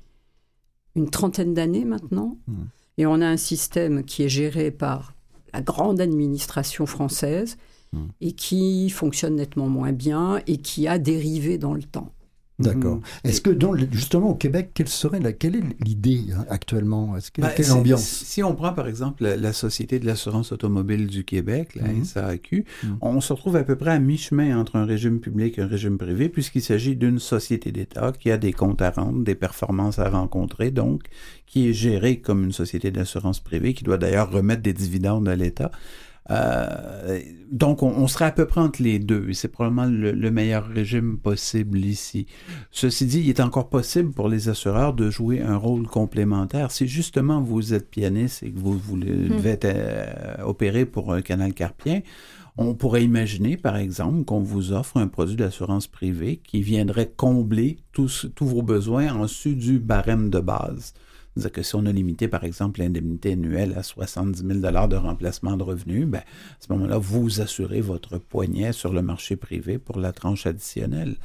une 0.95 1.11
trentaine 1.11 1.55
d'années 1.55 1.85
maintenant. 1.85 2.37
Mhm. 2.47 2.69
Et 2.99 3.07
on 3.07 3.21
a 3.21 3.27
un 3.27 3.37
système 3.37 4.05
qui 4.05 4.23
est 4.23 4.29
géré 4.29 4.71
par 4.71 5.15
la 5.55 5.63
grande 5.63 6.01
administration 6.01 6.87
française, 6.87 7.57
Mhm. 7.93 8.09
et 8.23 8.33
qui 8.33 8.89
fonctionne 8.91 9.37
nettement 9.37 9.69
moins 9.69 9.93
bien, 9.93 10.41
et 10.47 10.57
qui 10.59 10.89
a 10.89 10.99
dérivé 10.99 11.59
dans 11.59 11.75
le 11.75 11.83
temps. 11.83 12.11
D'accord. 12.63 12.97
Mhm. 12.97 13.03
Est-ce 13.25 13.41
que 13.41 13.51
dans 13.51 13.75
justement 13.91 14.31
au 14.31 14.35
Québec, 14.35 14.71
quelle 14.75 14.89
serait 14.89 15.21
la, 15.21 15.33
quelle 15.33 15.57
est 15.57 15.65
l'idée 15.81 16.27
hein, 16.37 16.45
actuellement? 16.49 17.17
Est-ce 17.17 17.31
que, 17.31 17.41
Ben, 17.43 17.51
quelle 17.57 17.65
c'est- 17.67 17.73
ambiance 17.73 18.03
Si 18.05 18.43
on 18.43 18.55
prend 18.55 18.73
par 18.73 18.89
exemple 18.89 19.23
la, 19.25 19.37
la 19.37 19.53
Société 19.53 19.99
de 19.99 20.07
l'assurance 20.07 20.53
automobile 20.53 21.07
du 21.07 21.25
Québec, 21.25 21.75
la. 21.77 21.85
SAQ, 22.05 22.65
Mhm. 22.85 22.97
on 23.01 23.21
se 23.21 23.33
retrouve 23.33 23.57
à 23.57 23.65
peu 23.65 23.77
près 23.77 23.91
à 23.91 23.99
mi-chemin 23.99 24.59
entre 24.59 24.77
un 24.77 24.85
régime 24.85 25.21
public 25.21 25.59
et 25.59 25.63
un 25.63 25.67
régime 25.67 25.99
privé, 25.99 26.29
puisqu'il 26.29 26.63
s'agit 26.63 26.97
d'une 26.97 27.19
société 27.19 27.73
d'État 27.73 28.13
qui 28.19 28.31
a 28.31 28.39
des 28.39 28.53
comptes 28.53 28.83
à 28.83 28.91
rendre, 28.91 29.23
des 29.25 29.35
performances 29.35 29.99
à 29.99 30.09
rencontrer, 30.09 30.71
donc 30.71 31.03
qui 31.47 31.69
est 31.69 31.73
gérée 31.75 32.19
comme 32.21 32.45
une 32.45 32.53
société 32.53 32.91
d'assurance 32.91 33.41
privée, 33.41 33.75
qui 33.75 33.85
doit 33.85 33.99
d'ailleurs 33.99 34.31
remettre 34.31 34.63
des 34.63 34.73
dividendes 34.73 35.29
à 35.29 35.37
l'État. 35.37 35.71
Euh, 36.31 37.21
donc, 37.51 37.83
on, 37.83 37.89
on 37.89 38.07
serait 38.07 38.27
à 38.27 38.31
peu 38.31 38.47
près 38.47 38.61
entre 38.61 38.81
les 38.83 38.99
deux, 38.99 39.29
et 39.29 39.35
c'est 39.35 39.49
probablement 39.49 39.87
le, 39.87 40.13
le 40.13 40.31
meilleur 40.31 40.67
régime 40.69 41.19
possible 41.19 41.79
ici. 41.79 42.27
Ceci 42.71 43.07
dit, 43.07 43.21
il 43.21 43.29
est 43.29 43.41
encore 43.41 43.69
possible 43.69 44.13
pour 44.13 44.29
les 44.29 44.49
assureurs 44.49 44.95
de 44.95 45.11
jouer 45.11 45.41
un 45.41 45.57
rôle 45.57 45.87
complémentaire. 45.87 46.71
Si 46.71 46.87
justement 46.87 47.41
vous 47.41 47.75
êtes 47.75 47.91
pianiste 47.91 48.45
et 48.45 48.51
que 48.51 48.59
vous, 48.59 48.79
vous 48.79 48.97
devez 48.99 49.59
euh, 49.65 50.07
opéré 50.45 50.87
pour 50.87 51.13
un 51.13 51.23
canal 51.23 51.53
carpien, 51.55 52.03
on 52.57 52.75
pourrait 52.75 53.03
imaginer, 53.03 53.57
par 53.57 53.77
exemple, 53.77 54.25
qu'on 54.25 54.41
vous 54.41 54.73
offre 54.73 54.99
un 54.99 55.09
produit 55.09 55.37
d'assurance 55.37 55.87
privée 55.87 56.41
qui 56.47 56.61
viendrait 56.63 57.11
combler 57.17 57.79
tous, 57.93 58.27
tous 58.35 58.47
vos 58.47 58.63
besoins 58.63 59.13
en 59.13 59.23
dessus 59.23 59.55
du 59.55 59.79
barème 59.79 60.31
de 60.31 60.39
base. 60.39 60.93
C'est-à-dire 61.35 61.53
que 61.53 61.63
si 61.63 61.75
on 61.75 61.87
a 61.87 61.93
limité, 61.93 62.29
par 62.29 62.45
exemple, 62.45 62.81
l'indemnité 62.81 63.33
annuelle 63.33 63.75
à 63.77 63.83
70 63.83 64.45
000 64.47 64.61
de 64.61 64.97
remplacement 64.97 65.57
de 65.57 65.63
revenus, 65.63 66.07
ben, 66.07 66.19
à 66.19 66.23
ce 66.61 66.73
moment-là, 66.73 66.99
vous 66.99 67.41
assurez 67.41 67.81
votre 67.81 68.19
poignet 68.19 68.73
sur 68.73 68.93
le 68.93 69.03
marché 69.03 69.37
privé 69.37 69.79
pour 69.79 69.99
la 69.99 70.13
tranche 70.13 70.47
additionnelle. 70.47 71.17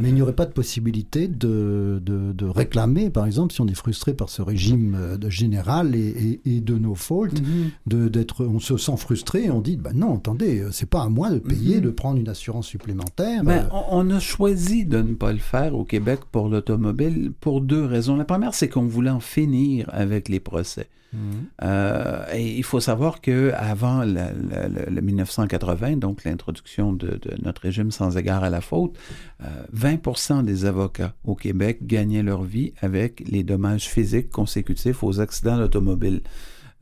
Mais 0.00 0.08
il 0.08 0.14
n'y 0.14 0.22
aurait 0.22 0.32
pas 0.34 0.46
de 0.46 0.52
possibilité 0.52 1.28
de, 1.28 2.00
de, 2.04 2.32
de 2.32 2.46
réclamer, 2.46 3.10
par 3.10 3.26
exemple, 3.26 3.54
si 3.54 3.60
on 3.60 3.66
est 3.68 3.74
frustré 3.74 4.12
par 4.12 4.28
ce 4.28 4.42
régime 4.42 4.96
euh, 4.98 5.16
de 5.16 5.30
général 5.30 5.94
et, 5.94 6.40
et, 6.44 6.56
et 6.56 6.60
de 6.60 6.76
nos 6.76 6.94
fautes, 6.96 7.40
de 7.86 8.08
d'être, 8.08 8.44
on 8.44 8.58
se 8.58 8.76
sent 8.76 8.96
frustré 8.96 9.44
et 9.44 9.50
on 9.50 9.60
dit, 9.60 9.76
bah 9.76 9.90
non, 9.94 10.16
attendez, 10.16 10.60
euh, 10.60 10.70
c'est 10.72 10.88
pas 10.90 11.02
à 11.02 11.08
moi 11.08 11.30
de 11.30 11.38
payer, 11.38 11.76
Mhm. 11.76 11.82
de 11.82 11.90
prendre 11.90 12.18
une 12.18 12.28
assurance 12.28 12.66
supplémentaire. 12.66 13.44
Ben, 13.44 13.64
euh, 13.64 13.68
on, 13.90 14.08
on 14.08 14.10
a 14.10 14.18
choisi 14.20 14.84
de 14.84 14.98
ne 15.00 15.14
pas 15.14 15.32
le 15.32 15.38
faire 15.38 15.74
au 15.76 15.84
Québec 15.84 16.20
pour 16.32 16.48
l'automobile 16.48 17.32
pour 17.40 17.60
deux 17.60 17.84
raisons. 17.84 18.16
La 18.16 18.24
première, 18.24 18.54
c'est 18.54 18.68
qu'on 18.68 18.86
voulait 18.86 19.10
en 19.10 19.20
finir 19.20 19.88
avec 19.92 20.28
les 20.28 20.40
procès. 20.40 20.88
Euh, 21.62 22.24
et 22.32 22.56
il 22.56 22.62
faut 22.64 22.80
savoir 22.80 23.20
que 23.20 23.52
avant 23.56 24.02
le, 24.04 24.12
le- 24.14 24.90
le 24.90 25.00
1980, 25.00 25.96
donc 25.96 26.24
l'introduction 26.24 26.92
de, 26.92 27.20
notre 27.42 27.62
régime 27.62 27.90
sans 27.90 28.16
égard 28.16 28.44
à 28.44 28.50
la 28.50 28.60
faute, 28.60 28.96
euh, 29.42 29.46
20% 29.74 30.44
des 30.44 30.64
avocats 30.64 31.14
au 31.24 31.34
Québec 31.34 31.78
gagnaient 31.86 32.22
leur 32.22 32.42
vie 32.42 32.72
avec 32.80 33.22
les 33.28 33.42
dommages 33.44 33.88
physiques 33.88 34.30
consécutifs 34.30 35.02
aux 35.02 35.20
accidents 35.20 35.58
d'automobile. 35.58 36.22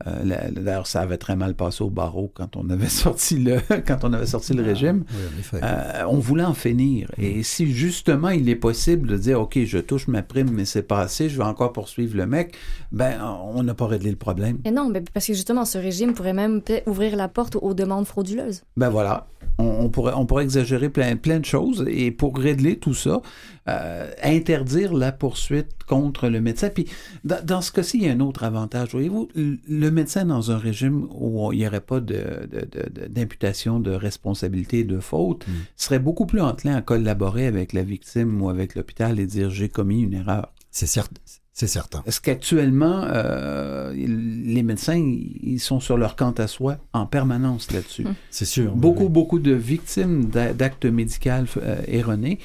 Euh, 0.07 0.49
D'ailleurs, 0.51 0.87
ça 0.87 1.01
avait 1.01 1.17
très 1.17 1.35
mal 1.35 1.53
passé 1.55 1.83
au 1.83 1.89
barreau 1.89 2.31
quand 2.33 2.55
on 2.55 2.69
avait 2.69 2.89
sorti 2.89 3.37
le, 3.37 3.59
quand 3.85 4.03
on 4.03 4.13
avait 4.13 4.25
sorti 4.25 4.53
le 4.53 4.63
régime. 4.63 5.03
Oui, 5.09 5.21
en 5.35 5.39
effet. 5.39 5.59
Euh, 5.63 6.03
on 6.09 6.19
voulait 6.19 6.43
en 6.43 6.53
finir. 6.53 7.09
Et 7.17 7.43
si 7.43 7.71
justement 7.71 8.29
il 8.29 8.49
est 8.49 8.55
possible 8.55 9.07
de 9.07 9.17
dire, 9.17 9.39
OK, 9.41 9.57
je 9.63 9.77
touche 9.77 10.07
ma 10.07 10.21
prime, 10.21 10.49
mais 10.51 10.65
c'est 10.65 10.83
pas 10.83 10.99
assez, 10.99 11.29
je 11.29 11.37
vais 11.37 11.43
encore 11.43 11.73
poursuivre 11.73 12.17
le 12.17 12.25
mec, 12.25 12.55
ben, 12.91 13.19
on 13.53 13.63
n'a 13.63 13.73
pas 13.73 13.87
réglé 13.87 14.09
le 14.09 14.17
problème. 14.17 14.59
Et 14.65 14.71
non, 14.71 14.89
mais 14.89 15.01
parce 15.13 15.27
que 15.27 15.33
justement, 15.33 15.65
ce 15.65 15.77
régime 15.77 16.13
pourrait 16.13 16.33
même 16.33 16.61
peut-être 16.61 16.87
ouvrir 16.87 17.15
la 17.15 17.27
porte 17.27 17.55
aux 17.55 17.73
demandes 17.73 18.05
frauduleuses. 18.05 18.63
Ben 18.77 18.89
voilà, 18.89 19.27
on, 19.57 19.65
on 19.65 19.89
pourrait, 19.89 20.13
on 20.15 20.25
pourrait 20.25 20.43
exagérer 20.43 20.89
plein, 20.89 21.15
plein 21.15 21.39
de 21.39 21.45
choses 21.45 21.85
et 21.87 22.11
pour 22.11 22.37
régler 22.37 22.77
tout 22.77 22.93
ça, 22.93 23.21
euh, 23.69 24.11
interdire 24.21 24.93
la 24.93 25.11
poursuite 25.11 25.69
contre 25.85 26.27
le 26.29 26.41
médecin. 26.41 26.69
Puis 26.69 26.85
dans, 27.23 27.43
dans 27.43 27.61
ce 27.61 27.71
cas-ci, 27.71 27.97
il 27.97 28.03
y 28.05 28.09
a 28.09 28.13
un 28.13 28.19
autre 28.19 28.43
avantage. 28.43 28.89
Voyez-vous, 28.91 29.29
le 29.35 29.89
médecin 29.89 30.25
dans 30.25 30.51
un 30.51 30.57
régime 30.57 31.07
où 31.13 31.51
il 31.51 31.59
n'y 31.59 31.67
aurait 31.67 31.81
pas 31.81 31.99
de- 31.99 32.47
de- 32.51 32.61
de- 32.71 33.01
de- 33.01 33.07
d'imputation 33.07 33.79
de, 33.79 33.91
responsabilité, 33.91 34.83
de 34.83 34.99
faute, 34.99 35.45
serait 35.75 35.99
beaucoup 35.99 36.25
plus 36.25 36.41
enclin 36.41 36.75
à 36.75 36.81
collaborer 36.81 37.47
avec 37.47 37.73
la 37.73 37.83
victime 37.83 38.41
ou 38.41 38.49
avec 38.49 38.75
l'hôpital 38.75 39.19
et 39.19 39.25
dire 39.27 39.49
j'ai 39.49 39.69
commis 39.69 40.01
une 40.01 40.13
erreur. 40.13 40.51
C'est 40.71 40.85
certain. 40.87 41.21
C'est 41.55 41.67
certain. 41.67 42.01
Parce 42.01 42.19
qu'actuellement, 42.19 43.03
euh, 43.05 43.93
les 43.93 44.63
médecins, 44.63 44.95
ils 44.97 45.59
sont 45.59 45.79
sur 45.79 45.97
leur 45.97 46.15
quant 46.15 46.31
à 46.31 46.47
soi 46.47 46.77
en 46.93 47.05
permanence 47.05 47.71
là-dessus? 47.71 48.07
C'est 48.31 48.45
sûr. 48.45 48.75
Beaucoup, 48.75 49.03
oui. 49.03 49.09
beaucoup 49.09 49.37
de 49.37 49.51
victimes 49.51 50.25
d'a- 50.31 50.51
d'actes 50.53 50.85
médicaux 50.87 51.29
euh, 51.57 51.75
erronés 51.87 52.39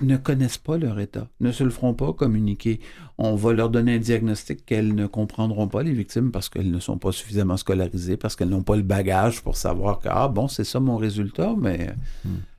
ne 0.00 0.16
connaissent 0.16 0.58
pas 0.58 0.76
leur 0.76 1.00
état, 1.00 1.28
ne 1.40 1.52
se 1.52 1.64
le 1.64 1.70
feront 1.70 1.94
pas 1.94 2.12
communiquer. 2.12 2.80
On 3.18 3.34
va 3.34 3.52
leur 3.52 3.70
donner 3.70 3.94
un 3.94 3.98
diagnostic 3.98 4.66
qu'elles 4.66 4.94
ne 4.94 5.06
comprendront 5.06 5.68
pas, 5.68 5.82
les 5.82 5.92
victimes, 5.92 6.30
parce 6.30 6.48
qu'elles 6.48 6.70
ne 6.70 6.80
sont 6.80 6.98
pas 6.98 7.12
suffisamment 7.12 7.56
scolarisées, 7.56 8.16
parce 8.16 8.36
qu'elles 8.36 8.50
n'ont 8.50 8.62
pas 8.62 8.76
le 8.76 8.82
bagage 8.82 9.42
pour 9.42 9.56
savoir 9.56 10.00
que, 10.00 10.08
ah 10.10 10.28
bon, 10.28 10.48
c'est 10.48 10.64
ça 10.64 10.80
mon 10.80 10.96
résultat, 10.96 11.54
mais 11.58 11.94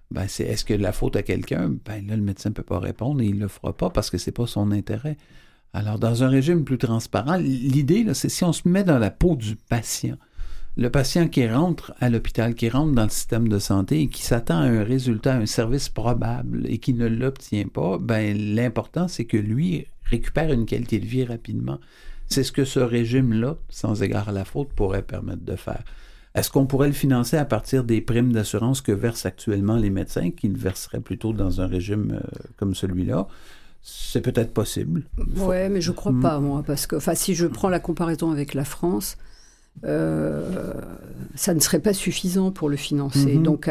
ben, 0.09 0.25
c'est 0.27 0.45
est-ce 0.45 0.65
que 0.65 0.73
la 0.73 0.91
faute 0.91 1.15
à 1.15 1.23
quelqu'un? 1.23 1.75
Ben 1.85 2.05
là, 2.07 2.15
le 2.15 2.23
médecin 2.23 2.49
ne 2.49 2.55
peut 2.55 2.63
pas 2.63 2.79
répondre 2.79 3.21
et 3.21 3.25
il 3.25 3.35
ne 3.35 3.41
le 3.41 3.47
fera 3.47 3.75
pas 3.75 3.89
parce 3.89 4.09
que 4.09 4.17
c'est 4.17 4.31
pas 4.31 4.47
son 4.47 4.71
intérêt. 4.71 5.17
Alors, 5.73 5.99
dans 5.99 6.23
un 6.23 6.29
régime 6.29 6.63
plus 6.63 6.77
transparent, 6.77 7.35
l'idée, 7.35 8.03
là, 8.03 8.13
c'est 8.13 8.29
si 8.29 8.43
on 8.43 8.53
se 8.53 8.67
met 8.67 8.83
dans 8.83 8.97
la 8.97 9.11
peau 9.11 9.35
du 9.35 9.55
patient, 9.55 10.17
le 10.77 10.89
patient 10.91 11.27
qui 11.27 11.47
rentre 11.47 11.93
à 11.99 12.09
l'hôpital, 12.09 12.53
qui 12.53 12.69
rentre 12.69 12.93
dans 12.93 13.03
le 13.03 13.09
système 13.09 13.47
de 13.47 13.57
santé 13.59 14.01
et 14.01 14.07
qui 14.09 14.21
s'attend 14.21 14.59
à 14.59 14.65
un 14.65 14.83
résultat, 14.83 15.33
à 15.33 15.37
un 15.37 15.45
service 15.47 15.89
probable 15.89 16.63
et 16.67 16.77
qui 16.77 16.93
ne 16.93 17.07
l'obtient 17.07 17.67
pas, 17.67 17.97
ben, 17.99 18.37
l'important, 18.37 19.07
c'est 19.07 19.25
que 19.25 19.37
lui 19.37 19.87
récupère 20.03 20.51
une 20.53 20.65
qualité 20.65 20.99
de 20.99 21.05
vie 21.05 21.25
rapidement. 21.25 21.79
C'est 22.27 22.43
ce 22.43 22.51
que 22.51 22.63
ce 22.65 22.79
régime-là, 22.79 23.55
sans 23.69 24.03
égard 24.03 24.29
à 24.29 24.31
la 24.31 24.45
faute, 24.45 24.69
pourrait 24.69 25.01
permettre 25.01 25.43
de 25.43 25.55
faire. 25.55 25.83
Est-ce 26.35 26.51
qu'on 26.51 26.67
pourrait 26.67 26.87
le 26.87 26.93
financer 26.93 27.37
à 27.37 27.45
partir 27.45 27.83
des 27.83 27.99
primes 27.99 28.31
d'assurance 28.31 28.81
que 28.81 28.91
versent 28.91 29.25
actuellement 29.25 29.77
les 29.77 29.89
médecins, 29.89 30.29
qui 30.29 30.47
le 30.47 30.57
verseraient 30.57 30.99
plutôt 30.99 31.33
dans 31.33 31.61
un 31.61 31.67
régime 31.67 32.19
euh, 32.21 32.27
comme 32.57 32.75
celui-là? 32.75 33.27
C'est 33.81 34.21
peut-être 34.21 34.53
possible. 34.53 35.03
Ouais, 35.37 35.69
mais 35.69 35.81
je 35.81 35.91
crois 35.91 36.11
Mm. 36.11 36.21
pas, 36.21 36.39
moi, 36.39 36.63
parce 36.67 36.85
que, 36.85 36.97
enfin, 36.97 37.15
si 37.15 37.33
je 37.33 37.47
prends 37.47 37.69
la 37.69 37.79
comparaison 37.79 38.29
avec 38.31 38.53
la 38.53 38.65
France, 38.65 39.17
ça 39.83 41.53
ne 41.53 41.59
serait 41.59 41.79
pas 41.79 41.93
suffisant 41.93 42.51
pour 42.51 42.69
le 42.69 42.77
financer. 42.77 43.35
Mhm. 43.35 43.43
Donc, 43.43 43.69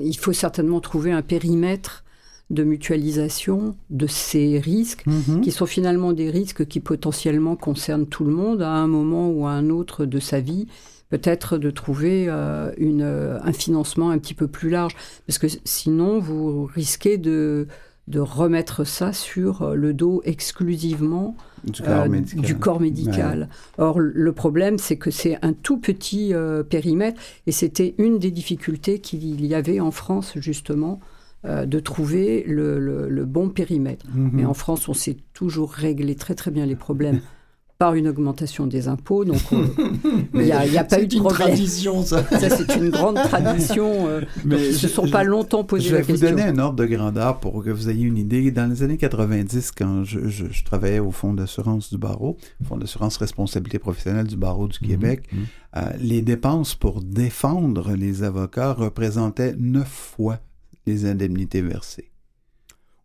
il 0.00 0.16
faut 0.16 0.32
certainement 0.32 0.80
trouver 0.80 1.12
un 1.12 1.22
périmètre 1.22 2.04
de 2.50 2.64
mutualisation 2.64 3.74
de 3.88 4.06
ces 4.06 4.58
risques, 4.58 5.04
Mhm. 5.06 5.40
qui 5.40 5.50
sont 5.52 5.64
finalement 5.66 6.12
des 6.12 6.28
risques 6.30 6.66
qui 6.66 6.80
potentiellement 6.80 7.56
concernent 7.56 8.06
tout 8.06 8.24
le 8.24 8.32
monde 8.32 8.60
à 8.62 8.68
un 8.70 8.86
moment 8.86 9.30
ou 9.30 9.46
à 9.46 9.52
un 9.52 9.70
autre 9.70 10.04
de 10.04 10.18
sa 10.20 10.40
vie. 10.40 10.66
Peut-être 11.08 11.56
de 11.58 11.70
trouver 11.70 12.26
euh, 12.28 12.70
une, 12.76 13.02
euh, 13.02 13.38
un 13.42 13.52
financement 13.52 14.10
un 14.10 14.18
petit 14.18 14.34
peu 14.34 14.48
plus 14.48 14.70
large, 14.70 14.94
parce 15.26 15.38
que 15.38 15.46
sinon 15.64 16.18
vous 16.18 16.64
risquez 16.66 17.16
de, 17.18 17.66
de 18.08 18.20
remettre 18.20 18.84
ça 18.84 19.12
sur 19.12 19.62
euh, 19.62 19.74
le 19.74 19.94
dos 19.94 20.22
exclusivement 20.24 21.36
Du 21.64 21.82
corps 21.82 22.02
euh, 22.02 22.08
médical. 22.08 22.44
du 22.44 22.56
corps 22.56 22.80
médical. 22.80 23.48
Or, 23.78 24.00
le 24.00 24.32
problème, 24.32 24.78
c'est 24.78 24.96
que 24.96 25.10
c'est 25.10 25.38
un 25.42 25.52
tout 25.52 25.78
petit 25.78 26.34
euh, 26.34 26.62
périmètre 26.62 27.20
et 27.46 27.52
c'était 27.52 27.94
une 27.98 28.18
des 28.18 28.30
difficultés 28.30 28.98
qu'il 28.98 29.44
y 29.44 29.54
avait 29.54 29.80
en 29.80 29.90
France, 29.92 30.32
justement, 30.36 31.00
euh, 31.44 31.64
de 31.66 31.78
trouver 31.80 32.44
le, 32.46 32.78
le- 32.78 33.08
le 33.08 33.24
bon 33.24 33.48
périmètre. 33.48 34.06
Mais 34.14 34.44
en 34.44 34.54
France, 34.54 34.88
on 34.88 34.94
sait 34.94 35.16
toujours 35.32 35.72
régler 35.72 36.14
très 36.16 36.34
très 36.34 36.50
bien 36.50 36.66
les 36.66 36.76
problèmes 36.76 37.20
par 37.82 37.94
une 37.96 38.06
augmentation 38.06 38.68
des 38.68 38.86
impôts. 38.86 39.24
Donc, 39.24 39.40
on- 39.50 39.64
il 40.34 40.40
n'y 40.42 40.52
a, 40.52 40.64
il 40.64 40.72
y 40.72 40.78
a 40.78 40.84
pas 40.84 41.00
eu 41.02 41.06
de 41.08 41.10
C'est 41.10 41.16
une 41.16 41.24
problème. 41.24 41.48
tradition, 41.48 42.02
ça. 42.04 42.22
Ça, 42.30 42.48
c'est 42.48 42.76
une 42.76 42.90
grande 42.90 43.16
tradition. 43.16 44.06
euh, 44.06 44.20
Mais 44.44 44.54
donc, 44.54 44.64
ils 44.66 44.68
ne 44.68 44.76
se 44.76 44.86
sont 44.86 45.04
je- 45.06 45.10
pas 45.10 45.24
longtemps 45.24 45.64
posé 45.64 45.86
Je 45.88 45.90
vais 45.90 45.96
la 45.96 46.02
vous 46.04 46.12
question. 46.12 46.30
donner 46.30 46.42
un 46.44 46.58
ordre 46.60 46.76
de 46.76 46.86
grandeur 46.86 47.40
pour 47.40 47.64
que 47.64 47.70
vous 47.70 47.90
ayez 47.90 48.04
une 48.04 48.18
idée. 48.18 48.52
Dans 48.52 48.70
les 48.70 48.84
années 48.84 48.98
90, 48.98 49.72
quand 49.72 50.04
je, 50.04 50.28
je- 50.28 50.46
je 50.48 50.64
travaillais 50.64 51.00
au 51.00 51.10
Fonds 51.10 51.34
d'assurance 51.34 51.90
du 51.90 51.98
barreau, 51.98 52.36
Fonds 52.68 52.76
d'assurance 52.76 53.16
responsabilité 53.16 53.80
professionnelle 53.80 54.28
du 54.28 54.36
barreau 54.36 54.68
du 54.68 54.78
Québec, 54.78 55.24
Mhm. 55.32 55.40
euh, 55.78 55.80
les 55.98 56.22
dépenses 56.22 56.76
pour 56.76 57.00
défendre 57.02 57.94
les 57.96 58.22
avocats 58.22 58.74
représentaient 58.74 59.56
neuf 59.58 59.88
fois 59.88 60.38
les 60.86 61.04
indemnités 61.04 61.62
versées. 61.62 62.11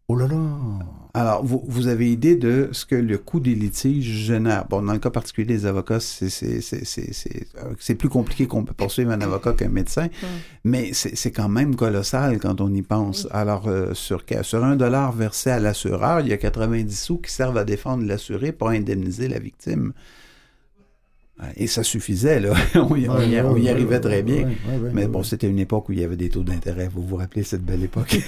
Oh 0.10 0.16
là 0.16 0.26
là. 0.26 0.38
Alors, 1.14 1.44
vous, 1.44 1.62
vous 1.68 1.88
avez 1.88 2.10
idée 2.10 2.38
de 2.38 2.70
ce 2.72 2.86
que 2.86 2.96
le 2.96 3.18
coût 3.18 3.42
des 3.42 3.56
litiges 3.56 4.06
génère? 4.06 4.66
Bon, 4.70 4.82
dans 4.82 4.94
le 4.94 5.00
cas 5.00 5.10
particulier 5.10 5.48
des 5.48 5.66
avocats, 5.66 6.00
c'est, 6.00 6.30
c'est, 6.30 6.62
c'est, 6.62 6.86
c'est, 6.86 7.12
c'est, 7.12 7.48
euh, 7.58 7.74
c'est 7.78 7.96
plus 7.96 8.08
compliqué 8.08 8.48
qu'on 8.48 8.64
peut 8.64 8.74
poursuivre 8.74 9.12
un 9.12 9.20
avocat 9.20 9.52
qu'un 9.52 9.68
médecin, 9.68 10.08
mais 10.64 10.94
c'est, 10.94 11.18
c'est 11.18 11.32
quand 11.32 11.50
même 11.50 11.76
colossal 11.76 12.40
quand 12.40 12.62
on 12.62 12.74
y 12.74 12.84
pense. 12.84 13.28
Alors, 13.32 13.68
euh, 13.68 13.94
sur, 13.94 14.24
sur 14.44 14.64
un 14.64 14.78
dollar 14.78 15.12
versé 15.12 15.50
à 15.50 15.60
l'assureur, 15.60 16.22
il 16.22 16.30
y 16.30 16.34
a 16.34 16.38
90 16.38 16.98
sous 16.98 17.18
qui 17.18 17.32
servent 17.32 17.58
à 17.58 17.66
défendre 17.66 18.06
l'assuré 18.06 18.54
pour 18.54 18.70
indemniser 18.70 19.28
la 19.28 19.40
victime. 19.40 19.92
Et 21.56 21.68
ça 21.68 21.84
suffisait, 21.84 22.40
là. 22.40 22.54
on 22.76 22.96
y, 22.96 23.08
on 23.08 23.22
y- 23.22 23.40
on 23.42 23.56
y 23.58 23.70
arrivait 23.70 24.00
très 24.00 24.24
bien. 24.24 24.50
Mais 24.94 25.08
bon, 25.08 25.22
c'était 25.24 25.48
une 25.50 25.60
époque 25.60 25.90
où 25.90 25.92
il 25.94 26.00
y 26.00 26.04
avait 26.04 26.18
des 26.18 26.30
taux 26.30 26.44
d'intérêt. 26.44 26.90
Vous 26.92 27.04
vous 27.04 27.16
rappelez 27.18 27.44
cette 27.44 27.64
belle 27.64 27.84
époque? 27.84 28.18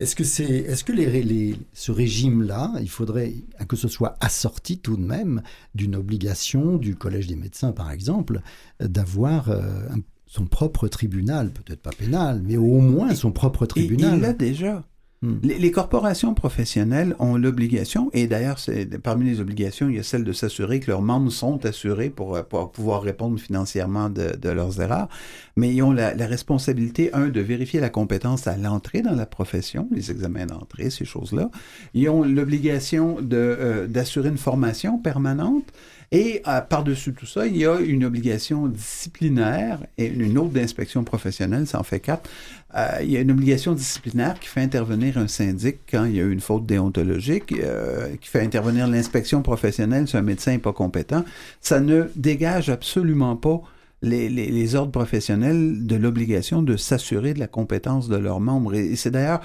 Est-ce 0.00 0.14
que 0.14 0.22
c'est, 0.22 0.44
est-ce 0.44 0.84
que 0.84 0.92
les, 0.92 1.24
les- 1.24 1.56
ce 1.72 1.90
régime-là, 1.90 2.72
il 2.80 2.88
faudrait 2.88 3.34
que 3.66 3.74
ce 3.74 3.88
soit 3.88 4.14
assorti 4.20 4.78
tout 4.78 4.96
de 4.96 5.02
même 5.02 5.42
d'une 5.74 5.96
obligation 5.96 6.76
du 6.76 6.94
collège 6.94 7.26
des 7.26 7.34
médecins, 7.34 7.72
par 7.72 7.90
exemple, 7.90 8.40
d'avoir 8.78 9.50
euh, 9.50 9.60
un- 9.90 9.98
son 10.26 10.46
propre 10.46 10.86
tribunal, 10.86 11.50
peut-être 11.50 11.80
pas 11.82 11.90
pénal, 11.90 12.40
mais 12.44 12.56
au 12.56 12.78
moins 12.78 13.12
son 13.16 13.32
propre 13.32 13.64
Et 13.64 13.68
tribunal? 13.68 14.18
il 14.18 14.20
l'a 14.20 14.32
déjà. 14.34 14.84
Hmm. 15.20 15.38
Les, 15.42 15.72
corporations 15.72 16.32
professionnelles 16.32 17.16
ont 17.18 17.36
l'obligation, 17.36 18.08
et 18.12 18.28
d'ailleurs, 18.28 18.58
parmi 19.02 19.24
les 19.24 19.40
obligations, 19.40 19.88
il 19.88 19.96
y 19.96 19.98
a 19.98 20.04
celle 20.04 20.22
de 20.22 20.32
s'assurer 20.32 20.78
que 20.78 20.88
leurs 20.92 21.02
membres 21.02 21.32
sont 21.32 21.66
assurés 21.66 22.08
pour, 22.08 22.36
euh, 22.36 22.42
pouvoir 22.44 23.02
répondre 23.02 23.36
financièrement 23.40 24.10
de, 24.10 24.48
leurs 24.48 24.80
erreurs, 24.80 25.08
mais 25.56 25.74
ils 25.74 25.82
ont 25.82 25.90
la, 25.90 26.12
responsabilité, 26.24 27.12
un, 27.14 27.28
de 27.28 27.40
vérifier 27.40 27.80
la 27.80 27.90
compétence 27.90 28.46
à 28.46 28.56
l'entrée 28.56 29.02
dans 29.02 29.16
la 29.16 29.26
profession, 29.26 29.88
les 29.90 30.12
examens 30.12 30.46
d'entrée, 30.46 30.88
ces 30.88 31.04
choses-là. 31.04 31.50
Ils 31.94 32.08
ont 32.08 32.22
l'obligation 32.22 33.16
euh, 33.32 33.88
d'assurer 33.88 34.28
une 34.28 34.38
formation 34.38 34.98
permanente, 34.98 35.64
et 36.10 36.42
euh, 36.48 36.60
par-dessus 36.62 37.12
tout 37.12 37.26
ça, 37.26 37.46
il 37.46 37.56
y 37.56 37.66
a 37.66 37.78
une 37.80 38.04
obligation 38.04 38.66
disciplinaire 38.66 39.80
et 39.98 40.06
une 40.06 40.38
autre 40.38 40.50
d'inspection 40.50 41.04
professionnelle, 41.04 41.66
ça 41.66 41.78
en 41.78 41.82
fait 41.82 42.00
quatre. 42.00 42.28
Euh, 42.74 42.98
il 43.02 43.10
y 43.10 43.16
a 43.16 43.20
une 43.20 43.30
obligation 43.30 43.72
disciplinaire 43.74 44.38
qui 44.40 44.48
fait 44.48 44.62
intervenir 44.62 45.18
un 45.18 45.28
syndic 45.28 45.78
quand 45.90 46.04
il 46.04 46.16
y 46.16 46.20
a 46.20 46.24
une 46.24 46.40
faute 46.40 46.66
déontologique, 46.66 47.52
euh, 47.52 48.14
qui 48.20 48.28
fait 48.28 48.40
intervenir 48.42 48.86
l'inspection 48.88 49.42
professionnelle 49.42 50.08
si 50.08 50.16
un 50.16 50.22
médecin 50.22 50.52
n'est 50.52 50.58
pas 50.58 50.72
compétent. 50.72 51.24
Ça 51.60 51.80
ne 51.80 52.04
dégage 52.16 52.70
absolument 52.70 53.36
pas 53.36 53.60
les, 54.02 54.28
les- 54.28 54.74
ordres 54.74 54.92
professionnels 54.92 55.86
de 55.86 55.96
l'obligation 55.96 56.62
de 56.62 56.76
s'assurer 56.76 57.34
de 57.34 57.40
la 57.40 57.48
compétence 57.48 58.08
de 58.08 58.16
leurs 58.16 58.40
membres. 58.40 58.74
Et 58.74 58.96
c'est 58.96 59.10
d'ailleurs 59.10 59.40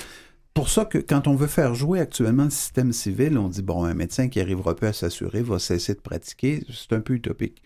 pour 0.53 0.69
ça 0.69 0.85
que 0.85 0.97
quand 0.99 1.27
on 1.27 1.35
veut 1.35 1.47
faire 1.47 1.73
jouer 1.75 1.99
actuellement 1.99 2.43
le 2.45 2.49
système 2.51 2.93
civil, 2.93 3.37
on 3.37 3.47
dit, 3.49 3.63
bon, 3.63 3.85
un 3.85 3.93
médecin 3.95 4.27
qui 4.29 4.39
arrivera 4.39 4.75
pas 4.75 4.89
à 4.89 4.93
s'assurer 4.93 5.41
va 5.41 5.57
cesser 5.59 5.93
de 5.95 5.99
pratiquer. 5.99 6.63
C'est 6.71 6.93
un 6.93 7.01
peu 7.01 7.13
utopique. 7.13 7.61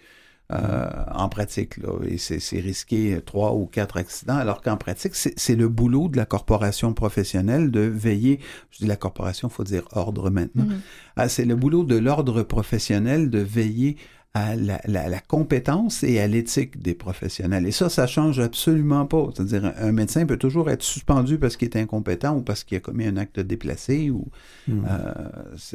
euh, 0.53 0.87
en 1.13 1.27
pratique, 1.27 1.75
là, 1.75 1.89
et 2.05 2.17
c'est 2.17 2.59
risqué 2.61 3.19
trois 3.25 3.53
ou 3.53 3.65
quatre 3.65 3.97
accidents, 3.97 4.37
alors 4.37 4.61
qu'en 4.61 4.77
pratique, 4.77 5.13
c'est 5.13 5.55
le 5.57 5.67
boulot 5.67 6.07
de 6.07 6.15
la 6.15 6.25
corporation 6.25 6.93
professionnelle 6.93 7.69
de 7.69 7.81
veiller, 7.81 8.39
je 8.71 8.77
dis 8.77 8.85
la 8.85 8.95
corporation, 8.95 9.49
faut 9.49 9.65
dire 9.65 9.83
ordre 9.91 10.29
maintenant, 10.29 10.63
Mhm. 10.63 10.79
Ah, 11.17 11.27
c'est 11.27 11.43
le 11.43 11.57
boulot 11.57 11.83
de 11.83 11.97
l'ordre 11.97 12.43
professionnel 12.43 13.29
de 13.29 13.39
veiller 13.39 13.97
à 14.39 14.55
la, 14.55 14.79
la- 14.85 15.09
la 15.09 15.19
compétence 15.19 16.03
et 16.03 16.19
à 16.19 16.27
l'éthique 16.27 16.81
des 16.81 16.93
professionnels. 16.95 17.65
Et 17.65 17.71
ça, 17.71 17.89
ça 17.89 18.05
change 18.07 18.39
absolument 18.39 19.05
pas. 19.05 19.29
C'est-à-dire, 19.33 19.73
un 19.79 19.91
médecin 19.91 20.25
peut 20.25 20.37
toujours 20.37 20.69
être 20.69 20.83
suspendu 20.83 21.37
parce 21.39 21.55
qu'il 21.57 21.69
est 21.69 21.77
incompétent 21.77 22.35
ou 22.37 22.41
parce 22.41 22.63
qu'il 22.63 22.77
a 22.77 22.79
commis 22.81 23.05
un 23.05 23.17
acte 23.17 23.39
déplacé 23.39 24.09
ou 24.09 24.25
Hmm. 24.67 24.83
euh, 24.89 25.13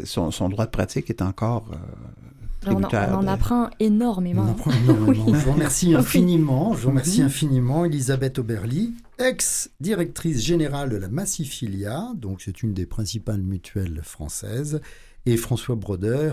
son, 0.05 0.31
son 0.31 0.49
droit 0.51 0.67
de 0.67 0.71
pratique 0.71 1.09
est 1.09 1.23
encore 1.23 1.65
euh, 1.73 2.71
On, 2.71 2.83
en- 2.85 2.89
on 3.13 3.15
en 3.25 3.27
apprend 3.27 3.71
énormément. 3.81 4.45
On 4.47 4.51
apprend 4.53 4.71
énormément. 4.85 5.35
Je 5.35 5.45
vous 5.47 5.53
remercie 5.53 5.95
infiniment. 5.95 6.75
Je 6.75 6.83
vous 6.83 6.91
remercie 6.91 7.23
infiniment, 7.23 7.85
Elisabeth 7.87 8.39
Oberly, 8.39 8.95
ex-directrice 9.19 10.41
générale 10.45 10.91
de 10.91 10.97
la 10.97 11.09
Massifilia, 11.09 12.13
donc 12.17 12.41
c'est 12.43 12.63
une 12.63 12.73
des 12.75 12.87
principales 12.87 13.41
mutuelles 13.43 14.01
françaises, 14.03 14.81
et 15.27 15.37
François 15.37 15.77
Broder, 15.77 16.33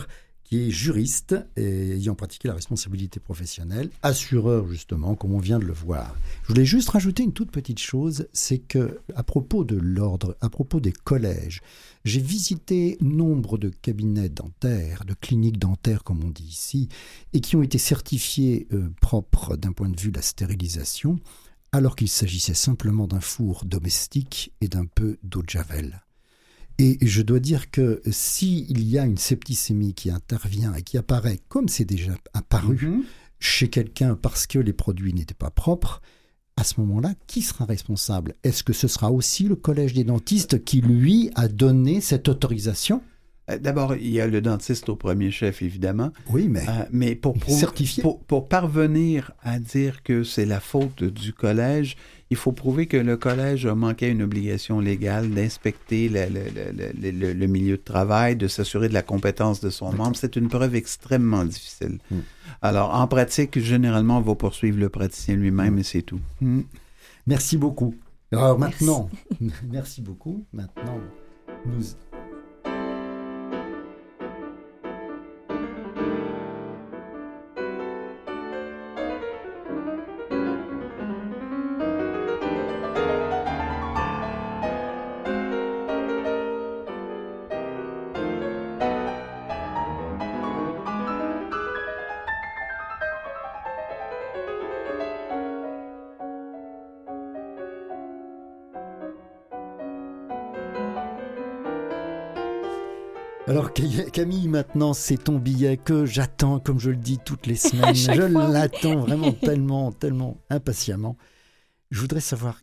qui 0.49 0.67
est 0.67 0.71
juriste 0.71 1.35
et 1.57 1.91
ayant 1.91 2.15
pratiqué 2.15 2.47
la 2.47 2.55
responsabilité 2.55 3.19
professionnelle, 3.19 3.91
assureur 4.01 4.67
justement, 4.67 5.13
comme 5.13 5.33
on 5.33 5.39
vient 5.39 5.59
de 5.59 5.65
le 5.65 5.73
voir. 5.73 6.15
Je 6.41 6.47
voulais 6.47 6.65
juste 6.65 6.89
rajouter 6.89 7.21
une 7.21 7.33
toute 7.33 7.51
petite 7.51 7.77
chose, 7.77 8.27
c'est 8.33 8.57
que 8.57 8.99
à 9.15 9.21
propos 9.21 9.63
de 9.63 9.75
l'ordre, 9.75 10.35
à 10.41 10.49
propos 10.49 10.79
des 10.79 10.91
collèges, 10.91 11.61
j'ai 12.03 12.19
visité 12.19 12.97
nombre 12.99 13.59
de 13.59 13.69
cabinets 13.69 14.29
dentaires, 14.29 15.05
de 15.05 15.13
cliniques 15.13 15.59
dentaires 15.59 16.03
comme 16.03 16.23
on 16.23 16.31
dit 16.31 16.47
ici, 16.47 16.89
et 17.33 17.41
qui 17.41 17.55
ont 17.55 17.61
été 17.61 17.77
certifiés 17.77 18.67
euh, 18.73 18.89
propres 19.01 19.55
d'un 19.55 19.71
point 19.71 19.89
de 19.89 19.99
vue 19.99 20.09
de 20.09 20.17
la 20.17 20.23
stérilisation, 20.23 21.19
alors 21.71 21.95
qu'il 21.95 22.09
s'agissait 22.09 22.55
simplement 22.55 23.05
d'un 23.05 23.19
four 23.19 23.65
domestique 23.65 24.51
et 24.61 24.67
d'un 24.67 24.85
peu 24.85 25.19
d'eau 25.21 25.43
de 25.43 25.49
javel. 25.49 26.01
Et 26.79 26.97
je 27.05 27.21
dois 27.21 27.39
dire 27.39 27.69
que 27.71 28.01
s'il 28.09 28.83
y 28.89 28.97
a 28.97 29.05
une 29.05 29.17
septicémie 29.17 29.93
qui 29.93 30.09
intervient 30.09 30.73
et 30.73 30.81
qui 30.81 30.97
apparaît 30.97 31.39
comme 31.49 31.67
c'est 31.67 31.85
déjà 31.85 32.13
apparu 32.33 32.79
Mhm. 32.81 33.03
chez 33.39 33.69
quelqu'un 33.69 34.15
parce 34.15 34.47
que 34.47 34.59
les 34.59 34.73
produits 34.73 35.13
n'étaient 35.13 35.33
pas 35.33 35.49
propres, 35.51 36.01
à 36.57 36.63
ce 36.63 36.79
moment-là, 36.81 37.13
qui 37.27 37.41
sera 37.41 37.65
responsable? 37.65 38.35
Est-ce 38.43 38.63
que 38.63 38.73
ce 38.73 38.87
sera 38.87 39.11
aussi 39.11 39.43
le 39.43 39.55
Collège 39.55 39.93
des 39.93 40.03
dentistes 40.03 40.63
qui, 40.65 40.81
lui, 40.81 41.29
a 41.35 41.47
donné 41.47 42.01
cette 42.01 42.27
autorisation? 42.27 43.01
Euh, 43.49 43.57
D'abord, 43.57 43.95
il 43.95 44.09
y 44.09 44.19
a 44.21 44.27
le 44.27 44.41
dentiste 44.41 44.89
au 44.89 44.95
premier 44.97 45.31
chef, 45.31 45.61
évidemment. 45.61 46.11
Oui, 46.29 46.47
mais 46.49 46.67
Euh, 46.67 46.85
mais 46.91 47.15
pour, 47.15 47.33
pour, 48.01 48.19
pour 48.25 48.47
parvenir 48.49 49.31
à 49.41 49.59
dire 49.59 50.03
que 50.03 50.23
c'est 50.23 50.45
la 50.45 50.59
faute 50.59 51.03
du 51.03 51.31
collège, 51.33 51.95
il 52.31 52.37
faut 52.37 52.51
prouver 52.51 52.85
que 52.85 52.97
le 52.97 53.17
collège 53.17 53.65
a 53.65 53.73
manqué 53.75 54.05
à 54.05 54.09
une 54.09 54.21
obligation 54.21 54.79
légale 54.79 55.29
d'inspecter 55.31 56.09
le, 56.09 56.25
le- 56.27 56.49
le- 56.53 56.91
le- 57.01 57.11
le- 57.11 57.33
le 57.33 57.47
milieu 57.47 57.77
de 57.77 57.81
travail, 57.83 58.35
de 58.35 58.47
s'assurer 58.47 58.87
de 58.87 58.93
la 58.93 59.01
compétence 59.01 59.61
de 59.61 59.69
son 59.71 59.91
membre. 59.93 60.15
C'est 60.15 60.35
une 60.35 60.47
preuve 60.47 60.75
extrêmement 60.75 61.43
difficile. 61.43 61.97
Mm. 62.11 62.17
Alors, 62.61 62.93
en 62.93 63.07
pratique, 63.07 63.59
généralement, 63.59 64.17
on 64.19 64.21
va 64.21 64.35
poursuivre 64.35 64.79
le 64.79 64.89
praticien 64.89 65.35
lui-même 65.35 65.79
et 65.79 65.83
c'est 65.83 66.03
tout. 66.03 66.19
Mm. 66.41 66.61
Merci 67.25 67.57
beaucoup. 67.57 67.95
Alors 68.31 68.59
maintenant, 68.59 69.09
merci 69.71 70.01
beaucoup. 70.01 70.45
Maintenant, 70.53 70.99
nous. 71.65 71.83
Camille, 104.19 104.49
maintenant 104.49 104.91
c'est 104.91 105.15
ton 105.23 105.37
billet 105.39 105.77
que 105.77 106.05
j'attends, 106.05 106.59
comme 106.59 106.77
je 106.77 106.89
le 106.89 106.97
dis 106.97 107.19
toutes 107.23 107.47
les 107.47 107.55
semaines. 107.55 107.95
je 107.95 108.11
l'attends 108.51 108.97
vraiment 108.99 109.31
tellement, 109.41 109.93
tellement 109.93 110.35
impatiemment. 110.49 111.15
Je 111.89 112.01
voudrais 112.01 112.19
savoir 112.19 112.59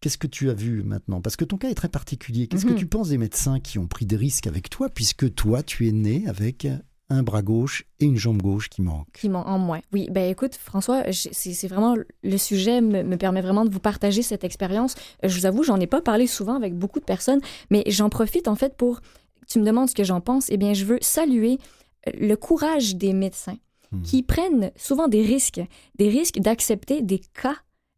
qu'est-ce 0.00 0.16
que 0.16 0.26
tu 0.26 0.48
as 0.48 0.54
vu 0.54 0.82
maintenant, 0.82 1.20
parce 1.20 1.36
que 1.36 1.44
ton 1.44 1.58
cas 1.58 1.68
est 1.68 1.74
très 1.74 1.90
particulier. 1.90 2.46
Qu'est-ce 2.46 2.64
Mhm. 2.66 2.72
que 2.72 2.78
tu 2.78 2.86
penses 2.86 3.10
des 3.10 3.18
médecins 3.18 3.60
qui 3.60 3.78
ont 3.78 3.86
pris 3.86 4.06
des 4.06 4.16
risques 4.16 4.46
avec 4.46 4.70
toi, 4.70 4.88
puisque 4.88 5.34
toi 5.34 5.62
tu 5.62 5.86
es 5.88 5.92
né 5.92 6.24
avec 6.26 6.66
un 7.10 7.22
bras 7.22 7.42
gauche 7.42 7.84
et 8.00 8.06
une 8.06 8.16
jambe 8.16 8.40
gauche 8.40 8.70
qui 8.70 8.80
manquent. 8.80 9.12
Qui 9.12 9.28
m'ont 9.28 9.40
en 9.40 9.58
moins. 9.58 9.80
Oui, 9.92 10.08
ben 10.10 10.30
écoute, 10.30 10.54
François, 10.54 11.02
c'est 11.12 11.68
vraiment 11.68 11.96
le 12.22 12.38
sujet 12.38 12.80
me, 12.80 13.02
me 13.02 13.16
permet 13.18 13.42
vraiment 13.42 13.66
de 13.66 13.70
vous 13.70 13.78
partager 13.78 14.22
cette 14.22 14.42
expérience. 14.42 14.94
Euh, 15.22 15.28
Je 15.28 15.38
vous 15.38 15.44
avoue, 15.44 15.64
j'en 15.64 15.78
ai 15.80 15.86
pas 15.86 16.00
parlé 16.00 16.26
souvent 16.26 16.54
avec 16.56 16.74
beaucoup 16.74 16.98
de 17.00 17.04
personnes, 17.04 17.40
mais 17.70 17.84
j'en 17.88 18.08
profite 18.08 18.48
en 18.48 18.54
fait 18.56 18.74
pour. 18.78 19.00
Tu 19.48 19.58
me 19.58 19.64
demandes 19.64 19.88
ce 19.88 19.94
que 19.94 20.04
j'en 20.04 20.20
pense. 20.20 20.46
Eh 20.50 20.56
bien, 20.56 20.74
je 20.74 20.84
veux 20.84 20.98
saluer 21.00 21.58
euh, 22.08 22.10
le 22.18 22.34
courage 22.36 22.96
des 22.96 23.12
médecins 23.12 23.56
Hmm. 23.92 24.02
qui 24.02 24.22
prennent 24.22 24.72
souvent 24.76 25.06
des 25.08 25.22
risques, 25.22 25.60
des 25.98 26.08
risques 26.08 26.38
d'accepter 26.40 27.02
des 27.02 27.20
cas. 27.40 27.56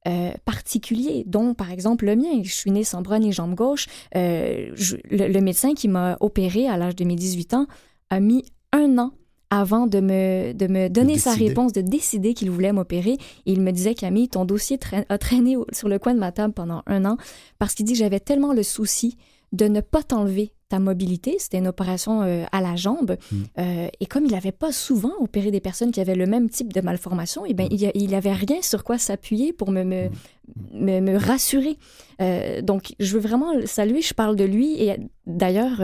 euh, 0.09 0.31
particuliers, 0.45 1.25
dont 1.27 1.55
par 1.55 1.73
exemple 1.73 2.05
le 2.07 2.15
mien. 2.15 2.41
Je 2.45 2.53
suis 2.55 2.71
née 2.71 2.85
sans 2.85 3.03
bras 3.03 3.19
ni 3.19 3.33
jambe 3.33 3.57
gauche. 3.57 3.87
Euh, 4.15 4.71
je- 4.75 4.95
le, 5.11 5.27
le 5.27 5.41
médecin 5.41 5.75
qui 5.75 5.89
m'a 5.89 6.17
opéré 6.21 6.69
à 6.69 6.77
l'âge 6.77 6.95
de 6.95 7.05
mes 7.05 7.17
18 7.17 7.55
ans 7.55 7.67
a 8.11 8.21
mis 8.21 8.45
un 8.73 8.99
an 8.99 9.11
avant 9.51 9.89
de 9.89 9.99
me, 9.99 10.53
de 10.53 10.69
me 10.69 10.87
donner 10.89 11.19
sa 11.19 11.33
réponse, 11.49 11.73
de 11.73 11.81
décider 11.81 12.35
qu'il 12.35 12.53
voulait 12.53 12.73
m'opérer. 12.73 13.17
Il 13.47 13.61
me 13.63 13.73
disait, 13.73 13.95
Camille, 13.95 14.29
ton 14.29 14.45
dossier 14.45 14.79
traîne- 14.79 15.07
a 15.09 15.19
traîné 15.19 15.57
sur 15.73 15.89
le 15.89 15.99
coin 15.99 16.15
de 16.15 16.21
ma 16.21 16.31
table 16.31 16.55
pendant 16.55 16.83
un 16.87 17.05
an 17.05 17.17
parce 17.59 17.75
qu'il 17.75 17.85
dit 17.85 17.95
que 17.95 17.99
j'avais 17.99 18.21
tellement 18.21 18.53
le 18.53 18.63
souci 18.63 19.17
de 19.53 19.67
ne 19.67 19.81
pas 19.81 20.05
t'enlever 20.05 20.53
ta 20.69 20.79
mobilité. 20.79 21.37
C'était 21.39 21.59
une 21.59 21.69
opération 21.69 22.23
euh, 22.23 22.45
à 22.53 22.61
la 22.61 22.77
jambe. 22.77 23.17
Mm. 23.31 23.37
Euh, 23.59 23.89
et 24.01 24.07
comme 24.07 24.25
il 24.25 24.33
n'avait 24.33 24.53
pas 24.53 24.73
souvent 24.73 25.13
opéré 25.21 25.51
des 25.51 25.61
personnes 25.61 25.93
qui 25.93 26.01
avaient 26.01 26.15
le 26.15 26.27
même 26.27 26.51
type 26.51 26.73
de 26.73 26.81
malformation, 26.81 27.45
eh 27.47 27.55
ben, 27.55 27.69
il 27.71 28.11
n'avait 28.11 28.33
rien 28.33 28.63
sur 28.63 28.85
quoi 28.85 28.99
s'appuyer 28.99 29.53
pour 29.53 29.71
me, 29.71 29.85
me, 29.85 30.09
me, 30.73 31.01
me 31.01 31.17
rassurer. 31.17 31.79
Euh, 32.21 32.63
donc, 32.63 32.95
je 32.99 33.15
veux 33.15 33.21
vraiment 33.21 33.55
le 33.55 33.67
saluer. 33.67 34.03
Je 34.03 34.15
parle 34.15 34.37
de 34.37 34.45
lui. 34.45 34.83
Et 34.83 34.97
d'ailleurs, 35.27 35.83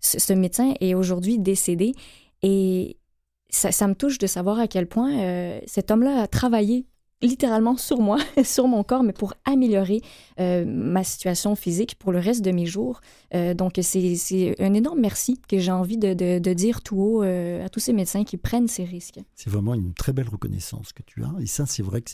ce, 0.00 0.18
ce 0.18 0.32
médecin 0.32 0.74
est 0.80 0.94
aujourd'hui 0.94 1.38
décédé. 1.38 1.94
Et 2.42 2.96
ça, 3.50 3.70
ça 3.70 3.86
me 3.86 3.94
touche 3.94 4.18
de 4.18 4.26
savoir 4.26 4.58
à 4.58 4.66
quel 4.66 4.86
point 4.86 5.60
cet 5.66 5.90
homme-là 5.90 6.22
a 6.22 6.26
travaillé 6.26 6.86
littéralement 7.22 7.76
sur 7.76 8.00
moi, 8.00 8.18
sur 8.44 8.66
mon 8.68 8.82
corps, 8.84 9.02
mais 9.02 9.12
pour 9.12 9.34
améliorer 9.44 10.00
euh, 10.40 10.64
ma 10.66 11.04
situation 11.04 11.54
physique 11.56 11.94
pour 11.98 12.12
le 12.12 12.18
reste 12.18 12.42
de 12.42 12.50
mes 12.50 12.66
jours. 12.66 13.00
Euh, 13.34 13.54
donc, 13.54 13.78
c'est 13.80 14.54
un 14.58 14.74
énorme 14.74 15.00
merci 15.00 15.40
que 15.48 15.58
j'ai 15.58 15.72
envie 15.72 15.98
de, 15.98 16.52
dire 16.52 16.82
tout 16.82 16.96
haut 16.96 17.22
euh, 17.22 17.64
à 17.64 17.68
tous 17.68 17.80
ces 17.80 17.92
médecins 17.92 18.24
qui 18.24 18.36
prennent 18.36 18.68
ces 18.68 18.84
risques. 18.84 19.20
C'est 19.34 19.50
vraiment 19.50 19.74
une 19.74 19.94
très 19.94 20.12
belle 20.12 20.28
reconnaissance 20.28 20.92
que 20.92 21.02
tu 21.02 21.22
as. 21.24 21.32
Et 21.40 21.46
ça, 21.46 21.66
c'est 21.66 21.82
vrai 21.82 22.02
que 22.02 22.10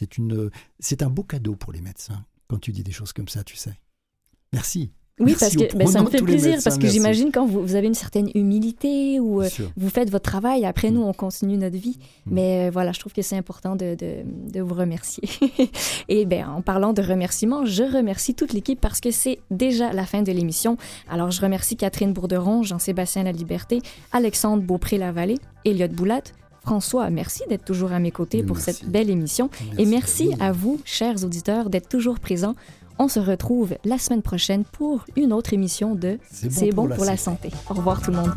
c'est 0.79 1.03
un 1.03 1.11
beau 1.11 1.25
cadeau 1.25 1.57
pour 1.57 1.73
les 1.73 1.81
médecins 1.81 2.25
quand 2.49 2.59
tu 2.59 2.73
dis 2.73 2.83
des 2.83 2.93
choses 2.93 3.13
comme 3.13 3.29
ça, 3.29 3.45
tu 3.45 3.57
sais. 3.57 3.79
Merci. 4.53 4.93
Oui, 5.21 5.35
Merci 5.39 5.57
parce 5.57 5.73
que 5.73 5.77
ben, 5.77 5.87
ça 5.87 6.03
me 6.03 6.11
fait 6.11 6.23
plaisir, 6.23 6.53
médecins, 6.53 6.71
parce 6.71 6.79
que 6.79 6.87
j'imagine 6.87 7.33
quand 7.33 7.47
vous, 7.47 7.61
vous 7.61 7.75
avez 7.75 7.87
une 7.87 7.95
certaine 7.95 8.31
humilité 8.35 9.19
ou 9.21 9.43
euh, 9.43 9.49
vous 9.77 9.91
faites 9.91 10.11
votre 10.11 10.31
travail, 10.31 10.65
après 10.65 10.91
nous, 10.91 11.03
on 11.03 11.13
continue 11.13 11.57
notre 11.57 11.77
vie. 11.77 11.99
Mm. 12.27 12.35
Mais 12.35 12.67
euh, 12.67 12.71
voilà, 12.71 12.93
je 12.93 13.01
trouve 13.01 13.13
que 13.13 13.23
c'est 13.23 13.37
important 13.37 13.75
de, 13.75 13.95
de, 13.95 14.23
de 14.25 14.61
vous 14.61 14.75
remercier. 14.75 15.29
Et 16.09 16.25
bien, 16.25 16.51
en 16.51 16.63
parlant 16.63 16.93
de 16.93 17.03
remerciements, 17.03 17.65
je 17.65 17.83
remercie 17.83 18.35
toute 18.35 18.53
l'équipe 18.53 18.81
parce 18.81 19.01
que 19.01 19.11
c'est 19.11 19.39
déjà 19.51 19.93
la 19.93 20.07
fin 20.07 20.23
de 20.23 20.33
l'émission. 20.33 20.77
Alors, 21.11 21.31
je 21.31 21.41
remercie 21.41 21.77
Catherine 21.77 22.13
Bourderon, 22.13 22.63
Jean-Sébastien 22.63 23.25
Laliberté, 23.25 23.81
Alexandre 24.13 24.63
Beaupré-Lavallée, 24.63 25.39
Elliot 25.65 25.89
Boulat, 25.89 26.23
François, 26.69 27.09
merci 27.09 27.45
d'être 27.49 27.65
toujours 27.65 27.93
à 27.93 27.99
mes 27.99 28.11
côtés 28.11 28.43
pour 28.43 28.59
cette 28.59 28.85
belle 28.85 29.09
émission. 29.09 29.49
Et 29.79 29.87
merci 29.87 30.33
à 30.39 30.53
vous, 30.53 30.79
chers 30.85 31.25
auditeurs, 31.25 31.71
d'être 31.71 31.89
toujours 31.89 32.21
présents. 32.21 32.57
On 32.99 33.09
se 33.09 33.21
retrouve 33.21 33.77
la 33.85 33.99
semaine 33.99 34.23
prochaine 34.23 34.65
pour 34.65 35.05
une 35.17 35.33
autre 35.33 35.53
émission 35.55 35.95
de 35.95 36.19
C'est 36.31 36.73
bon 36.73 36.83
pour 36.83 36.85
bon 36.85 36.87
la 36.89 36.97
pour 36.97 37.05
la 37.05 37.17
santé. 37.17 37.51
santé. 37.51 37.63
Au 37.71 37.75
revoir 37.75 38.03
tout 38.03 38.11
le 38.11 38.17
monde. 38.17 38.33